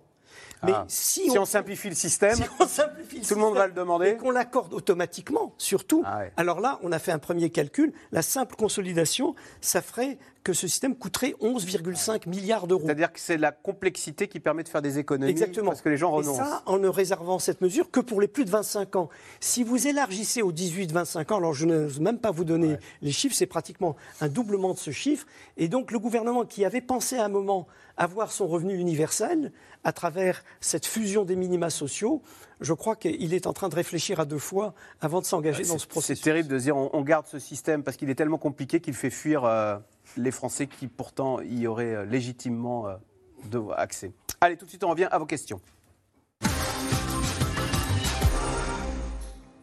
Mais 0.64 0.72
Ah. 0.74 0.86
si, 0.88 1.30
Si 1.30 1.38
on 1.38 1.46
simplifie 1.46 1.90
le 1.90 1.96
système, 1.96 2.36
si 2.36 2.44
on 2.60 2.66
simplifie 2.68 3.22
tout 3.22 3.36
le 3.36 3.42
monde 3.42 3.56
va 3.56 3.68
le 3.68 3.74
demander. 3.74 4.08
et 4.12 4.18
qu'on 4.18 4.32
l'accorde 4.32 4.74
automatiquement, 4.74 5.54
surtout, 5.58 6.02
Ah 6.06 6.20
ouais. 6.20 6.32
alors 6.38 6.62
là, 6.62 6.80
on 6.82 6.92
a 6.92 7.00
fait 7.00 7.12
un 7.12 7.20
premier 7.20 7.50
calcul. 7.52 7.94
La 8.12 8.22
simple 8.24 8.56
consolidation, 8.56 9.36
ça 9.62 9.82
ferait 9.82 10.18
que 10.44 10.54
ce 10.54 10.68
système 10.68 10.96
coûterait 10.96 11.36
11,5 11.42 12.28
milliards 12.28 12.68
d'euros. 12.68 12.84
C'est-à-dire 12.86 13.12
que 13.14 13.20
c'est 13.20 13.38
la 13.38 13.52
complexité 13.52 14.28
qui 14.28 14.40
permet 14.40 14.64
de 14.64 14.70
faire 14.70 14.82
des 14.82 15.00
économies 15.00 15.32
Exactement. 15.32 15.70
parce 15.72 15.82
que 15.82 15.90
les 15.90 15.98
gens 15.98 16.12
Et 16.12 16.18
renoncent. 16.18 16.38
ça, 16.38 16.64
en 16.66 16.78
ne 16.78 16.88
réservant 16.88 17.40
cette 17.40 17.62
mesure 17.62 17.90
que 17.92 18.00
pour 18.00 18.20
les 18.22 18.28
plus 18.28 18.46
de 18.46 18.50
25 18.50 18.96
ans. 18.98 19.10
Si 19.40 19.64
vous 19.64 19.88
élargissez 19.88 20.42
aux 20.42 20.52
18-25 20.52 21.32
ans, 21.34 21.38
alors 21.38 21.54
je 21.54 21.66
n'ose 21.66 22.00
même 22.00 22.20
pas 22.20 22.32
vous 22.32 22.44
donner 22.44 22.78
les 23.02 23.12
chiffres, 23.12 23.36
c'est 23.36 23.46
pratiquement 23.46 23.96
un 24.22 24.28
doublement 24.28 24.74
de 24.74 24.80
ce 24.80 24.92
chiffre. 24.92 25.26
Et 25.58 25.68
donc 25.68 25.92
le 25.92 26.00
gouvernement 26.00 26.46
qui 26.46 26.66
avait 26.66 26.82
pensé 26.82 27.18
à 27.18 27.26
un 27.26 27.30
moment 27.30 27.68
avoir 27.96 28.32
son 28.32 28.48
revenu 28.48 28.76
universel 28.76 29.52
à 29.84 29.92
travers 29.94 30.44
cette 30.62 30.86
fusion 30.86 31.26
des 31.26 31.36
minima 31.36 31.70
sociaux, 31.70 32.22
je 32.60 32.74
crois 32.74 32.96
qu'il 32.96 33.34
est 33.34 33.46
en 33.48 33.54
train 33.54 33.70
de 33.70 33.76
réfléchir 33.76 34.20
à 34.20 34.26
deux 34.26 34.38
fois 34.40 34.74
avant 35.02 35.20
de 35.22 35.26
s'engager 35.26 35.64
dans 35.64 35.74
ce 35.78 35.82
C'est 35.82 35.88
processus. 35.90 36.24
terrible 36.24 36.50
de 36.50 36.58
dire 36.58 36.76
on, 36.76 36.90
on 36.94 37.02
garde 37.02 37.28
ce 37.28 37.38
système 37.40 37.84
parce 37.84 37.98
qu'il 37.98 38.10
est 38.10 38.16
tellement 38.16 38.38
compliqué 38.38 38.80
qu'il 38.80 38.94
fait 38.94 39.10
fuir 39.10 39.44
euh, 39.44 39.78
les 40.18 40.32
Français 40.32 40.68
qui 40.68 40.88
pourtant 40.88 41.42
y 41.42 41.68
auraient 41.68 41.96
euh, 41.96 42.06
légitimement 42.06 42.88
euh, 42.88 43.70
accès. 43.76 44.12
Allez, 44.42 44.58
tout 44.58 44.66
de 44.66 44.70
suite 44.70 44.84
on 44.84 44.90
revient 44.90 45.08
à 45.12 45.18
vos 45.18 45.26
questions. 45.26 45.60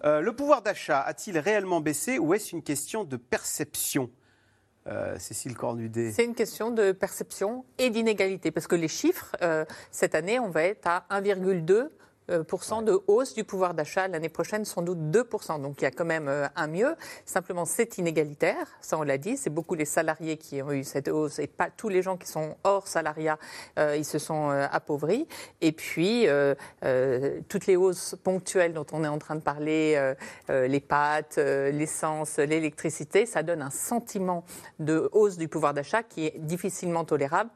Euh, 0.02 0.20
le 0.20 0.32
pouvoir 0.34 0.62
d'achat 0.62 1.00
a-t-il 1.00 1.38
réellement 1.38 1.80
baissé 1.80 2.18
ou 2.18 2.32
est-ce 2.32 2.54
une 2.54 2.62
question 2.62 3.04
de 3.04 3.16
perception? 3.16 4.10
Cécile 5.18 5.54
Cornudet. 5.54 6.10
C'est 6.10 6.24
une 6.24 6.34
question 6.34 6.72
de 6.72 6.90
perception 6.90 7.64
et 7.78 7.90
d'inégalité. 7.90 8.50
Parce 8.50 8.66
que 8.66 8.74
les 8.74 8.88
chiffres, 8.88 9.36
cette 9.92 10.16
année, 10.16 10.40
on 10.40 10.48
va 10.48 10.64
être 10.64 10.84
à 10.86 11.04
1,2 11.10 11.90
de 12.30 13.02
hausse 13.06 13.34
du 13.34 13.44
pouvoir 13.44 13.74
d'achat. 13.74 14.08
L'année 14.08 14.28
prochaine, 14.28 14.64
sans 14.64 14.82
doute 14.82 14.98
2%. 14.98 15.60
Donc 15.60 15.80
il 15.80 15.84
y 15.84 15.86
a 15.86 15.90
quand 15.90 16.04
même 16.04 16.28
euh, 16.28 16.46
un 16.56 16.66
mieux. 16.66 16.94
Simplement, 17.24 17.64
c'est 17.64 17.98
inégalitaire. 17.98 18.66
Ça, 18.80 18.98
on 18.98 19.02
l'a 19.02 19.18
dit. 19.18 19.36
C'est 19.36 19.50
beaucoup 19.50 19.74
les 19.74 19.84
salariés 19.84 20.36
qui 20.36 20.62
ont 20.62 20.72
eu 20.72 20.84
cette 20.84 21.08
hausse 21.08 21.38
et 21.38 21.46
pas 21.46 21.70
tous 21.70 21.88
les 21.88 22.02
gens 22.02 22.16
qui 22.16 22.28
sont 22.28 22.56
hors 22.64 22.86
salariat. 22.86 23.38
euh, 23.78 23.96
ils 23.96 24.04
se 24.04 24.18
sont 24.18 24.50
euh, 24.50 24.66
appauvris. 24.70 25.26
Et 25.60 25.72
puis, 25.72 26.26
euh, 26.28 26.54
toutes 27.48 27.66
les 27.66 27.76
hausses 27.76 28.16
ponctuelles 28.22 28.72
dont 28.72 28.86
on 28.92 29.04
est 29.04 29.08
en 29.08 29.18
train 29.18 29.36
de 29.36 29.40
parler, 29.40 30.14
les 30.48 30.80
pâtes, 30.80 31.36
l'essence, 31.36 32.38
l'électricité, 32.38 33.26
ça 33.26 33.42
donne 33.42 33.62
un 33.62 33.70
sentiment 33.70 34.44
de 34.78 35.08
hausse 35.12 35.36
du 35.36 35.48
pouvoir 35.48 35.74
d'achat 35.74 36.02
qui 36.02 36.26
est 36.26 36.38
difficilement 36.38 37.04
tolérable. 37.04 37.50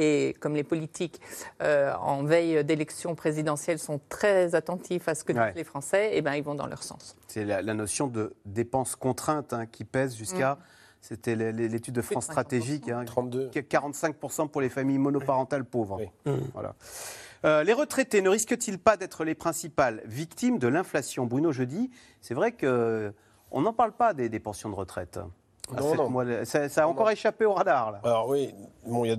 Et 0.00 0.34
comme 0.38 0.54
les 0.54 0.62
politiques 0.62 1.20
euh, 1.60 1.92
en 1.94 2.22
veille 2.22 2.62
d'élection 2.64 3.16
présidentielle 3.16 3.80
sont 3.80 4.00
très 4.08 4.54
attentifs 4.54 5.08
à 5.08 5.14
ce 5.16 5.24
que 5.24 5.32
Ouais. 5.32 5.46
disent 5.48 5.56
les 5.56 5.64
Français, 5.64 6.10
eh 6.12 6.22
ben, 6.22 6.34
ils 6.34 6.44
vont 6.44 6.54
dans 6.54 6.68
leur 6.68 6.82
sens. 6.84 7.16
C'est 7.26 7.44
la, 7.44 7.62
la 7.62 7.74
notion 7.74 8.06
de 8.06 8.32
dépenses 8.44 8.94
contraintes 8.94 9.52
hein, 9.52 9.66
qui 9.66 9.84
pèse 9.84 10.14
jusqu'à. 10.16 10.54
Mm. 10.54 10.58
C'était 11.00 11.34
l'é- 11.36 11.52
l'é- 11.52 11.68
l'étude 11.68 11.94
de 11.94 12.02
France 12.02 12.26
50%. 12.28 12.30
Stratégique. 12.30 12.88
hein, 12.88 13.04
32. 13.04 13.48
qui 13.50 13.58
est 13.58 13.68
45% 13.72 14.48
pour 14.48 14.60
les 14.60 14.68
familles 14.68 14.98
monoparentales 14.98 15.64
pauvres. 15.64 16.00
Voilà. 16.54 16.74
Euh, 17.44 17.62
les 17.64 17.72
retraités 17.72 18.20
ne 18.20 18.28
risquent-ils 18.28 18.78
pas 18.78 18.96
d'être 18.96 19.24
les 19.24 19.34
principales 19.36 20.02
victimes 20.04 20.58
de 20.58 20.66
l'inflation? 20.68 21.24
Bruno, 21.26 21.52
je 21.52 21.62
dis, 21.64 21.90
c'est 22.20 22.34
vrai 22.34 22.50
qu'on 22.52 23.60
n'en 23.60 23.72
parle 23.72 23.92
pas 23.92 24.12
des, 24.14 24.28
des 24.28 24.40
pensions 24.40 24.70
de 24.70 24.74
retraite. 24.74 25.18
À 25.76 25.80
Non, 25.80 26.10
non. 26.10 26.44
ça, 26.44 26.68
ça 26.68 26.84
a 26.84 26.86
encore 26.86 27.10
échappé 27.10 27.44
au 27.44 27.52
radar. 27.54 27.92
Là. 27.92 28.00
Alors 28.04 28.28
oui, 28.28 28.54
bon, 28.86 29.04
il 29.04 29.10
y 29.10 29.14
a, 29.14 29.16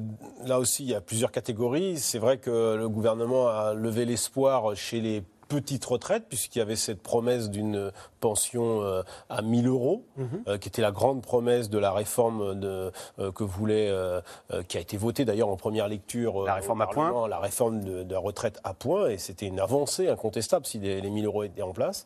là 0.48 0.60
aussi, 0.60 0.84
il 0.84 0.90
y 0.90 0.96
a 0.96 1.02
plusieurs 1.02 1.32
catégories. 1.32 1.98
C'est 1.98 2.20
vrai 2.20 2.38
que 2.38 2.76
le 2.76 2.90
gouvernement 2.90 3.48
a 3.50 3.74
levé 3.74 4.06
l'espoir 4.06 4.76
chez 4.76 5.00
les 5.02 5.24
petites 5.48 5.84
retraites, 5.86 6.26
puisqu'il 6.30 6.60
y 6.60 6.62
avait 6.62 6.76
cette 6.76 7.02
promesse 7.02 7.50
d'une 7.50 7.92
pension 8.20 8.84
euh, 8.84 9.02
à 9.30 9.42
1000 9.42 9.66
euros, 9.68 10.04
Mhm. 10.16 10.44
euh, 10.48 10.58
qui 10.60 10.68
était 10.68 10.84
la 10.84 10.92
grande 10.92 11.24
promesse 11.24 11.72
de 11.72 11.80
la 11.80 11.92
réforme 11.92 12.60
de, 12.60 12.92
euh, 13.18 13.32
que 13.32 13.44
voulait, 13.44 13.90
euh, 13.90 14.22
qui 14.68 14.78
a 14.78 14.80
été 14.80 14.96
votée 14.96 15.26
d'ailleurs 15.26 15.50
en 15.50 15.56
première 15.58 15.88
lecture. 15.88 16.44
La 16.46 16.54
réforme 16.54 16.82
à 16.82 16.88
points. 16.88 17.28
La 17.28 17.40
réforme 17.40 17.84
de, 17.84 18.04
de 18.04 18.14
la 18.14 18.20
retraite 18.20 18.60
à 18.64 18.76
points, 18.76 19.10
et 19.10 19.18
c'était 19.18 19.48
une 19.48 19.60
avancée 19.60 20.08
incontestable 20.08 20.68
si 20.68 20.78
les, 20.78 21.02
les 21.02 21.10
1000 21.10 21.26
euros 21.26 21.42
étaient 21.42 21.64
en 21.64 21.74
place. 21.74 22.06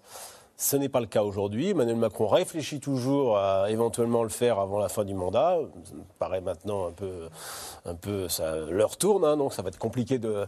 Ce 0.63 0.77
n'est 0.77 0.87
pas 0.87 1.01
le 1.01 1.07
cas 1.07 1.23
aujourd'hui. 1.23 1.71
Emmanuel 1.71 1.97
Macron 1.97 2.25
réfléchit 2.25 2.79
toujours 2.79 3.37
à 3.37 3.69
éventuellement 3.69 4.23
le 4.23 4.29
faire 4.29 4.59
avant 4.59 4.79
la 4.79 4.87
fin 4.87 5.03
du 5.03 5.13
mandat. 5.13 5.57
Ça 5.83 5.93
me 5.93 6.03
paraît 6.19 6.39
maintenant 6.39 6.87
un 6.87 6.93
peu, 6.93 7.27
un 7.83 7.95
peu 7.95 8.29
ça 8.29 8.55
leur 8.71 8.95
tourne, 8.95 9.25
hein, 9.25 9.35
donc 9.35 9.51
ça 9.51 9.61
va 9.61 9.67
être 9.67 9.77
compliqué 9.77 10.19
de. 10.19 10.47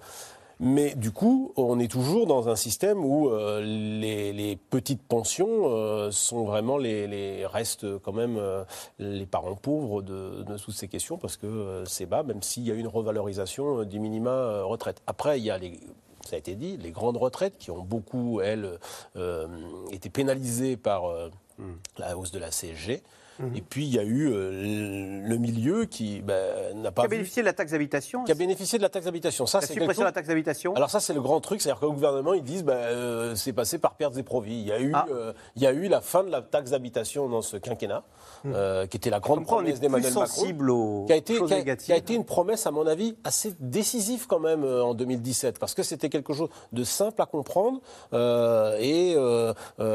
Mais 0.62 0.96
du 0.96 1.12
coup, 1.12 1.52
on 1.58 1.82
est 1.82 1.92
toujours 1.92 2.28
dans 2.28 2.48
un 2.48 2.56
système 2.56 3.04
où 3.04 3.30
euh, 3.30 3.60
les, 3.62 4.58
petites 4.70 5.04
pensions 5.04 5.64
euh, 5.66 6.12
sont 6.12 6.46
vraiment 6.46 6.78
les, 6.78 7.08
les 7.08 7.46
restent 7.46 8.00
quand 8.00 8.14
même 8.14 8.38
euh, 8.38 8.64
les 9.00 9.26
parents 9.26 9.56
pauvres 9.56 10.02
de, 10.02 10.44
de 10.44 10.58
toutes 10.58 10.76
ces 10.76 10.88
questions 10.88 11.18
parce 11.18 11.36
que 11.36 11.46
euh, 11.46 11.84
c'est 11.84 12.06
bas, 12.06 12.24
même 12.24 12.42
s'il 12.42 12.64
y 12.64 12.72
a 12.72 12.74
une 12.74 12.88
revalorisation 12.88 13.82
euh, 13.82 13.86
des 13.86 14.00
minima 14.00 14.30
euh, 14.30 14.64
retraite. 14.64 15.02
Après, 15.08 15.40
il 15.40 15.44
y 15.44 15.52
a 15.52 15.58
les 15.58 15.78
ça 16.28 16.36
a 16.36 16.40
été 16.40 16.56
dit, 16.56 16.78
les 16.78 16.92
grandes 16.92 17.18
retraites 17.18 17.58
qui 17.58 17.72
ont 17.72 17.84
beaucoup, 17.84 18.42
elles, 18.42 18.80
euh, 19.16 19.48
été 19.92 20.10
pénalisées 20.10 20.78
par 20.78 21.06
euh, 21.06 21.30
la 21.98 22.18
hausse 22.18 22.32
de 22.32 22.40
la 22.40 22.50
CSG. 22.50 23.02
Et 23.56 23.62
puis 23.62 23.86
il 23.86 23.94
y 23.94 24.00
a 24.00 24.04
eu 24.04 24.32
euh, 24.32 25.22
le 25.28 25.38
milieu 25.38 25.86
qui 25.86 26.22
ben, 26.22 26.76
n'a 26.78 26.92
pas 26.92 27.02
Qui 27.04 27.06
a 27.08 27.10
vu- 27.10 27.16
bénéficié 27.18 27.42
de 27.42 27.46
la 27.48 27.54
taxe 27.54 27.72
d'habitation 27.72 28.24
qui 28.24 28.32
a 28.32 28.36
bénéficié 28.36 28.78
de 28.78 28.84
la 28.84 28.90
taxe 28.90 29.06
d'habitation. 29.06 29.46
Ça, 29.46 29.60
La 29.60 29.68
suppression 29.68 30.02
de 30.04 30.06
la 30.06 30.12
taxe 30.12 30.28
d'habitation 30.28 30.74
Alors 30.76 30.90
ça, 30.90 31.00
c'est 31.00 31.14
le 31.14 31.22
grand 31.22 31.42
truc, 31.42 31.62
c'est-à-dire 31.62 31.80
qu'au 31.82 31.92
gouvernement, 31.94 32.34
ils 32.34 32.44
disent, 32.44 32.64
bah, 32.64 32.74
euh, 32.74 33.36
c'est 33.36 33.52
passé 33.54 33.78
par 33.78 33.96
pertes 33.96 34.18
et 34.18 34.24
profits. 34.24 34.62
Il 34.62 34.68
y 34.68 34.72
a 34.72 34.80
eu, 34.80 34.92
Ah. 34.96 35.06
euh, 35.12 35.34
il 35.56 35.62
y 35.64 35.68
a 35.68 35.74
eu 35.74 35.88
la 35.88 36.02
fin 36.02 36.24
de 36.24 36.30
la 36.30 36.42
taxe 36.42 36.72
d'habitation 36.72 37.28
dans 37.28 37.42
ce 37.42 37.58
quinquennat, 37.58 38.04
euh, 38.46 38.86
qui 38.88 38.98
était 38.98 39.10
la 39.10 39.20
grande 39.20 39.46
promesse 39.46 39.80
d'Emmanuel 39.80 40.14
Macron, 40.14 40.44
aux 40.70 41.06
qui 41.06 41.14
a 41.14 41.16
été, 41.18 41.42
qui 41.42 41.54
a- 41.54 41.76
qui 41.76 41.92
a 41.94 41.98
été 41.98 42.14
une 42.14 42.26
promesse, 42.26 42.66
à 42.68 42.72
mon 42.72 42.88
avis, 42.88 43.16
assez 43.24 43.54
décisive 43.60 44.28
quand 44.28 44.40
même 44.40 44.64
en 44.64 44.94
2017, 44.94 45.60
parce 45.60 45.74
que 45.74 45.84
c'était 45.84 46.10
quelque 46.10 46.34
chose 46.34 46.50
de 46.72 46.84
simple 46.84 47.22
à 47.22 47.26
comprendre 47.26 47.82
et 48.80 49.16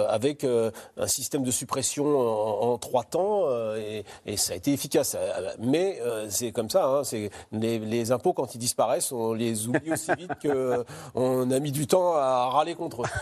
avec 0.08 0.44
un 0.44 1.06
système 1.06 1.42
de 1.42 1.50
suppression 1.50 2.18
en, 2.18 2.72
en 2.72 2.78
trois 2.78 3.04
temps, 3.04 3.29
euh, 3.30 3.76
et, 3.78 4.04
et 4.26 4.36
ça 4.36 4.52
a 4.52 4.56
été 4.56 4.72
efficace. 4.72 5.16
Euh, 5.18 5.50
Mais 5.58 5.98
euh, 6.00 6.28
c'est 6.30 6.52
comme 6.52 6.70
ça, 6.70 6.86
hein, 6.86 7.04
c'est 7.04 7.30
les, 7.52 7.78
les 7.78 8.12
impôts 8.12 8.32
quand 8.32 8.54
ils 8.54 8.58
disparaissent, 8.58 9.12
on 9.12 9.32
les 9.32 9.68
oublie 9.68 9.92
aussi 9.92 10.10
vite 10.16 10.32
qu'on 10.42 11.50
a 11.50 11.58
mis 11.60 11.72
du 11.72 11.86
temps 11.86 12.14
à 12.16 12.48
râler 12.48 12.74
contre 12.74 13.02
eux. 13.02 13.06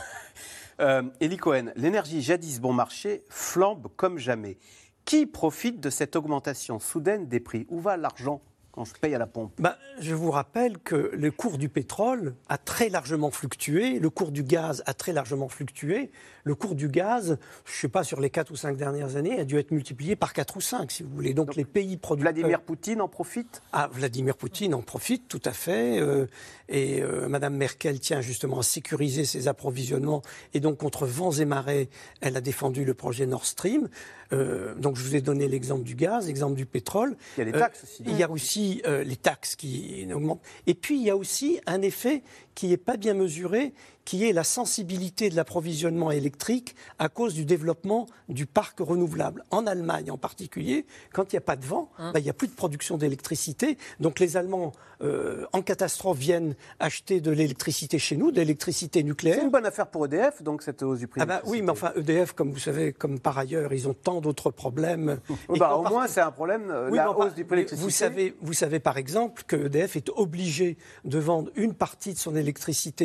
Euh, 0.81 1.03
Cohen, 1.41 1.73
l'énergie 1.75 2.23
jadis 2.23 2.61
bon 2.61 2.73
marché 2.73 3.25
flambe 3.29 3.89
comme 3.97 4.17
jamais. 4.17 4.59
Qui 5.05 5.27
profite 5.27 5.81
de 5.81 5.91
cette 5.91 6.15
augmentation 6.15 6.79
soudaine 6.79 7.27
des 7.27 7.41
prix? 7.41 7.67
Où 7.69 7.81
va 7.81 7.97
l'argent? 7.97 8.41
Quand 8.73 8.85
je 8.85 8.95
paye 8.95 9.15
à 9.15 9.19
la 9.19 9.27
pompe 9.27 9.53
Ben, 9.59 9.75
je 10.01 10.15
vous 10.15 10.31
rappelle 10.31 10.79
que 10.79 11.11
le 11.15 11.31
cours 11.31 11.59
du 11.59 11.69
pétrole 11.69 12.35
a 12.49 12.59
très 12.59 12.89
largement 12.89 13.31
fluctué, 13.31 13.99
le 13.99 14.11
cours 14.11 14.31
du 14.31 14.43
gaz 14.43 14.83
a 14.87 14.95
très 14.95 15.13
largement 15.13 15.49
fluctué. 15.49 16.11
Le 16.45 16.55
cours 16.55 16.75
du 16.75 16.89
gaz, 16.89 17.37
je 17.67 17.73
ne 17.73 17.77
sais 17.77 17.89
pas, 17.89 18.05
sur 18.05 18.21
les 18.21 18.31
4 18.31 18.51
ou 18.51 18.57
5 18.57 18.75
dernières 18.77 19.17
années, 19.17 19.39
a 19.39 19.45
dû 19.45 19.59
être 19.59 19.71
multiplié 19.71 20.17
par 20.17 20.33
4 20.33 20.57
ou 20.57 20.61
5, 20.63 20.91
si 20.91 21.03
vous 21.03 21.11
voulez. 21.11 21.35
Donc, 21.35 21.57
les 21.57 21.67
pays 21.67 21.99
producteurs... 21.99 22.33
Vladimir 22.33 22.63
Poutine 22.63 23.03
en 23.03 23.09
profite? 23.09 23.61
Ah, 23.73 23.91
Vladimir 23.93 24.35
Poutine 24.35 24.73
en 24.75 24.81
profite, 24.81 25.29
tout 25.29 25.43
à 25.45 25.53
fait. 25.53 26.01
euh, 26.01 26.27
et 26.71 27.03
euh, 27.03 27.29
Madame 27.29 27.55
Merkel 27.55 28.01
tient 28.01 28.23
justement 28.23 28.61
à 28.61 28.63
sécuriser 28.63 29.27
ses 29.27 29.47
approvisionnements. 29.47 30.23
Et 30.55 30.61
donc, 30.61 30.79
contre 30.79 31.05
vents 31.05 31.33
et 31.33 31.45
marées, 31.45 31.91
elle 32.23 32.37
a 32.37 32.41
défendu 32.41 32.87
le 32.87 32.95
projet 32.95 33.27
Nord 33.27 33.45
Stream. 33.45 33.89
Euh, 34.33 34.75
donc, 34.75 34.97
je 34.97 35.03
vous 35.03 35.17
ai 35.17 35.21
donné 35.21 35.49
l'exemple 35.49 35.85
du 35.85 35.95
gaz, 35.95 36.27
l'exemple 36.27 36.55
du 36.55 36.67
pétrole. 36.67 37.17
Il 37.37 37.41
y 37.41 37.43
a 37.43 37.45
les 37.47 37.55
Euh, 37.55 37.59
taxes 37.59 37.85
aussi. 37.85 38.03
il 38.07 38.17
y 38.17 38.23
a 38.23 38.31
aussi 38.31 38.83
euh, 38.87 39.03
les 39.05 39.17
taxes 39.17 39.57
qui 39.57 40.07
augmentent. 40.13 40.43
Et 40.67 40.75
puis, 40.75 40.99
il 40.99 41.05
y 41.05 41.11
a 41.11 41.17
aussi 41.17 41.61
un 41.67 41.81
effet 41.83 42.23
qui 42.59 42.67
n'est 42.67 42.77
pas 42.77 42.97
bien 42.97 43.15
mesuré, 43.15 43.73
qui 44.05 44.25
est 44.29 44.33
la 44.33 44.43
sensibilité 44.43 45.31
de 45.31 45.37
l'approvisionnement 45.37 46.11
électrique 46.11 46.75
à 46.99 47.09
cause 47.09 47.33
du 47.35 47.45
développement 47.45 48.07
du 48.29 48.47
parc 48.47 48.81
renouvelable. 48.81 49.45
En 49.53 49.65
Allemagne 49.69 50.11
en 50.11 50.17
particulier, 50.19 50.85
quand 51.13 51.33
il 51.33 51.37
n'y 51.37 51.39
a 51.39 51.43
pas 51.43 51.55
de 51.55 51.65
vent, 51.65 51.89
Hein. 51.99 52.11
bah, 52.13 52.19
il 52.19 52.25
n'y 52.25 52.31
a 52.31 52.33
plus 52.33 52.49
de 52.49 52.53
production 52.53 52.97
d'électricité. 52.99 53.79
Donc 54.01 54.19
les 54.19 54.37
Allemands, 54.37 54.73
euh, 55.03 55.45
en 55.53 55.63
catastrophe, 55.63 56.19
viennent 56.19 56.57
acheter 56.81 57.21
de 57.21 57.31
l'électricité 57.31 58.01
chez 58.01 58.17
nous, 58.17 58.33
de 58.33 58.39
l'électricité 58.39 59.01
C'est 59.01 59.05
nucléaire. 59.05 59.45
une 59.45 59.51
bonne 59.51 59.67
affaire 59.67 59.87
pour 59.87 60.07
EDF, 60.07 60.43
donc 60.43 60.63
cette 60.63 60.83
hausse 60.83 60.99
du 60.99 61.07
prix. 61.07 61.21
Ah 61.21 61.25
de 61.25 61.29
bah 61.29 61.43
oui, 61.47 61.63
mais 61.63 61.71
enfin, 61.71 61.93
EDF, 61.95 62.33
comme 62.33 62.51
vous 62.51 62.59
savez, 62.59 62.93
comme 62.93 63.21
par 63.21 63.39
ailleurs, 63.39 63.73
ils 63.73 63.87
ont 63.87 63.95
tant 63.95 64.21
d'autres 64.21 64.51
problèmes. 64.51 65.21
Oui, 65.49 65.61
bah, 65.61 65.77
au 65.77 65.83
part- 65.83 65.93
moins, 65.93 66.09
c'est 66.09 66.21
un 66.21 66.33
problème, 66.33 66.71
euh, 66.71 66.91
Oui, 66.91 66.97
la 66.97 67.13
hausse 67.17 67.35
du 67.35 67.45
prix 67.45 67.51
de 67.51 67.55
l'électricité. 67.57 67.85
Vous 67.85 67.91
savez, 67.91 68.35
vous 68.41 68.53
savez 68.53 68.81
par 68.81 68.97
exemple 68.99 69.45
que 69.47 69.67
EDF 69.67 69.95
est 69.97 70.09
obligé 70.17 70.77
de 71.05 71.19
vendre 71.19 71.51
une 71.55 71.75
partie 71.75 72.13
de 72.15 72.19
son 72.19 72.33
électricité 72.33 72.48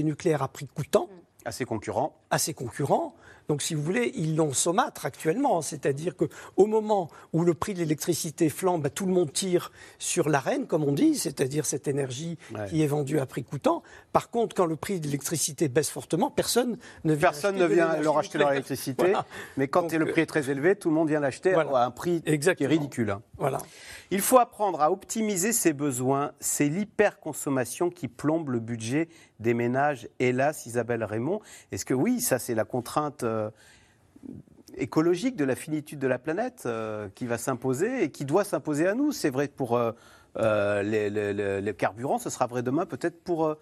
nucléaire 0.03 0.41
à 0.41 0.47
prix 0.47 0.67
coûtant 0.67 1.09
À 1.45 1.51
ses 1.51 1.65
concurrents. 1.65 2.15
à 2.29 2.37
ses 2.37 2.53
concurrents. 2.53 3.15
Donc, 3.49 3.61
si 3.61 3.75
vous 3.75 3.83
voulez, 3.83 4.13
ils 4.15 4.37
l'ont 4.37 4.53
saumâtre 4.53 5.05
actuellement. 5.05 5.61
C'est-à-dire 5.61 6.13
qu'au 6.15 6.65
moment 6.65 7.09
où 7.33 7.43
le 7.43 7.53
prix 7.53 7.73
de 7.73 7.79
l'électricité 7.79 8.47
flambe, 8.47 8.87
tout 8.95 9.05
le 9.05 9.11
monde 9.11 9.33
tire 9.33 9.73
sur 9.99 10.29
l'arène, 10.29 10.65
comme 10.65 10.85
on 10.85 10.93
dit, 10.93 11.15
c'est-à-dire 11.15 11.65
cette 11.65 11.89
énergie 11.89 12.37
Ouais. 12.55 12.67
qui 12.69 12.81
est 12.81 12.87
vendue 12.87 13.19
à 13.19 13.25
prix 13.25 13.43
coûtant. 13.43 13.83
Par 14.13 14.29
contre, 14.29 14.55
quand 14.55 14.65
le 14.65 14.77
prix 14.77 15.01
de 15.01 15.07
l'électricité 15.07 15.67
baisse 15.67 15.89
fortement, 15.89 16.31
personne 16.31 16.77
ne 17.03 17.13
vient 17.13 17.31
Personne 17.31 17.57
ne 17.57 17.65
vient 17.65 17.97
leur 17.97 18.17
acheter 18.17 18.37
leur 18.37 18.53
électricité, 18.53 19.03
Voilà. 19.03 19.25
mais 19.57 19.67
quand 19.67 19.81
Donc, 19.81 19.91
le 19.91 20.05
prix 20.05 20.21
est 20.21 20.25
très 20.25 20.49
élevé, 20.49 20.77
tout 20.77 20.87
le 20.87 20.95
monde 20.95 21.09
vient 21.09 21.19
l'acheter 21.19 21.51
Voilà. 21.51 21.79
à 21.79 21.85
un 21.85 21.91
prix 21.91 22.21
qui 22.21 22.63
est 22.63 22.67
ridicule. 22.67 23.09
hein. 23.11 23.21
Voilà. 23.37 23.57
Il 24.13 24.21
faut 24.21 24.37
apprendre 24.37 24.79
à 24.79 24.91
optimiser 24.91 25.51
ses 25.51 25.73
besoins. 25.73 26.33
C'est 26.39 26.69
l'hyperconsommation 26.69 27.89
qui 27.89 28.07
plombe 28.07 28.49
le 28.49 28.59
budget 28.59 29.09
des 29.39 29.55
ménages. 29.55 30.07
Hélas, 30.19 30.67
Isabelle 30.67 31.03
Raymond. 31.03 31.39
Est-ce 31.71 31.83
que 31.83 31.95
oui, 31.95 32.21
ça 32.21 32.37
c'est 32.37 32.53
la 32.53 32.63
contrainte 32.63 33.23
euh, 33.23 33.49
écologique 34.77 35.35
de 35.35 35.45
la 35.45 35.55
finitude 35.55 35.97
de 35.97 36.05
la 36.05 36.19
planète 36.19 36.61
euh, 36.67 37.09
qui 37.15 37.25
va 37.25 37.39
s'imposer 37.39 38.03
et 38.03 38.11
qui 38.11 38.23
doit 38.23 38.43
s'imposer 38.43 38.87
à 38.87 38.93
nous? 38.93 39.11
C'est 39.13 39.31
vrai 39.31 39.47
pour 39.47 39.75
euh, 39.75 39.93
euh, 40.37 40.83
les, 40.83 41.73
carburants, 41.73 42.19
ce 42.19 42.29
sera 42.29 42.45
vrai 42.45 42.61
demain 42.61 42.85
peut-être 42.85 43.23
pour 43.23 43.55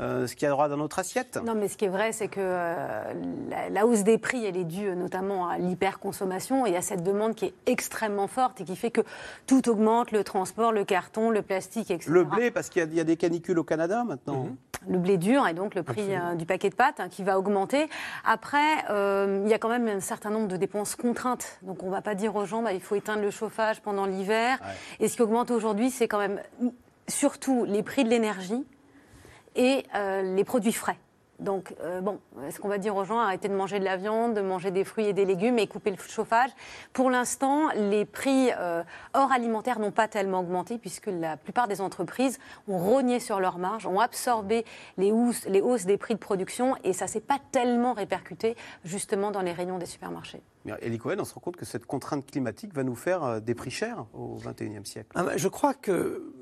euh, 0.00 0.26
ce 0.26 0.34
qu'il 0.34 0.48
y 0.48 0.50
aura 0.50 0.68
dans 0.68 0.76
notre 0.76 0.98
assiette. 0.98 1.38
Non, 1.44 1.54
mais 1.54 1.68
ce 1.68 1.76
qui 1.76 1.84
est 1.84 1.88
vrai, 1.88 2.12
c'est 2.12 2.28
que 2.28 2.40
euh, 2.40 3.12
la, 3.50 3.68
la 3.70 3.86
hausse 3.86 4.02
des 4.02 4.18
prix, 4.18 4.44
elle 4.44 4.56
est 4.56 4.64
due 4.64 4.88
euh, 4.88 4.94
notamment 4.94 5.48
à 5.48 5.58
l'hyperconsommation 5.58 6.66
et 6.66 6.76
à 6.76 6.82
cette 6.82 7.02
demande 7.02 7.34
qui 7.34 7.46
est 7.46 7.54
extrêmement 7.66 8.26
forte 8.26 8.60
et 8.60 8.64
qui 8.64 8.76
fait 8.76 8.90
que 8.90 9.02
tout 9.46 9.68
augmente, 9.68 10.10
le 10.12 10.24
transport, 10.24 10.72
le 10.72 10.84
carton, 10.84 11.30
le 11.30 11.42
plastique, 11.42 11.90
etc. 11.90 12.10
Le 12.12 12.24
blé, 12.24 12.50
parce 12.50 12.68
qu'il 12.68 12.82
y 12.82 12.84
a- 12.84 12.92
y, 12.94 13.00
a 13.00 13.04
des 13.04 13.16
canicules 13.16 13.58
au 13.58 13.64
Canada 13.64 14.02
maintenant. 14.04 14.48
le 14.88 14.98
blé 14.98 15.16
dur 15.16 15.46
et 15.48 15.54
donc 15.54 15.74
le 15.74 15.82
prix 15.82 16.14
euh, 16.14 16.34
du 16.34 16.44
paquet 16.44 16.68
de 16.70 16.74
pâtes 16.74 16.98
hein, 17.00 17.08
qui 17.08 17.22
va 17.22 17.38
augmenter. 17.38 17.88
Après, 18.24 18.84
euh, 18.90 19.40
il 19.44 19.50
y 19.50 19.54
a 19.54 19.58
quand 19.58 19.68
même 19.70 19.88
un 19.88 20.00
certain 20.00 20.30
nombre 20.30 20.48
de 20.48 20.56
dépenses 20.56 20.94
contraintes. 20.96 21.58
Donc 21.62 21.82
on 21.82 21.86
ne 21.86 21.90
va 21.92 22.02
pas 22.02 22.14
dire 22.14 22.34
aux 22.36 22.44
gens, 22.44 22.62
bah, 22.62 22.72
il 22.72 22.80
faut 22.80 22.94
éteindre 22.96 23.22
le 23.22 23.30
chauffage 23.30 23.80
pendant 23.80 24.06
l'hiver. 24.06 24.58
Et 25.00 25.08
ce 25.08 25.16
qui 25.16 25.22
augmente 25.22 25.50
aujourd'hui, 25.50 25.90
c'est 25.90 26.08
quand 26.08 26.18
même 26.18 26.40
surtout 27.08 27.64
les 27.64 27.82
prix 27.82 28.04
de 28.04 28.08
l'énergie 28.10 28.64
et 29.54 29.84
euh, 29.94 30.22
les 30.34 30.44
produits 30.44 30.72
frais. 30.72 30.98
Donc, 31.40 31.74
euh, 31.80 32.00
bon, 32.00 32.20
est-ce 32.46 32.60
qu'on 32.60 32.68
va 32.68 32.78
dire 32.78 32.94
aux 32.94 33.04
gens 33.04 33.18
arrêtez 33.18 33.48
de 33.48 33.54
manger 33.54 33.80
de 33.80 33.84
la 33.84 33.96
viande, 33.96 34.34
de 34.34 34.40
manger 34.40 34.70
des 34.70 34.84
fruits 34.84 35.06
et 35.06 35.12
des 35.12 35.24
légumes 35.24 35.58
et 35.58 35.66
couper 35.66 35.90
le 35.90 35.96
chauffage? 35.96 36.50
Pour 36.92 37.10
l'instant, 37.10 37.70
les 37.74 38.04
prix 38.04 38.50
euh, 38.56 38.82
hors 39.14 39.32
alimentaires 39.32 39.80
n'ont 39.80 39.90
pas 39.90 40.06
tellement 40.06 40.40
augmenté 40.40 40.78
puisque 40.78 41.06
la 41.06 41.36
plupart 41.36 41.66
des 41.66 41.80
entreprises 41.80 42.38
ont 42.68 42.78
rogné 42.78 43.18
sur 43.18 43.40
leurs 43.40 43.58
marges, 43.58 43.86
ont 43.86 43.98
absorbé 43.98 44.64
les 44.96 45.10
hausses, 45.10 45.46
les 45.46 45.60
hausses 45.60 45.86
des 45.86 45.96
prix 45.96 46.14
de 46.14 46.20
production 46.20 46.76
et 46.84 46.92
ça 46.92 47.08
s'est 47.08 47.20
pas 47.20 47.38
tellement 47.50 47.94
répercuté 47.94 48.56
justement 48.84 49.32
dans 49.32 49.42
les 49.42 49.52
rayons 49.52 49.78
des 49.78 49.86
supermarchés. 49.86 50.42
Mais 50.64 50.72
Elie 50.82 50.98
Cohen, 50.98 51.16
on 51.18 51.24
se 51.24 51.34
rend 51.34 51.40
compte 51.40 51.56
que 51.56 51.66
cette 51.66 51.84
contrainte 51.84 52.24
climatique 52.26 52.72
va 52.72 52.84
nous 52.84 52.94
faire 52.94 53.24
euh, 53.24 53.40
des 53.40 53.54
prix 53.54 53.70
chers 53.70 54.06
au 54.14 54.36
XXIe 54.36 54.86
siècle. 54.86 55.10
Ah 55.14 55.24
ben, 55.24 55.36
je 55.36 55.48
crois 55.48 55.74
que 55.74 56.32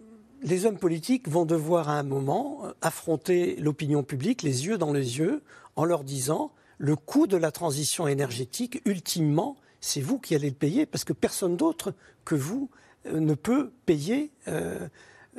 les 0.43 0.67
hommes 0.67 0.79
politiques 0.79 1.29
vont 1.29 1.45
devoir 1.45 1.89
à 1.89 1.99
un 1.99 2.03
moment 2.03 2.63
euh, 2.65 2.73
affronter 2.83 3.57
l'opinion 3.57 4.03
publique 4.03 4.43
les 4.43 4.67
yeux 4.67 4.79
dans 4.79 4.93
les 4.93 5.19
yeux 5.19 5.43
en 5.77 5.85
leur 5.85 6.05
disant 6.05 6.53
le 6.79 6.97
coût 6.97 7.27
de 7.27 7.37
la 7.37 7.53
transition 7.53 8.09
énergétique, 8.09 8.83
ultimement, 8.85 9.57
c'est 9.81 10.01
vous 10.01 10.19
qui 10.19 10.35
allez 10.35 10.49
le 10.49 10.57
payer 10.57 10.85
parce 10.85 11.05
que 11.05 11.13
personne 11.13 11.57
d'autre 11.57 11.95
que 12.25 12.35
vous 12.35 12.71
euh, 13.07 13.21
ne 13.21 13.35
peut 13.35 13.71
payer 13.87 14.31
euh, 14.49 14.89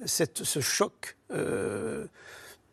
ce 0.06 0.60
choc 0.60 1.18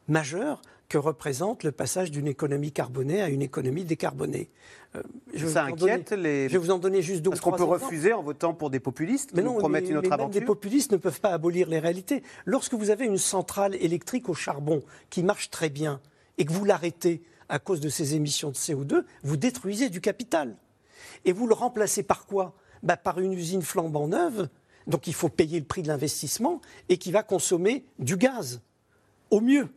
majeur 0.09 0.63
que 0.89 0.99
représente 0.99 1.65
le 1.65 1.73
passage 1.73 2.11
d'une 2.11 2.27
économie 2.27 2.73
carbonée 2.73 3.23
à 3.23 3.29
une 3.29 3.43
économie 3.43 3.85
décarbonée. 3.85 4.51
Euh, 4.97 5.03
je 5.35 5.47
Ça 5.47 5.65
vous 5.65 5.73
en 5.73 5.77
donner- 5.77 5.93
inquiète 5.93 6.11
les. 6.13 6.49
Je 6.49 6.53
vais 6.53 6.59
vous 6.59 6.71
en 6.73 6.79
donner 6.79 7.01
juste 7.01 7.23
deux 7.23 7.31
Parce 7.31 7.41
qu'on 7.41 7.51
peut 7.53 7.63
exemples. 7.63 7.85
refuser 7.85 8.13
en 8.13 8.23
votant 8.23 8.55
pour 8.55 8.71
des 8.71 8.81
populistes 8.81 9.31
qui 9.31 9.37
Mais 9.37 9.43
nous 9.43 9.53
non, 9.53 9.59
promettent 9.59 9.85
mais- 9.85 9.91
une 9.91 9.97
autre 9.99 10.09
mais 10.09 10.17
même 10.17 10.21
aventure. 10.21 10.41
des 10.41 10.47
populistes 10.47 10.91
ne 10.93 10.97
peuvent 10.97 11.21
pas 11.21 11.31
abolir 11.31 11.69
les 11.69 11.79
réalités. 11.79 12.23
Lorsque 12.45 12.75
vous 12.75 12.91
avez 12.91 13.05
une 13.07 13.19
centrale 13.19 13.77
électrique 13.77 14.29
au 14.29 14.35
charbon 14.35 14.83
qui 15.09 15.23
marche 15.23 15.49
très 15.51 15.71
bien 15.71 16.01
et 16.39 16.45
que 16.45 16.53
vous 16.53 16.65
l'arrêtez 16.65 17.23
à 17.49 17.59
cause 17.61 17.81
de 17.81 17.89
ses 17.89 18.15
émissions 18.17 18.51
de 18.51 18.57
CO2, 18.57 19.05
vous 19.23 19.37
détruisez 19.37 19.91
du 19.91 20.01
capital. 20.01 20.57
Et 21.25 21.33
vous 21.33 21.47
le 21.47 21.55
remplacez 21.55 22.03
par 22.03 22.27
quoi? 22.27 22.55
Bah, 22.83 22.97
Par 22.97 23.21
une 23.21 23.33
usine 23.33 23.63
flambant 23.63 24.09
neuve, 24.09 24.49
donc 24.87 25.07
il 25.07 25.15
faut 25.15 25.29
payer 25.29 25.59
le 25.61 25.67
prix 25.67 25.83
de 25.83 25.89
l'investissement 25.89 26.61
et 26.89 26.97
qui 26.97 27.13
va 27.13 27.23
consommer 27.23 27.85
du 27.99 28.17
gaz, 28.17 28.61
au 29.31 29.41
mieux. 29.41 29.69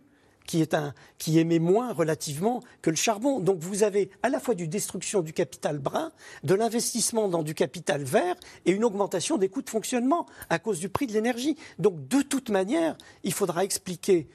Qui, 0.46 0.62
est 0.62 0.74
un, 0.74 0.94
qui 1.18 1.40
émet 1.40 1.60
moins 1.60 1.94
relativement 1.94 2.62
que 2.82 2.90
le 2.90 2.96
charbon. 2.96 3.40
Donc 3.40 3.60
vous 3.60 3.84
avez 3.84 4.10
à 4.24 4.30
la 4.30 4.40
fois 4.40 4.56
du 4.56 4.68
destruction 4.68 5.22
du 5.22 5.32
capital 5.32 5.80
brun, 5.80 6.12
de 6.44 6.54
l'investissement 6.54 7.30
dans 7.30 7.44
du 7.44 7.56
capital 7.56 8.04
vert 8.04 8.36
et 8.66 8.72
une 8.72 8.84
augmentation 8.84 9.38
des 9.38 9.48
coûts 9.48 9.62
de 9.62 9.70
fonctionnement 9.70 10.26
à 10.50 10.60
cause 10.60 10.80
du 10.80 10.90
prix 10.90 11.08
de 11.08 11.14
l'énergie. 11.14 11.56
Donc 11.80 12.08
de 12.08 12.22
toute 12.22 12.50
manière, 12.50 12.98
il 13.24 13.34
faudra 13.34 13.64
expliquer 13.64 14.28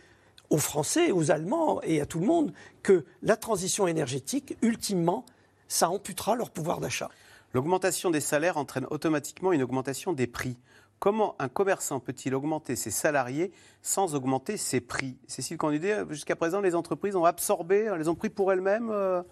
aux 0.51 0.59
Français, 0.59 1.11
aux 1.13 1.31
Allemands 1.31 1.83
et 1.83 2.01
à 2.01 2.07
tout 2.07 2.21
le 2.21 2.27
monde 2.27 2.53
que 2.83 3.05
la 3.23 3.37
transition 3.37 3.87
énergétique, 3.87 4.57
ultimement, 4.63 5.25
ça 5.69 5.91
amputera 5.91 6.35
leur 6.35 6.51
pouvoir 6.51 6.81
d'achat. 6.81 7.11
L'augmentation 7.55 8.11
des 8.11 8.21
salaires 8.21 8.57
entraîne 8.57 8.87
automatiquement 8.91 9.53
une 9.53 9.63
augmentation 9.63 10.13
des 10.13 10.27
prix. 10.27 10.57
Comment 10.99 11.37
un 11.39 11.49
commerçant 11.49 12.01
peut-il 12.01 12.35
augmenter 12.35 12.75
ses 12.75 12.91
salariés 12.91 13.53
sans 13.83 14.17
augmenter 14.17 14.57
ses 14.57 14.81
prix? 14.81 15.17
Cécile 15.29 15.57
Candidet, 15.57 16.03
jusqu'à 16.11 16.35
présent, 16.35 16.61
les 16.61 16.75
entreprises 16.75 17.15
ont 17.15 17.25
absorbé, 17.25 17.89
elles 17.95 18.11
ont 18.11 18.17
pris 18.17 18.31
pour 18.31 18.53
elles-mêmes 18.53 18.91
euh, 18.91 19.23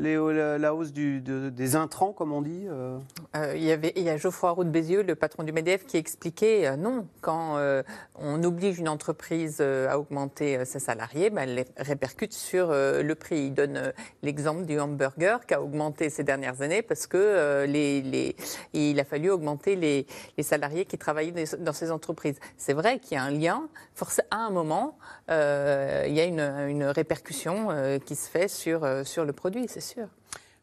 la, 0.00 0.74
hausse 0.74 0.92
des 0.92 1.76
intrants, 1.76 2.12
comme 2.12 2.32
on 2.32 2.42
dit 2.42 2.66
euh 2.68 2.98
Euh, 3.36 3.54
il, 3.56 3.62
y 3.62 3.70
avait, 3.70 3.92
il 3.96 4.02
y 4.02 4.10
a 4.10 4.16
Geoffroy 4.16 4.50
Roux 4.50 4.64
de 4.64 4.70
Bézieux, 4.70 5.02
le 5.02 5.14
patron 5.14 5.44
du 5.44 5.52
MEDEF, 5.52 5.86
qui 5.86 5.96
expliquait 5.96 6.66
euh, 6.66 6.76
non, 6.76 7.06
quand 7.20 7.58
on 8.16 8.42
oblige 8.42 8.78
une 8.78 8.88
entreprise 8.88 9.60
à 9.60 9.98
augmenter 9.98 10.64
ses 10.64 10.78
salariés, 10.78 11.30
ben, 11.30 11.42
elle 11.42 11.54
les 11.54 11.66
répercute 11.76 12.32
sur 12.32 12.68
le 12.70 13.14
prix. 13.14 13.46
Il 13.46 13.54
donne 13.54 13.92
l'exemple 14.22 14.64
du 14.64 14.78
hamburger 14.78 15.44
qui 15.46 15.54
a 15.54 15.62
augmenté 15.62 16.10
ces 16.10 16.24
dernières 16.24 16.62
années 16.62 16.82
parce 16.82 17.06
que 17.06 17.64
a 17.64 19.04
fallu 19.04 19.30
augmenter 19.30 19.76
les, 19.76 20.06
salariés 20.42 20.84
qui 20.84 20.98
travaillaient 20.98 21.44
dans 21.58 21.72
ces 21.72 21.90
entreprises. 21.90 22.36
C'est 22.56 22.72
vrai 22.72 22.98
qu'il 22.98 23.16
y 23.16 23.18
a 23.18 23.22
un 23.22 23.30
lien. 23.30 23.68
À 24.30 24.36
un 24.36 24.50
moment, 24.50 24.98
il 25.28 25.34
y 26.12 26.20
a 26.20 26.24
une, 26.24 26.84
répercussion 26.84 27.68
qui 28.04 28.16
se 28.16 28.28
fait 28.28 28.48
sur, 28.48 28.86
sur 29.04 29.24
le 29.24 29.32
produit, 29.32 29.66
c'est. 29.68 29.89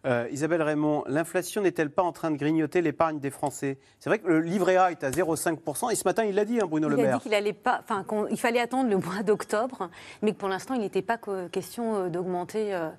Euh, 0.05 0.27
Isabelle 0.31 0.61
Raymond, 0.61 1.03
l'inflation 1.07 1.61
n'est-elle 1.63 1.89
pas 1.89 2.03
en 2.03 2.11
train 2.13 2.31
de 2.31 2.37
grignoter 2.37 2.81
l'épargne 2.81 3.19
des 3.19 3.31
Français? 3.31 3.77
C'est 3.99 4.09
vrai 4.09 4.19
que 4.19 4.27
le 4.27 4.39
livret 4.39 4.77
A 4.77 4.91
est 4.91 5.03
à 5.03 5.09
0,5%, 5.09 5.89
et 5.91 5.95
ce 5.95 6.03
matin, 6.05 6.23
il 6.23 6.35
l'a 6.35 6.45
dit, 6.45 6.61
hein, 6.61 6.67
Bruno 6.67 6.87
Le 6.87 6.95
Il 6.97 7.01
a 7.01 7.03
Maire. 7.07 7.17
dit 7.17 7.23
qu'il 7.23 7.33
allait 7.33 7.51
pas, 7.51 7.81
enfin, 7.83 8.03
qu'on- 8.03 8.27
il 8.27 8.39
fallait 8.39 8.59
attendre 8.61 8.89
le 8.89 8.97
mois 8.97 9.23
d'octobre, 9.23 9.89
mais 10.21 10.31
que 10.33 10.37
pour 10.37 10.49
l'instant, 10.49 10.75
il 10.75 10.81
n'était 10.81 11.01
pas 11.01 11.17
que- 11.17 11.47
question 11.47 11.95
euh, 11.95 12.09
d'augmenter. 12.09 12.73
euh, 12.73 12.89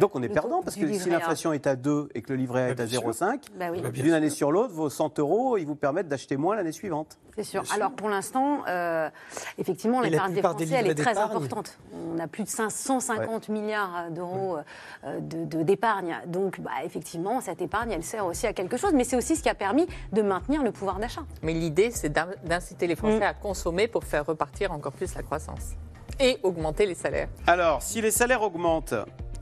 Donc 0.00 0.16
on 0.16 0.22
est 0.22 0.28
perdant, 0.28 0.62
parce 0.62 0.74
que 0.76 0.90
si 0.92 1.10
l'inflation 1.10 1.52
est 1.52 1.66
à 1.66 1.76
2 1.76 2.08
et 2.14 2.22
que 2.22 2.32
le 2.32 2.38
livret 2.38 2.62
A 2.62 2.68
est 2.70 2.80
à 2.80 2.86
0,5, 2.86 3.40
Bah 3.58 3.66
oui. 3.70 3.80
Bah, 3.82 3.90
d'une 3.90 4.12
année 4.12 4.30
sur 4.30 4.50
l'autre, 4.50 4.72
vos 4.72 4.88
100 4.88 5.18
euros, 5.18 5.58
ils 5.58 5.66
vous 5.66 5.74
permettent 5.74 6.08
d'acheter 6.08 6.36
moins 6.36 6.56
l'année 6.56 6.72
suivante. 6.72 7.18
C'est 7.36 7.42
sûr. 7.44 7.62
Alors 7.74 7.90
pour 7.92 8.08
l'instant, 8.08 8.62
euh, 8.66 9.10
effectivement, 9.58 10.00
l'épargne 10.00 10.32
des 10.34 10.40
Français, 10.40 10.66
elle 10.72 10.86
est 10.90 10.94
très 10.94 11.18
importante. 11.18 11.78
On 11.92 12.18
a 12.18 12.26
plus 12.26 12.44
de 12.44 12.48
550 12.48 13.50
milliards 13.50 14.10
d'euros 14.10 14.56
euh, 15.04 15.20
de- 15.20 15.44
de- 15.44 15.62
d'épargne. 15.62 16.16
Donc 16.26 16.58
bah, 16.60 16.70
effectivement, 16.82 17.42
cette 17.42 17.60
épargne, 17.60 17.90
elle 17.92 18.02
sert 18.04 18.24
aussi 18.24 18.46
à 18.46 18.54
quelque 18.54 18.78
chose, 18.78 18.92
mais 18.94 19.04
c'est 19.04 19.16
aussi 19.16 19.36
ce 19.36 19.42
qui 19.42 19.50
a 19.50 19.54
permis 19.54 19.86
de 20.12 20.22
maintenir 20.22 20.62
le 20.62 20.72
pouvoir 20.72 20.98
d'achat. 20.98 21.22
Mais 21.42 21.52
l'idée, 21.52 21.90
c'est 21.90 22.08
d'in- 22.08 22.28
d'inciter 22.44 22.86
les 22.86 22.96
Français 22.96 23.24
à 23.24 23.34
consommer 23.34 23.88
pour 23.88 24.04
faire 24.04 24.24
repartir 24.24 24.72
encore 24.72 24.92
plus 24.92 25.14
la 25.14 25.22
croissance 25.22 25.72
et 26.18 26.38
augmenter 26.42 26.86
les 26.86 26.94
salaires. 26.94 27.28
Alors, 27.46 27.82
si 27.82 28.00
les 28.00 28.10
salaires 28.10 28.40
augmentent, 28.40 28.94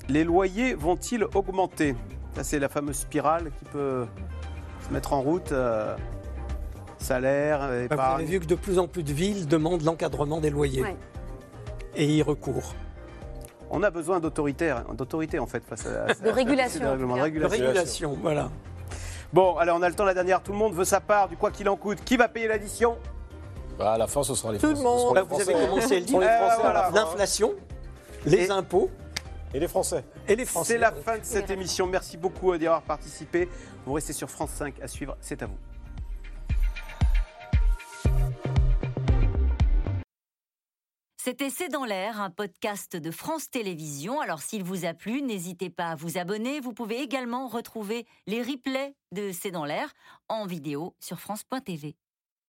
les 0.09 0.25
loyers 0.25 0.75
vont-ils 0.75 1.25
augmenter? 1.35 1.95
Ça, 2.35 2.43
c'est 2.45 2.59
la 2.59 2.69
fameuse 2.69 2.97
spirale 2.97 3.51
qui 3.59 3.65
peut 3.67 4.07
se 4.87 4.93
mettre 4.93 5.13
en 5.13 5.21
route. 5.23 5.53
euh, 5.53 5.95
salaire, 6.99 7.61
Bah, 7.61 7.67
Vous 7.77 7.85
épargne. 7.85 8.15
avez 8.15 8.25
vu 8.25 8.41
que 8.41 8.47
de 8.47 8.55
plus 8.55 8.79
en 8.79 8.87
plus 8.89 9.03
de 9.03 9.13
villes 9.13 9.47
demandent 9.47 9.83
l'encadrement 9.83 10.41
des 10.41 10.49
loyers. 10.51 10.83
Ouais. 10.83 10.97
Et 11.97 12.07
y 12.07 12.23
recourent. 12.23 12.75
On 13.71 13.83
a 13.83 13.91
besoin 13.91 14.21
d'autoritaire, 14.21 14.85
d'autorité 14.95 15.39
en 15.39 15.47
fait 15.47 15.63
face 15.65 15.87
à, 15.87 16.05
à- 16.11 16.15
De 16.15 16.31
régulation, 16.31 16.81
de 16.81 17.05
tout 17.05 17.13
régulation. 17.13 17.59
De 17.59 17.65
régulation, 17.65 18.19
voilà. 18.23 18.49
Bon, 19.35 19.57
allez, 19.57 19.73
on 19.73 19.83
a 19.83 19.89
le 19.89 19.95
temps 19.95 20.05
la 20.05 20.15
dernière. 20.15 20.43
Tout 20.43 20.53
le 20.53 20.59
monde 20.59 20.75
veut 20.75 20.85
sa 20.85 21.01
part 21.01 21.29
du 21.29 21.37
quoi 21.37 21.51
qu'il 21.51 21.69
en 21.69 21.77
coûte. 21.77 21.99
Qui 22.05 22.17
va 22.17 22.29
payer 22.29 22.47
l'addition? 22.49 22.97
Bah, 23.79 23.93
à 23.95 23.99
la 23.99 24.07
fin, 24.07 24.23
ce 24.23 24.35
sera 24.35 24.53
les 24.53 24.59
Tout 24.59 24.69
le 24.69 24.75
Français. 24.77 24.89
Ce 24.97 25.01
seront 25.03 25.07
monde. 25.09 25.17
les 25.17 25.23
Vous 25.23 25.35
avez 25.35 25.45
Français. 25.53 25.69
commencé 25.69 25.97
à 25.97 25.99
le 25.99 26.05
dire. 26.07 26.21
L'inflation, 26.95 27.53
les 28.27 28.51
impôts 28.51 28.91
Et 29.55 29.61
les 29.61 29.69
Français. 29.69 30.05
et 30.27 30.35
les 30.35 30.45
Français. 30.45 30.73
C'est 30.73 30.79
la 30.79 30.91
fin 30.91 31.17
de 31.17 31.25
cette 31.25 31.49
émission. 31.49 31.87
Merci 31.87 32.17
beaucoup 32.17 32.57
d'y 32.59 32.67
avoir 32.67 32.83
participé. 32.83 33.49
Vous 33.87 33.93
restez 33.93 34.13
sur 34.13 34.29
France 34.29 34.51
5 34.51 34.81
à 34.83 34.89
suivre. 34.89 35.17
C'est 35.21 35.41
à 35.43 35.47
vous. 35.47 35.57
C'était 41.17 41.51
C'est 41.51 41.69
dans 41.69 41.85
l'air, 41.85 42.21
un 42.21 42.31
podcast 42.31 42.97
de 42.97 43.11
France 43.13 43.49
Télévisions. 43.49 44.21
Alors 44.21 44.43
s'il 44.43 44.65
vous 44.65 44.85
a 44.85 44.93
plu, 44.93 45.23
n'hésitez 45.23 45.71
pas 45.71 45.91
à 45.91 45.95
vous 45.95 46.19
abonner. 46.19 46.59
Vous 46.59 46.73
pouvez 46.73 47.01
également 47.01 47.47
retrouver 47.47 48.07
les 48.27 48.43
replays 48.43 48.95
de 49.13 49.31
C'est 49.31 49.53
dans 49.53 49.65
l'air 49.65 49.93
en 50.29 50.47
vidéo 50.47 50.97
sur 50.99 51.21
France.tv. 51.21 51.95